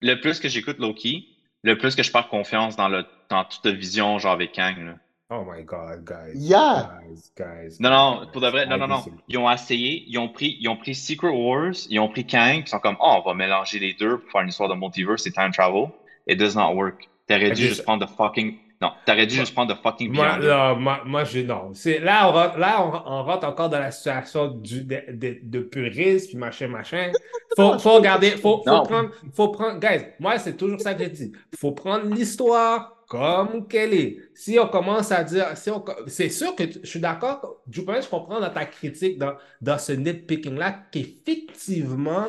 le 0.00 0.14
plus 0.20 0.40
que 0.40 0.48
j'écoute 0.48 0.78
Loki, 0.80 1.28
le 1.62 1.78
plus 1.78 1.94
que 1.94 2.02
je 2.02 2.10
perds 2.10 2.26
confiance 2.28 2.74
dans 2.74 2.88
le 2.88 3.04
dans 3.28 3.44
toute 3.44 3.68
vision 3.72 4.18
genre 4.18 4.32
avec 4.32 4.50
Kang. 4.50 4.78
là. 4.78 4.94
Oh 5.32 5.44
my 5.48 5.62
god, 5.62 6.04
guys. 6.04 6.32
Yeah. 6.34 6.98
Guys, 7.06 7.30
guys. 7.36 7.76
Non, 7.78 7.90
non, 7.90 8.20
guys, 8.22 8.30
pour 8.32 8.40
de 8.40 8.48
vrai, 8.48 8.66
non, 8.66 8.76
non, 8.76 8.88
non. 8.88 9.04
Ils 9.28 9.38
ont 9.38 9.48
essayé, 9.48 10.02
ils 10.08 10.18
ont 10.18 10.28
pris, 10.28 10.56
ils 10.60 10.68
ont 10.68 10.76
pris 10.76 10.96
Secret 10.96 11.28
Wars, 11.28 11.70
ils 11.88 12.00
ont 12.00 12.08
pris 12.08 12.26
Kang, 12.26 12.54
puis 12.54 12.62
ils 12.66 12.68
sont 12.68 12.80
comme, 12.80 12.96
oh, 12.98 13.18
on 13.24 13.28
va 13.28 13.34
mélanger 13.34 13.78
les 13.78 13.94
deux 13.94 14.18
pour 14.18 14.32
faire 14.32 14.40
une 14.40 14.48
histoire 14.48 14.68
de 14.68 14.74
multiverse 14.74 15.24
et 15.28 15.30
time 15.30 15.52
travel. 15.52 15.90
It 16.26 16.36
does 16.36 16.56
not 16.56 16.74
work. 16.74 17.08
T'aurais 17.28 17.52
dû 17.52 17.68
juste 17.68 17.84
prendre 17.84 18.04
the 18.04 18.10
fucking, 18.16 18.58
non, 18.80 18.92
t'aurais 19.04 19.26
dû 19.26 19.36
juste 19.36 19.52
prendre 19.54 19.74
the 19.74 19.82
fucking 19.82 20.12
Moi, 20.12 20.38
Beyond. 20.38 20.38
là, 20.38 20.74
moi, 20.74 21.02
moi, 21.04 21.24
je 21.24 21.40
non. 21.40 21.72
C'est, 21.74 21.98
là, 21.98 22.28
on 22.28 22.32
rentre, 22.32 22.58
là 22.58 22.82
on, 22.82 22.92
on 23.12 23.24
rentre 23.24 23.46
encore 23.46 23.68
dans 23.68 23.78
la 23.78 23.90
situation 23.90 24.48
du, 24.48 24.84
de, 24.84 25.02
de, 25.12 25.38
de 25.42 25.60
purisme, 25.60 26.28
puis 26.28 26.36
machin, 26.38 26.68
machin. 26.68 27.12
Faut, 27.56 27.78
faut 27.78 27.94
regarder, 27.96 28.36
faut, 28.38 28.64
faut 28.66 28.80
prendre, 28.82 29.10
faut 29.34 29.48
prendre, 29.48 29.78
guys, 29.80 30.06
moi, 30.18 30.38
c'est 30.38 30.56
toujours 30.56 30.80
ça 30.80 30.94
que 30.94 31.04
je 31.04 31.08
dis. 31.10 31.32
Faut 31.58 31.72
prendre 31.72 32.06
l'histoire 32.06 32.96
comme 33.08 33.66
qu'elle 33.68 33.92
est. 33.92 34.18
Si 34.34 34.58
on 34.58 34.68
commence 34.68 35.12
à 35.12 35.24
dire, 35.24 35.56
si 35.56 35.70
on, 35.70 35.84
c'est 36.06 36.30
sûr 36.30 36.54
que 36.56 36.64
je 36.82 36.86
suis 36.88 37.00
d'accord, 37.00 37.60
Jupin, 37.68 38.00
je 38.00 38.08
comprends 38.08 38.40
dans 38.40 38.50
ta 38.50 38.64
critique, 38.66 39.18
dans, 39.18 39.34
dans 39.60 39.78
ce 39.78 39.92
nitpicking-là, 39.92 40.84
qu'effectivement, 40.92 42.26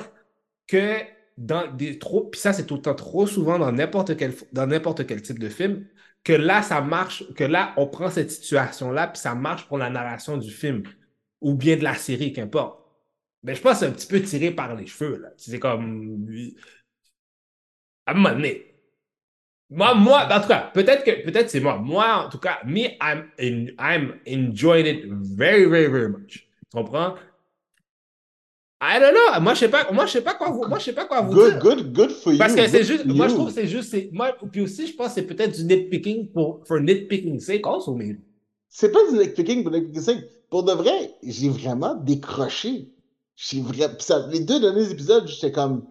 que 0.68 0.95
dans 1.38 1.68
des 1.72 1.98
trop, 1.99 2.26
puis 2.30 2.40
ça, 2.40 2.53
c'est 2.53 2.65
tout 2.65 2.76
le 2.76 2.82
temps 2.82 2.95
trop 2.95 3.26
souvent 3.28 3.57
dans 3.60 3.72
n'importe 3.72 4.18
quel, 4.18 4.34
dans 4.52 4.68
n'importe 4.68 5.06
quel 5.07 5.22
type 5.22 5.40
de 5.40 5.49
film, 5.49 5.88
que 6.23 6.34
là, 6.34 6.61
ça 6.61 6.81
marche, 6.81 7.23
que 7.34 7.43
là, 7.43 7.73
on 7.77 7.88
prend 7.88 8.10
cette 8.10 8.31
situation-là, 8.31 9.07
puis 9.07 9.19
ça 9.19 9.35
marche 9.35 9.68
pour 9.68 9.77
la 9.77 9.89
narration 9.89 10.38
du 10.38 10.52
film, 10.52 10.84
ou 11.41 11.56
bien 11.56 11.77
de 11.77 11.84
la 11.84 11.95
série, 11.95 12.34
qu'importe. 12.34 12.80
Mais 13.43 13.56
je 13.56 13.61
pense 13.61 13.73
que 13.73 13.80
c'est 13.80 13.88
un 13.88 13.91
petit 13.91 14.07
peu 14.07 14.22
tiré 14.22 14.52
par 14.52 14.76
les 14.76 14.85
cheveux, 14.85 15.18
là. 15.18 15.30
C'est 15.38 15.60
comme. 15.60 16.27
À 18.06 18.11
un 18.11 18.14
moment 18.14 18.30
donné. 18.35 18.68
Moi, 19.69 19.95
moi, 19.95 20.27
en 20.30 20.41
tout 20.41 20.49
cas, 20.49 20.69
peut-être 20.73 21.03
que 21.03 21.23
peut-être 21.23 21.49
c'est 21.49 21.61
moi. 21.61 21.77
Moi, 21.77 22.26
en 22.26 22.30
tout 22.30 22.39
cas, 22.39 22.60
me, 22.65 22.89
I'm, 23.02 23.31
I'm 23.80 24.19
enjoying 24.27 24.85
it 24.85 25.06
very, 25.07 25.65
very, 25.65 25.88
very 25.88 26.10
much. 26.10 26.48
Tu 26.72 26.77
comprends? 26.77 27.15
I 28.84 28.99
don't 28.99 29.14
know. 29.14 29.40
Moi, 29.41 29.53
je 29.53 29.60
sais 29.60 29.70
pas, 29.70 29.91
moi, 29.91 30.08
je 30.08 30.12
sais 30.14 30.22
pas 30.22 30.34
quoi 30.34 30.49
vous, 30.49 30.68
moi, 30.68 30.80
je 30.80 30.86
sais 30.86 30.94
pas 30.94 31.06
quoi 31.06 31.22
vous 31.22 31.34
Good, 31.34 31.52
dire. 31.52 31.60
good, 31.62 31.94
good 31.94 32.10
for 32.12 32.34
you. 32.34 32.40
Parce 32.40 32.56
que 32.56 32.68
c'est 32.68 32.84
juste, 32.84 33.06
moi 33.06 33.28
je 33.28 33.36
trouve 33.36 33.48
que 33.48 33.53
c'est 33.53 33.68
juste, 33.68 33.91
c'est- 33.91 34.10
moi, 34.12 34.36
puis 34.52 34.62
aussi 34.62 34.88
je 34.88 34.95
pense 34.95 35.10
que 35.10 35.14
c'est 35.16 35.28
peut-être 35.28 35.56
du 35.56 35.64
nitpicking 35.66 36.32
pour, 36.32 36.62
for 36.68 36.80
nitpicking 36.80 37.40
sake 37.40 37.66
also, 37.68 37.94
maybe. 37.94 38.20
C'est 38.70 38.91
pas 38.91 38.99
du 39.12 39.18
nitpicking 39.20 39.62
pour 39.64 39.72
nitpicking. 39.72 40.02
c'est- 40.02 40.30
Pour 40.49 40.64
de 40.64 40.72
vrai, 40.74 41.14
j'ai 41.24 41.48
vraiment 41.49 41.94
décroché. 41.95 42.90
J'ai 43.36 43.62
vraiment. 43.62 43.94
les 44.32 44.40
deux 44.41 44.60
derniers 44.60 44.90
épisodes, 44.91 45.28
j'étais 45.28 45.52
comme. 45.52 45.86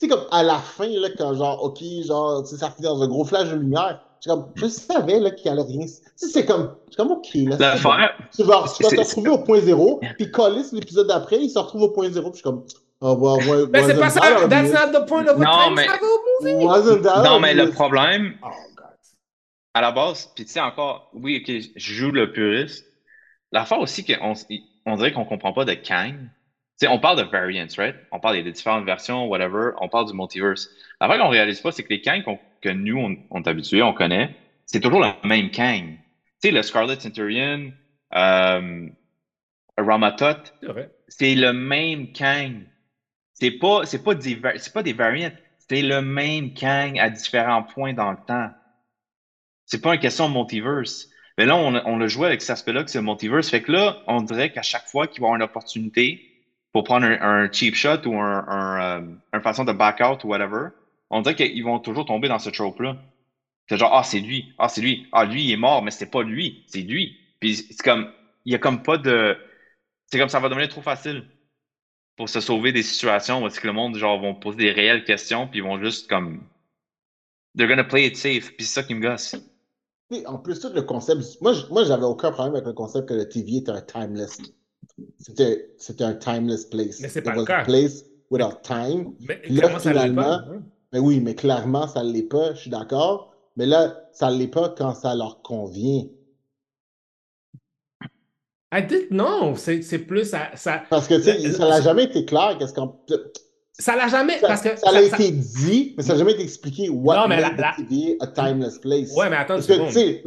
Tu 0.00 0.06
sais, 0.06 0.08
comme 0.08 0.24
à 0.32 0.42
la 0.42 0.58
fin, 0.58 0.88
là, 0.88 1.08
quand 1.16 1.34
genre, 1.34 1.62
ok, 1.62 1.78
genre, 2.04 2.42
tu 2.42 2.50
sais, 2.50 2.56
ça 2.56 2.70
finit 2.70 2.86
dans 2.88 3.00
un 3.02 3.06
gros 3.06 3.24
flash 3.24 3.50
de 3.50 3.56
lumière. 3.56 4.00
Comme, 4.26 4.46
je 4.56 4.66
savais, 4.66 5.20
là, 5.20 5.30
qu'il 5.32 5.50
allait 5.50 5.62
rien. 5.62 5.86
C'est 6.16 6.46
comme, 6.46 6.74
c'est 6.88 6.96
comme, 6.96 7.10
ok, 7.12 7.28
là. 7.34 7.56
L'affaire, 7.58 8.16
Tu 8.34 8.42
vas, 8.42 8.64
tu 8.74 8.82
vas 8.82 8.88
te 8.90 8.96
retrouver 9.00 9.28
au 9.30 9.38
point 9.38 9.60
zéro, 9.60 10.00
puis 10.16 10.30
Collis, 10.30 10.68
l'épisode 10.72 11.08
d'après, 11.08 11.36
il 11.40 11.50
se 11.50 11.58
retrouve 11.58 11.82
au 11.82 11.90
point 11.90 12.08
zéro, 12.10 12.30
puis 12.30 12.38
je 12.38 12.42
suis 12.42 12.42
comme, 12.42 12.64
oh, 13.00 13.14
well, 13.18 13.48
ouais, 13.48 13.66
Mais 13.70 13.82
c'est 13.84 13.98
pas 13.98 14.08
ça, 14.08 14.20
that 14.20 14.48
that's 14.48 14.72
not 14.72 14.98
the 14.98 15.06
point 15.06 15.26
of 15.26 15.38
a 15.40 15.44
Non, 15.44 15.64
time 15.66 15.74
mais- 15.74 15.84
travel 15.86 16.08
movie. 16.40 17.04
Non, 17.24 17.38
mais 17.40 17.52
le 17.54 17.70
problème, 17.70 18.34
Oh, 18.42 18.48
God. 18.76 18.86
à 19.74 19.80
la 19.82 19.92
base, 19.92 20.30
puis 20.34 20.46
tu 20.46 20.52
sais 20.52 20.60
encore, 20.60 21.10
oui, 21.12 21.42
ok, 21.46 21.54
je 21.76 21.92
joue 21.94 22.10
le 22.10 22.32
puriste. 22.32 22.86
L'affaire 23.52 23.78
aussi 23.80 24.04
qu'on 24.04 24.32
on 24.86 24.96
dirait 24.96 25.12
qu'on 25.12 25.24
comprend 25.26 25.52
pas 25.52 25.64
de 25.64 25.74
Kang. 25.74 26.14
Tu 26.80 26.86
sais, 26.86 26.88
on 26.88 26.98
parle 26.98 27.18
de 27.18 27.30
variants, 27.30 27.66
right? 27.78 27.94
On 28.10 28.18
parle 28.18 28.42
des 28.42 28.50
différentes 28.50 28.84
versions, 28.84 29.26
whatever. 29.28 29.70
On 29.80 29.88
parle 29.88 30.06
du 30.06 30.12
multiverse. 30.12 30.68
L'affaire 31.00 31.18
qu'on 31.20 31.28
réalise 31.28 31.60
pas, 31.60 31.70
c'est 31.70 31.84
que 31.84 31.90
les 31.90 32.00
Kang 32.00 32.24
qu'on- 32.24 32.38
que 32.64 32.70
nous, 32.70 32.98
on, 32.98 33.16
on 33.30 33.42
est 33.42 33.48
habitués, 33.48 33.82
on 33.82 33.92
connaît, 33.92 34.34
c'est 34.66 34.80
toujours 34.80 35.00
le 35.00 35.12
même 35.28 35.50
Kang. 35.50 35.84
Tu 36.42 36.48
sais, 36.48 36.50
le 36.50 36.62
Scarlet 36.62 36.98
Centurion, 36.98 37.72
euh, 38.14 38.88
Ramatot, 39.76 40.52
C'est 41.08 41.34
le 41.34 41.52
même 41.52 42.12
Kang. 42.12 42.66
C'est 43.34 43.52
pas, 43.52 43.84
c'est 43.84 44.02
pas 44.02 44.14
des, 44.14 44.40
c'est 44.56 44.72
pas 44.72 44.82
des 44.82 44.92
variants. 44.92 45.32
C'est 45.68 45.82
le 45.82 46.00
même 46.00 46.54
Kang 46.54 46.98
à 46.98 47.10
différents 47.10 47.62
points 47.62 47.92
dans 47.92 48.10
le 48.10 48.18
temps. 48.26 48.50
C'est 49.66 49.82
pas 49.82 49.94
une 49.94 50.00
question 50.00 50.28
de 50.28 50.34
multiverse. 50.34 51.08
Mais 51.36 51.46
là, 51.46 51.56
on 51.56 51.74
a, 51.74 51.82
on 51.86 52.00
a 52.00 52.06
joué 52.06 52.28
avec 52.28 52.42
cet 52.42 52.50
aspect-là 52.50 52.84
que 52.84 52.90
c'est 52.90 52.98
le 52.98 53.04
multiverse. 53.04 53.50
Fait 53.50 53.62
que 53.62 53.72
là, 53.72 54.02
on 54.06 54.22
dirait 54.22 54.52
qu'à 54.52 54.62
chaque 54.62 54.86
fois 54.86 55.06
qu'il 55.06 55.20
va 55.20 55.26
y 55.26 55.28
avoir 55.28 55.36
une 55.36 55.42
opportunité 55.42 56.30
pour 56.72 56.84
prendre 56.84 57.06
un, 57.06 57.20
un 57.20 57.52
cheap 57.52 57.74
shot 57.74 58.06
ou 58.06 58.18
un, 58.20 58.46
un, 58.48 59.02
euh, 59.02 59.14
une 59.32 59.42
façon 59.42 59.64
de 59.64 59.72
back 59.72 60.00
out 60.00 60.24
ou 60.24 60.28
whatever, 60.28 60.68
on 61.14 61.22
dirait 61.22 61.36
qu'ils 61.36 61.64
vont 61.64 61.78
toujours 61.78 62.04
tomber 62.04 62.28
dans 62.28 62.38
ce 62.38 62.50
trope-là. 62.50 62.96
C'est 63.68 63.78
genre, 63.78 63.94
ah, 63.94 64.02
c'est 64.02 64.20
lui. 64.20 64.52
Ah, 64.58 64.68
c'est 64.68 64.82
lui. 64.82 65.06
Ah, 65.12 65.24
lui, 65.24 65.44
il 65.44 65.52
est 65.52 65.56
mort, 65.56 65.82
mais 65.82 65.90
c'est 65.90 66.10
pas 66.10 66.22
lui. 66.22 66.64
C'est 66.68 66.82
lui. 66.82 67.16
Puis 67.40 67.54
c'est 67.56 67.82
comme, 67.82 68.10
il 68.44 68.52
y 68.52 68.54
a 68.54 68.58
comme 68.58 68.82
pas 68.82 68.98
de. 68.98 69.36
C'est 70.10 70.18
comme 70.18 70.28
ça 70.28 70.40
va 70.40 70.48
devenir 70.48 70.68
trop 70.68 70.82
facile 70.82 71.24
pour 72.16 72.28
se 72.28 72.40
sauver 72.40 72.72
des 72.72 72.82
situations 72.82 73.42
où 73.42 73.46
est-ce 73.46 73.58
que 73.60 73.66
le 73.66 73.72
monde, 73.72 73.96
genre, 73.96 74.20
vont 74.20 74.34
poser 74.34 74.58
des 74.58 74.70
réelles 74.72 75.04
questions, 75.04 75.48
puis 75.48 75.60
ils 75.60 75.64
vont 75.64 75.82
juste 75.82 76.08
comme. 76.08 76.42
They're 77.56 77.68
gonna 77.68 77.84
play 77.84 78.06
it 78.06 78.16
safe, 78.16 78.54
puis 78.56 78.66
c'est 78.66 78.74
ça 78.80 78.82
qui 78.82 78.94
me 78.94 79.00
gosse. 79.00 79.36
Sais, 80.10 80.26
En 80.26 80.38
plus, 80.38 80.60
tout 80.60 80.70
le 80.74 80.82
concept, 80.82 81.40
moi, 81.40 81.84
j'avais 81.84 82.04
aucun 82.04 82.30
problème 82.32 82.54
avec 82.56 82.66
le 82.66 82.72
concept 82.74 83.08
que 83.08 83.14
le 83.14 83.28
TV 83.28 83.56
était 83.58 83.70
un 83.70 83.80
timeless. 83.80 84.38
C'était 85.18 86.04
un 86.04 86.14
timeless 86.14 86.66
place. 86.66 87.00
Mais 87.00 87.08
c'est 87.08 87.20
It 87.20 87.24
pas 87.24 87.32
le 87.34 87.40
was 87.40 87.46
cas. 87.46 87.60
a 87.60 87.64
place 87.64 88.04
without 88.30 88.60
time. 88.62 89.14
Mais 89.20 89.40
là, 89.48 89.62
comment 89.62 89.78
ça 89.78 89.92
l'est 89.92 90.12
pas? 90.14 90.42
finalement? 90.44 90.62
Mais 90.94 91.00
oui, 91.00 91.18
mais 91.18 91.34
clairement, 91.34 91.88
ça 91.88 92.04
ne 92.04 92.12
l'est 92.12 92.22
pas, 92.22 92.54
je 92.54 92.60
suis 92.60 92.70
d'accord. 92.70 93.34
Mais 93.56 93.66
là, 93.66 94.08
ça 94.12 94.30
ne 94.30 94.38
l'est 94.38 94.46
pas 94.46 94.68
quand 94.78 94.94
ça 94.94 95.16
leur 95.16 95.42
convient. 95.42 96.04
I 98.72 98.80
did, 98.80 99.08
non, 99.10 99.56
c'est 99.56 99.82
c'est 99.82 99.98
plus 99.98 100.24
ça. 100.30 100.50
ça 100.54 100.84
Parce 100.90 101.08
que, 101.08 101.14
tu 101.14 101.22
sais, 101.22 101.52
ça 101.52 101.68
n'a 101.68 101.80
jamais 101.80 102.04
été 102.04 102.24
clair 102.24 102.56
qu'est-ce 102.58 102.72
qu'on. 102.72 102.94
Ça 103.76 103.96
l'a 103.96 104.06
jamais. 104.06 104.38
Ça, 104.38 104.46
parce 104.46 104.60
que 104.62 104.76
ça 104.76 104.90
a 104.90 105.02
été 105.02 105.32
dit, 105.32 105.94
mais 105.96 106.04
ça 106.04 106.12
n'a 106.12 106.20
jamais 106.20 106.34
été 106.34 106.44
expliqué 106.44 106.88
what 106.88 107.16
Non, 107.16 107.26
mais 107.28 107.40
la- 107.40 107.50
the 107.50 107.88
TVA 107.88 108.14
a 108.20 108.26
timeless 108.28 108.78
place. 108.78 109.10
Ouais, 109.16 109.28
mais 109.28 109.36
attends 109.36 109.54
Parce 109.54 109.66
que, 109.66 109.86
tu 109.88 109.92
sais, 109.92 110.22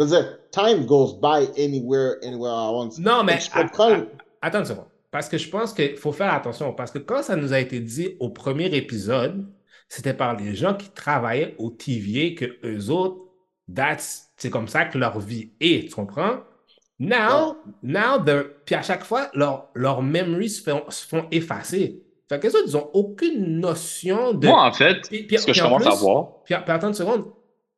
time 0.52 0.85
goes 0.85 1.14
by 1.22 1.48
anywhere, 1.57 2.15
anywhere 2.23 2.52
I 2.52 2.73
want. 2.73 2.89
Non, 2.99 3.23
mais 3.23 3.39
comprends. 3.53 4.02
attends 4.41 4.60
une 4.60 4.65
seconde. 4.65 4.85
Parce 5.11 5.30
que 5.30 5.38
je 5.38 5.49
pense 5.49 5.72
qu'il 5.72 5.95
faut 5.95 6.11
faire 6.11 6.34
attention. 6.34 6.73
Parce 6.73 6.91
que 6.91 6.99
quand 6.99 7.23
ça 7.23 7.38
nous 7.38 7.53
a 7.53 7.60
été 7.61 7.80
dit 7.80 8.18
au 8.19 8.30
premier 8.30 8.65
épisode, 8.76 9.45
c'était 9.89 10.14
par 10.14 10.38
les 10.38 10.53
gens 10.55 10.73
qui 10.73 10.89
travaillaient 10.89 11.55
au 11.57 11.69
TVA 11.69 12.35
que 12.35 12.57
eux 12.65 12.89
autres, 12.89 13.22
that's- 13.72 14.30
c'est 14.38 14.49
comme 14.49 14.68
ça 14.68 14.85
que 14.85 14.97
leur 14.97 15.19
vie 15.19 15.51
est. 15.59 15.88
Tu 15.89 15.95
comprends? 15.95 16.39
Now, 16.99 17.57
now 17.84 18.18
the- 18.26 18.47
puis 18.65 18.76
à 18.76 18.81
chaque 18.81 19.03
fois, 19.03 19.30
leurs 19.34 19.69
leur 19.76 20.01
memories 20.01 20.49
se 20.49 20.64
font, 20.64 20.84
se 20.89 21.05
font 21.07 21.27
effacer. 21.31 22.01
Fait 22.27 22.39
que 22.39 22.47
les 22.47 22.55
autres, 22.55 22.65
ils 22.68 22.73
n'ont 22.73 22.89
aucune 22.93 23.59
notion 23.59 24.34
de. 24.34 24.47
Moi, 24.47 24.61
en 24.65 24.73
fait, 24.73 25.01
Puis- 25.07 25.23
puis- 25.23 25.38
ce 25.38 25.45
que 25.45 25.53
je 25.53 25.61
commence 25.61 25.85
à 25.85 25.91
voir, 25.95 26.43
puis 26.43 26.53
attends 26.55 26.88
une 26.88 26.93
seconde. 26.93 27.26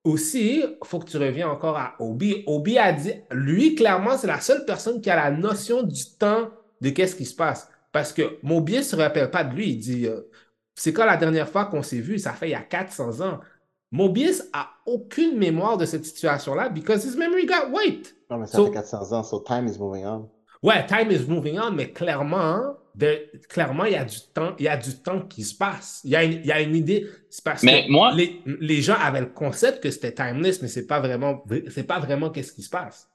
Aussi, 0.06 0.61
il 0.61 0.77
faut 0.86 0.99
que 0.99 1.10
tu 1.10 1.18
reviens 1.18 1.49
encore 1.49 1.77
à 1.77 1.95
Obi. 1.99 2.44
Obi 2.48 2.77
a 2.77 2.94
dit, 2.94 3.14
lui, 3.31 3.76
clairement, 3.76 4.18
c'est 4.18 4.27
la 4.27 4.40
seule 4.40 4.64
personne 4.65 5.02
qui 5.02 5.10
a 5.10 5.15
la 5.18 5.30
notion 5.31 5.84
du 5.84 6.03
temps 6.18 6.49
de 6.80 6.90
qu'est-ce 6.90 7.15
qui 7.18 7.26
se 7.26 7.36
passe. 7.36 7.69
Parce 7.91 8.14
que 8.14 8.38
Mobius 8.41 8.77
ne 8.77 8.84
se 8.84 8.95
rappelle 8.95 9.30
pas 9.30 9.44
de 9.44 9.53
lui. 9.53 9.72
Il 9.72 9.77
dit, 9.80 10.07
euh, 10.07 10.22
c'est 10.80 10.93
quand 10.93 11.06
la 11.06 11.18
dernière 11.18 11.49
fois 11.49 11.65
qu'on 11.65 11.84
s'est 11.84 11.99
vu? 12.01 12.18
Ça 12.19 12.34
fait 12.34 12.47
il 12.49 12.51
y 12.51 12.56
a 12.56 12.61
400 12.61 13.22
ans. 13.22 13.39
Mobius 13.91 14.43
a 14.53 14.69
aucune 14.85 15.38
mémoire 15.38 15.77
de 15.77 15.85
cette 15.85 16.06
situation-là 16.06 16.69
because 16.69 17.06
his 17.06 17.18
memory 17.18 17.45
got 17.45 17.69
wiped. 17.72 18.07
Non, 18.30 18.38
mais 18.38 18.45
ça 18.45 18.57
So- 18.57 18.68
fait 18.68 18.73
400 18.73 19.11
ans, 19.14 19.23
so 19.23 19.39
time 19.39 19.68
is 19.68 19.77
moving 19.80 20.06
on. 20.06 20.30
Ouais, 20.61 20.85
time 20.85 21.10
is 21.11 21.26
moving 21.27 21.57
on, 21.57 21.72
mais 21.72 21.89
clairement, 21.91 22.76
de- 22.93 23.31
clairement, 23.47 23.85
il 23.85 23.93
y 23.93 23.95
a 23.95 24.03
du 24.06 24.18
temps, 24.34 24.56
il 24.60 24.65
y 24.65 24.68
a 24.68 24.76
du 24.77 24.93
temps 25.01 25.22
qui 25.22 25.43
se 25.43 25.56
passe. 25.56 26.01
Il 26.03 26.11
y 26.11 26.15
a 26.15 26.23
une, 26.23 26.34
il 26.34 26.45
y 26.45 26.51
a 26.51 26.61
une 26.61 26.76
idée. 26.76 27.07
C'est 27.30 27.43
parce 27.43 27.64
Mais 27.64 27.85
que 27.88 27.91
moi- 27.91 28.14
les, 28.14 28.41
les 28.45 28.81
gens 28.81 28.95
avaient 28.99 29.22
le 29.22 29.27
concept 29.27 29.81
que 29.81 29.89
c'était 29.89 30.14
timeless, 30.14 30.61
mais 30.61 30.68
c'est 30.68 30.85
pas 30.85 30.99
vraiment, 30.99 31.43
c'est 31.69 31.84
pas 31.88 31.99
vraiment 31.99 32.30
qu'est-ce 32.30 32.51
qui 32.53 32.61
se 32.61 32.69
passe. 32.69 33.10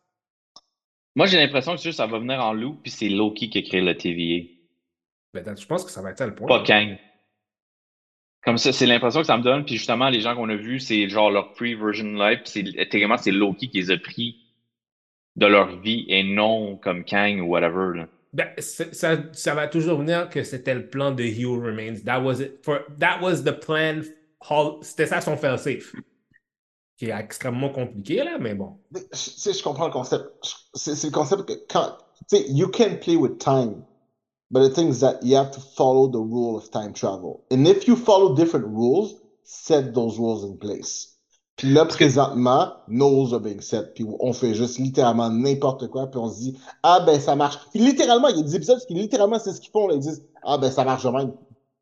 moi, 1.15 1.27
j'ai 1.27 1.37
l'impression 1.39 1.77
que 1.77 1.81
juste 1.83 1.99
ça 1.99 2.07
va 2.07 2.19
venir 2.19 2.41
en 2.45 2.53
loop, 2.53 2.81
puis 2.83 2.91
c'est 2.91 3.09
Loki 3.09 3.49
qui 3.51 3.59
a 3.59 3.63
créé 3.63 3.81
le 3.81 3.97
TVA, 3.97 4.49
Ben, 5.35 5.57
je 5.57 5.67
pense 5.67 5.85
que 5.85 5.91
ça 5.93 6.03
va 6.03 6.11
être 6.11 6.19
ça 6.19 6.27
le 6.27 6.35
point. 6.35 6.49
pas 6.49 6.65
Kang. 6.65 6.97
Comme 8.45 8.59
ça, 8.59 8.73
c'est 8.73 8.87
l'impression 8.87 9.21
que 9.21 9.27
ça 9.27 9.39
me 9.39 9.43
donne, 9.43 9.65
puis 9.65 9.77
justement, 9.77 10.11
les 10.11 10.21
gens 10.21 10.35
qu'on 10.35 10.49
a 10.51 10.57
vus, 10.57 10.81
c'est 10.81 11.09
genre 11.09 11.31
leur 11.31 11.53
pre-version 11.55 12.13
life, 12.15 12.41
puis 12.45 12.53
c'est 12.53 12.89
techniquement, 12.89 13.17
c'est 13.17 13.31
Loki 13.31 13.71
qui 13.71 13.79
les 13.79 13.91
a 13.91 13.97
pris 13.97 14.37
de 15.37 15.47
leur 15.47 15.81
vie 15.81 16.05
et 16.09 16.23
non 16.23 16.77
comme 16.77 17.05
Kang 17.05 17.41
ou 17.41 17.47
whatever. 17.47 17.97
Là. 17.97 18.07
Ben, 18.35 18.49
ça, 18.59 19.17
ça 19.33 19.55
va 19.55 19.69
toujours 19.69 19.99
venir 19.99 20.29
que 20.29 20.43
c'était 20.43 20.75
le 20.75 20.89
plan 20.89 21.13
de 21.13 21.23
He 21.23 21.45
Who 21.47 21.61
Remains. 21.61 22.03
That 22.05 22.21
was 22.21 22.41
it. 22.41 22.65
For, 22.65 22.81
that 22.99 23.21
was 23.23 23.43
the 23.45 23.53
plan. 23.53 24.03
C'était 24.83 25.07
ça 25.07 25.21
son 25.21 25.37
fail 25.37 25.59
safe. 25.59 25.95
Qui 26.97 27.07
est 27.07 27.19
extrêmement 27.19 27.71
compliqué, 27.71 28.23
là, 28.23 28.39
mais 28.39 28.55
bon. 28.55 28.79
Mais, 28.91 29.01
Je, 29.13 29.31
tu 29.31 29.31
sais, 29.31 29.53
je 29.53 29.63
comprends 29.63 29.87
le 29.87 29.93
concept. 29.93 30.27
C'est 30.75 31.03
le 31.05 31.11
concept 31.11 31.47
que 31.47 31.53
quand. 31.69 31.97
Tu 32.29 32.37
sais, 32.37 32.51
you 32.51 32.69
can 32.69 32.97
play 33.01 33.17
with 33.17 33.39
time, 33.39 33.85
but 34.55 34.63
the 34.63 34.71
thing 34.71 34.89
is 34.89 35.01
that 35.01 35.25
you 35.25 35.35
have 35.35 35.51
to 35.51 35.61
follow 35.61 36.07
the 36.07 36.21
rule 36.21 36.57
of 36.57 36.71
time 36.71 36.93
travel. 36.93 37.43
And 37.51 37.67
if 37.67 37.89
you 37.89 37.97
follow 37.97 38.37
different 38.37 38.67
rules, 38.69 39.17
set 39.43 39.93
those 39.95 40.17
rules 40.17 40.45
in 40.45 40.57
place. 40.59 41.09
Puis 41.57 41.73
là, 41.73 41.85
présentement, 41.85 42.73
no 42.87 43.09
rules 43.09 43.35
are 43.35 43.41
being 43.41 43.61
set. 43.61 43.95
Puis 43.97 44.07
on 44.21 44.33
fait 44.33 44.55
juste 44.55 44.79
littéralement 44.79 45.29
n'importe 45.29 45.89
quoi, 45.89 46.07
puis 46.07 46.21
on 46.21 46.31
se 46.31 46.39
dit, 46.39 46.59
ah 46.85 47.01
ben 47.05 47.19
ça 47.19 47.35
marche. 47.35 47.59
Puis 47.73 47.81
littéralement, 47.81 48.29
il 48.29 48.37
y 48.37 48.41
a 48.41 48.43
des 48.45 48.55
épisodes 48.55 48.79
qui 48.87 48.95
littéralement, 48.95 49.41
c'est 49.41 49.53
ce 49.53 49.61
qu'ils 49.61 49.73
font. 49.73 49.89
Là, 49.89 49.95
ils 49.95 50.01
disent, 50.01 50.25
ah 50.45 50.57
ben 50.57 50.71
ça 50.71 50.85
marche 50.85 51.03
de 51.03 51.11
même. 51.11 51.33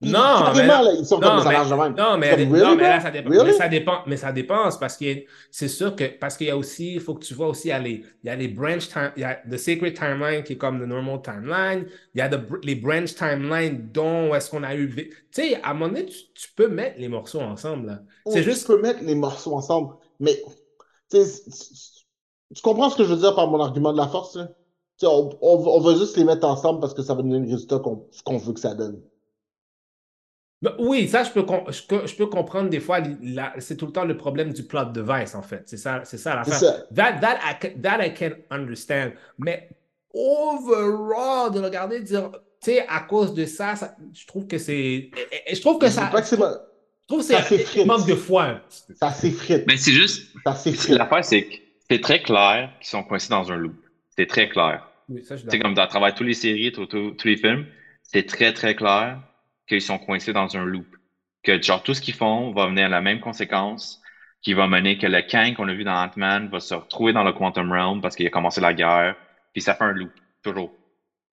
Non, 0.02 0.52
mais- 0.54 0.66
là, 0.66 0.82
ils 0.98 1.06
sont 1.06 1.18
Non, 1.20 1.40
ça 1.40 1.48
mais, 1.50 1.54
de 1.64 1.74
même. 1.82 1.94
non, 1.94 2.18
mais, 2.18 2.46
non, 2.46 2.76
mais 2.76 2.82
là, 2.82 3.00
ça 3.00 3.10
dépend. 3.10 3.30
Really? 3.30 3.44
Mais 3.46 3.52
ça 3.52 3.68
dépend, 3.68 3.98
mais 4.06 4.16
ça 4.16 4.32
dépend 4.32 4.68
parce 4.80 4.96
que 4.96 5.04
c'est 5.50 5.68
sûr 5.68 5.94
que, 5.94 6.04
parce 6.18 6.36
qu'il 6.36 6.48
y 6.48 6.50
a 6.50 6.56
aussi, 6.56 6.94
il 6.94 7.00
faut 7.00 7.14
que 7.14 7.24
tu 7.24 7.34
vois 7.34 7.48
aussi, 7.48 7.68
il 7.68 7.70
y 7.70 7.72
a 7.72 7.78
les, 7.78 8.04
il 8.24 8.26
y 8.26 8.30
a 8.30 8.36
les 8.36 8.48
branch 8.48 8.88
time, 8.88 9.12
il 9.16 9.22
y 9.22 9.24
a 9.24 9.34
the 9.48 9.56
sacred 9.56 9.94
timeline 9.94 10.42
qui 10.42 10.54
est 10.54 10.56
comme 10.56 10.80
the 10.80 10.86
normal 10.86 11.20
timeline, 11.22 11.86
il 12.14 12.18
y 12.18 12.20
a 12.20 12.28
the- 12.28 12.40
les 12.64 12.74
branch 12.74 13.14
timeline 13.14 13.90
dont 13.92 14.34
est-ce 14.34 14.50
qu'on 14.50 14.62
a 14.64 14.74
eu, 14.74 14.88
tu 14.94 15.10
sais, 15.30 15.62
à 15.62 15.70
un 15.70 15.74
moment 15.74 15.88
donné, 15.88 16.06
tu, 16.06 16.16
tu 16.34 16.48
peux 16.56 16.68
mettre 16.68 16.98
les 16.98 17.08
morceaux 17.08 17.40
ensemble, 17.40 17.86
là. 17.86 18.00
Oh, 18.24 18.30
C'est 18.32 18.42
tu 18.42 18.50
juste, 18.50 18.66
peux 18.66 18.80
mettre 18.80 19.02
les 19.04 19.14
morceaux 19.14 19.54
ensemble, 19.54 19.94
mais 20.20 20.34
tu 21.10 21.18
tu 22.54 22.62
comprends 22.62 22.90
ce 22.90 22.96
que 22.96 23.04
je 23.04 23.10
veux 23.14 23.20
dire 23.20 23.34
par 23.34 23.48
mon 23.50 23.60
argument 23.60 23.92
de 23.92 23.98
la 23.98 24.08
force? 24.08 24.36
là? 24.36 24.48
Tu 24.98 25.06
On, 25.06 25.30
on, 25.40 25.66
on 25.66 25.80
va 25.80 25.94
juste 25.96 26.16
les 26.16 26.24
mettre 26.24 26.46
ensemble 26.46 26.80
parce 26.80 26.94
que 26.94 27.02
ça 27.02 27.14
va 27.14 27.22
donner 27.22 27.38
le 27.40 27.50
résultat 27.50 27.78
qu'on 27.78 28.06
qu'on 28.24 28.38
veut 28.38 28.52
que 28.52 28.60
ça 28.60 28.74
donne. 28.74 29.00
Ben 30.62 30.74
oui, 30.78 31.08
ça, 31.08 31.24
je 31.24 31.30
peux, 31.30 31.44
je, 31.70 31.82
peux- 31.82 32.06
je 32.06 32.14
peux 32.14 32.26
comprendre 32.26 32.70
des 32.70 32.78
fois, 32.78 33.00
c'est 33.58 33.76
tout 33.76 33.86
le 33.86 33.92
temps 33.92 34.04
le 34.04 34.16
problème 34.16 34.52
du 34.52 34.62
plot 34.62 34.84
device, 34.86 35.34
en 35.34 35.42
fait. 35.42 35.62
C'est 35.66 35.76
ça, 35.76 36.02
c'est 36.04 36.18
ça 36.18 36.40
C'est 36.44 36.50
l'affaire. 36.52 36.70
ça. 36.70 36.86
That, 36.94 37.18
that, 37.20 37.38
I 37.42 37.54
can, 37.60 37.80
that 37.82 38.06
I 38.06 38.14
can 38.14 38.30
understand. 38.50 39.10
Mais 39.38 39.68
overall, 40.14 41.50
de 41.52 41.58
regarder, 41.60 41.98
de 42.00 42.04
dire, 42.04 42.30
tu 42.62 42.70
sais, 42.70 42.86
à 42.88 43.00
cause 43.00 43.34
de 43.34 43.44
ça, 43.44 43.74
ça- 43.76 43.96
je 44.12 44.26
trouve 44.26 44.46
que 44.46 44.58
c'est. 44.58 45.10
Je 45.52 45.60
trouve 45.60 45.78
que 45.78 45.88
ça. 45.88 46.06
pas 46.06 46.20
que 46.22 46.26
c'est 46.28 46.36
Je 46.36 47.06
trouve 47.08 47.18
que 47.20 47.24
ça 47.26 47.42
c'est 47.42 47.84
manque 47.84 48.06
de 48.06 48.14
foi. 48.14 48.60
ça 48.94 49.10
s'effrite. 49.12 49.64
Mais 49.66 49.76
c'est 49.76 49.92
juste, 49.92 50.28
Ça 50.46 50.54
s'effrite. 50.54 50.96
l'affaire, 50.96 51.24
c'est 51.24 51.42
que 51.44 51.54
c'est 51.90 52.00
très 52.00 52.22
clair 52.22 52.70
qu'ils 52.80 52.88
sont 52.88 53.02
coincés 53.02 53.28
dans 53.30 53.50
un 53.50 53.56
loop. 53.56 53.74
C'est 54.16 54.26
très 54.26 54.48
clair. 54.48 54.86
Oui, 55.08 55.22
ça, 55.24 55.34
je 55.34 55.40
suis 55.40 55.48
Tu 55.48 55.50
sais, 55.50 55.58
d'accord. 55.58 55.74
comme 55.74 55.82
à 55.82 55.86
travers 55.88 56.14
tous 56.14 56.22
les 56.24 56.34
séries, 56.34 56.70
tous, 56.72 56.86
tous- 56.86 57.10
tous 57.12 57.26
les 57.28 57.36
films, 57.36 57.66
c'est 58.04 58.24
très, 58.26 58.52
très 58.52 58.76
clair 58.76 59.18
qu'ils 59.72 59.82
sont 59.82 59.98
coincés 59.98 60.32
dans 60.32 60.56
un 60.56 60.64
loop. 60.64 60.86
Que, 61.42 61.60
genre, 61.60 61.82
tout 61.82 61.94
ce 61.94 62.00
qu'ils 62.00 62.14
font 62.14 62.52
va 62.52 62.66
venir 62.66 62.86
à 62.86 62.88
la 62.88 63.00
même 63.00 63.20
conséquence, 63.20 64.00
qui 64.42 64.54
va 64.54 64.66
mener 64.66 64.98
que 64.98 65.06
le 65.06 65.22
Kang 65.22 65.54
qu'on 65.54 65.68
a 65.68 65.74
vu 65.74 65.84
dans 65.84 65.94
Ant-Man 65.94 66.48
va 66.48 66.60
se 66.60 66.74
retrouver 66.74 67.12
dans 67.12 67.24
le 67.24 67.32
Quantum 67.32 67.72
Realm 67.72 68.00
parce 68.00 68.16
qu'il 68.16 68.26
a 68.26 68.30
commencé 68.30 68.60
la 68.60 68.74
guerre, 68.74 69.16
puis 69.52 69.62
ça 69.62 69.74
fait 69.74 69.84
un 69.84 69.92
loop, 69.92 70.12
toujours. 70.42 70.72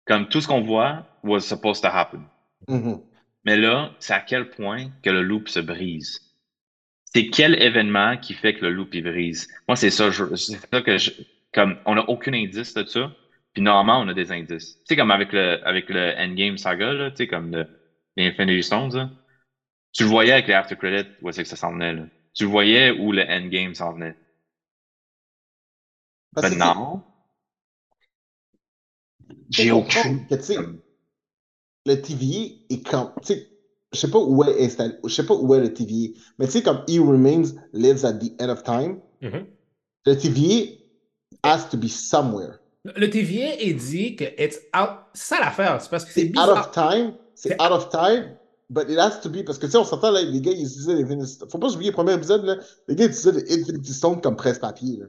Comme 0.06 0.28
tout 0.28 0.40
ce 0.40 0.48
qu'on 0.48 0.62
voit 0.62 1.06
was 1.22 1.40
supposed 1.40 1.82
to 1.82 1.88
happen. 1.88 2.22
Mhm. 2.68 3.00
Mais 3.44 3.56
là, 3.56 3.92
c'est 3.98 4.14
à 4.14 4.20
quel 4.20 4.50
point 4.50 4.88
que 5.02 5.10
le 5.10 5.22
loop 5.22 5.48
se 5.48 5.60
brise? 5.60 6.20
C'est 7.04 7.28
quel 7.28 7.60
événement 7.62 8.18
qui 8.18 8.34
fait 8.34 8.54
que 8.54 8.64
le 8.64 8.70
loop 8.70 8.94
il 8.94 9.02
brise? 9.02 9.48
Moi, 9.66 9.76
c'est 9.76 9.90
ça, 9.90 10.10
c'est 10.12 10.58
ça 10.70 10.82
que 10.82 10.98
je, 10.98 11.10
comme, 11.54 11.78
on 11.86 11.94
n'a 11.94 12.08
aucun 12.08 12.34
indice 12.34 12.74
de 12.74 12.84
ça. 12.84 13.10
Puis 13.54 13.62
normalement, 13.62 14.00
on 14.00 14.08
a 14.08 14.14
des 14.14 14.30
indices. 14.30 14.74
Tu 14.80 14.82
sais, 14.84 14.96
comme 14.96 15.10
avec 15.10 15.32
le, 15.32 15.66
avec 15.66 15.88
le 15.88 16.14
Endgame 16.18 16.58
saga, 16.58 16.92
là, 16.92 17.10
tu 17.10 17.16
sais, 17.16 17.26
comme 17.26 17.50
le, 17.52 17.66
les 18.18 18.28
Infinity 18.28 18.62
Stones, 18.62 18.94
là. 18.94 19.10
Tu 19.92 20.02
le 20.04 20.10
voyais 20.10 20.32
avec 20.32 20.46
les 20.46 20.54
After 20.54 20.76
Credits, 20.76 21.08
où 21.22 21.32
c'est 21.32 21.42
que 21.42 21.48
ça 21.48 21.56
s'en 21.56 21.72
venait, 21.72 21.94
là? 21.94 22.04
Tu 22.34 22.44
le 22.44 22.50
voyais 22.50 22.90
où 22.90 23.12
le 23.12 23.22
Endgame 23.22 23.74
s'en 23.74 23.92
venait? 23.94 24.14
Ben 26.34 26.54
non. 26.56 27.02
J'ai 29.50 29.70
aucune. 29.72 30.26
le 31.86 31.94
TVA 32.02 32.54
est 32.70 32.86
comme, 32.86 33.12
tu 33.22 33.28
sais, 33.34 33.48
je 33.92 33.98
sais 33.98 34.10
pas 34.10 34.18
où 34.18 34.44
est 34.44 34.62
installé, 34.64 34.94
je 35.04 35.08
sais 35.08 35.24
pas 35.24 35.34
où 35.34 35.54
est 35.54 35.60
le 35.60 35.72
TVA, 35.72 36.12
mais 36.38 36.46
tu 36.46 36.52
sais, 36.52 36.62
comme 36.62 36.84
He 36.86 36.98
Remains 36.98 37.44
lives 37.72 38.04
at 38.04 38.12
the 38.14 38.30
end 38.40 38.50
of 38.50 38.62
time, 38.62 39.00
Mhm. 39.22 39.46
le 40.06 40.14
TVA 40.16 40.76
has 41.42 41.68
to 41.70 41.78
be 41.78 41.88
somewhere. 41.88 42.58
Le 42.84 43.08
TVA 43.08 43.54
est 43.58 43.72
dit 43.72 44.16
que 44.16 44.24
it's 44.38 44.58
out. 44.76 45.00
C'est 45.14 45.34
ça 45.34 45.40
l'affaire. 45.40 45.80
C'est 45.80 45.90
parce 45.90 46.04
que 46.04 46.12
c'est 46.12 46.20
C'est 46.20 46.26
out 46.28 46.32
bizarre. 46.32 46.68
of 46.68 46.70
time, 46.72 47.14
c'est 47.38 47.54
out 47.62 47.70
of 47.70 47.88
time, 47.90 48.36
but 48.68 48.90
it 48.90 48.98
has 48.98 49.20
to 49.20 49.30
be, 49.30 49.44
parce 49.44 49.58
que 49.58 49.66
tu 49.66 49.72
sais, 49.72 49.78
on 49.78 49.84
s'entend 49.84 50.10
là, 50.10 50.22
les 50.22 50.40
gars, 50.40 50.50
ils 50.50 50.66
utilisaient 50.66 50.96
les. 50.96 51.04
Faut 51.48 51.58
pas 51.58 51.68
oublier 51.68 51.90
le 51.90 51.94
premier 51.94 52.14
épisode, 52.14 52.44
là, 52.44 52.56
les 52.88 52.96
gars 52.96 53.04
ils 53.04 53.10
utilisaient 53.10 53.32
les 53.32 53.62
Infinity 53.62 54.00
comme 54.20 54.36
presse-papier. 54.36 55.00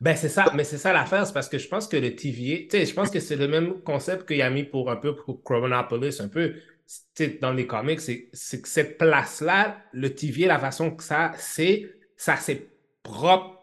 Ben, 0.00 0.16
c'est 0.16 0.30
ça, 0.30 0.46
mais 0.54 0.64
c'est 0.64 0.78
ça 0.78 0.92
l'affaire, 0.92 1.26
c'est 1.26 1.34
parce 1.34 1.48
que 1.48 1.58
je 1.58 1.68
pense 1.68 1.86
que 1.86 1.96
le 1.96 2.16
TVA, 2.16 2.62
tu 2.62 2.68
sais, 2.70 2.86
je 2.86 2.94
pense 2.94 3.10
que 3.10 3.20
c'est 3.20 3.36
le 3.36 3.48
même 3.48 3.82
concept 3.82 4.26
qu'il 4.26 4.40
a 4.40 4.48
mis 4.50 4.64
pour 4.64 4.90
un 4.90 4.96
peu 4.96 5.14
pour 5.14 5.42
Chronopolis, 5.42 6.20
un 6.20 6.28
peu, 6.28 6.54
tu 6.54 6.60
sais, 7.14 7.38
dans 7.40 7.52
les 7.52 7.66
comics, 7.66 8.00
c'est 8.00 8.60
que 8.60 8.68
cette 8.68 8.96
place-là, 8.96 9.76
le 9.92 10.14
TVA, 10.14 10.48
la 10.48 10.58
façon 10.58 10.90
que 10.90 11.02
ça, 11.02 11.32
c'est, 11.38 11.90
ça 12.16 12.36
ses 12.36 12.70
propres 13.02 13.58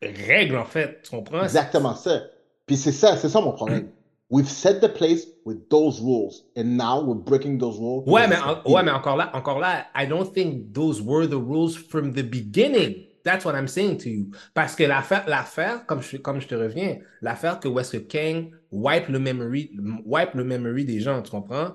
règles, 0.00 0.56
en 0.56 0.64
fait, 0.64 1.02
tu 1.02 1.10
comprends? 1.10 1.42
Exactement 1.42 1.96
ça. 1.96 2.22
Puis 2.66 2.76
c'est 2.76 2.92
ça, 2.92 3.16
c'est 3.16 3.28
ça 3.28 3.40
mon 3.40 3.52
problème. 3.52 3.90
We've 4.30 4.48
set 4.48 4.80
the 4.80 4.88
place 4.88 5.26
with 5.44 5.68
those 5.70 6.00
rules, 6.00 6.44
and 6.56 6.76
now 6.76 7.02
we're 7.02 7.16
breaking 7.16 7.58
those 7.58 7.78
rules. 7.80 8.04
Ouais, 8.06 8.28
mais, 8.28 8.36
en- 8.40 8.62
ouais, 8.70 8.82
mais 8.84 8.92
encore 8.92 9.16
là, 9.16 9.30
encore 9.34 9.58
là, 9.58 9.86
I 9.94 10.06
don't 10.06 10.32
think 10.32 10.72
those 10.72 11.02
were 11.02 11.26
the 11.26 11.36
rules 11.38 11.76
from 11.76 12.12
the 12.12 12.22
beginning. 12.22 13.06
That's 13.24 13.44
what 13.44 13.54
I'm 13.56 13.66
saying 13.66 13.98
to 13.98 14.08
you. 14.08 14.30
Parce 14.54 14.76
que 14.76 14.84
l'affaire, 14.84 15.24
l'affaire, 15.26 15.84
comme 15.86 16.00
je, 16.00 16.16
comme 16.18 16.40
je 16.40 16.46
te 16.46 16.54
reviens, 16.54 16.98
l'affaire 17.20 17.58
que 17.58 17.66
West 17.68 18.06
Kang 18.08 18.52
wipe 18.70 19.08
le 19.08 19.18
memory, 19.18 19.72
wipe 20.06 20.34
le 20.34 20.44
memory 20.44 20.84
des 20.84 21.00
gens, 21.00 21.20
tu 21.22 21.30
comprends? 21.30 21.74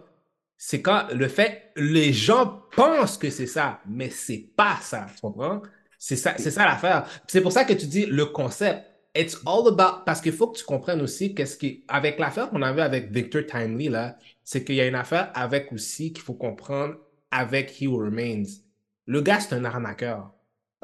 C'est 0.57 0.82
quand 0.82 1.07
le 1.14 1.27
fait, 1.27 1.72
les 1.76 2.14
gens 2.14 2.61
pensent 2.76 3.18
que 3.18 3.30
c'est 3.30 3.48
ça, 3.48 3.82
mais 3.86 4.10
c'est 4.10 4.49
pas 4.56 4.77
ça, 4.82 5.07
tu 5.14 5.19
comprends? 5.22 5.61
C'est 5.99 6.15
ça, 6.15 6.34
c'est 6.38 6.52
ça 6.52 6.64
l'affaire. 6.65 7.06
C'est 7.27 7.41
pour 7.41 7.52
ça 7.52 7.65
que 7.65 7.73
tu 7.73 7.86
dis 7.86 8.06
le 8.06 8.27
concept. 8.27 8.84
It's 9.17 9.37
all 9.45 9.67
about, 9.67 10.03
parce 10.05 10.19
qu'il 10.21 10.33
faut 10.33 10.47
que 10.47 10.57
tu 10.57 10.65
comprennes 10.65 11.01
aussi 11.01 11.33
qu'est-ce 11.33 11.57
qui, 11.57 11.83
avec 11.87 12.19
l'affaire 12.19 12.49
qu'on 12.49 12.61
avait 12.61 12.81
avec 12.81 13.11
Victor 13.11 13.43
Timely, 13.45 13.89
là, 13.89 14.17
c'est 14.43 14.63
qu'il 14.65 14.75
y 14.75 14.81
a 14.81 14.87
une 14.87 14.95
affaire 14.95 15.31
avec 15.33 15.71
aussi 15.71 16.11
qu'il 16.11 16.23
faut 16.23 16.33
comprendre 16.33 16.95
avec 17.31 17.81
He 17.81 17.87
Remains. 17.87 18.43
Le 19.05 19.21
gars, 19.21 19.39
c'est 19.39 19.55
un 19.55 19.63
arnaqueur. 19.65 20.31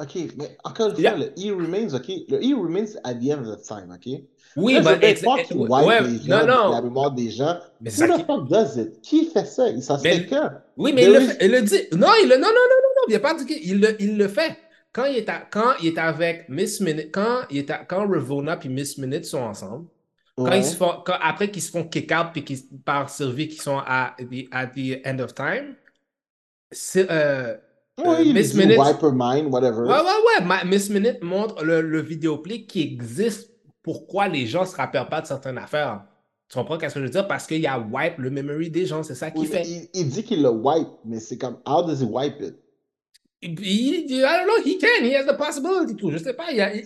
OK, 0.00 0.14
mais 0.36 0.56
encore 0.64 0.88
une 0.88 0.92
fois, 0.94 1.02
Yeah. 1.02 1.16
le 1.16 1.32
He 1.36 1.50
Remains, 1.52 1.94
OK? 1.94 2.08
Le 2.28 2.42
He 2.42 2.54
Remains 2.54 2.96
at 3.04 3.14
the 3.14 3.30
end 3.32 3.46
of 3.46 3.58
the 3.58 3.62
time, 3.62 3.94
OK? 3.94 4.22
Oui, 4.56 4.76
ex- 5.02 5.22
croire 5.22 5.42
qu'il 5.42 5.56
ouais, 5.58 5.68
wipe 6.00 6.22
les 6.22 6.28
gens, 6.28 6.46
non, 6.46 6.64
non. 6.64 6.70
la 6.72 6.82
mémoire 6.82 7.10
des 7.12 7.30
gens. 7.30 7.58
Mais 7.80 7.90
Who 7.90 7.96
c'est 7.96 8.08
the 8.08 8.16
qui- 8.16 8.24
fuck 8.24 8.48
does 8.48 8.76
it? 8.80 9.00
Qui 9.02 9.26
fait 9.26 9.44
ça? 9.44 9.80
Ça 9.80 9.98
se 9.98 10.02
Mais- 10.02 10.20
fait 10.20 10.26
quand? 10.26 10.50
Oui, 10.76 10.92
mais 10.94 11.04
il 11.04 11.12
le, 11.12 11.20
fait- 11.20 11.36
il 11.44 11.50
le 11.52 11.62
dit. 11.62 11.76
Non, 11.96 12.08
il 12.22 12.28
le, 12.28 12.36
non, 12.36 12.48
non, 12.48 12.48
non, 12.48 12.78
non, 12.82 12.90
non, 12.96 13.02
il 13.14 13.20
pas 13.20 13.34
dit 13.34 13.46
qu'il 13.46 13.58
il 13.70 13.80
le, 13.80 14.02
il 14.02 14.16
le 14.18 14.28
fait. 14.28 14.56
Quand 14.92 15.04
il 15.06 15.16
est, 15.16 15.28
à- 15.28 15.46
quand 15.50 15.72
il 15.82 15.88
est 15.88 15.98
avec 15.98 16.48
Miss 16.48 16.80
Minute, 16.80 17.10
quand, 17.12 17.42
il 17.50 17.58
est 17.58 17.70
à- 17.70 17.78
quand 17.84 18.06
Ravona 18.08 18.58
et 18.62 18.68
Miss 18.68 18.98
Minute 18.98 19.24
sont 19.24 19.38
ensemble, 19.40 19.86
quand 20.36 20.52
ils 20.52 20.64
se 20.64 20.76
font, 20.76 20.94
quand- 21.04 21.16
après 21.20 21.50
qu'ils 21.50 21.62
se 21.62 21.70
font 21.70 21.84
kick 21.84 22.10
out 22.12 22.28
puis 22.32 22.44
qu'ils 22.44 22.58
par 22.84 23.08
Sylvie 23.08 23.48
qui 23.48 23.56
sont 23.56 23.78
à 23.78 24.14
the, 24.18 24.48
at 24.50 24.66
the 24.68 25.00
end 25.06 25.18
of 25.20 25.34
time, 25.34 25.74
euh, 26.96 27.56
Oui, 27.98 28.30
euh, 28.30 28.32
Miss 28.32 28.54
Minute- 28.54 28.78
wipe 28.78 29.02
her 29.02 29.12
mind, 29.14 29.52
whatever. 29.52 29.82
Ouais, 29.82 29.88
ouais, 30.00 30.46
ouais. 30.48 30.64
Miss 30.64 30.88
Minute 30.90 31.22
montre 31.22 31.62
le, 31.64 31.80
le 31.82 32.00
vidéoclip 32.00 32.66
qui 32.66 32.82
existe 32.82 33.50
pourquoi 33.82 34.28
les 34.28 34.46
gens 34.46 34.64
se 34.64 34.76
rappellent 34.76 35.08
pas 35.08 35.20
de 35.20 35.26
certaines 35.26 35.58
affaires. 35.58 36.02
Tu 36.48 36.58
comprends 36.58 36.74
ce 36.78 36.86
que 36.86 36.90
je 37.00 37.00
veux 37.00 37.08
dire? 37.10 37.26
Parce 37.26 37.46
qu'il 37.46 37.60
y 37.60 37.66
a 37.66 37.78
wipe 37.78 38.18
le 38.18 38.30
memory 38.30 38.70
des 38.70 38.84
gens, 38.86 39.02
c'est 39.02 39.14
ça 39.14 39.26
Oui, 39.34 39.42
qu'il 39.46 39.50
mais 39.56 39.64
fait. 39.64 39.70
il, 39.70 39.88
il 39.94 40.08
dit 40.08 40.22
qu'il 40.22 40.42
le 40.42 40.50
wipe, 40.50 40.88
mais 41.04 41.18
c'est 41.18 41.38
comme, 41.38 41.56
how 41.66 41.82
does 41.82 42.02
he 42.02 42.04
wipe 42.06 42.40
it? 42.40 42.54
Il, 43.44 44.06
don't 44.08 44.46
know, 44.46 44.62
he 44.64 44.78
can, 44.78 45.04
he 45.04 45.14
has 45.14 45.26
the 45.26 45.36
possibility 45.36 45.96
to. 45.96 46.12
Je 46.12 46.18
sais 46.18 46.32
pas, 46.32 46.52
il, 46.52 46.82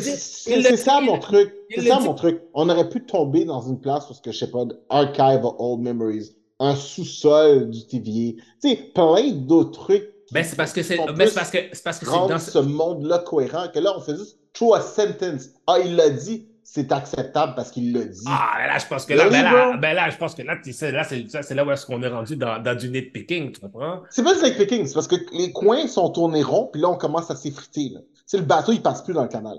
C'est 0.00 0.76
ça 0.76 1.00
mon 1.00 1.18
truc. 1.18 1.54
C'est 1.70 1.86
ça 1.86 1.98
dit- 1.98 2.04
mon 2.04 2.14
truc. 2.14 2.42
On 2.52 2.68
aurait 2.68 2.88
pu 2.88 3.04
tomber 3.04 3.44
dans 3.44 3.60
une 3.60 3.80
place 3.80 4.06
parce 4.06 4.20
que, 4.20 4.32
je 4.32 4.38
sais 4.38 4.50
pas, 4.50 4.64
archive 4.88 5.44
of 5.44 5.54
old 5.58 5.80
memories, 5.80 6.34
un 6.58 6.74
sous-sol 6.74 7.70
du 7.70 7.86
TVA. 7.86 8.42
Tu 8.60 8.70
sais, 8.70 8.76
plein 8.92 9.30
d'autres 9.32 9.70
trucs. 9.70 10.10
Ben, 10.32 10.44
c'est 10.44 10.56
parce 10.56 10.72
que 10.72 10.82
c'est 10.82 10.96
qui 10.96 11.06
font 11.06 11.12
ben, 11.12 11.28
parce 11.32 11.50
que 11.50 11.58
c'est 11.72 11.82
parce 11.82 11.98
que 11.98 12.06
c'est 12.06 12.28
dans 12.28 12.38
ce 12.38 12.58
monde-là 12.58 13.18
cohérent 13.20 13.66
que 13.72 13.78
là, 13.78 13.92
on 13.96 14.00
fait 14.00 14.16
juste 14.16 14.38
throw 14.52 14.74
a 14.74 14.80
sentence. 14.80 15.50
Ah, 15.66 15.78
il 15.84 15.94
l'a 15.96 16.10
dit, 16.10 16.46
c'est 16.72 16.92
acceptable 16.92 17.54
parce 17.56 17.72
qu'il 17.72 17.92
l'a 17.92 18.04
dit. 18.04 18.24
Ah, 18.28 18.52
ben 18.58 18.66
là, 18.68 18.78
je 18.78 18.86
pense 18.86 19.04
que 19.04 19.12
là, 19.14 19.28
ben 19.28 19.42
là, 19.42 19.76
ben 19.76 19.92
là, 19.92 20.08
je 20.08 20.16
pense 20.16 20.36
que 20.36 20.42
là, 20.42 20.54
tu 20.62 20.72
sais, 20.72 20.92
là, 20.92 21.02
c'est 21.02 21.28
ça, 21.28 21.42
c'est 21.42 21.56
là 21.56 21.64
où 21.64 21.70
est-ce 21.72 21.84
qu'on 21.84 22.00
est 22.00 22.08
rendu 22.08 22.36
dans, 22.36 22.62
dans 22.62 22.76
du 22.76 22.88
nitpicking, 22.90 23.50
tu 23.50 23.60
comprends? 23.60 24.02
C'est 24.08 24.22
pas 24.22 24.34
du 24.34 24.54
picking, 24.56 24.86
c'est 24.86 24.94
parce 24.94 25.08
que 25.08 25.16
les 25.32 25.50
coins 25.50 25.88
sont 25.88 26.10
tournés 26.10 26.44
ronds, 26.44 26.68
puis 26.72 26.80
là, 26.80 26.88
on 26.88 26.94
commence 26.94 27.28
à 27.28 27.34
s'effriter. 27.34 27.94
sais, 28.24 28.36
le 28.36 28.44
bateau, 28.44 28.70
il 28.70 28.82
passe 28.82 29.02
plus 29.02 29.14
dans 29.14 29.24
le 29.24 29.28
canal. 29.28 29.58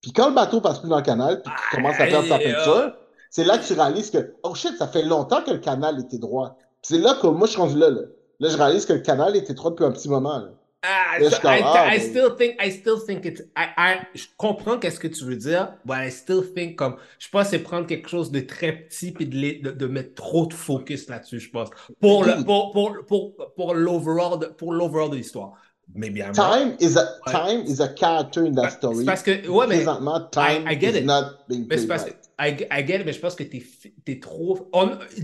Puis 0.00 0.12
quand 0.12 0.28
le 0.28 0.34
bateau 0.36 0.60
passe 0.60 0.78
plus 0.78 0.88
dans 0.88 0.98
le 0.98 1.02
canal, 1.02 1.42
puis 1.42 1.52
qu'il 1.52 1.78
commence 1.78 1.98
à 1.98 2.06
perdre 2.06 2.28
sa 2.28 2.38
peinture, 2.38 2.92
c'est 3.30 3.44
là 3.44 3.58
que 3.58 3.66
tu 3.66 3.72
réalises 3.72 4.12
que, 4.12 4.34
oh 4.44 4.54
shit, 4.54 4.76
ça 4.78 4.86
fait 4.86 5.02
longtemps 5.02 5.42
que 5.42 5.50
le 5.50 5.58
canal 5.58 5.98
était 5.98 6.18
droit. 6.18 6.56
Puis 6.82 6.94
c'est 6.94 6.98
là 6.98 7.16
que 7.20 7.26
moi, 7.26 7.48
je 7.48 7.52
suis 7.52 7.60
rendu 7.60 7.76
là, 7.76 7.90
là. 7.90 8.02
Là, 8.38 8.48
je 8.48 8.56
réalise 8.56 8.86
que 8.86 8.92
le 8.92 9.00
canal 9.00 9.34
était 9.34 9.54
droit 9.54 9.72
depuis 9.72 9.86
un 9.86 9.90
petit 9.90 10.08
moment. 10.08 10.38
là. 10.38 10.50
Ah, 10.86 11.16
so- 11.18 11.48
I, 11.48 11.60
ah, 11.64 11.88
I 11.94 11.98
still 11.98 12.36
think, 12.36 12.56
I 12.60 12.70
still 12.70 12.98
think 12.98 13.24
it's, 13.24 13.40
I, 13.56 13.68
I, 13.78 13.96
je 14.14 14.26
comprends 14.36 14.78
qu'est-ce 14.78 15.00
que 15.00 15.08
tu 15.08 15.24
veux 15.24 15.36
dire, 15.36 15.72
but 15.86 15.96
I 15.96 16.10
still 16.10 16.42
think 16.42 16.76
comme, 16.76 16.96
je 17.18 17.28
pense 17.30 17.44
que 17.44 17.50
c'est 17.52 17.58
prendre 17.60 17.86
quelque 17.86 18.08
chose 18.08 18.30
de 18.30 18.40
très 18.40 18.72
petit 18.72 19.10
puis 19.12 19.26
de, 19.26 19.62
de, 19.62 19.70
de 19.70 19.86
mettre 19.86 20.14
trop 20.14 20.46
de 20.46 20.52
focus 20.52 21.08
là-dessus, 21.08 21.40
je 21.40 21.50
pense, 21.50 21.70
pour 22.00 22.24
le, 22.24 22.44
pour, 22.44 22.72
pour, 22.72 22.96
pour, 23.06 23.32
pour 23.56 23.74
l'overall 23.74 24.38
de, 24.40 24.46
pour 24.46 24.74
l'overall 24.74 25.10
de 25.10 25.16
l'histoire. 25.16 25.54
Mais 25.94 26.10
bien, 26.10 26.32
Time 26.32 26.76
is 26.80 26.96
a, 26.98 27.04
Ouais. 27.26 27.32
time 27.32 27.62
is 27.66 27.80
a 27.80 27.88
character 27.94 28.44
in 28.46 28.52
that 28.54 28.70
story. 28.70 29.04
parce 29.04 29.22
que, 29.22 29.46
ouais, 29.48 29.66
mais, 29.66 29.76
Présentement, 29.76 30.20
time 30.30 30.66
I 30.68 30.78
get 30.80 30.92
is 30.92 30.98
it. 31.00 31.04
not 31.06 31.24
being 31.48 31.66
mais 31.68 31.86
parce 31.86 32.04
right. 32.04 32.16
I, 32.38 32.56
get 32.86 33.04
mais 33.04 33.12
je 33.12 33.20
pense 33.20 33.34
que 33.34 33.44
t'es, 33.44 33.62
t'es 34.04 34.18
trop, 34.18 34.70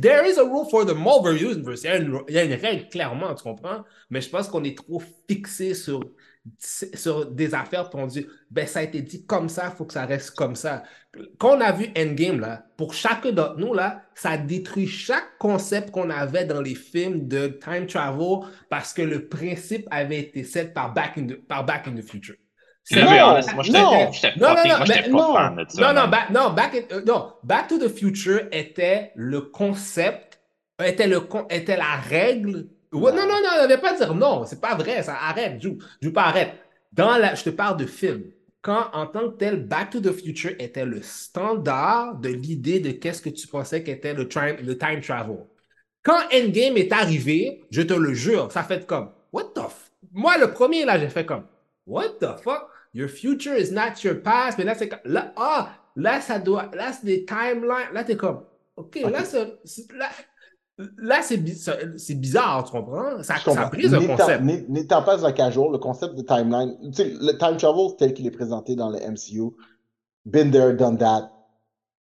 there 0.01 0.24
is 0.28 0.39
a 0.39 0.45
rule 0.45 0.69
for 0.70 0.87
the 0.87 0.95
Marvel 0.95 1.37
Universe, 1.37 1.82
il 1.82 1.87
y, 1.87 1.89
a 1.89 1.97
une, 1.97 2.20
il 2.28 2.35
y 2.35 2.39
a 2.39 2.45
une 2.45 2.55
règle, 2.55 2.89
clairement, 2.89 3.35
tu 3.35 3.43
comprends, 3.43 3.85
mais 4.11 4.20
je 4.20 4.31
pense 4.31 4.49
qu'on 4.49 4.62
est 4.65 4.77
trop 4.77 5.03
fixé 5.28 5.74
sur 5.74 6.01
sur 6.59 7.27
des 7.27 7.55
affaires, 7.55 7.91
on 7.95 8.07
dit, 8.07 8.27
ben 8.51 8.66
ça 8.66 8.81
a 8.81 8.82
été 8.82 9.03
dit 9.03 9.27
comme 9.27 9.49
ça, 9.49 9.70
il 9.70 9.77
faut 9.77 9.85
que 9.85 9.93
ça 9.93 10.07
reste 10.07 10.31
comme 10.32 10.55
ça. 10.55 10.85
Quand 11.39 11.57
on 11.57 11.61
a 11.61 11.73
vu 11.73 11.89
Endgame, 11.97 12.41
là, 12.41 12.65
pour 12.77 12.95
chacun 12.95 13.32
d'entre 13.32 13.59
nous, 13.59 13.74
là, 13.74 14.03
ça 14.15 14.39
détruit 14.39 14.87
chaque 14.87 15.37
concept 15.39 15.91
qu'on 15.91 16.09
avait 16.09 16.45
dans 16.47 16.62
les 16.62 16.74
films 16.74 17.28
de 17.28 17.49
time 17.49 17.87
travel 17.87 18.49
parce 18.69 18.93
que 18.93 19.03
le 19.03 19.28
principe 19.28 19.87
avait 19.91 20.20
été 20.20 20.45
set 20.45 20.73
par 20.73 20.95
Back 20.95 21.19
in 21.19 21.27
the, 21.27 21.35
par 21.35 21.65
Back 21.65 21.89
in 21.89 21.95
the 21.95 22.03
Future. 22.03 22.37
C'est- 22.95 23.03
Non, 23.05 23.11
Non, 23.11 23.33
honest, 23.33 23.55
moi, 23.55 23.62
j'étais 23.65 23.79
non. 23.79 23.91
Non, 24.37 24.49
non, 24.49 24.55
pas 25.35 25.49
fan 25.49 25.57
de 25.65 25.71
ça. 25.71 25.81
back, 26.09 26.31
non, 26.31 26.51
back, 26.51 26.75
in- 26.75 26.97
euh, 26.97 27.03
non, 27.07 27.33
Back 27.45 27.69
to 27.69 27.79
the 27.79 27.89
Future 27.89 28.41
était 28.53 29.12
le 29.15 29.41
concept, 29.43 30.41
était, 30.85 31.07
le, 31.07 31.21
con- 31.21 31.47
était 31.51 31.77
la 31.77 31.97
règle. 32.09 32.67
Ouais, 32.93 33.12
non, 33.12 33.23
non, 33.23 33.35
non, 33.43 33.62
ne 33.62 33.69
vais 33.69 33.79
pas 33.79 33.97
dire 33.97 34.12
non, 34.15 34.45
c'est 34.45 34.61
pas 34.61 34.75
vrai, 34.75 35.03
ça 35.05 35.15
arrête, 35.21 35.62
joue, 35.62 35.79
joue 36.03 36.12
pas, 36.12 36.25
arrête. 36.25 36.53
Dans 36.93 37.17
la, 37.17 37.35
je 37.37 37.45
te 37.45 37.51
parle 37.51 37.77
de 37.77 37.87
film. 37.87 38.25
Quand, 38.62 38.87
en 38.93 39.07
tant 39.07 39.31
que 39.31 39.37
tel, 39.37 39.65
Back 39.67 39.91
to 39.91 40.01
the 40.01 40.12
Future 40.12 40.53
était 40.59 40.85
le 40.85 41.01
standard 41.01 42.17
de 42.17 42.29
l'idée 42.31 42.81
de 42.81 42.91
qu'est-ce 42.91 43.23
que 43.23 43.31
tu 43.31 43.47
pensais 43.47 43.83
qu'était 43.85 44.12
le, 44.15 44.29
time- 44.29 44.57
le 44.62 44.77
time 44.77 45.01
travel. 45.01 45.37
Quand 46.03 46.19
Endgame 46.35 46.77
est 46.77 46.93
arrivé, 46.93 47.62
je 47.71 47.83
te 47.83 47.95
le 47.95 48.12
jure, 48.15 48.51
ça 48.51 48.62
fait 48.65 48.87
comme, 48.87 49.11
what 49.33 49.45
the 49.55 49.61
f... 49.61 49.91
Moi, 50.12 50.37
le 50.39 50.51
premier, 50.53 50.85
là, 50.85 50.99
j'ai 50.99 51.09
fait 51.09 51.25
comme, 51.25 51.45
what 51.87 52.09
the 52.21 52.27
fuck? 52.43 52.67
Your 52.93 53.09
future 53.09 53.55
is 53.57 53.71
not 53.73 54.03
your 54.05 54.21
past. 54.23 54.59
Mais 54.59 54.65
là, 54.65 54.75
c'est 54.75 54.91
là, 55.05 55.33
ah, 55.37 55.71
là, 55.97 56.21
ça 56.21 56.39
doit, 56.39 56.71
là, 56.75 56.93
c'est 56.93 57.07
des 57.07 57.25
timelines. 57.25 57.93
Là, 57.93 58.05
t'es 58.05 58.17
comme, 58.17 58.43
OK, 58.77 58.97
là, 59.11 59.25
c'est, 59.25 59.59
là, 59.97 60.09
là, 60.99 61.23
c'est, 61.23 61.37
bizarre, 62.17 62.65
tu 62.65 62.73
comprends? 62.73 63.23
Ça, 63.23 63.35
comprends. 63.37 63.55
ça 63.55 63.69
brise 63.69 63.95
un 63.95 64.01
N'étant- 64.01 64.17
concept. 64.17 64.43
n'é- 64.43 64.67
N'étant 64.69 65.03
pas 65.03 65.25
un 65.27 65.33
qu'à 65.33 65.51
jour, 65.51 65.71
le 65.71 65.79
concept 65.79 66.15
de 66.15 66.23
timeline, 66.23 66.77
tu 66.91 67.03
sais, 67.03 67.15
le 67.21 67.37
time 67.39 67.57
travel 67.57 67.97
tel 67.99 68.15
qu'il 68.15 68.27
est 68.27 68.31
présenté 68.31 68.75
dans 68.77 68.91
le 68.91 68.99
MCU, 68.99 69.51
been 70.25 70.51
there, 70.51 70.75
done 70.75 70.99
that, 70.99 71.31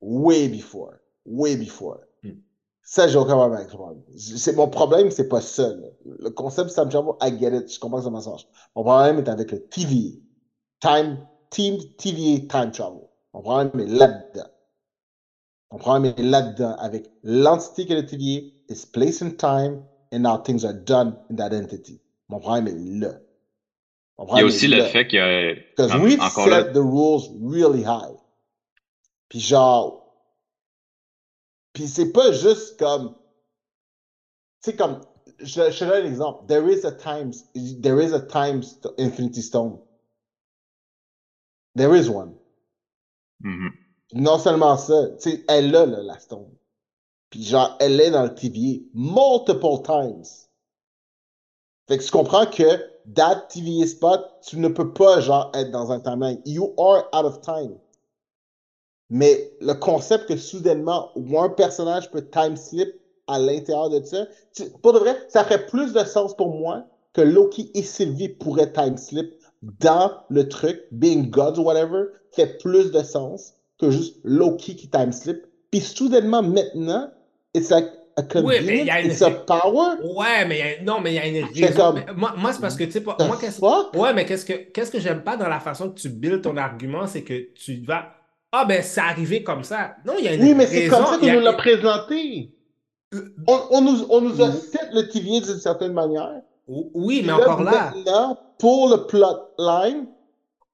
way 0.02 0.48
before, 0.48 0.94
way 1.26 1.56
before. 1.56 2.00
Hmm. 2.24 2.38
Ça, 2.82 3.08
j'ai 3.08 3.18
aucun 3.18 3.36
problème 3.36 3.60
avec 3.60 3.70
ça. 3.70 3.78
C'est 4.38 4.56
mon 4.56 4.68
problème, 4.70 5.12
c'est 5.12 5.28
pas 5.28 5.42
ça. 5.42 5.68
là. 5.70 5.88
Le 6.06 6.30
concept 6.30 6.70
de 6.70 6.74
time 6.74 6.90
travel, 6.90 7.12
I 7.22 7.38
get 7.38 7.56
it, 7.56 7.72
je 7.74 7.80
comprends 7.80 8.00
que 8.00 8.06
ça 8.06 8.10
message. 8.12 8.48
Mon 8.76 8.84
problème 8.84 9.20
est 9.20 9.30
avec 9.30 9.52
le 9.52 9.60
TVA, 9.68 10.18
time, 10.80 11.28
team 11.50 11.78
TVA 11.98 12.48
time 12.48 12.72
travel. 12.72 13.10
Mon 13.34 13.42
problème 13.42 13.80
est 13.80 13.92
là-dedans. 13.92 14.50
Mon 15.72 15.78
problème 15.78 16.14
est 16.18 16.24
là-dedans 16.24 16.76
avec 16.78 17.10
l'entité 17.24 17.86
que 17.86 17.94
le 17.94 18.06
TVA 18.06 18.48
is 18.70 18.86
placed 18.92 19.22
in 19.22 19.32
time 19.32 19.84
and 20.12 20.20
now 20.20 20.38
things 20.38 20.66
are 20.66 20.74
done 20.74 21.16
in 21.30 21.36
that 21.36 21.54
entity. 21.54 22.02
Mon 22.30 22.40
problème 22.40 22.68
est 22.68 23.00
là. 23.00 23.14
Mon 24.18 24.26
Il 24.26 24.28
y 24.28 24.32
a 24.32 24.34
problème 24.34 24.46
aussi 24.48 24.68
le 24.68 24.84
fait 24.84 25.08
que, 25.08 25.54
Because 25.70 25.92
comme, 25.92 26.04
we've 26.04 26.22
set 26.22 26.48
là, 26.48 26.64
the 26.64 26.82
rules 26.82 27.30
really 27.42 27.84
high. 27.84 28.16
Puis 29.30 29.40
genre, 29.40 30.00
puis 31.74 31.88
c'est 31.88 32.12
pas 32.12 32.32
juste 32.32 32.80
comme, 32.80 33.16
c'est 34.62 34.76
comme, 34.76 35.02
je, 35.40 35.72
je 35.72 35.80
te 35.80 35.86
donne 35.86 36.04
un 36.04 36.06
exemple. 36.06 36.46
There 36.48 36.68
is 36.70 36.84
a 36.86 36.92
times, 36.92 37.46
there 37.82 38.02
is 38.02 38.14
a 38.14 38.20
times 38.20 38.80
Infinity 38.98 39.42
Stone. 39.42 39.80
There 41.76 41.96
is 41.96 42.10
one. 42.10 42.36
mhm. 43.44 43.72
Non 44.14 44.40
seulement 44.40 44.76
ça, 44.78 45.10
tu 45.22 45.30
sais, 45.32 45.46
elle 45.48 45.76
a 45.76 45.86
là, 45.86 46.02
la 46.02 46.18
stone. 46.20 46.50
Puis 47.30 47.44
genre, 47.44 47.76
elle 47.80 48.00
est 48.02 48.12
dans 48.12 48.24
le 48.24 48.34
TVA 48.34 48.80
multiple 48.94 49.84
times. 49.84 50.24
Fait 51.88 51.98
que 51.98 52.04
tu 52.04 52.12
comprends 52.12 52.46
que 52.48 52.90
that 53.16 53.48
TVA 53.50 53.88
spot, 53.88 54.22
tu 54.48 54.58
ne 54.58 54.68
peux 54.68 54.94
pas 54.94 55.22
genre 55.22 55.52
être 55.54 55.72
dans 55.72 55.92
un 55.92 56.00
timeline. 56.00 56.42
You 56.46 56.74
are 56.78 57.08
out 57.14 57.26
of 57.26 57.42
time. 57.42 57.78
Mais 59.10 59.52
le 59.62 59.74
concept 59.74 60.28
que 60.28 60.38
soudainement, 60.38 61.12
où 61.16 61.40
un 61.40 61.50
personnage 61.50 62.12
peut 62.12 62.28
time 62.30 62.56
slip 62.56 62.90
à 63.28 63.40
l'intérieur 63.40 63.90
de 63.90 64.04
ça, 64.04 64.28
tu- 64.54 64.70
pour 64.82 64.94
de 64.94 65.00
vrai, 65.00 65.18
ça 65.30 65.44
ferait 65.44 65.66
plus 65.66 65.94
de 65.94 66.04
sens 66.04 66.36
pour 66.36 66.50
moi 66.56 66.86
que 67.14 67.22
Loki 67.22 67.72
et 67.74 67.84
Sylvie 67.84 68.30
pourraient 68.30 68.72
time 68.72 68.98
slip 68.98 69.39
dans 69.62 70.12
le 70.30 70.48
truc, 70.48 70.82
being 70.92 71.30
gods 71.30 71.58
or 71.60 71.66
whatever, 71.66 72.06
fait 72.32 72.58
plus 72.60 72.92
de 72.92 73.02
sens 73.04 73.54
que 73.80 73.92
juste 73.92 74.18
Loki 74.24 74.76
qui 74.76 74.88
time 74.90 75.12
slip. 75.12 75.46
Puis 75.72 75.82
soudainement, 75.82 76.42
maintenant, 76.42 77.12
it's 77.54 77.70
like 77.70 77.86
a 78.18 78.22
Oui, 78.42 78.56
mais 78.66 78.80
il 78.80 78.86
y 78.86 78.90
a 78.90 78.96
convenience, 79.02 79.06
une- 79.06 79.12
it's 79.12 79.22
a 79.22 79.32
power. 79.32 79.98
Ouais, 80.16 80.46
mais 80.48 80.58
il 80.58 80.60
y 80.60 80.62
a- 80.62 80.84
non, 80.84 81.00
mais 81.02 81.12
il 81.14 81.16
y 81.16 81.20
a 81.20 81.28
une 81.28 81.46
raison. 81.46 81.94
comme- 81.94 82.18
moi, 82.18 82.34
moi, 82.38 82.54
c'est 82.54 82.62
parce 82.62 82.76
que, 82.76 82.84
tu 82.86 82.92
sais, 82.92 83.02
moi, 83.04 83.16
qu'est-ce? 83.40 83.62
Ouais, 83.98 84.14
mais 84.14 84.26
qu'est-ce 84.26 84.46
que 84.46 84.54
qu'est-ce 84.72 84.92
que 84.92 85.00
j'aime 85.00 85.24
pas 85.24 85.38
dans 85.38 85.48
la 85.48 85.60
façon 85.60 85.90
que 85.90 86.00
tu 86.00 86.10
builds 86.10 86.42
ton 86.42 86.58
argument, 86.58 87.08
c'est 87.08 87.22
que 87.24 87.54
tu 87.54 87.82
vas. 87.86 88.14
Ah, 88.52 88.66
ben, 88.66 88.82
c'est 88.82 89.00
arrivé 89.02 89.44
comme 89.44 89.64
ça. 89.64 89.96
Non, 90.06 90.14
il 90.18 90.26
y 90.26 90.28
a 90.28 90.34
une 90.34 90.42
Oui, 90.42 90.54
mais 90.56 90.66
c'est 90.66 90.80
raison. 90.90 90.98
comme 90.98 91.06
ça 91.06 91.18
qu'on 91.20 91.28
a- 91.28 91.34
nous 91.34 91.40
l'a 91.42 91.54
présenté. 91.54 92.52
Euh, 93.14 93.22
On, 93.48 93.60
on 93.72 93.82
nous, 93.82 94.06
on 94.10 94.22
nous 94.22 94.42
a 94.42 94.52
set 94.52 94.90
le 94.94 95.08
TVA 95.08 95.40
d'une 95.46 95.60
certaine 95.60 95.94
manière. 95.94 96.42
Oui, 96.70 97.24
mais 97.26 97.34
encore 97.34 97.64
là. 97.64 97.94
Pour 98.60 98.90
le 98.90 99.08
plotline, 99.08 100.06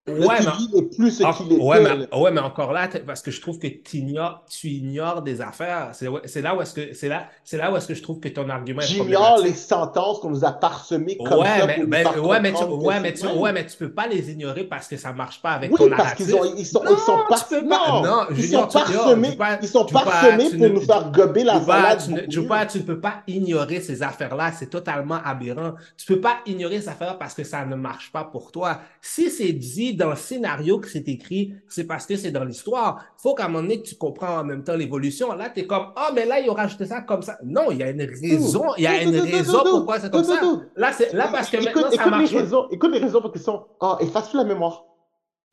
Le 0.07 0.23
Ouais, 0.23 0.35
mais, 0.39 0.81
n'est 0.81 0.85
plus 0.87 1.09
ce 1.09 1.23
qu'il 1.35 1.53
était. 1.53 1.63
ouais, 1.63 1.81
mais, 1.81 2.15
ouais, 2.15 2.31
mais 2.31 2.39
encore 2.41 2.71
là, 2.73 2.87
parce 3.07 3.23
que 3.23 3.31
je 3.31 3.41
trouve 3.41 3.57
que 3.57 3.65
t'ignores- 3.65 4.45
tu 4.47 4.67
ignores 4.67 5.23
des 5.23 5.41
affaires. 5.41 5.89
C'est 5.93 6.41
là 6.43 6.55
où 6.55 6.61
est-ce 6.61 6.75
que 6.75 6.93
c'est 6.93 7.07
là, 7.09 7.25
c'est 7.43 7.57
là 7.57 7.71
où 7.71 7.75
est-ce 7.75 7.87
que 7.87 7.95
je 7.95 8.03
trouve 8.03 8.19
que 8.19 8.29
ton 8.29 8.47
argument 8.49 8.81
est 8.81 8.85
J'ignore 8.85 9.39
les 9.43 9.53
sentences 9.55 10.19
qu'on 10.19 10.29
nous 10.29 10.45
a 10.45 10.51
parsemées 10.51 11.17
comme 11.17 11.39
Ouais, 11.39 11.47
ça 11.59 11.65
mais, 11.65 11.75
pour 11.79 11.87
ben, 11.87 12.05
ouais, 12.19 12.39
mais 12.39 12.53
tu, 12.53 12.63
ouais, 12.65 12.99
mais 12.99 13.13
tu, 13.13 13.25
ouais, 13.25 13.51
mais 13.51 13.65
tu 13.65 13.77
peux 13.77 13.89
pas 13.91 14.05
les 14.05 14.29
ignorer 14.31 14.65
parce 14.65 14.87
que 14.87 14.95
ça 14.95 15.11
marche 15.11 15.41
pas 15.41 15.53
avec 15.53 15.71
Oui, 15.71 15.77
ton 15.79 15.89
parce 15.89 16.03
narratif. 16.03 16.27
qu'ils 16.27 16.59
ils 16.59 16.65
sont, 16.67 16.83
Non, 16.83 16.91
ils 16.91 16.97
sont, 16.99 17.17
par- 17.27 17.47
tu 17.47 17.55
peux 17.55 17.67
pas. 17.67 17.87
non, 17.89 18.03
Non, 18.03 18.25
ils 18.29 18.35
Junior, 18.35 18.71
sont 18.71 18.77
parsemés, 18.79 19.27
tu 19.29 19.33
peux 19.33 19.37
pas- 19.39 19.59
ils 19.59 19.67
sont 19.67 19.85
parsemés 19.85 20.49
pour 20.51 20.69
nous 20.69 20.81
faire 20.81 21.11
gober 21.11 21.43
la 21.43 21.59
salade. 21.65 22.03
tu 22.05 22.11
ne, 22.11 22.15
beaucoup 22.17 22.29
tu 22.29 22.35
peux 22.37 22.41
mieux. 22.43 22.47
pas, 22.47 22.65
tu 22.67 22.77
ne 22.77 22.83
peux 22.83 22.99
pas 22.99 23.13
ignorer 23.25 23.81
ces 23.81 24.03
affaires-là, 24.03 24.51
c'est 24.51 24.69
totalement 24.69 25.17
aberrant. 25.25 25.73
Tu 25.97 26.05
peux 26.05 26.21
pas 26.21 26.35
ignorer 26.45 26.79
ces 26.81 26.89
affaires 26.89 27.17
parce 27.17 27.33
que 27.33 27.43
ça 27.43 27.65
ne 27.65 27.75
marche 27.75 28.11
pas 28.11 28.23
pour 28.23 28.51
toi. 28.51 28.81
Si 29.01 29.31
c'est 29.31 29.51
dit 29.51 29.94
dans 29.95 30.09
le 30.09 30.15
scénario 30.15 30.79
que 30.79 30.89
c'est 30.89 31.07
écrit, 31.07 31.53
c'est 31.67 31.85
parce 31.85 32.05
que 32.05 32.15
c'est 32.15 32.31
dans 32.31 32.43
l'histoire. 32.43 33.03
faut 33.17 33.33
qu'à 33.33 33.45
un 33.45 33.47
moment 33.47 33.61
donné 33.61 33.81
tu 33.81 33.95
comprends 33.95 34.39
en 34.39 34.43
même 34.43 34.63
temps 34.63 34.75
l'évolution. 34.75 35.33
Là, 35.33 35.49
tu 35.49 35.61
es 35.61 35.67
comme, 35.67 35.87
ah, 35.95 36.11
mais 36.13 36.25
là, 36.25 36.39
ils 36.39 36.49
ont 36.49 36.53
rajouté 36.53 36.85
ça 36.85 37.01
comme 37.01 37.21
ça. 37.21 37.37
Non, 37.43 37.71
il 37.71 37.77
y 37.77 37.83
a 37.83 37.89
une 37.89 38.01
raison, 38.01 38.65
il 38.77 38.83
y 38.83 38.87
a 38.87 39.01
une 39.01 39.17
raison 39.17 39.63
pourquoi 39.63 39.99
c'est 39.99 40.11
comme 40.11 40.23
ça. 40.23 40.39
Là, 40.75 40.91
c'est, 40.91 41.13
là 41.13 41.29
parce 41.31 41.49
que 41.49 41.57
maintenant, 41.63 41.91
ça 41.91 42.05
marche. 42.07 42.33
écoute 42.71 42.91
les 42.91 42.99
raisons 42.99 43.21
parce 43.21 43.33
qu'ils 43.33 43.41
sont. 43.41 43.65
Ah, 43.81 43.97
efface-tu 44.01 44.37
la 44.37 44.43
mémoire. 44.43 44.85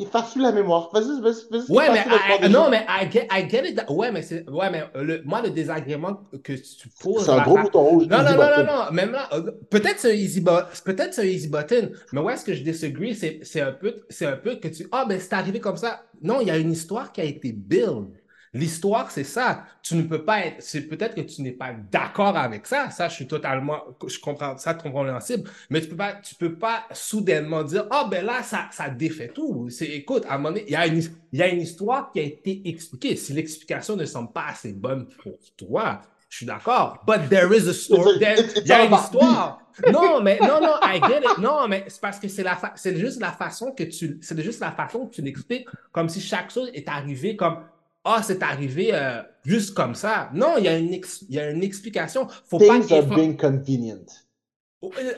Efface-tu 0.03 0.41
la 0.41 0.53
mémoire. 0.53 0.91
Vas-y, 0.93 1.21
vas-y, 1.21 1.49
vas-y. 1.51 1.71
Ouais, 1.71 1.91
mais, 1.93 2.05
I- 2.47 2.51
non, 2.51 2.65
gens. 2.65 2.71
mais 2.71 2.85
I 2.89 3.11
get, 3.11 3.29
I 3.31 3.49
get 3.49 3.69
it. 3.69 3.81
Ouais, 3.89 4.11
mais 4.13 4.23
c'est, 4.23 4.49
ouais, 4.49 4.71
mais 4.71 4.85
le, 4.95 5.23
moi, 5.25 5.41
le 5.43 5.51
désagrément 5.51 6.21
que 6.43 6.53
tu 6.53 6.89
poses. 7.01 7.25
C'est 7.25 7.31
un 7.31 7.43
gros 7.43 7.59
bouton 7.59 7.81
rouge. 7.83 8.07
Non, 8.09 8.19
non, 8.19 8.25
non, 8.25 8.31
non, 8.31 8.37
button. 8.37 8.65
non. 8.67 8.93
Même 8.93 9.13
là, 9.13 9.29
euh, 9.33 9.51
peut-être 9.71 9.99
c'est 9.99 10.11
un 10.13 10.15
easy 10.15 10.41
button, 10.41 10.67
peut-être 10.85 11.15
c'est 11.15 11.23
un 11.23 11.27
easy 11.27 11.49
button, 11.49 11.91
mais 12.13 12.21
où 12.21 12.31
est-ce 12.31 12.45
que 12.45 12.55
je 12.55 12.63
disagree, 12.63 13.15
c'est, 13.15 13.41
c'est 13.43 13.61
un 13.61 13.73
peu, 13.73 13.95
c'est 14.11 14.27
un 14.27 14.37
peu 14.37 14.57
que 14.57 14.69
tu, 14.69 14.87
ah, 14.93 15.05
ben, 15.09 15.19
c'est 15.21 15.33
arrivé 15.35 15.61
comme 15.61 15.77
ça. 15.77 16.03
Non, 16.23 16.41
il 16.41 16.49
y 16.49 16.51
a 16.51 16.57
une 16.59 16.73
histoire 16.73 17.13
qui 17.13 17.21
a 17.21 17.25
été 17.25 17.53
build. 17.53 18.09
L'histoire, 18.55 19.11
c'est 19.11 19.25
ça. 19.25 19.65
Tu 19.83 19.95
ne 19.95 20.03
peux 20.03 20.25
pas 20.25 20.45
être, 20.45 20.57
c'est 20.63 20.83
peut-être 20.83 21.15
que 21.15 21.23
tu 21.23 21.41
n'es 21.41 21.53
pas 21.53 21.73
d'accord 21.91 22.37
avec 22.37 22.67
ça. 22.67 22.91
Ça, 22.91 23.09
je 23.09 23.15
suis 23.15 23.27
totalement, 23.27 23.81
je 24.07 24.19
comprends 24.19 24.59
ça, 24.59 24.75
compréhensible. 24.75 25.49
Mais 25.71 25.81
tu 25.81 25.89
peux 25.89 25.97
pas, 25.97 26.13
tu 26.15 26.35
peux 26.35 26.55
pas 26.55 26.85
soudainement 26.93 27.63
dire, 27.65 27.87
ah, 27.91 28.07
ben 28.11 28.25
là, 28.25 28.43
ça, 28.43 28.67
ça 28.71 28.91
défait 28.91 29.29
tout. 29.29 29.69
C'est, 29.71 29.87
écoute, 29.87 30.25
à 30.29 30.35
un 30.35 30.37
moment 30.37 30.51
donné, 30.51 30.65
il 30.67 30.73
y 30.73 30.77
a 30.77 30.87
une, 30.87 30.99
il 31.33 31.39
y 31.39 31.43
a 31.43 31.49
une 31.49 31.63
histoire 31.63 32.11
qui 32.13 32.21
a 32.21 32.25
été 32.25 32.61
expliquée. 32.69 33.17
Si 33.17 33.33
l'explication 33.33 33.97
ne 33.97 34.05
semble 34.05 34.33
pas 34.33 34.45
assez 34.51 34.73
bonne 34.75 35.07
pour 35.23 35.39
toi, 35.57 36.03
je 36.29 36.37
suis 36.39 36.47
d'accord. 36.47 37.03
But 37.07 37.31
there 37.31 37.55
is 37.57 37.67
a 37.69 37.73
story. 37.73 38.17
Il 38.17 38.67
y 38.67 38.73
a 38.73 38.85
une 38.85 38.95
histoire. 38.95 39.61
Non, 39.91 40.21
mais 40.23 40.39
non, 40.41 40.61
non, 40.61 40.75
I 40.83 41.01
get 41.09 41.21
it. 41.21 41.39
Non, 41.39 41.67
mais 41.69 41.85
c'est 41.89 42.01
parce 42.01 42.19
que 42.19 42.29
c'est 42.29 42.43
la 42.43 42.57
fa- 42.57 42.73
c'est 42.75 42.97
juste 42.97 43.19
la 43.21 43.33
façon 43.33 43.73
que 43.73 43.85
tu, 43.85 44.19
c'est 44.21 44.39
juste 44.43 44.61
la 44.61 44.73
façon 44.73 45.07
que 45.07 45.15
tu 45.15 45.23
l'expliques, 45.23 45.67
comme 45.91 46.11
si 46.11 46.21
chaque 46.21 46.51
chose 46.51 46.71
est 46.75 46.89
arrivée 46.89 47.37
comme, 47.37 47.57
ah, 48.05 48.21
c'est 48.23 48.43
arrivé 48.43 48.91
euh, 48.93 49.23
juste 49.45 49.75
comme 49.75 49.95
ça. 49.95 50.29
Non, 50.35 50.55
il 50.59 50.65
y 50.65 50.69
a 50.69 50.77
une, 50.77 50.93
ex- 50.93 51.25
il 51.29 51.35
y 51.37 51.41
a 51.41 51.51
une 51.51 51.63
explication. 51.63 52.27
Faut 52.49 52.59
pas 52.59 52.65
Things 52.81 52.93
are 52.93 53.07
qu'il- 53.07 53.15
being 53.15 53.37
convenient. 53.37 54.07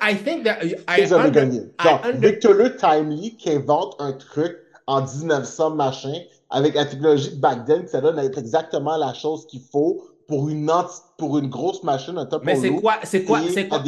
I 0.03 0.15
think 0.17 0.45
that 0.45 0.59
I 0.63 0.77
Things 0.97 1.13
are 1.13 1.23
being 1.23 1.33
convenient. 1.33 1.71
Under- 2.05 2.19
Victor 2.29 2.53
Le 2.53 2.77
Timely 2.77 3.37
qui 3.37 3.51
invente 3.51 3.97
un 3.99 4.13
truc 4.13 4.57
en 4.87 5.01
1900 5.03 5.71
machin 5.71 6.13
avec 6.51 6.75
la 6.75 6.85
technologie 6.85 7.31
de 7.35 7.41
back 7.41 7.65
then, 7.65 7.89
ça 7.89 8.01
donne 8.03 8.19
exactement 8.19 8.97
la 8.99 9.15
chose 9.15 9.47
qu'il 9.47 9.63
faut 9.73 10.05
pour 10.29 10.49
une, 10.49 10.71
anti- 10.71 11.01
pour 11.19 11.39
une 11.39 11.49
grosse 11.49 11.83
machine, 11.83 12.17
un 12.19 12.27
top 12.27 12.45
Mais 12.45 12.57
c'est 12.57 12.71
quoi, 12.71 12.95
c'est 13.03 13.25
quoi, 13.25 13.41
c'est 13.53 13.69
quoi, 13.69 13.83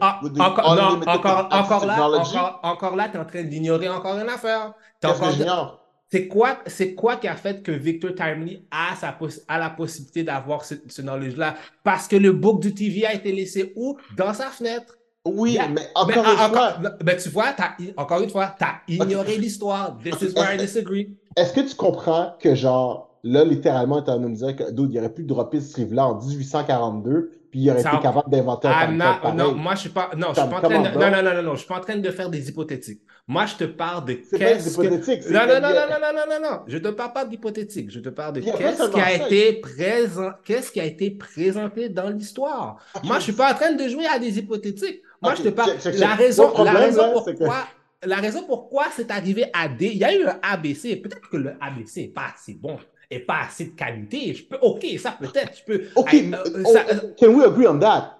ah, 0.00 0.20
encore, 0.40 0.74
non, 0.74 0.82
unlimited 0.82 1.08
encore, 1.08 1.48
access 1.50 1.60
encore 1.60 1.86
là, 1.86 2.06
encore, 2.08 2.60
encore 2.62 2.96
là, 2.96 3.08
tu 3.08 3.16
es 3.16 3.20
en 3.20 3.24
train 3.24 3.42
d'ignorer 3.44 3.88
encore 3.88 4.18
une 4.18 4.28
affaire. 4.28 4.72
Qu'est-ce 5.00 5.20
que 5.20 5.30
j'ignore? 5.32 5.85
C'est 6.10 6.28
quoi, 6.28 6.58
c'est 6.66 6.94
quoi 6.94 7.16
qui 7.16 7.26
a 7.26 7.34
fait 7.34 7.62
que 7.62 7.72
Victor 7.72 8.14
Timely 8.14 8.62
a, 8.70 8.94
sa 8.94 9.18
a 9.48 9.58
la 9.58 9.70
possibilité 9.70 10.22
d'avoir 10.22 10.64
ce, 10.64 10.74
ce 10.88 11.02
knowledge-là? 11.02 11.56
Parce 11.82 12.06
que 12.06 12.14
le 12.16 12.32
book 12.32 12.60
du 12.62 12.72
TV 12.72 13.04
a 13.04 13.12
été 13.14 13.32
laissé 13.32 13.72
où? 13.76 13.96
Dans 14.16 14.32
sa 14.32 14.46
fenêtre. 14.46 14.96
Oui, 15.24 15.58
mais 15.58 15.68
Mais, 15.74 15.80
encore 15.96 16.24
une 16.24 16.36
fois, 16.36 16.46
encore- 16.46 16.80
ben, 17.02 17.16
tu 17.16 17.28
vois, 17.30 17.52
t'as- 17.52 17.74
encore 17.96 18.20
une 18.22 18.30
fois, 18.30 18.54
tu 18.56 18.64
as 18.64 18.80
ignoré 18.86 19.36
l'histoire. 19.38 19.98
This 19.98 20.14
is 20.22 20.32
where 20.38 20.54
I 20.54 20.56
disagree. 20.56 21.16
est-ce 21.36 21.52
que 21.52 21.68
tu 21.68 21.74
comprends 21.74 22.34
que, 22.38 22.54
genre, 22.54 23.18
là, 23.24 23.44
littéralement, 23.44 24.00
tu 24.00 24.08
es 24.08 24.12
en 24.12 24.18
train 24.18 24.22
de 24.24 24.28
me 24.28 24.36
dire 24.36 24.54
que, 24.54 24.70
dude, 24.70 24.92
il 24.92 24.98
aurait 25.00 25.12
pu 25.12 25.24
dropper 25.24 25.60
ce 25.60 25.76
livre-là 25.80 26.06
en 26.06 26.20
1842, 26.24 27.32
puis 27.50 27.60
il 27.60 27.70
aurait 27.70 27.80
Ça- 27.82 27.92
été 27.94 28.02
capable 28.02 28.30
d'inventer 28.30 28.68
un 28.68 29.00
Ah, 29.00 29.32
non, 29.32 29.54
moi, 29.54 29.74
je 29.74 29.80
suis 29.80 29.88
pas, 29.90 30.10
non, 30.16 30.28
je 30.34 30.40
suis 30.40 30.48
pas 30.50 30.56
en 30.56 30.60
train 30.60 30.82
de, 30.82 30.88
non, 30.88 31.10
non, 31.10 31.22
non, 31.22 31.34
non, 31.34 31.42
non, 31.42 31.52
je 31.54 31.58
suis 31.58 31.68
pas 31.68 31.76
en 31.76 31.80
train 31.80 31.96
de 31.96 32.10
faire 32.10 32.28
des 32.30 32.48
hypothétiques. 32.48 33.00
Moi, 33.28 33.46
je 33.46 33.54
te 33.56 33.64
parle 33.64 34.04
de 34.04 34.12
qu'est-ce 34.14 34.76
que, 34.76 35.32
Non, 35.32 35.46
non, 35.46 35.60
non, 35.60 35.68
non, 35.74 35.86
non, 35.90 36.12
non, 36.14 36.26
non, 36.40 36.50
non. 36.50 36.58
Je 36.68 36.78
te 36.78 36.88
parle 36.88 37.12
pas 37.12 37.24
d'hypothétique. 37.24 37.90
Je 37.90 37.98
te 38.00 38.08
parle 38.08 38.34
de 38.34 38.40
qu'est-ce 38.40 38.88
qui 38.90 39.00
a 39.00 39.18
ça. 39.18 39.26
été 39.26 39.54
présent, 39.60 40.30
qu'est-ce 40.44 40.70
qui 40.70 40.80
a 40.80 40.84
été 40.84 41.10
présenté 41.10 41.88
dans 41.88 42.08
l'histoire. 42.10 42.78
Moi, 43.02 43.18
je 43.18 43.24
suis 43.24 43.32
pas 43.32 43.52
en 43.52 43.54
train 43.54 43.72
de 43.72 43.88
jouer 43.88 44.06
à 44.06 44.18
des 44.18 44.38
hypothétiques. 44.38 45.02
Moi, 45.20 45.32
Ok, 45.32 45.38
je 45.38 45.42
te 45.44 45.48
parle. 45.48 45.70
check, 45.72 45.80
check. 45.92 45.98
La 45.98 46.14
raison, 46.14 46.50
problème, 46.50 46.74
la 46.74 46.80
raison 46.80 47.02
là, 47.02 47.12
pourquoi, 47.14 47.56
la 48.04 48.16
raison 48.16 48.44
pourquoi 48.46 48.84
c'est 48.94 49.10
arrivé 49.10 49.46
à 49.52 49.66
D, 49.68 49.86
il 49.86 49.98
y 49.98 50.04
a 50.04 50.14
eu 50.14 50.24
un 50.24 50.38
ABC. 50.42 50.96
Peut-être 50.96 51.28
que 51.28 51.36
le 51.38 51.54
ABC 51.60 52.02
n'est 52.02 52.08
pas 52.08 52.26
assez 52.34 52.54
bon 52.54 52.78
et 53.10 53.20
pas 53.20 53.40
assez 53.46 53.66
de 53.66 53.70
qualité. 53.76 54.34
Je 54.34 54.44
peux, 54.44 54.58
ok, 54.60 54.84
ça 54.98 55.16
peut-être. 55.18 55.58
Je 55.58 55.64
peux. 55.64 55.84
OK, 55.96 56.12
I- 56.12 56.32
euh, 56.34 56.62
oh, 56.64 56.72
ça- 56.72 56.84
can 57.18 57.28
we 57.34 57.44
agree 57.46 57.66
on 57.66 57.78
that? 57.78 58.12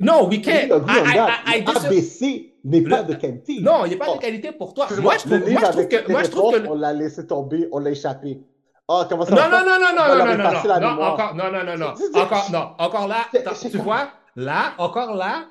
non, 0.00 0.28
we 0.28 0.38
Can 0.42 0.50
can't. 0.50 0.64
we 0.68 0.72
agree 0.72 1.00
on 1.00 1.06
I- 1.06 1.14
that? 1.14 1.30
Le. 1.46 1.96
ABC 1.96 2.54
n'est 2.64 2.82
pas 2.82 3.02
de 3.02 3.14
qualité. 3.14 3.60
Non, 3.60 3.84
il 3.84 3.90
n'y 3.90 3.94
a 3.94 3.98
pas 3.98 4.06
Oh. 4.10 4.16
de 4.16 4.20
qualité 4.20 4.52
pour 4.52 4.74
toi. 4.74 4.86
Moi, 5.00 5.14
je 5.14 5.18
trouve, 5.28 5.32
livre 5.48 5.50
moi, 5.52 5.60
je 5.60 5.66
trouve 5.66 5.78
avec 5.78 6.06
que, 6.06 6.12
moi, 6.12 6.22
je 6.24 6.30
trouve 6.30 6.52
que, 6.62 6.68
on 6.68 6.74
l'a 6.74 6.92
laissé 6.92 7.26
tomber, 7.26 7.68
on 7.72 7.78
l'a 7.78 7.90
échappé. 7.90 8.40
Ah, 8.88 9.06
comment 9.08 9.24
ça 9.24 9.30
Non, 9.34 9.42
non, 9.42 9.64
non, 9.64 9.78
non, 9.78 9.96
non, 9.96 10.08
non, 10.08 10.24
non, 10.26 10.36
non, 10.36 10.96
non, 10.96 11.02
encore, 11.02 11.34
non, 11.36 11.50
non, 11.52 11.64
non, 11.64 11.76
non, 11.78 12.20
encore, 12.20 12.50
non, 12.52 12.68
encore 12.78 13.08
là, 13.08 13.26
tu 13.70 13.78
vois, 13.78 14.08
là, 14.36 14.74
encore 14.78 15.14
là, 15.14 15.46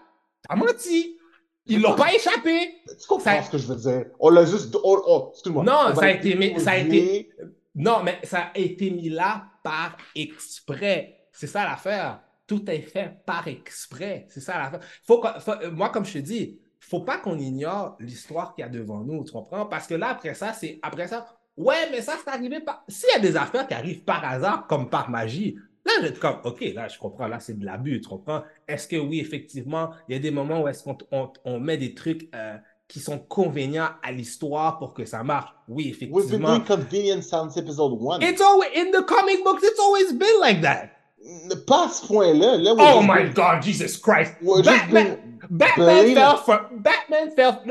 t'as 0.47 0.55
menti. 0.55 1.18
Ils 1.68 1.80
l'ont 1.81 1.95
pas 1.95 2.11
échappé. 2.13 2.73
Tu 2.88 3.07
comprends 3.07 3.35
Ça- 3.38 3.43
ce 3.43 3.51
que 3.51 3.57
je 3.59 3.68
veux 3.68 3.76
dire? 3.76 4.05
On 4.19 4.30
l'a 4.30 4.45
juste. 4.45 4.76
on- 4.84 5.01
on- 5.07 5.30
Excuse-moi. 5.31 5.63
Non, 5.63 5.95
ça 5.95 6.05
a 6.05 6.09
été 6.09 6.59
ça 6.59 6.72
a 6.72 6.76
imposer- 6.80 7.30
Non, 7.76 8.03
mais 8.03 8.19
ça 8.23 8.52
a 8.53 8.57
été 8.57 8.91
mis 8.91 9.10
là 9.10 9.45
par 9.64 9.98
exprès. 10.15 11.27
C'est 11.31 11.48
ça 11.48 11.64
l'affaire. 11.64 12.22
Tout 12.45 12.69
est 12.69 12.81
fait 12.81 13.23
par 13.26 13.48
exprès. 13.48 14.26
C'est 14.30 14.41
ça 14.41 14.57
l'affaire. 14.57 14.81
Faut 15.06 15.23
euh, 15.26 15.72
moi, 15.72 15.89
comme 15.89 16.06
je 16.06 16.14
te 16.14 16.18
dis, 16.18 16.60
faut 16.80 17.02
pas 17.02 17.18
qu'on 17.18 17.38
ignore 17.38 17.95
l'histoire 17.99 18.53
qu'il 18.53 18.64
y 18.64 18.65
a 18.65 18.69
devant 18.69 19.03
nous, 19.03 19.23
tu 19.23 19.31
comprends? 19.31 19.65
Parce 19.65 19.88
que 19.88 19.93
là, 19.93 20.10
après 20.10 20.34
ça, 20.34 20.52
c'est 20.52 20.80
après 20.81 21.07
ça, 21.07 21.26
ouais, 21.56 21.89
mais 21.91 22.02
ça, 22.02 22.18
c'est 22.22 22.30
arrivé 22.30 22.60
par. 22.60 22.84
S'il 22.88 23.10
y 23.14 23.18
a 23.18 23.19
des 23.19 23.38
affaires 23.38 23.68
qui 23.68 23.73
arrivent 23.73 24.03
par 24.03 24.26
hasard, 24.26 24.68
comme 24.68 24.89
par 24.89 25.10
magie, 25.10 25.56
là, 25.85 25.91
je 26.03 26.10
comme, 26.19 26.39
OK, 26.43 26.60
là, 26.73 26.88
je 26.88 26.98
comprends, 26.98 27.27
là, 27.27 27.39
c'est 27.39 27.57
de 27.57 27.65
l'abus, 27.65 28.02
tu 28.02 28.10
comprends? 28.10 28.43
Est-ce 28.68 28.88
que 28.88 28.98
oui, 28.98 29.19
effectivement, 29.19 29.91
il 30.10 30.14
y 30.14 30.18
a 30.18 30.19
des 30.19 30.31
moments 30.31 30.61
où 30.64 30.68
est-ce 30.68 30.84
qu'on 30.84 30.98
on, 31.11 31.31
on 31.45 31.60
met 31.60 31.77
des 31.77 31.93
trucs 31.93 32.30
euh, 32.35 32.57
qui 32.91 32.99
sont 32.99 33.18
convénients 33.19 33.88
à 34.03 34.11
l'histoire 34.11 34.77
pour 34.77 34.93
que 34.93 35.05
ça 35.05 35.23
marche? 35.23 35.49
Oui, 35.69 35.85
We've 35.85 35.99
been 35.99 36.09
effectivement. 36.19 36.47
doing 36.57 36.65
convenience 36.65 37.30
since 37.30 37.55
episode 37.57 37.93
one. 38.01 38.22
It's 38.22 38.41
always 38.41 38.68
in 38.76 38.91
the 38.91 39.05
comic 39.05 39.43
books. 39.45 39.63
It's 39.63 39.80
always 39.80 40.11
been 40.11 40.39
like 40.41 40.61
that. 40.61 40.89
Pas 41.68 41.85
à 41.85 41.89
ce 41.89 42.05
point-là. 42.07 42.57
Là, 42.57 42.73
Oh 42.77 43.01
my 43.01 43.23
being- 43.23 43.34
God, 43.34 43.61
Jesus 43.63 43.97
Christ! 43.97 44.34
we're 44.41 44.63
Batman, 44.63 45.18
Batman 45.49 46.13
fell 46.15 46.38
from, 46.38 46.59
Batman 46.80 47.31
fell. 47.35 47.61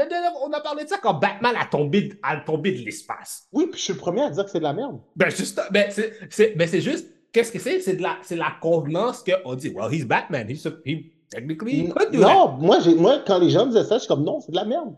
On 0.43 0.53
a 0.53 0.61
parlé 0.61 0.85
de 0.85 0.89
ça 0.89 0.99
quand 0.99 1.15
Batman 1.15 1.55
a 1.61 1.67
tombé, 1.67 2.13
a 2.23 2.37
tombé 2.39 2.73
de 2.73 2.85
l'espace. 2.85 3.49
Oui, 3.53 3.67
puis 3.67 3.79
je 3.79 3.85
suis 3.85 3.93
le 3.93 3.99
premier 3.99 4.23
à 4.23 4.31
dire 4.31 4.45
que 4.45 4.51
c'est 4.51 4.59
de 4.61 4.65
la 4.65 4.73
merde. 4.73 5.01
Ben 5.17 5.31
juste, 5.31 5.61
ben 5.71 5.87
c'est, 5.91 6.13
c'est, 6.31 6.55
ben 6.57 6.67
c'est 6.69 6.81
juste. 6.81 7.07
Qu'est-ce 7.33 7.53
que 7.53 7.59
c'est? 7.59 7.81
C'est 7.81 7.95
de 7.97 8.03
la, 8.03 8.17
c'est 8.23 8.37
la 8.37 8.53
convenance 8.61 9.23
qu'on 9.25 9.55
dit. 9.55 9.69
Well, 9.75 9.93
he's 9.93 10.05
Batman. 10.07 10.49
He's, 10.49 10.65
a- 10.67 10.71
he 10.87 11.13
technically 11.31 11.73
he 11.87 11.89
could 11.91 12.11
do 12.13 12.21
that. 12.21 12.33
Non, 12.35 12.49
moi, 12.53 12.79
j'ai, 12.81 12.95
moi, 12.95 13.19
quand 13.27 13.39
les 13.39 13.51
gens 13.51 13.67
disaient 13.67 13.85
ça, 13.85 13.97
je 13.97 14.01
suis 14.01 14.09
comme 14.09 14.25
non, 14.25 14.41
c'est 14.41 14.51
de 14.53 14.57
la 14.57 14.65
merde. 14.65 14.95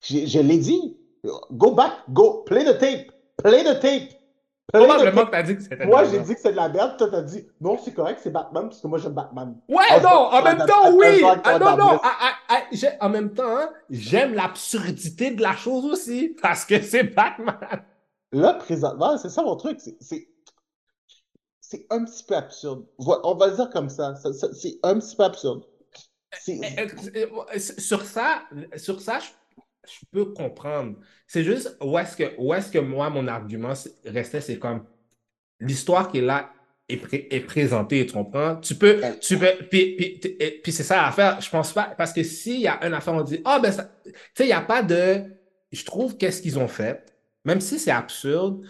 J'ai- 0.00 0.26
Je 0.26 0.40
l'ai 0.40 0.58
dit. 0.58 0.96
Go 1.52 1.72
back, 1.72 1.92
go, 2.10 2.42
play 2.44 2.64
the 2.64 2.78
tape. 2.78 3.10
Play 3.42 3.64
the 3.64 3.78
tape. 3.80 4.12
Probablement 4.72 5.24
que 5.24 5.30
t'as 5.30 5.42
dit 5.42 5.56
que 5.56 5.62
c'était. 5.62 5.86
Moi, 5.86 6.02
de 6.02 6.06
la 6.06 6.12
j'ai 6.12 6.20
dit 6.20 6.34
que 6.34 6.40
c'est 6.40 6.50
de 6.50 6.56
la 6.56 6.68
merde, 6.68 6.96
toi, 6.98 7.08
t'as 7.10 7.22
dit 7.22 7.46
non, 7.60 7.78
c'est 7.82 7.94
correct, 7.94 8.20
c'est 8.22 8.30
Batman, 8.30 8.68
parce 8.68 8.80
que 8.82 8.86
moi, 8.86 8.98
j'aime 8.98 9.12
Batman. 9.14 9.56
Ouais, 9.68 9.76
Ah, 9.88 10.00
non, 10.00 10.08
en 10.10 10.42
même 10.42 10.58
temps, 10.58 10.92
oui. 10.94 11.22
ah, 11.24 11.58
non, 11.58 11.66
ah, 11.68 11.76
non. 11.76 12.00
ah, 12.02 12.32
ah, 12.48 12.60
en 13.00 13.08
même 13.08 13.32
temps, 13.32 13.48
hein, 13.48 13.70
j'aime 13.88 14.34
l'absurdité 14.34 15.30
de 15.30 15.40
la 15.42 15.56
chose 15.56 15.86
aussi, 15.86 16.36
parce 16.42 16.66
que 16.66 16.82
c'est 16.82 17.04
Batman. 17.04 17.56
Là, 18.32 18.54
présentement, 18.54 19.16
c'est 19.16 19.30
ça 19.30 19.42
mon 19.42 19.56
truc. 19.56 19.80
c'est- 20.00 20.28
un 21.90 22.04
petit 22.04 22.24
peu 22.24 22.34
absurde. 22.36 22.84
On 22.98 23.34
va 23.34 23.46
le 23.48 23.54
dire 23.56 23.70
comme 23.70 23.88
ça. 23.88 24.14
ça- 24.16 24.32
ça- 24.32 24.52
c'est 24.54 24.78
un 24.82 24.98
petit 24.98 25.16
peu 25.16 25.24
absurde. 25.24 25.64
Euh, 26.48 26.52
euh, 27.16 27.26
euh, 27.54 27.58
Sur 27.58 28.02
ça, 28.02 28.42
sur 28.76 29.00
ça, 29.00 29.18
je, 29.18 29.28
je 29.90 30.06
peux 30.12 30.32
comprendre. 30.32 30.96
C'est 31.26 31.44
juste 31.44 31.76
où 31.82 31.98
est-ce 31.98 32.16
que, 32.16 32.34
où 32.38 32.54
est-ce 32.54 32.70
que 32.70 32.78
moi, 32.78 33.10
mon 33.10 33.26
argument 33.28 33.74
restait, 34.04 34.40
c'est 34.40 34.58
comme 34.58 34.84
l'histoire 35.60 36.10
qui 36.10 36.18
est 36.18 36.22
là 36.22 36.52
est, 36.88 36.96
pré- 36.96 37.28
est 37.30 37.40
présentée, 37.40 38.06
tu 38.06 38.12
comprends? 38.14 38.56
Tu 38.56 38.74
peux, 38.74 39.00
tu 39.20 39.38
peux, 39.38 39.48
puis, 39.70 39.96
puis, 39.96 40.20
puis 40.62 40.72
c'est 40.72 40.82
ça 40.84 41.02
l'affaire, 41.02 41.40
je 41.40 41.50
pense 41.50 41.72
pas, 41.72 41.94
parce 41.98 42.12
que 42.12 42.22
s'il 42.22 42.60
y 42.60 42.68
a 42.68 42.84
une 42.86 42.94
affaire, 42.94 43.14
on 43.14 43.22
dit, 43.22 43.40
ah 43.44 43.58
ben, 43.60 43.72
ça- 43.72 43.90
tu 44.04 44.12
sais, 44.34 44.44
il 44.44 44.46
n'y 44.46 44.52
a 44.52 44.62
pas 44.62 44.82
de, 44.82 45.24
je 45.72 45.84
trouve 45.84 46.16
qu'est-ce 46.16 46.40
qu'ils 46.42 46.58
ont 46.58 46.68
fait, 46.68 47.04
même 47.44 47.60
si 47.60 47.78
c'est 47.78 47.90
absurde, 47.90 48.64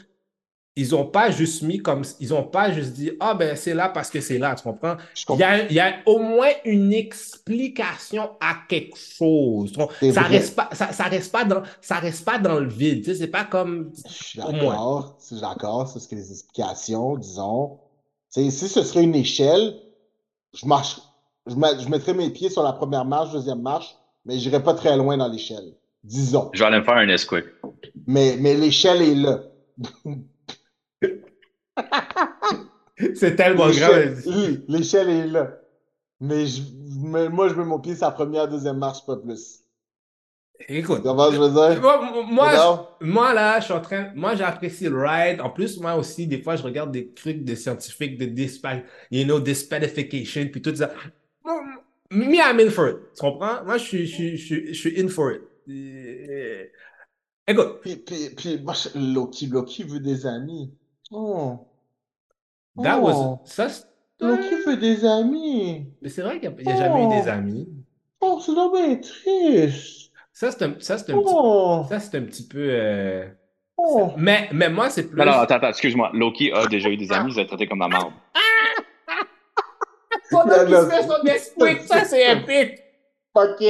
ils 0.81 0.91
n'ont 0.93 1.07
pas 1.07 1.31
juste 1.33 1.63
mis 1.63 1.79
comme. 1.79 2.03
Ils 2.21 2.29
n'ont 2.29 2.45
pas 2.45 2.71
juste 2.73 2.93
dit 2.93 3.11
Ah, 3.19 3.35
ben 3.35 3.57
c'est 3.57 3.75
là 3.75 3.89
parce 3.89 4.11
que 4.11 4.21
c'est 4.21 4.39
là, 4.39 4.55
tu 4.55 4.63
comprends? 4.63 4.97
Je 5.13 5.25
Il 5.31 5.39
y, 5.41 5.43
a, 5.43 5.67
il 5.67 5.73
y 5.73 5.81
a 5.81 5.95
au 6.07 6.19
moins 6.21 6.51
une 6.65 6.93
explication 6.93 8.31
à 8.41 8.59
quelque 8.69 8.97
chose. 8.97 9.73
C'est 9.99 10.13
Ça 10.13 10.23
reste 10.23 10.55
pas, 10.55 10.69
ça, 10.73 10.93
ça 10.93 11.05
reste 11.05 11.33
pas 11.33 11.45
dans, 11.45 11.63
ça 11.81 11.97
reste 11.97 12.25
pas 12.25 12.39
dans 12.39 12.61
le 12.61 12.69
vide. 12.69 13.05
Tu 13.05 13.11
sais, 13.11 13.17
c'est 13.17 13.27
pas 13.27 13.45
comme. 13.45 13.91
Je 14.09 14.41
d'accord, 14.41 15.17
je 15.21 15.27
suis 15.35 15.41
d'accord, 15.41 15.89
c'est 15.89 15.99
ce 15.99 16.07
que 16.07 16.15
les 16.15 16.31
explications, 16.31 17.17
disons. 17.17 17.79
Si 18.29 18.51
ce 18.53 18.83
serait 18.85 19.03
une 19.03 19.17
échelle, 19.17 19.75
je 20.55 20.65
marche, 20.67 21.01
je, 21.47 21.57
met- 21.57 21.81
je 21.81 21.89
mettrais 21.89 22.15
mes 22.15 22.31
pieds 22.31 22.51
sur 22.51 22.63
la 22.63 22.73
première 22.73 23.05
marche, 23.05 23.33
deuxième 23.33 23.63
marche, 23.63 23.97
mais 24.25 24.39
j'irais 24.39 24.63
pas 24.63 24.75
très 24.75 24.97
loin 24.97 25.17
dans 25.17 25.29
l'échelle. 25.29 25.75
Disons. 26.05 26.51
Je 26.53 26.61
vais 26.61 26.67
aller 26.67 26.79
me 26.79 26.85
faire 26.85 26.97
un 26.97 27.09
esquick. 27.09 27.45
Mais, 28.07 28.37
mais 28.39 28.55
l'échelle 28.55 29.03
est 29.03 29.15
là. 29.17 29.41
C'est 33.15 33.37
tellement 33.37 33.71
grave. 33.71 34.23
oui, 34.27 34.65
l'échelle 34.69 35.09
est 35.11 35.27
là. 35.27 35.59
Mais, 36.21 36.47
je, 36.47 36.63
mais 37.01 37.29
moi, 37.29 37.49
je 37.49 37.55
mets 37.55 37.65
mon 37.65 37.79
pied 37.79 37.95
sur 37.95 38.07
la 38.07 38.11
première, 38.13 38.49
deuxième 38.49 38.79
marche, 38.79 39.07
pas 39.07 39.17
plus. 39.17 39.61
Écoute, 40.69 41.03
Comment 41.05 41.31
je 41.31 41.39
veux 41.41 41.51
dire? 41.51 41.81
moi, 41.81 42.25
moi, 42.29 42.57
Non? 42.57 42.89
je- 43.01 43.07
moi, 43.07 43.33
là, 43.33 43.61
je 43.61 43.67
suis 43.67 43.73
en 43.75 43.81
train. 43.81 44.11
Moi, 44.17 44.35
j'apprécie 44.35 44.89
le 44.89 45.01
ride. 45.01 45.41
En 45.41 45.51
plus, 45.51 45.79
moi 45.81 45.95
aussi, 45.95 46.27
des 46.27 46.43
fois, 46.43 46.57
je 46.57 46.65
regarde 46.65 46.91
des 46.91 47.13
trucs 47.15 47.45
de 47.45 47.55
scientifiques, 47.55 48.19
de 48.19 48.25
dispa, 48.27 48.79
you 49.13 49.23
know, 49.25 49.39
disparification, 49.39 50.49
puis 50.51 50.61
tout 50.61 50.75
ça. 50.75 50.91
Me, 52.11 52.35
I'm 52.39 52.59
in 52.59 52.71
for 52.71 52.89
it. 52.89 52.97
Tu 53.15 53.21
comprends? 53.21 53.63
Moi, 53.65 53.77
je 53.79 53.85
suis, 53.85 54.07
je 54.07 54.35
je 54.35 54.67
je 54.69 54.73
suis 54.73 55.01
in 55.01 55.07
for 55.09 55.31
it. 55.31 55.43
Euh, 55.69 56.65
Écoute, 57.47 57.81
Puis, 57.83 57.97
puis, 57.99 58.31
puis 58.37 58.61
moi, 58.61 58.75
Loki, 58.97 59.47
Loki 59.47 59.85
veut 59.85 60.01
des 60.01 60.27
amis. 60.27 60.73
Oh. 61.13 61.68
That 62.83 63.01
was. 63.01 63.15
Oh. 63.17 63.41
Ça, 63.45 63.69
Loki 64.21 64.55
veut 64.67 64.77
des 64.77 65.05
amis? 65.05 65.87
mais 66.03 66.09
c'est 66.09 66.23
vrai 66.23 66.41
qu'il 66.41 66.51
n'y 66.51 66.73
a, 66.73 66.77
jamais 66.77 67.05
eu 67.05 67.09
des 67.09 67.23
Oh. 67.27 67.31
amis. 67.31 67.69
Oh, 68.21 68.41
c'est 68.45 68.53
bien 68.53 68.97
triste. 68.97 70.11
Ça, 70.33 70.51
c'est 70.53 70.63
un, 70.65 70.75
ça, 70.81 70.99
c'est 70.99 71.13
un, 71.13 71.19
petit, 71.19 71.33
Oh. 71.37 71.85
ça, 71.89 72.01
c'est 72.01 72.17
un 72.19 72.23
petit 72.23 72.47
peu. 72.47 72.59
euh, 72.59 73.29
Oh. 73.81 74.11
Mais, 74.17 74.49
mais 74.53 74.69
moi, 74.69 74.91
c'est 74.91 75.05
plus. 75.05 75.17
Non, 75.17 75.25
non, 75.25 75.33
attends, 75.39 75.55
attends, 75.55 75.69
excuse-moi. 75.69 76.11
Loki 76.13 76.51
a 76.53 76.67
déjà 76.67 76.89
eu 76.89 76.97
des 76.97 77.13
amis, 77.13 77.33
il 77.37 77.41
a 77.41 77.45
traité 77.45 77.69
comme 77.69 77.79
la 77.79 77.87
merde. 77.89 78.13
Pendant 80.31 80.65
qu'il 80.65 80.75
Non, 80.75 80.83
se 80.83 80.91
fait 80.91 81.03
son 81.03 81.23
Nesquik, 81.25 81.81
ça, 81.87 82.05
c'est 82.05 82.33
épique. 82.37 82.79
Ok, 83.35 83.63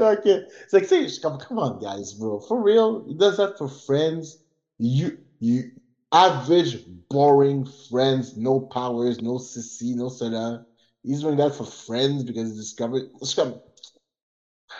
ok. 0.00 0.28
C'est 0.68 0.80
que, 0.80 0.84
tu 0.84 0.88
sais, 0.88 1.02
je 1.04 1.08
suis 1.08 1.22
comme, 1.22 1.38
come 1.38 1.58
on, 1.58 1.78
guys, 1.78 2.16
bro. 2.18 2.40
For 2.40 2.60
real, 2.62 3.02
he 3.06 3.14
does 3.14 3.36
that 3.36 3.52
for 3.56 3.68
friends. 3.68 4.38
You, 4.78 5.12
you, 5.40 5.70
average, 6.12 6.84
boring 7.10 7.66
friends, 7.90 8.36
no 8.36 8.60
powers, 8.60 9.20
no 9.20 9.38
sissy, 9.38 9.94
no 9.94 10.08
cela. 10.08 10.64
He's 11.02 11.20
doing 11.22 11.36
that 11.36 11.54
for 11.54 11.64
friends 11.64 12.24
because 12.24 12.50
he 12.52 12.56
discovered. 12.58 13.10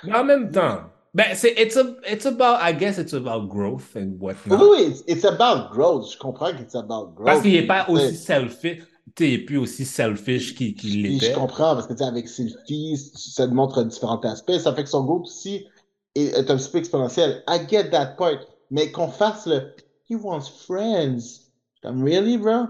Mais 0.05 0.15
en 0.15 0.24
même 0.24 0.51
temps, 0.51 0.81
ben, 1.15 1.35
c'est, 1.35 1.55
it's, 1.59 1.77
a- 1.77 1.97
it's 2.07 2.27
about, 2.27 2.59
I 2.61 2.73
guess 2.73 2.98
it's 2.98 3.15
about 3.15 3.48
growth 3.48 3.97
and 3.97 4.19
whatnot. 4.20 4.61
oui, 4.61 4.82
it's, 4.86 5.03
it's 5.07 5.24
about 5.24 5.70
growth. 5.73 6.11
Je 6.12 6.19
comprends 6.19 6.53
que 6.53 6.61
it's 6.62 6.74
about 6.74 7.15
growth. 7.15 7.27
Parce 7.27 7.43
qu'il 7.43 7.53
n'est 7.53 7.66
pas 7.66 7.89
aussi 7.89 8.15
selfish, 8.15 8.82
tu 9.15 9.24
sais, 9.32 9.39
plus 9.39 9.57
aussi 9.57 9.85
selfish 9.85 10.55
qu'il, 10.55 10.74
qu'il 10.74 10.90
Puis 11.03 11.19
je 11.19 11.24
l'était. 11.24 11.32
comprends, 11.32 11.74
parce 11.74 11.86
que 11.86 11.93
tu 11.94 11.98
sais, 12.01 12.05
avec 12.05 12.28
ses 12.28 12.48
filles, 12.66 12.97
ça 12.98 13.47
montre 13.47 13.82
différents 13.85 14.20
aspects. 14.20 14.59
Ça 14.59 14.74
fait 14.74 14.85
que 14.85 14.90
son 14.90 15.05
growth 15.05 15.27
aussi 15.27 15.66
est, 16.15 16.24
est 16.39 16.51
un 16.51 16.57
petit 16.57 16.70
peu 16.70 16.78
exponentiel. 16.78 17.43
I 17.48 17.61
get 17.69 17.90
that 17.90 18.16
part. 18.19 18.39
Mais 18.70 18.90
qu'on 18.90 19.09
fasse 19.09 19.47
le 19.47 19.73
He 20.09 20.15
wants 20.15 20.49
friends. 20.66 21.51
Comme, 21.83 22.03
really, 22.05 22.39
bro? 22.39 22.69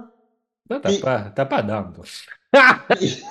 Non, 0.69 0.81
t'as 0.81 0.89
Puis- 0.89 0.99
pas, 0.99 1.33
t'as 1.35 1.45
pas 1.47 1.63
d'âme, 1.63 1.93
toi. 1.95 2.05
Puis, 2.99 3.23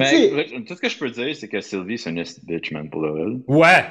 Rich, 0.00 0.66
tout 0.66 0.74
ce 0.74 0.80
que 0.80 0.88
je 0.88 0.98
peux 0.98 1.10
dire, 1.10 1.34
c'est 1.34 1.48
que 1.48 1.60
Sylvie, 1.60 1.98
c'est 1.98 2.10
une 2.10 2.22
bitch, 2.42 2.72
man, 2.72 2.90
pour 2.90 3.00
le 3.02 3.10
vrai. 3.10 3.40
Ouais! 3.46 3.86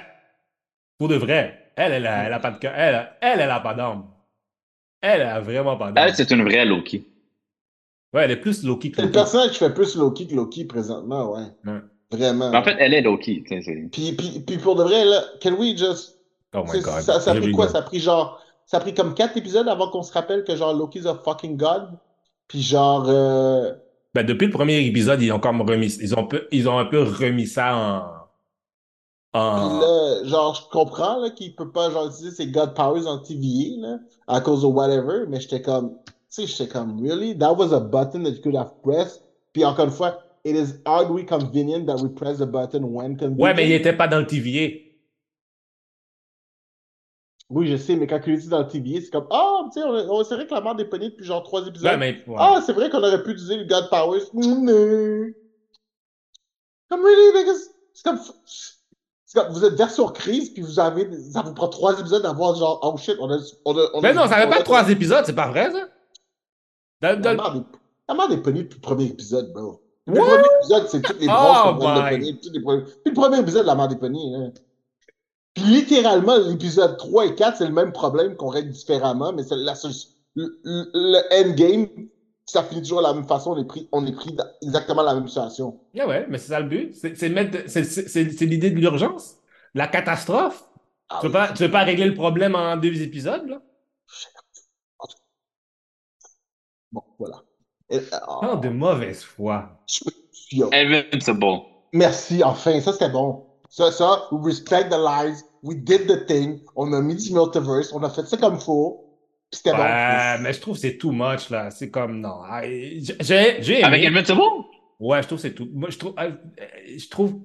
Pour 0.99 1.07
de 1.07 1.15
vrai. 1.15 1.71
Elle, 1.75 1.91
elle 1.93 2.07
a, 2.07 2.25
elle 2.25 2.33
a 2.33 2.39
pas 2.39 2.51
de 2.51 2.57
cœur. 2.59 2.73
Elle, 2.75 3.09
elle, 3.21 3.39
elle 3.39 3.49
a 3.51 3.59
pas 3.59 3.73
d'âme. 3.73 4.05
Elle 5.01 5.21
a 5.21 5.39
vraiment 5.39 5.77
pas 5.77 5.91
d'âme. 5.91 6.07
Elle, 6.07 6.15
c'est 6.15 6.29
une 6.31 6.43
vraie 6.43 6.65
Loki. 6.65 7.07
Ouais, 8.13 8.23
elle 8.23 8.31
est 8.31 8.37
plus 8.37 8.63
Loki 8.63 8.91
que 8.91 8.95
c'est 8.97 9.01
le 9.03 9.07
Loki. 9.07 9.19
personnage 9.19 9.51
qui 9.51 9.57
fait 9.59 9.73
plus 9.73 9.95
Loki 9.95 10.27
que 10.27 10.35
Loki 10.35 10.65
présentement, 10.65 11.33
ouais. 11.33 11.45
Ouais. 11.65 11.79
Vraiment. 12.11 12.51
Mais 12.51 12.57
en 12.57 12.63
fait, 12.63 12.75
elle 12.79 12.93
est 12.93 13.01
Loki. 13.01 13.43
Puis, 13.91 14.13
puis, 14.13 14.39
puis 14.45 14.57
pour 14.57 14.75
de 14.75 14.83
vrai, 14.83 15.03
là, 15.05 15.23
can 15.41 15.53
we 15.53 15.77
just. 15.77 16.17
Oh 16.55 16.63
my 16.63 16.79
god. 16.81 17.01
ça, 17.01 17.19
ça 17.19 17.31
a 17.31 17.35
pris 17.35 17.51
quoi? 17.51 17.67
Ça 17.67 17.79
a 17.79 17.81
pris 17.81 17.99
genre. 17.99 18.41
Ça 18.67 18.77
a 18.77 18.79
pris 18.81 18.93
comme 18.93 19.15
quatre 19.15 19.37
épisodes 19.37 19.67
avant 19.67 19.89
qu'on 19.89 20.03
se 20.03 20.11
rappelle 20.13 20.43
que 20.43 20.55
genre 20.55 20.73
Loki's 20.73 21.05
a 21.05 21.15
fucking 21.15 21.57
god. 21.57 21.97
Puis 22.47 22.61
genre. 22.61 23.05
euh, 23.07 23.71
Ben, 24.13 24.25
depuis 24.25 24.45
le 24.47 24.51
premier 24.53 24.85
épisode, 24.85 25.21
ils 25.21 25.31
ont 25.31 25.39
comme 25.39 25.61
remis, 25.61 25.95
ils 26.01 26.13
ont, 26.15 26.27
peu, 26.27 26.47
ils 26.51 26.67
ont 26.69 26.77
un 26.77 26.85
peu 26.85 27.01
remis 27.01 27.47
ça 27.47 27.75
en. 27.75 28.17
En... 29.33 29.79
là, 29.79 30.23
genre, 30.25 30.55
je 30.55 30.69
comprends 30.71 31.19
là, 31.19 31.29
qu'il 31.29 31.55
peut 31.55 31.71
pas 31.71 31.89
genre 31.91 32.07
utiliser 32.07 32.31
ses 32.35 32.47
God 32.47 32.73
Powers 32.73 33.05
en 33.07 33.19
TVA 33.19 33.75
là, 33.87 33.97
à 34.27 34.41
cause 34.41 34.61
de 34.61 34.67
whatever, 34.67 35.25
mais 35.27 35.39
j'étais 35.39 35.61
comme, 35.61 35.91
tu 36.05 36.13
sais, 36.29 36.47
j'étais 36.47 36.67
comme, 36.67 37.01
really? 37.01 37.37
That 37.37 37.53
was 37.53 37.73
a 37.73 37.79
button 37.79 38.23
that 38.23 38.31
you 38.31 38.41
could 38.41 38.55
have 38.55 38.71
pressed. 38.83 39.21
Puis 39.53 39.63
encore 39.63 39.85
une 39.85 39.91
fois, 39.91 40.19
it 40.43 40.55
is 40.55 40.73
oddly 40.85 41.25
convenient 41.25 41.85
that 41.85 41.97
we 41.97 42.09
press 42.13 42.39
the 42.39 42.45
button 42.45 42.83
when 42.83 43.15
convenient. 43.17 43.43
Ouais, 43.43 43.53
mais 43.53 43.65
il 43.67 43.73
était 43.73 43.93
pas 43.93 44.07
dans 44.07 44.19
le 44.19 44.25
TVA. 44.27 44.86
Oui, 47.49 47.67
je 47.67 47.77
sais, 47.77 47.95
mais 47.95 48.07
quand 48.07 48.19
dit 48.19 48.49
dans 48.49 48.59
le 48.59 48.67
TVA, 48.67 48.99
c'est 49.01 49.09
comme, 49.09 49.27
ah, 49.31 49.61
tu 49.73 49.79
sais, 49.79 49.85
on, 49.87 49.91
on 50.19 50.23
s'est 50.23 50.35
réclamé 50.35 50.75
des 50.75 50.83
poignées 50.85 51.09
depuis 51.09 51.25
genre 51.25 51.43
trois 51.43 51.65
épisodes. 51.65 51.89
Ouais. 52.27 52.35
Ah, 52.37 52.61
c'est 52.65 52.73
vrai 52.73 52.89
qu'on 52.89 52.97
aurait 52.99 53.23
pu 53.23 53.31
utiliser 53.31 53.55
le 53.57 53.63
God 53.63 53.89
Powers. 53.89 54.21
Mm, 54.33 55.31
Comme, 56.89 57.01
really? 57.05 57.49
C'est 57.93 58.03
comme, 58.03 58.19
c'est 59.25 59.39
comme, 59.39 59.53
vous 59.53 59.63
êtes 59.63 59.73
version 59.75 60.07
crise, 60.09 60.49
puis 60.49 60.61
vous 60.61 60.79
avez, 60.79 61.09
ça 61.31 61.41
vous 61.41 61.53
prend 61.53 61.69
trois 61.69 61.97
épisodes 61.99 62.21
d'avoir 62.23 62.55
genre, 62.55 62.79
oh 62.83 62.97
shit, 62.97 63.15
on 63.19 63.31
a, 63.31 63.37
on 63.65 63.77
a, 63.77 63.81
on 63.93 63.99
a- 63.99 64.01
Mais 64.01 64.13
non, 64.13 64.27
ça 64.27 64.35
avait 64.35 64.47
on 64.47 64.49
pas 64.49 64.63
trois 64.63 64.89
épisodes, 64.89 65.23
c'est 65.25 65.33
pas 65.35 65.47
vrai, 65.49 65.71
ça? 65.71 65.87
Dans- 67.01 67.21
dans 67.21 67.33
La 68.09 68.15
merde 68.15 68.31
est 68.33 68.41
pognée 68.41 68.63
depuis 68.63 68.77
le 68.77 68.81
premier 68.81 69.05
épisode, 69.05 69.51
bro. 69.53 69.81
Le 70.05 70.13
premier 70.19 70.43
épisode, 70.57 70.87
c'est 70.87 71.01
toutes 71.01 71.19
les 71.19 71.27
Oh 71.27 71.31
branches 71.31 71.63
qu'on 71.63 71.75
prend 71.77 71.95
de 71.95 71.99
Puis 72.85 73.01
le 73.05 73.13
premier 73.13 73.39
épisode, 73.39 73.65
la 73.65 73.75
merde 73.75 73.91
est 73.93 73.99
pognée, 73.99 74.29
là. 74.31 74.47
Puis 75.57 75.65
littéralement, 75.65 76.37
l'épisode 76.37 76.97
3 76.97 77.25
et 77.25 77.35
4, 77.35 77.57
c'est 77.57 77.65
le 77.67 77.73
même 77.73 77.91
problème 77.91 78.35
qu'on 78.35 78.49
règle 78.49 78.69
différemment, 78.69 79.33
mais 79.33 79.43
c'est 79.43 79.55
la 79.55 79.73
seule- 79.75 79.91
le, 80.35 80.59
le- 80.63 81.23
endgame, 81.49 81.87
ça 82.45 82.63
finit 82.63 82.81
toujours 82.81 82.99
de 82.99 83.03
la 83.07 83.13
même 83.13 83.27
façon, 83.27 83.53
on 83.53 83.57
est 83.59 83.65
pris, 83.65 83.89
on 83.91 84.05
est 84.05 84.11
pris 84.11 84.33
dans 84.33 84.45
exactement 84.61 85.01
la 85.01 85.15
même 85.15 85.27
situation. 85.27 85.79
Ouais, 85.95 86.05
ouais, 86.05 86.25
mais 86.29 86.37
c'est 86.37 86.49
ça 86.49 86.59
le 86.59 86.67
but. 86.67 86.93
C'est 86.95 88.45
l'idée 88.45 88.69
de 88.71 88.75
l'urgence. 88.79 89.37
La 89.73 89.87
catastrophe. 89.87 90.63
Ah 91.09 91.19
tu, 91.21 91.27
veux 91.27 91.33
oui. 91.33 91.33
pas, 91.33 91.53
tu 91.53 91.63
veux 91.63 91.71
pas 91.71 91.83
régler 91.83 92.05
le 92.05 92.13
problème 92.13 92.55
en 92.55 92.77
deux 92.77 93.01
épisodes, 93.01 93.47
là? 93.47 93.61
Bon, 96.91 97.03
voilà. 97.19 97.43
Et, 97.89 97.99
oh, 98.27 98.39
Non, 98.43 98.55
de 98.55 98.69
mauvaise 98.69 99.23
foi. 99.23 99.79
Invincible. 100.71 101.61
Merci, 101.93 102.43
enfin, 102.43 102.79
ça 102.81 102.93
c'était 102.93 103.09
bon. 103.09 103.45
Ça, 103.69 103.91
ça, 103.91 104.27
we 104.31 104.43
respect 104.45 104.89
the 104.89 104.95
lies, 104.97 105.41
we 105.63 105.75
did 105.77 106.07
the 106.07 106.25
thing, 106.25 106.59
on 106.75 106.91
a 106.93 107.01
mis 107.01 107.15
du 107.15 107.33
multiverse, 107.33 107.91
on 107.93 108.03
a 108.03 108.09
fait 108.09 108.25
ça 108.25 108.37
comme 108.37 108.59
faut, 108.59 109.03
c'était 109.51 109.71
Ouais, 109.71 109.77
bon. 109.77 110.43
mais 110.43 110.53
je 110.53 110.59
trouve 110.61 110.75
que 110.75 110.81
c'est 110.81 110.97
too 110.97 111.11
much, 111.11 111.49
là. 111.49 111.71
C'est 111.71 111.89
comme, 111.89 112.19
non. 112.19 112.39
Ah, 112.45 112.61
J'ai 112.63 113.57
j'ai 113.61 113.83
Avec 113.83 114.03
aimé. 114.03 114.17
Invincible? 114.19 114.41
Ouais, 114.99 115.21
je 115.21 115.27
trouve 115.27 115.37
que 115.37 115.41
c'est 115.47 115.53
tout. 115.53 115.69
Moi, 115.73 115.89
je 115.89 115.97
trouve. 115.97 116.13
euh, 116.19 116.31
Je 116.97 117.07
trouve. 117.09 117.39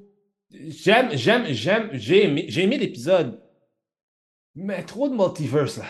J'aime, 0.51 1.10
j'aime, 1.12 1.44
j'aime. 1.51 1.90
J'ai 1.93 2.24
aimé, 2.24 2.47
j'ai 2.48 2.62
aimé 2.64 2.78
l'épisode. 2.78 3.40
Mais 4.55 4.82
trop 4.82 5.09
de 5.09 5.14
multiverse, 5.14 5.78
là. 5.78 5.84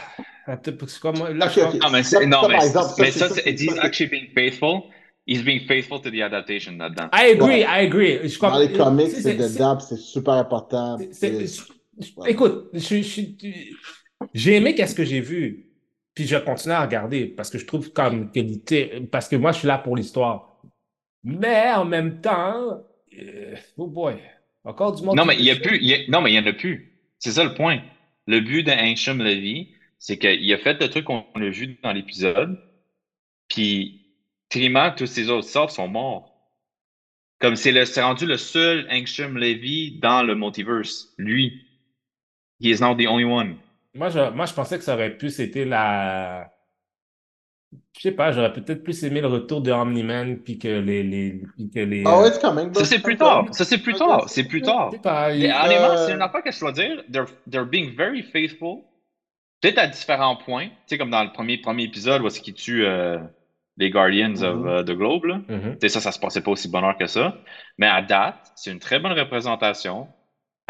C'est 0.65 0.99
comme, 1.01 1.15
là, 1.37 1.47
je 1.49 1.53
suis 1.53 1.61
Ok, 1.63 1.67
comme- 1.67 1.77
ok. 1.77 1.83
Non, 1.85 1.91
mais, 1.91 2.03
Ça, 2.03 2.19
c'est, 2.19 2.27
non, 2.27 2.49
mais, 2.49 2.55
exemple, 2.57 2.89
ça, 2.89 2.95
mais 2.99 3.11
ça, 3.11 3.29
ça, 3.29 3.35
c'est, 3.37 3.51
he's 3.53 3.79
actually 3.79 4.11
being 4.11 4.29
faithful. 4.35 4.83
He's 5.27 5.43
being 5.45 5.61
faithful 5.69 6.01
to 6.01 6.11
the 6.11 6.21
adaptation 6.21 6.73
là-dedans. 6.79 7.09
I 7.13 7.31
agree, 7.33 7.47
Ouais. 7.47 7.61
I 7.61 7.87
agree. 7.87 8.29
Je 8.29 8.39
Dans 8.41 8.59
les 8.59 8.73
comics, 8.73 9.11
c'est- 9.11 9.23
c'est 9.23 9.39
c'est- 9.39 9.55
dedans, 9.55 9.79
c'est 9.79 9.97
super 9.99 10.35
important. 10.35 10.99
c'est- 11.13 11.47
Écoute, 12.27 12.71
j'ai 14.35 14.57
aimé 14.57 14.75
qu'est-ce 14.75 14.95
que 14.95 15.05
j'ai 15.05 15.21
vu. 15.21 15.69
Puis 16.15 16.27
je 16.27 16.37
continue 16.37 16.75
à 16.75 16.83
regarder 16.83 17.27
parce 17.27 17.49
que 17.51 17.59
je 17.59 17.67
trouve 17.67 17.93
comme 17.93 18.31
qualité. 18.31 19.01
Parce 19.11 19.29
que 19.29 19.37
moi, 19.37 19.53
je 19.53 19.61
suis 19.61 19.69
là 19.69 19.79
pour 19.79 19.97
l'histoire. 19.97 20.61
Mais 21.25 21.73
en 21.73 21.85
même 21.85 22.21
temps, 22.21 22.83
euh, 23.19 23.57
oh 23.77 23.87
boy, 23.87 24.17
encore 24.65 24.93
du 24.95 25.03
monde. 25.05 25.17
Non, 25.17 25.25
mais 25.25 25.37
il 25.37 25.45
y 25.45 25.51
a 25.51 25.57
plus. 25.57 25.79
il 25.79 25.89
y 25.89 25.95
a- 25.95 26.09
non, 26.09 26.21
mais 26.21 26.33
il 26.33 26.35
y 26.35 26.39
en 26.39 26.47
a 26.47 26.53
plus. 26.53 26.99
C'est 27.19 27.33
ça 27.33 27.45
le 27.45 27.55
point. 27.55 27.81
Le 28.27 28.41
but 28.41 28.63
de 28.63 28.73
Ancient 28.73 29.15
Levy, 29.15 29.75
c'est 29.99 30.19
qu'il 30.19 30.53
a 30.53 30.59
fait 30.59 30.81
le 30.81 30.91
truc 30.91 31.05
qu'on 31.05 31.25
a 31.35 31.49
vu 31.49 31.79
dans 31.83 31.93
l'épisode. 31.93 32.59
Puis, 33.49 34.07
Trima, 34.49 34.91
tous 34.91 35.07
ses 35.07 35.31
autres 35.31 35.49
sorts 35.49 35.71
sont 35.71 35.89
morts. 35.89 36.29
Comme 37.39 37.57
c'est 37.57 37.73
rendu 38.03 38.27
le 38.27 38.37
seul 38.37 38.87
Ancient 38.91 39.31
Levy 39.31 39.99
dans 40.01 40.23
le 40.23 40.35
multiverse. 40.35 41.15
Lui. 41.19 41.63
He 42.63 42.71
is 42.71 42.81
now 42.81 42.95
the 42.95 43.07
only 43.09 43.25
one. 43.25 43.57
Moi, 43.95 44.09
je, 44.09 44.31
moi, 44.31 44.47
je 44.47 44.55
pensais 44.55 44.79
que 44.79 44.85
ça 44.85 44.95
aurait 44.95 45.17
pu, 45.17 45.31
c'était 45.31 45.65
la. 45.65 46.51
Je 47.97 48.03
sais 48.03 48.13
pas, 48.13 48.33
j'aurais 48.33 48.53
peut-être 48.53 48.83
plus 48.83 49.03
aimé 49.05 49.21
le 49.21 49.27
retour 49.29 49.61
de 49.61 49.71
Omni-Man, 49.71 50.39
puis 50.39 50.59
que 50.59 50.69
les. 50.69 51.03
les, 51.03 51.43
puis 51.57 51.71
que 51.71 51.81
les 51.81 52.05
Ah 52.07 52.21
ouais, 52.21 52.31
c'est 52.33 52.41
quand 52.41 52.55
même. 52.55 52.73
Ça, 52.75 52.85
c'est 52.85 53.01
plus 53.03 53.17
tard. 53.17 53.47
Ça, 53.53 53.65
c'est 53.65 53.79
plus 53.79 53.95
tard. 53.95 54.29
C'est 54.29 54.45
plus 54.45 54.63
tard. 54.63 54.91
je 54.91 54.97
sais 54.97 55.03
pas, 55.03 55.29
Mais 55.31 55.39
il- 55.41 55.45
honnêtement, 55.53 55.97
c'est 56.07 56.13
une 56.13 56.23
affaire 56.23 56.43
que 56.43 56.51
je 56.53 56.61
dois 56.61 56.73
dire. 56.73 57.03
They're, 57.11 57.27
they're 57.51 57.67
being 57.67 57.95
very 57.97 58.23
faithful. 58.23 58.79
Peut-être 59.61 59.79
à 59.79 59.87
différents 59.87 60.37
points. 60.37 60.67
Tu 60.67 60.73
sais, 60.87 60.99
comme 60.99 61.11
dans 61.11 61.23
le 61.23 61.33
premier, 61.33 61.59
premier 61.59 61.85
épisode 61.85 62.23
où 62.23 62.27
est-ce 62.27 62.41
qu'ils 62.41 62.55
tuent 62.55 62.85
euh, 62.85 63.19
les 63.77 63.91
Guardians 63.91 64.35
of 64.43 64.67
euh, 64.67 64.83
the 64.83 64.93
Globe. 64.97 65.25
Là. 65.25 65.41
Mhm. 65.49 65.73
Tu 65.75 65.77
sais, 65.83 65.89
ça, 65.89 66.01
ça 66.01 66.13
se 66.13 66.19
passait 66.19 66.41
pas 66.43 66.51
aussi 66.51 66.69
bonheur 66.69 66.97
que 66.99 67.07
ça. 67.07 67.39
Mais 67.79 67.87
à 67.87 68.03
date, 68.03 68.53
c'est 68.57 68.73
une 68.73 68.81
très 68.81 68.99
bonne 68.99 69.13
représentation. 69.13 70.09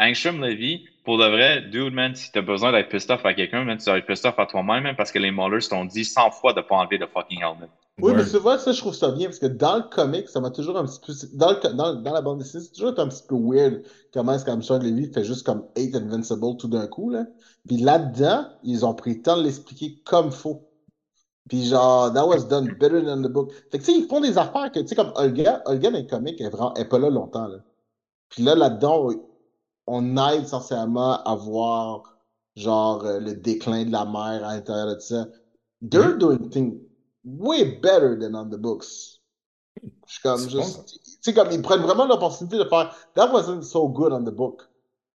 Angstrom 0.03 0.41
Levy, 0.41 0.85
pour 1.05 1.17
de 1.17 1.25
vrai, 1.25 1.61
dude, 1.69 1.93
man, 1.93 2.15
si 2.15 2.31
t'as 2.31 2.41
besoin 2.41 2.71
d'être 2.71 2.89
pissed 2.89 3.09
off 3.11 3.25
à 3.25 3.33
quelqu'un, 3.33 3.63
man, 3.63 3.77
tu 3.77 3.85
dois 3.85 3.97
être 3.97 4.05
pissed 4.05 4.25
off 4.25 4.37
à 4.37 4.45
toi-même, 4.45 4.83
man, 4.83 4.95
parce 4.95 5.11
que 5.11 5.19
les 5.19 5.31
Maulers 5.31 5.67
t'ont 5.67 5.85
dit 5.85 6.05
100 6.05 6.31
fois 6.31 6.53
de 6.53 6.61
pas 6.61 6.75
enlever 6.75 6.97
le 6.97 7.07
fucking 7.07 7.41
helmet. 7.41 7.69
Oui, 8.01 8.13
mais 8.15 8.25
tu 8.25 8.37
vois, 8.37 8.57
ça, 8.57 8.71
je 8.71 8.79
trouve 8.79 8.95
ça 8.95 9.11
bien, 9.11 9.27
parce 9.27 9.39
que 9.39 9.45
dans 9.45 9.77
le 9.77 9.83
comic, 9.83 10.27
ça 10.27 10.39
m'a 10.39 10.49
toujours 10.49 10.77
un 10.77 10.85
petit 10.85 10.99
peu. 11.05 11.13
Dans, 11.37 11.51
le, 11.51 11.73
dans, 11.75 11.93
dans 11.93 12.13
la 12.13 12.21
bande 12.21 12.39
dessinée, 12.39 12.63
c'est 12.63 12.71
toujours 12.71 12.97
un 12.99 13.07
petit 13.07 13.23
peu 13.27 13.35
weird 13.35 13.83
comment 14.13 14.33
est-ce 14.33 14.45
qu'Armstrong 14.45 14.81
Levy 14.81 15.11
fait 15.13 15.23
juste 15.23 15.45
comme 15.45 15.65
hate 15.77 15.95
Invincible 15.95 16.57
tout 16.57 16.67
d'un 16.67 16.87
coup, 16.87 17.09
là. 17.09 17.25
Puis 17.67 17.77
là-dedans, 17.77 18.47
ils 18.63 18.85
ont 18.85 18.95
pris 18.95 19.15
le 19.15 19.21
temps 19.21 19.37
de 19.37 19.43
l'expliquer 19.43 20.01
comme 20.05 20.31
faut. 20.31 20.67
Puis 21.49 21.65
genre, 21.65 22.11
that 22.13 22.25
was 22.25 22.45
done 22.45 22.73
better 22.79 23.03
than 23.03 23.21
the 23.21 23.27
book. 23.31 23.51
Fait 23.71 23.77
que 23.77 23.83
tu 23.83 23.91
sais, 23.91 23.97
ils 23.99 24.07
font 24.07 24.21
des 24.21 24.37
affaires 24.37 24.71
que, 24.71 24.79
tu 24.79 24.87
sais, 24.87 24.95
comme 24.95 25.11
Olga, 25.15 25.61
Olga 25.65 25.91
dans 25.91 25.97
les 25.97 26.07
comics, 26.07 26.37
elle 26.39 26.47
est, 26.47 26.49
vraiment, 26.49 26.73
elle 26.75 26.83
est 26.83 26.89
pas 26.89 26.99
là 26.99 27.09
longtemps, 27.09 27.47
là. 27.47 27.57
Puis 28.29 28.41
là, 28.41 28.55
là-dedans, 28.55 29.09
on 29.87 30.17
aide 30.17 30.43
essentiellement 30.43 31.21
à 31.23 31.35
voir, 31.35 32.17
genre, 32.55 33.05
euh, 33.05 33.19
le 33.19 33.33
déclin 33.33 33.85
de 33.85 33.91
la 33.91 34.05
mer 34.05 34.45
à 34.45 34.55
l'intérieur 34.55 34.95
de 34.95 34.99
ça. 34.99 35.27
They're 35.81 36.17
doing 36.17 36.49
things 36.49 36.79
way 37.25 37.79
better 37.81 38.17
than 38.17 38.35
on 38.35 38.49
the 38.49 38.57
books. 38.57 39.19
Je 39.81 40.13
suis 40.13 40.21
comme 40.21 40.49
juste. 40.49 40.85
Tu 40.85 40.99
sais, 41.21 41.33
comme 41.33 41.51
ils 41.51 41.61
prennent 41.61 41.81
vraiment 41.81 42.05
l'opportunité 42.05 42.57
de 42.57 42.65
faire 42.65 42.95
That 43.15 43.31
wasn't 43.31 43.63
so 43.63 43.87
good 43.89 44.13
on 44.13 44.23
the 44.23 44.33
book. 44.33 44.61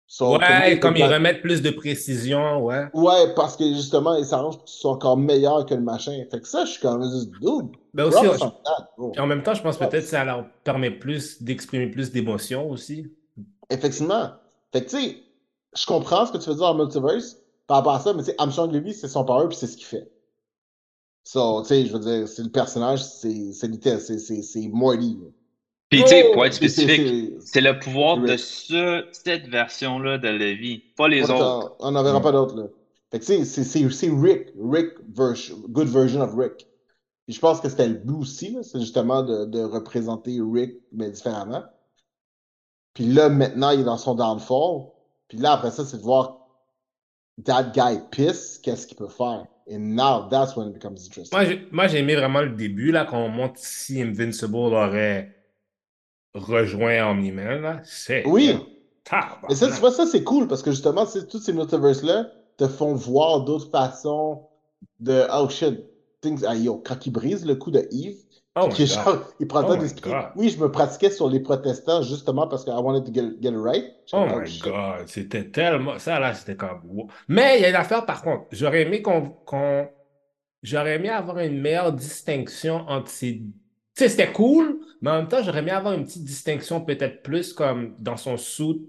So, 0.07 0.39
Ouais, 0.39 0.79
comme 0.79 0.97
ils 0.97 1.05
remettent 1.05 1.41
plus 1.41 1.63
de 1.63 1.71
précision, 1.71 2.63
ouais. 2.63 2.87
Ouais, 2.93 3.35
parce 3.35 3.57
que 3.57 3.65
justement, 3.65 4.15
ils 4.17 4.27
s'arrangent 4.27 4.57
pour 4.57 4.65
que 4.65 4.71
tu 4.71 4.77
sois 4.77 4.93
encore 4.93 5.17
meilleur 5.17 5.65
que 5.65 5.75
le 5.75 5.81
machin. 5.81 6.13
Fait 6.31 6.41
que 6.41 6.47
ça, 6.47 6.65
je 6.67 6.73
suis 6.73 6.81
comme 6.81 7.03
juste 7.03 7.31
dude. 7.41 7.71
Mais 7.95 8.03
aussi, 8.03 8.19
on 8.19 8.37
that, 8.37 9.21
en 9.23 9.27
même 9.27 9.43
temps, 9.43 9.55
je 9.55 9.63
pense 9.63 9.79
peut-être 9.79 9.93
que 9.93 10.01
ça 10.03 10.25
leur 10.25 10.47
permet 10.63 10.91
plus 10.91 11.43
d'exprimer 11.43 11.87
plus 11.87 12.13
d'émotions 12.13 12.71
aussi. 12.71 13.07
Effectivement. 13.71 14.31
Fait 14.75 14.85
que 14.85 14.91
tu 14.91 14.97
sais, 15.01 15.23
je 15.77 15.87
comprends 15.87 16.27
ce 16.27 16.33
que 16.33 16.39
tu 16.39 16.49
veux 16.49 16.57
dire 16.57 16.67
en 16.67 16.75
multiverse 16.75 17.37
par 17.69 17.77
rapport 17.77 17.95
à 17.95 18.01
ça, 18.01 18.13
mais 18.13 18.25
tu 18.25 18.31
sais, 18.31 18.35
Armstrong 18.39 18.73
Levy, 18.73 18.93
c'est 18.93 19.07
son 19.07 19.25
power 19.25 19.47
puis 19.47 19.57
c'est 19.57 19.69
ce 19.69 19.77
qu'il 19.77 19.87
fait. 19.87 20.11
So, 21.23 21.63
tu 21.63 21.69
sais, 21.69 21.87
je 21.87 21.93
veux 21.93 22.01
dire, 22.01 22.27
c'est 22.29 22.43
le 22.43 22.51
personnage, 22.51 23.05
c'est 23.05 23.53
c'est 23.53 23.69
littéral, 23.69 24.01
c'est 24.01 24.19
c'est- 24.19 24.43
c'est 24.43 24.69
Morty. 24.69 25.17
Puis, 25.89 26.03
tu 26.03 26.09
sais, 26.09 26.27
Oh! 26.29 26.33
pour 26.33 26.45
être 26.45 26.55
spécifique, 26.55 27.37
c'est- 27.39 27.61
le 27.61 27.79
pouvoir 27.79 28.19
de 28.19 28.37
ce, 28.37 29.05
cette 29.13 29.47
version-là 29.47 30.19
de 30.19 30.29
Levi, 30.29 30.83
pas 30.97 31.07
les 31.07 31.23
Pas 31.23 31.35
autres. 31.35 31.77
On 31.79 31.93
n'en 31.93 32.03
verra 32.03 32.19
Mm. 32.19 32.23
pas 32.23 32.33
d'autres, 32.33 32.57
là. 32.57 32.65
Fait 33.13 33.21
que, 33.21 33.25
tu 33.25 33.33
sais, 33.33 33.45
c'est- 33.45 33.63
c'est 33.65 33.89
c'est 33.91 34.11
Rick. 34.11 34.49
Rick, 34.61 34.89
version, 35.15 35.57
good 35.69 35.87
version 35.87 36.21
of 36.21 36.35
Rick. 36.37 36.67
Puis 37.27 37.35
je 37.37 37.41
pense 37.41 37.61
que 37.61 37.69
c'était 37.69 37.89
le 37.89 37.95
but 37.95 38.17
aussi, 38.17 38.51
là. 38.51 38.65
C'est 38.65 38.81
justement 38.81 39.23
de, 39.23 39.45
de 39.45 39.63
représenter 39.63 40.41
Rick, 40.43 40.81
mais 40.91 41.11
différemment. 41.11 41.63
Puis 42.95 43.07
là, 43.07 43.29
maintenant, 43.29 43.71
il 43.71 43.81
est 43.81 43.85
dans 43.85 43.99
son 43.99 44.15
downfall. 44.15 44.87
Puis 45.29 45.39
là, 45.39 45.53
après 45.53 45.71
ça, 45.71 45.85
c'est 45.85 45.99
de 45.99 46.03
voir 46.03 46.39
that 47.45 47.73
guy 47.75 48.01
piss, 48.11 48.59
qu'est-ce 48.63 48.87
qu'il 48.87 48.97
peut 48.97 49.09
faire? 49.09 49.47
And 49.71 49.97
now, 49.97 50.29
that's 50.29 50.57
when 50.57 50.69
it 50.69 50.75
becomes 50.75 50.99
interesting. 51.07 51.33
Moi, 51.33 51.45
j'ai, 51.45 51.69
moi, 51.73 51.87
j'ai 51.89 51.99
aimé 51.99 52.15
vraiment 52.15 52.43
le 52.43 52.51
début, 52.51 52.93
là, 52.93 53.05
quand 53.05 53.19
on 53.19 53.29
montre 53.29 53.55
si 53.57 54.01
Invincible 54.01 54.57
aurait 54.57 55.35
rejoint 56.35 57.11
Omni-Man, 57.11 57.63
là. 57.63 57.81
C'est. 57.85 58.27
Oui. 58.27 58.57
Et 59.51 59.55
ça, 59.55 59.67
tu 59.67 59.81
vois, 59.81 59.93
ça, 59.93 60.07
c'est 60.07 60.25
cool 60.25 60.49
parce 60.49 60.63
que 60.63 60.71
justement, 60.71 61.05
tous 61.29 61.39
ces 61.39 61.53
multiverses-là 61.53 62.27
te 62.57 62.67
font 62.67 62.95
voir 62.95 63.45
d'autres 63.45 63.71
façons 63.71 64.47
de 65.01 65.27
oh 65.33 65.49
shit, 65.49 65.85
things, 66.21 66.45
ah, 66.47 66.55
yo, 66.55 66.83
quand 66.85 67.05
il 67.07 67.11
brise 67.11 67.45
le 67.45 67.55
coup 67.55 67.71
de 67.71 67.87
Eve, 67.91 68.17
Oh 68.57 68.71
genre, 68.71 69.33
il 69.41 69.49
prend 69.49 69.63
le 69.63 69.85
Oh. 70.07 70.13
Oui, 70.37 70.49
je 70.49 70.61
me 70.61 70.71
pratiquais 70.71 71.11
sur 71.11 71.29
les 71.29 71.41
protestants 71.41 72.03
justement 72.03 72.47
parce 72.47 72.65
que 72.65 72.71
I 72.71 72.75
wanted 72.75 73.05
to 73.05 73.13
get, 73.13 73.33
get 73.41 73.51
it 73.51 73.57
right. 73.57 73.85
Oh 74.13 74.27
my 74.27 74.47
shit. 74.47 74.63
God, 74.63 75.09
c'était 75.09 75.51
tellement. 75.51 75.99
Ça, 75.99 76.21
là, 76.21 76.35
c'était 76.35 76.55
comme. 76.55 76.81
Mais 77.27 77.59
il 77.59 77.63
y 77.63 77.65
a 77.65 77.71
une 77.71 77.75
affaire, 77.75 78.07
par 78.07 78.23
contre. 78.23 78.45
J'aurais 78.53 78.83
aimé 78.83 79.03
qu'on. 79.03 79.35
J'aurais 80.63 80.95
aimé 80.97 81.09
avoir 81.09 81.41
une 81.41 81.61
meilleure 81.61 81.93
distinction 81.93 82.85
entre 82.89 83.11
ces. 83.11 83.39
Tu 83.39 83.53
sais, 83.95 84.09
c'était 84.09 84.33
cool, 84.33 84.79
mais 85.03 85.11
en 85.11 85.17
même 85.17 85.29
temps, 85.29 85.43
j'aurais 85.43 85.59
aimé 85.59 85.73
avoir 85.73 85.95
une 85.95 86.05
petite 86.05 86.25
distinction 86.25 86.81
peut-être 86.81 87.23
plus 87.23 87.53
comme 87.53 87.97
dans 87.99 88.17
son 88.17 88.37
suit 88.37 88.89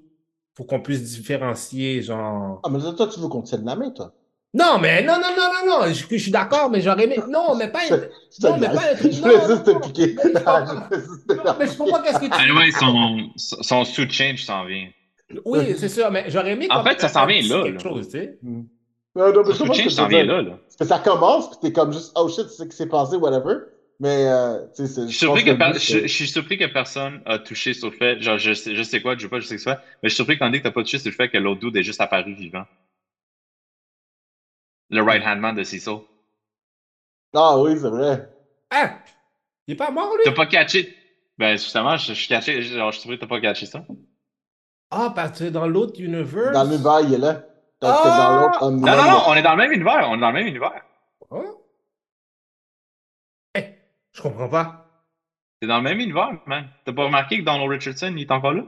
pour 0.54 0.68
qu'on 0.68 0.80
puisse 0.80 1.04
différencier, 1.04 2.04
genre. 2.04 2.60
Ah, 2.64 2.70
mais 2.70 2.80
toi, 2.80 3.08
tu 3.08 3.20
veux 3.20 3.30
qu'on 3.30 3.42
tienne 3.42 3.66
la 3.66 3.76
main, 3.76 3.90
toi. 3.90 4.14
Non, 4.58 4.80
mais 4.80 5.04
non, 5.04 5.16
non, 5.16 5.36
non, 5.36 5.50
non, 5.68 5.80
non, 5.82 5.94
je, 5.94 6.06
je 6.10 6.18
suis 6.18 6.32
d'accord, 6.32 6.70
mais 6.72 6.80
j'aurais 6.80 7.04
aimé. 7.04 7.20
Non, 7.30 7.56
mais 7.56 7.68
pas. 7.68 7.80
Non, 8.42 8.58
mais 8.58 8.68
pas 8.68 8.92
un 8.92 8.96
truc- 8.96 9.12
Je 9.12 9.22
voulais 9.22 9.38
non, 9.38 9.48
juste 9.50 9.68
non, 9.68 9.80
te 9.82 9.88
piquer. 9.88 10.16
mais 10.24 11.68
je 11.68 11.78
comprends. 11.78 12.02
Qu'est-ce 12.02 12.20
que 12.20 12.26
tu 12.26 12.32
Anyway, 12.32 12.72
son, 12.72 13.30
son 13.38 13.84
suit 13.86 14.10
change 14.10 14.44
s'en 14.46 14.64
vient. 14.66 14.88
Oui, 15.44 15.76
c'est 15.78 15.90
sûr, 15.90 16.10
mais 16.12 16.26
j'aurais 16.30 16.52
aimé. 16.52 16.68
En 16.70 16.84
fait, 16.84 17.00
ça 17.02 17.10
s'en 17.10 17.26
vient 17.26 17.42
là, 17.42 17.64
quelque 17.64 17.84
là. 17.84 17.90
chose, 17.90 18.06
tu 18.06 18.12
sais. 18.12 18.38
Non, 18.44 18.64
non, 19.34 19.42
mais 19.46 19.52
je 19.52 19.58
Son 19.58 19.66
comprends 19.66 19.74
suit 19.74 19.84
ce 19.84 19.90
que 19.90 19.90
change 19.90 19.90
tu 19.90 19.90
s'en 19.96 20.08
vient 20.08 20.24
là, 20.24 20.42
là. 20.42 20.52
Parce 20.62 20.76
que 20.78 20.86
ça 20.86 21.00
commence, 21.00 21.50
puis 21.50 21.58
t'es 21.62 21.74
comme 21.74 21.92
juste, 21.94 22.12
oh 22.16 22.28
shit, 22.30 22.48
c'est 22.50 22.64
ce 22.64 22.70
qui 22.70 22.76
s'est 22.76 22.88
passé, 22.88 23.16
whatever. 23.18 23.56
Mais, 24.00 24.26
euh, 24.28 24.60
tu 24.76 24.86
sais, 24.86 24.88
c'est. 24.88 25.02
Je 25.04 25.08
suis 25.08 25.18
surpris 25.20 25.44
que, 25.46 25.52
le 25.52 25.58
per- 25.58 25.72
but, 25.72 25.80
je, 25.80 25.80
c'est- 25.80 26.02
je 26.08 26.14
suis 26.14 26.28
surpris 26.28 26.58
que 26.58 26.66
personne 26.66 27.22
a 27.26 27.40
touché 27.40 27.74
sur 27.74 27.90
le 27.90 27.96
fait, 27.96 28.22
genre, 28.22 28.38
je 28.38 28.54
sais, 28.54 28.76
je 28.76 28.84
sais 28.84 29.02
quoi, 29.02 29.16
je 29.18 29.22
sais 29.24 29.30
pas, 29.30 29.40
je 29.40 29.48
sais 29.48 29.56
que 29.56 29.62
c'est, 29.62 29.70
mais 29.72 29.78
je 30.04 30.10
suis 30.10 30.16
surpris 30.18 30.38
qu'on 30.38 30.50
dit 30.50 30.60
que 30.60 30.64
t'as 30.64 30.72
pas 30.72 30.82
touché 30.82 30.98
sur 31.00 31.10
le 31.10 31.16
fait 31.16 31.30
que 31.30 31.38
l'autre 31.38 31.62
dude 31.62 31.76
est 31.78 31.84
juste 31.84 32.02
apparu 32.02 32.34
vivant. 32.34 32.66
Le 34.90 35.02
right-hand 35.02 35.40
man 35.40 35.56
de 35.56 35.64
Cecil. 35.64 36.00
Ah 37.34 37.58
oui, 37.60 37.78
c'est 37.80 37.90
vrai. 37.90 38.30
Ah! 38.70 39.00
Il 39.68 39.74
est 39.74 39.78
pas 39.78 39.92
mort, 39.92 40.16
lui? 40.16 40.24
T'as 40.24 40.32
pas 40.34 40.46
catché? 40.46 40.96
Ben, 41.38 41.58
justement, 41.58 41.98
je, 41.98 42.14
suis 42.14 42.28
catché, 42.28 42.62
genre, 42.62 42.92
je 42.92 43.00
suis 43.00 43.02
surpris 43.02 43.18
que 43.18 43.22
t'as 43.26 43.30
pas 43.30 43.42
catché 43.42 43.66
ça. 43.66 43.86
Ah, 44.92 45.12
parce 45.14 45.40
que 45.40 45.50
dans 45.50 45.68
l'autre 45.68 46.00
universe. 46.00 46.54
Dans 46.54 46.64
l'univers, 46.64 47.02
il 47.02 47.14
est 47.16 47.18
là. 47.18 47.44
Parce 47.80 48.02
que 48.02 48.08
Ah! 48.08 48.18
dans 48.18 48.42
l'autre, 48.42 48.72
Non, 48.72 48.96
non, 48.96 49.12
non, 49.12 49.24
on 49.28 49.34
est 49.34 49.42
dans 49.42 49.52
le 49.56 49.58
même 49.58 49.72
univers, 49.72 50.08
on 50.10 50.16
est 50.16 50.22
dans 50.22 50.32
le 50.32 50.34
même 50.34 50.48
univers. 50.48 50.86
Ah? 51.32 51.42
Eh, 53.56 53.76
je 54.14 54.22
comprends 54.22 54.50
pas. 54.50 54.86
C'est 55.62 55.68
dans 55.68 55.78
le 55.78 55.84
même 55.84 56.00
univers, 56.00 56.42
man. 56.46 56.70
T'as 56.86 56.94
pas 56.94 57.06
remarqué 57.06 57.40
que 57.40 57.44
Donald 57.44 57.70
Richardson, 57.70 58.14
il 58.16 58.22
est 58.22 58.32
encore 58.32 58.54
là? 58.54 58.64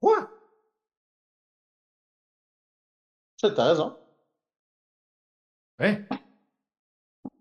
Quoi? 0.00 0.30
T'as 3.40 3.64
raison. 3.64 3.96
Hein? 5.78 6.06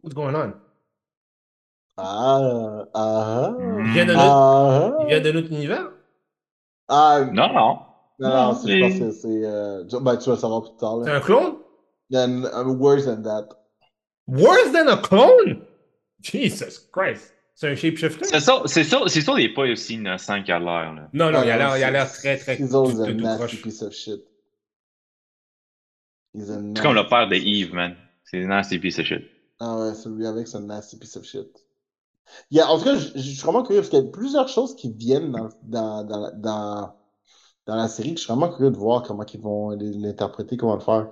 What's 0.02 0.14
going 0.14 0.36
on? 0.36 0.54
Ah, 1.98 2.86
ah, 2.94 3.56
Il 3.60 3.92
vient 3.92 4.06
de 4.06 4.14
notre, 4.14 4.22
ah, 4.22 4.98
il 5.02 5.08
vient 5.08 5.22
de 5.22 5.32
notre 5.32 5.52
univers? 5.52 5.92
ah, 6.88 7.26
Non, 7.34 7.48
non. 7.54 7.80
non, 8.20 8.30
non, 8.30 8.30
Non, 8.30 8.54
c'est- 8.54 8.78
je 8.78 8.80
pense 8.84 9.00
que 9.00 9.12
c'est, 9.12 9.46
euh, 9.46 9.84
ben, 10.02 10.18
tu 10.18 10.30
vas 10.30 10.36
le 10.36 10.40
savoir 10.40 10.62
plus 10.62 10.78
tard, 10.78 11.00
C'est 11.04 11.12
un 11.12 11.20
clone? 11.22 11.56
Then, 12.12 12.48
uh, 12.54 12.64
worse 12.70 13.06
than 13.06 13.24
that. 13.24 13.50
Worse 14.28 14.72
than 14.72 14.88
a 14.88 14.98
clone? 14.98 15.66
Jesus 16.22 16.80
Christ. 16.92 17.34
C'est 17.56 17.70
un 17.72 17.76
shapeshifter? 17.76 18.24
C'est 18.26 18.40
ça, 18.40 18.62
c'est 18.66 18.84
ça, 18.84 19.00
c'est 19.08 19.22
ça, 19.22 19.34
il 19.38 19.46
est 19.46 19.54
pas 19.54 19.64
aussi 19.64 19.96
innocent 19.96 20.44
qu'il 20.44 20.54
a 20.54 20.60
l'air, 20.60 20.94
là. 20.94 21.10
Non, 21.14 21.32
non, 21.32 21.40
Ah, 21.40 21.46
il 21.46 21.50
a 21.52 21.58
l'air, 21.58 21.78
il 21.78 21.84
a 21.84 21.88
c'est- 21.88 21.92
l'air 21.92 22.12
très, 22.12 22.38
très. 22.38 22.56
He's 22.64 22.76
always 22.76 23.02
a 23.02 23.12
nasty 23.14 23.58
piece 23.58 23.82
of 23.82 23.92
shit. 23.94 24.22
He's 26.36 26.52
a 26.52 26.56
C'est 26.60 26.82
comme 26.84 26.94
le 26.94 27.02
nasty 27.02 27.10
père 27.10 27.28
de 27.28 27.36
Eve, 27.36 27.74
man. 27.74 27.96
C'est 28.28 28.44
un 28.44 28.48
nasty 28.48 28.78
piece 28.78 29.00
of 29.00 29.06
shit. 29.08 29.24
Ah 29.60 29.78
ouais, 29.80 29.94
celui 29.94 30.26
avec, 30.26 30.48
c'est 30.48 30.58
un 30.58 30.62
nasty 30.62 30.98
piece 30.98 31.16
of 31.18 31.24
shit. 31.24 31.48
Il 32.52 32.58
y 32.58 32.62
a, 32.62 32.70
en 32.70 32.78
tout 32.80 32.86
cas, 32.86 32.96
je, 32.98 33.10
je 33.16 33.20
suis 33.22 33.42
vraiment 33.42 33.64
curieux 33.64 33.82
parce 33.82 33.90
qu'il 33.90 34.00
y 34.04 34.08
a 34.08 34.12
plusieurs 34.12 34.50
choses 34.50 34.76
qui 34.76 34.92
viennent 34.94 35.32
dans, 35.32 35.50
dans, 35.64 36.04
dans, 36.06 36.32
dans, 36.36 36.96
dans 37.68 37.76
la 37.78 37.88
série 37.90 38.12
que 38.16 38.20
je 38.22 38.26
suis 38.26 38.34
vraiment 38.34 38.50
curieux 38.54 38.72
de 38.72 38.78
voir 38.78 39.04
comment 39.04 39.26
ils 39.26 39.42
vont 39.42 39.72
l'interpréter, 39.72 40.58
comment 40.58 40.76
le 40.76 40.82
faire. 40.82 41.12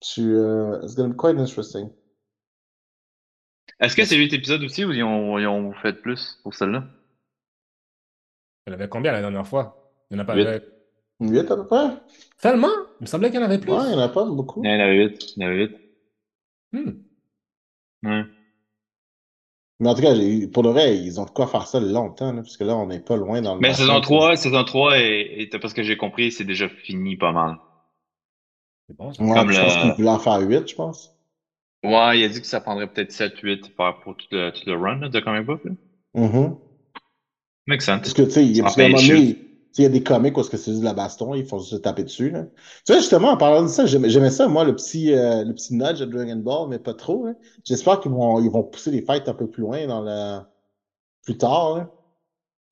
Suis, 0.00 0.22
euh, 0.24 0.80
it's 0.82 0.94
gonna 0.96 1.08
be 1.10 1.16
quite 1.16 1.38
interesting. 1.38 1.90
Est-ce 3.80 3.96
que 3.96 4.04
c'est 4.04 4.16
8 4.16 4.32
épisodes 4.34 4.62
aussi 4.62 4.84
ou 4.84 4.92
ils 4.92 5.02
ont, 5.02 5.36
ils 5.36 5.46
ont 5.48 5.72
fait 5.72 5.92
plus 5.92 6.38
pour 6.44 6.54
celle-là? 6.54 6.84
En 8.68 8.72
avait 8.72 8.88
combien 8.88 9.10
la 9.10 9.20
dernière 9.20 9.48
fois? 9.48 9.92
Il 10.10 10.14
n'y 10.16 10.20
en 10.20 10.22
a 10.22 10.26
pas. 10.26 10.36
Huit. 10.36 10.46
euh, 10.46 10.60
8 11.20 11.50
à 11.50 11.56
peu 11.56 11.66
près? 11.66 11.90
Tellement? 12.40 12.87
Il 13.00 13.02
me 13.02 13.06
semblait 13.06 13.30
qu'il 13.30 13.40
y 13.40 13.42
en 13.42 13.46
avait 13.46 13.58
plus. 13.58 13.70
Ouais, 13.72 13.84
il 13.84 13.88
n'y 13.90 13.94
en 13.94 13.98
a 14.00 14.08
pas 14.08 14.24
beaucoup. 14.24 14.62
Il 14.64 14.70
y 14.70 14.74
en 14.74 14.80
avait 14.80 14.96
8. 15.06 15.32
Il 15.36 15.42
y 15.42 15.46
en 15.46 15.48
avait 15.48 15.66
8. 15.66 15.76
Hmm. 16.72 16.90
Ouais. 18.08 18.22
Mais 19.80 19.88
en 19.88 19.94
tout 19.94 20.02
cas, 20.02 20.12
pour 20.52 20.64
le 20.64 20.70
vrai, 20.70 20.98
ils 20.98 21.20
ont 21.20 21.24
de 21.24 21.30
quoi 21.30 21.46
faire 21.46 21.66
ça 21.68 21.78
longtemps, 21.78 22.32
là, 22.32 22.42
parce 22.42 22.56
que 22.56 22.64
là, 22.64 22.76
on 22.76 22.86
n'est 22.86 22.98
pas 22.98 23.16
loin 23.16 23.40
dans 23.40 23.54
le. 23.54 23.60
Mais 23.60 23.74
saison 23.74 23.92
quoi. 23.94 24.00
3, 24.00 24.36
saison 24.36 24.64
3 24.64 24.98
est, 24.98 25.42
est- 25.42 25.58
parce 25.60 25.72
que 25.72 25.84
j'ai 25.84 25.96
compris, 25.96 26.32
c'est 26.32 26.44
déjà 26.44 26.68
fini 26.68 27.16
pas 27.16 27.30
mal. 27.30 27.56
C'est 28.88 28.96
bon, 28.96 29.12
ça. 29.12 29.22
Ouais, 29.22 29.34
Comme 29.34 29.52
je 29.52 29.60
pense 29.60 29.76
le- 29.76 29.82
qu'il 29.82 29.92
voulait 29.92 30.08
en 30.08 30.18
faire 30.18 30.40
8, 30.40 30.68
je 30.68 30.74
pense. 30.74 31.14
Ouais, 31.84 32.18
il 32.18 32.24
a 32.24 32.28
dit 32.28 32.40
que 32.40 32.46
ça 32.48 32.60
prendrait 32.60 32.88
peut-être 32.92 33.12
7-8 33.12 33.72
pour, 33.76 34.00
pour 34.00 34.16
tout, 34.16 34.26
le, 34.32 34.50
tout 34.50 34.62
le 34.66 34.74
run 34.74 34.96
là, 34.98 35.08
de 35.08 35.20
comic 35.20 35.46
book. 35.46 35.60
Là. 35.64 35.70
Mhm. 36.14 36.56
Makes 37.68 37.86
Parce 37.86 38.02
sense. 38.02 38.14
que, 38.14 38.22
tu 38.22 38.30
sais, 38.32 38.44
il 38.44 38.56
y 38.56 38.60
Ça 39.78 39.82
il 39.82 39.84
y 39.84 39.86
a 39.86 39.90
des 39.90 40.02
comics 40.02 40.36
où 40.36 40.40
est-ce 40.40 40.50
que 40.50 40.56
c'est 40.56 40.70
juste 40.72 40.80
de 40.82 40.86
la 40.86 40.94
baston, 40.94 41.34
ils 41.34 41.46
font 41.46 41.58
juste 41.58 41.70
se 41.70 41.76
taper 41.76 42.04
dessus. 42.04 42.30
Là. 42.30 42.44
Tu 42.84 42.92
vois, 42.92 43.00
justement, 43.00 43.28
en 43.30 43.36
parlant 43.36 43.62
de 43.62 43.68
ça, 43.68 43.86
j'aimais 43.86 44.30
ça, 44.30 44.48
moi, 44.48 44.64
le 44.64 44.74
petit, 44.74 45.12
euh, 45.14 45.44
le 45.44 45.54
petit 45.54 45.74
nudge 45.74 46.00
de 46.00 46.04
Dragon 46.06 46.36
Ball, 46.36 46.68
mais 46.68 46.78
pas 46.78 46.94
trop. 46.94 47.26
hein. 47.26 47.34
J'espère 47.64 48.00
qu'ils 48.00 48.10
vont, 48.12 48.40
ils 48.40 48.50
vont 48.50 48.62
pousser 48.64 48.90
les 48.90 49.02
fights 49.02 49.28
un 49.28 49.34
peu 49.34 49.48
plus 49.48 49.62
loin 49.62 49.86
dans 49.86 50.02
le... 50.02 50.40
plus 51.24 51.38
tard. 51.38 51.76
là. 51.76 51.90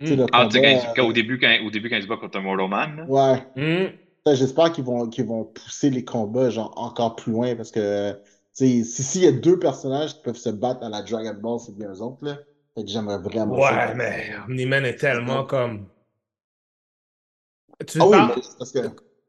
Mm. 0.01 0.15
le 0.15 0.27
Ah, 0.33 0.45
combat, 0.45 0.61
quand, 0.61 0.93
quand- 0.97 1.07
au, 1.09 1.13
début, 1.13 1.39
quand, 1.39 1.57
au 1.65 1.71
début, 1.71 1.89
quand 1.89 1.97
il 1.97 2.03
se 2.03 2.09
bat 2.09 2.17
contre 2.17 2.39
un 2.39 2.43
Mortal 2.43 2.69
Man. 2.69 2.97
là. 2.97 3.05
Ouais. 3.07 3.47
Mm. 3.87 3.93
Ça, 4.27 4.35
J'espère 4.35 4.73
qu'ils 4.73 4.85
vont, 4.85 5.09
qu'ils 5.09 5.25
vont 5.27 5.45
pousser 5.45 5.89
les 5.91 6.05
combats 6.05 6.51
genre, 6.51 6.73
encore 6.77 7.15
plus 7.17 7.33
loin 7.33 7.55
parce 7.55 7.71
que 7.71 8.13
tu 8.13 8.19
sais, 8.53 8.83
si 8.85 9.03
s'il 9.03 9.23
y 9.23 9.27
a 9.29 9.33
deux 9.33 9.59
personnages 9.59 10.15
qui 10.17 10.23
peuvent 10.23 10.37
se 10.37 10.49
battre 10.51 10.81
dans 10.81 10.89
la 10.89 11.03
Dragon 11.03 11.35
Ball, 11.41 11.61
c'est 11.61 11.77
bien 11.77 11.93
eux 11.93 12.01
autres. 12.03 12.25
Là. 12.25 12.37
Fait 12.75 12.85
que 12.85 12.91
j'aimerais 12.91 13.19
vraiment 13.19 13.55
ça. 13.63 13.73
Ouais, 13.89 13.95
mais 13.95 14.31
Omni-Man 14.49 14.85
est 14.85 14.97
tellement 14.97 15.45
comme. 15.45 15.87
Tu 17.87 17.99
Ah 18.01 18.07
oui, 18.07 18.17
mais 18.29 18.43
parce 18.59 18.73
que. 18.73 18.79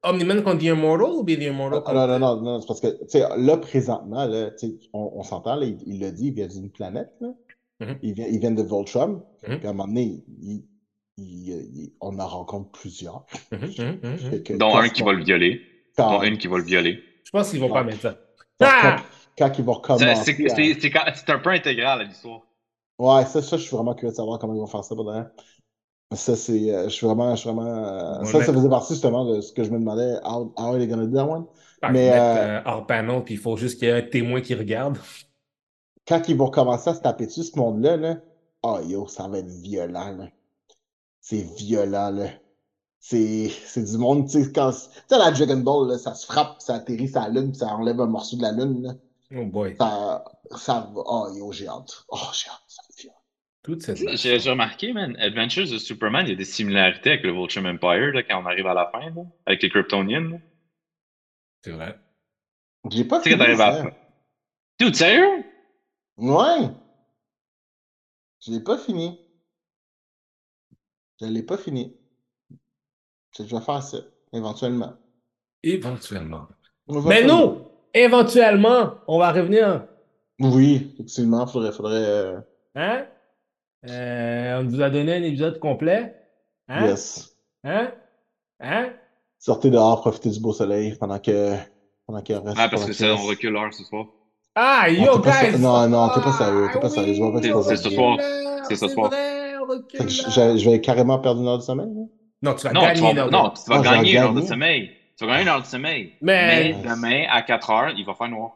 Omni-Man 0.04 0.44
contre 0.44 0.60
The 0.60 0.64
Immortal 0.66 1.10
ou 1.12 1.24
bien 1.24 1.36
The 1.38 1.42
Immortal 1.44 1.82
Ah, 1.86 1.94
non, 1.94 2.08
non, 2.08 2.20
non, 2.20 2.42
non, 2.42 2.62
c'est 2.62 2.68
parce 2.68 2.80
que, 2.80 2.88
tu 2.88 3.10
sais, 3.10 3.20
là, 3.38 3.58
présentement, 3.58 4.26
là, 4.26 4.52
tu 4.52 4.68
sais, 4.68 4.76
on, 4.94 5.12
on 5.16 5.24
s'entend, 5.24 5.56
là, 5.56 5.66
il 5.66 5.78
il 5.86 6.00
l'a 6.00 6.12
dit, 6.12 6.28
il 6.28 6.34
vient 6.34 6.48
d'une 6.48 6.70
planète, 6.70 7.12
là. 7.20 7.30
Mhm. 7.80 7.98
il, 8.02 8.14
vient, 8.14 8.26
il 8.28 8.40
vient 8.40 8.52
de 8.52 8.62
Voltron. 8.64 9.24
Mhm. 9.48 9.58
Puis 9.58 9.68
à 9.68 9.70
un 9.70 9.74
moment 9.74 9.88
donné, 9.88 10.24
il, 10.42 10.64
il- 11.18 11.50
il- 11.50 11.94
on 12.02 12.18
en 12.20 12.28
rencontre 12.28 12.72
plusieurs. 12.72 13.26
Que 13.52 14.58
Dont 14.58 14.76
un 14.78 14.90
qui 14.90 15.04
va 15.04 15.14
le 15.14 15.24
violer. 15.24 15.62
quand- 15.96 16.12
Dont 16.20 16.24
une 16.24 16.38
qui 16.38 16.48
va 16.48 16.58
le 16.58 16.64
violer. 16.64 17.00
Je 17.24 17.32
pense 17.32 17.50
qu'ils 17.50 17.60
vont 17.60 17.70
pas 17.70 17.84
mettre 17.84 18.02
ça. 18.02 18.18
quand- 18.60 18.68
Ah! 18.72 18.96
quand, 19.38 19.48
quand 19.50 19.60
ils 19.60 19.66
vont 19.66 19.74
recommencer. 19.74 20.34
C'est 20.38 20.52
à- 20.52 20.56
c'est- 20.56 20.80
c'est 20.80 20.90
quand- 20.90 21.06
c'est 21.14 21.30
un 21.32 21.40
peu 21.40 21.50
intégral 21.52 22.02
à 22.02 22.04
l'histoire. 22.04 22.42
Ouais, 23.00 23.26
ça, 23.26 23.42
ça, 23.44 23.58
je 23.58 23.62
suis 23.64 23.76
vraiment 23.76 23.94
curieux 23.94 24.12
de 24.12 24.16
savoir 24.16 24.40
comment 24.40 24.54
ils 24.56 24.60
vont 24.60 24.66
faire 24.68 24.84
ça 24.84 24.96
pendant. 24.96 25.26
Ça, 26.14 26.36
c'est. 26.36 26.74
euh, 26.74 26.84
je 26.86 26.90
suis 26.90 27.06
vraiment. 27.06 27.36
Je 27.36 27.42
suis 27.42 27.50
vraiment 27.50 27.68
euh, 27.68 28.24
ça, 28.24 28.44
ça 28.44 28.54
faisait 28.54 28.70
partie 28.70 28.94
justement 28.94 29.26
de 29.26 29.42
ce 29.42 29.52
que 29.52 29.64
je 29.64 29.72
me 29.72 29.80
demandais. 29.80 30.16
How, 30.24 30.54
how 30.58 30.74
are 30.74 30.78
they 30.78 30.88
gonna 30.88 31.06
do 31.06 31.16
that 31.16 31.26
one? 31.28 31.46
Mais, 31.92 32.12
euh, 32.12 32.16
euh, 32.16 32.62
hors 32.66 32.88
panneau, 32.88 33.22
puis 33.22 33.36
il 33.36 33.40
faut 33.40 33.56
juste 33.58 33.78
qu'il 33.78 33.88
y 33.88 33.92
ait 33.92 33.94
un 33.98 34.02
témoin 34.02 34.42
qui 34.42 34.56
regarde. 34.56 34.98
Quand 36.08 36.22
ils 36.30 36.38
vont 36.38 36.50
commencer 36.50 36.90
à 36.90 36.94
se 36.96 37.02
taper 37.02 37.26
dessus, 37.26 37.44
ce 37.44 37.60
monde-là, 37.60 37.98
là, 37.98 38.16
oh 38.64 38.80
yo, 38.86 39.08
ça 39.08 39.28
va 39.28 39.40
être 39.40 39.50
violent, 39.50 40.16
là. 40.18 40.28
C'est 41.20 41.46
violent, 41.58 42.12
là. 42.12 42.30
C'est 43.00 43.52
c'est 43.66 43.84
du 43.84 43.98
monde, 43.98 44.28
tu 44.30 44.44
sais, 44.44 44.52
quand. 44.52 44.72
Tu 44.72 44.78
sais, 45.10 45.18
la 45.18 45.32
Dragon 45.32 45.58
Ball, 45.58 45.90
là, 45.90 45.98
ça 45.98 46.16
se 46.16 46.26
frappe, 46.26 46.62
ça 46.62 46.76
atterrit 46.76 47.10
sur 47.10 47.20
la 47.20 47.30
lune, 47.30 47.50
puis 47.52 47.60
ça 47.60 47.68
enlève 47.68 48.00
un 48.00 48.08
morceau 48.08 48.38
de 48.38 48.42
la 48.42 48.54
lune, 48.54 48.82
là. 48.82 48.94
Oh 49.36 49.46
boy. 49.46 49.76
Ça, 49.78 50.24
ça 50.56 50.90
va. 50.96 51.02
Oh 51.06 51.28
yo, 51.36 51.52
j'ai 51.52 51.68
hâte. 51.68 52.06
Oh, 52.08 52.18
j'ai 52.34 52.50
hâte. 52.50 52.62
Ça 52.68 52.82
va 52.82 52.88
être 52.90 53.02
violent. 53.02 53.16
Toute 53.68 53.82
cette. 53.84 53.98
J'ai 54.18 54.38
remarqué, 54.50 54.94
man, 54.94 55.16
Adventures 55.18 55.72
of 55.74 55.80
Superman, 55.80 56.26
il 56.26 56.30
y 56.30 56.32
a 56.32 56.36
des 56.36 56.46
similarités 56.46 57.12
avec 57.12 57.24
le 57.24 57.32
Vulture 57.34 57.64
Empire 57.66 58.14
là, 58.14 58.24
quand 58.24 58.42
on 58.42 58.46
arrive 58.48 58.66
à 58.66 58.74
la 58.74 58.90
fin, 58.92 59.10
là, 59.12 59.24
avec 59.46 59.62
les 59.62 59.70
Kryptonians. 59.70 60.22
là. 60.30 60.38
C'est 61.64 61.72
vrai. 61.72 62.00
J'ai 62.90 63.04
pas 63.04 63.20
Tu 63.22 63.30
sais, 63.30 63.38
quand 63.38 63.44
fini 63.44 63.58
t'arrives 63.58 63.62
à 63.62 63.70
la 63.72 63.78
ça. 63.78 63.84
fin. 63.84 63.92
Dude, 64.80 64.96
sérieux? 64.96 65.44
Ouais. 66.18 66.70
Je 68.40 68.52
l'ai 68.52 68.62
pas 68.64 68.78
fini. 68.78 69.20
Je 71.20 71.26
l'ai 71.26 71.44
pas 71.44 71.58
fini. 71.58 71.96
Je 73.38 73.44
vais 73.44 73.62
faire 73.62 73.84
ça, 73.84 73.98
éventuellement. 74.34 74.94
Éventuellement. 75.64 76.48
Mais 76.88 77.24
nous, 77.24 77.68
éventuellement, 77.94 78.96
on 79.08 79.20
va 79.20 79.32
revenir. 79.32 79.86
Oui, 80.40 80.92
effectivement, 80.94 81.46
faudrait, 81.48 81.72
faudrait. 81.72 81.96
euh, 82.06 82.40
Hein? 82.76 83.08
Euh, 83.90 84.60
on 84.62 84.68
vous 84.68 84.82
a 84.82 84.90
donné 84.90 85.14
un 85.16 85.24
épisode 85.24 85.60
complet. 85.60 86.16
Hein? 86.68 86.88
Yes. 86.88 87.36
Hein? 87.64 87.92
Hein? 88.60 88.90
Sortez 89.40 89.70
dehors, 89.70 90.02
profitez 90.02 90.30
du 90.30 90.40
beau 90.40 90.54
soleil 90.54 90.96
pendant 91.00 91.20
que. 91.20 91.54
Pendant 92.06 92.22
qu'il 92.22 92.36
reste. 92.36 92.58
Ah, 92.60 92.70
parce 92.70 92.86
que 92.86 93.04
on 93.04 93.16
reste. 93.16 93.28
recule 93.30 93.52
l'heure 93.52 93.74
ce 93.74 93.84
soir. 93.84 94.06
Ah, 94.56 94.90
yo, 94.90 95.20
guys! 95.20 95.60
non, 95.60 95.88
non, 95.88 96.10
t'es 96.10 96.22
pas 96.22 96.32
sérieux, 96.32 96.68
t'es 96.74 96.80
pas 96.80 96.88
Ah 96.88 96.90
sérieux, 96.90 97.14
je 97.14 97.22
vois 97.22 97.32
pas 97.32 97.40
oui, 97.40 97.52
que 97.52 97.62
c'est 97.62 97.76
ce 97.76 97.90
soir. 97.92 98.18
C'est 98.68 98.76
ce 98.76 98.88
soir. 98.88 99.12
je, 99.12 100.70
vais 100.70 100.82
carrément 100.82 101.20
perdre 101.20 101.42
une 101.42 101.48
heure 101.48 101.60
de 101.60 101.64
sommeil. 101.64 101.88
là. 101.88 102.02
Non, 102.42 102.54
tu 102.56 102.68
vas 102.68 102.74
Non, 102.74 102.82
tu 102.82 102.88
gagner 102.88 103.12
une 103.12 103.18
heure 103.20 103.28
de- 103.28 103.32
non, 103.32 103.50
tu 103.52 103.70
vas 103.70 103.78
Ah, 103.78 103.82
gagner 103.82 104.12
une 104.14 104.18
heure 104.18 104.34
de 104.34 104.42
sommeil. 104.42 104.92
Tu 105.18 105.26
vas 105.26 105.32
gagner 105.32 105.44
une 105.44 105.50
heure 105.50 105.62
de 105.62 105.66
sommeil. 105.68 106.14
Mais- 106.22 106.74
Mais 106.74 106.90
demain, 106.90 107.26
à 107.30 107.42
4 107.44 107.70
heures, 107.70 107.94
il 107.98 108.06
va 108.06 108.14
faire 108.16 108.30
noir. 108.30 108.52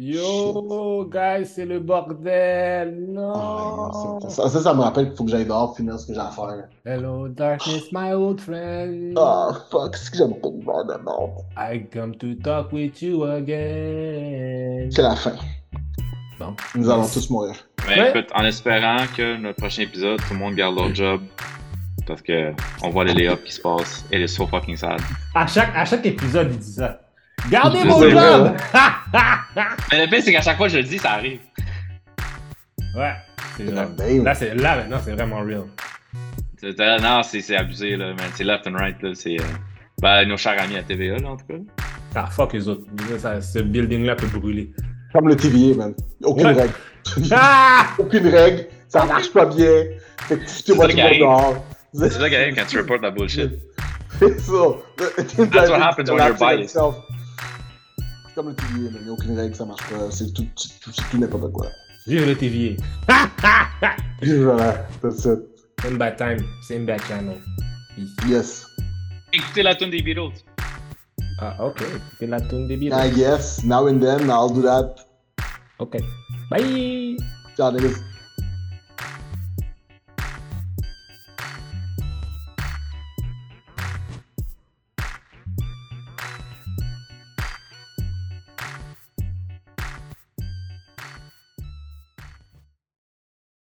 Yo, 0.00 1.08
guys, 1.10 1.44
c'est 1.46 1.64
le 1.64 1.80
bordel. 1.80 3.16
Ah, 3.18 3.90
Non. 3.92 4.20
ça, 4.20 4.30
ça, 4.44 4.48
ça, 4.48 4.60
ça 4.60 4.72
me 4.74 4.80
rappelle 4.82 5.08
qu'il 5.08 5.16
faut 5.16 5.24
que 5.24 5.30
j'aille 5.32 5.44
dehors 5.44 5.76
finir 5.76 5.98
ce 5.98 6.06
que 6.06 6.14
j'ai 6.14 6.20
à 6.20 6.30
faire. 6.30 6.68
Hello, 6.84 7.26
darkness, 7.26 7.90
my 7.90 8.12
old 8.12 8.40
friend. 8.40 9.18
Ah, 9.18 9.48
fuck, 9.68 9.96
c'est 9.96 10.12
que 10.12 10.18
j'aime 10.18 10.34
pas 10.40 10.48
l'hiver 10.50 10.84
de 10.84 11.04
merde. 11.04 11.42
I 11.56 11.84
come 11.92 12.14
to 12.18 12.34
talk 12.44 12.70
with 12.72 13.02
you 13.02 13.24
again. 13.24 14.88
C'est 14.92 15.02
la 15.02 15.16
fin. 15.16 15.32
Bon. 16.38 16.54
Nous 16.76 16.88
allons 16.88 17.02
tous 17.08 17.28
mourir. 17.30 17.56
Mais 17.88 18.00
Ouais. 18.00 18.10
écoute, 18.10 18.30
en 18.36 18.44
espérant 18.44 18.98
que 19.16 19.36
notre 19.36 19.58
prochain 19.58 19.82
épisode, 19.82 20.20
tout 20.20 20.32
le 20.34 20.38
monde 20.38 20.54
garde 20.54 20.76
leur 20.76 20.94
job. 20.94 21.22
Parce 22.06 22.22
que 22.22 22.52
on 22.84 22.90
voit 22.90 23.02
les 23.04 23.14
lay-ups 23.14 23.42
qui 23.44 23.52
se 23.52 23.60
passent. 23.60 24.04
Et 24.12 24.22
est 24.22 24.28
so 24.28 24.46
fucking 24.46 24.76
sad. 24.76 25.00
À 25.34 25.44
chaque, 25.48 25.74
à 25.74 25.84
chaque 25.84 26.06
épisode, 26.06 26.50
il 26.52 26.58
dit 26.58 26.72
ça. 26.72 27.00
Gardez 27.50 27.84
vos 27.84 28.00
sais, 28.02 28.10
jobs! 28.10 28.52
Mais 29.92 30.04
le 30.04 30.10
pire, 30.10 30.22
c'est 30.22 30.32
qu'à 30.32 30.42
chaque 30.42 30.56
fois 30.56 30.66
que 30.66 30.72
je 30.72 30.78
le 30.78 30.84
dis, 30.84 30.98
ça 30.98 31.12
arrive. 31.12 31.40
ouais, 32.96 33.12
c'est 33.56 33.64
vrai. 33.64 33.86
Là, 34.22 34.34
c'est, 34.34 34.54
là, 34.54 34.76
maintenant, 34.76 34.98
c'est 35.04 35.12
vraiment 35.12 35.40
real. 35.40 35.64
C'est- 36.60 36.78
Non, 37.00 37.22
c'est 37.22 37.40
c'est 37.40 37.56
abusé, 37.56 37.96
là, 37.96 38.08
man. 38.08 38.26
C'est 38.34 38.44
left 38.44 38.66
and 38.66 38.74
right, 38.74 39.00
là. 39.02 39.10
C'est. 39.14 39.36
euh, 39.40 39.44
Ben, 40.02 40.24
nos 40.28 40.36
chers 40.36 40.60
amis 40.62 40.76
à 40.76 40.82
TVA, 40.82 41.16
là, 41.18 41.30
en 41.30 41.36
tout 41.36 41.46
cas. 41.48 41.54
Ah, 42.14 42.26
fuck 42.26 42.52
les 42.52 42.68
autres. 42.68 42.82
Ça, 43.18 43.40
ce 43.40 43.58
building-là 43.60 44.14
peut 44.16 44.26
brûler. 44.26 44.70
Comme 45.12 45.28
le 45.28 45.36
TVA, 45.36 45.76
man. 45.76 45.94
Aucune 46.22 46.46
Ouais. 46.46 46.52
règle. 46.52 46.72
Ah! 47.32 47.86
Aucune 47.98 48.28
règle. 48.28 48.66
Ça 48.88 49.04
marche 49.06 49.32
pas 49.32 49.46
bien. 49.46 49.84
Fait 50.28 50.38
que 50.38 50.46
foutez-moi 50.48 50.86
ça 50.86 50.92
du 50.94 51.00
monde 51.02 51.18
dehors. 51.18 51.64
C'est 51.94 52.10
ça 52.12 52.28
qui 52.28 52.36
arrive 52.36 52.54
quand 52.54 52.66
tu 52.66 52.78
reportes 52.78 53.02
la 53.02 53.10
bullshit. 53.10 53.50
C'est 54.18 54.40
ça. 54.40 54.52
That's 55.50 55.70
what 55.70 55.80
happens 55.80 56.10
when 56.10 56.18
you're 56.26 56.34
biased. 56.38 56.68
C'est 56.70 56.78
comme 58.38 58.50
le 58.50 58.54
TVA, 58.54 58.90
man. 58.92 59.00
Il 59.00 59.06
y 59.06 59.10
a 59.10 59.12
aucune 59.12 59.36
règle, 59.36 59.54
ça 59.54 59.64
marche 59.64 59.82
pas. 59.90 60.10
C'est 60.12 60.32
tout, 60.32 60.46
tout, 60.54 60.92
c'est 60.92 61.10
tout 61.10 61.18
n'importe 61.18 61.52
quoi. 61.52 61.66
Vive 62.06 62.24
le 62.24 62.36
TVA. 62.36 62.76
Voilà, 64.22 64.86
that's 65.02 65.24
it. 65.24 65.40
Same 65.82 65.98
bad 65.98 66.16
time, 66.16 66.38
same 66.62 66.86
bad 66.86 67.00
channel. 67.06 67.36
Peace. 67.94 68.28
Yes. 68.28 68.66
Écoutez 69.32 69.62
la 69.62 69.74
tune 69.74 69.90
des 69.90 70.02
Beatles. 70.02 70.44
Ah, 71.40 71.56
ok. 71.64 71.82
C'est 72.18 72.26
la 72.26 72.40
tune 72.40 72.68
des 72.68 72.76
Beatles. 72.76 72.96
I 72.96 73.10
guess, 73.10 73.64
now 73.64 73.86
and 73.88 74.00
then, 74.00 74.28
I'll 74.30 74.52
do 74.52 74.62
that. 74.62 74.94
Ok. 75.78 75.98
Bye! 76.50 77.16
Ciao, 77.56 77.72
niggas. 77.72 78.02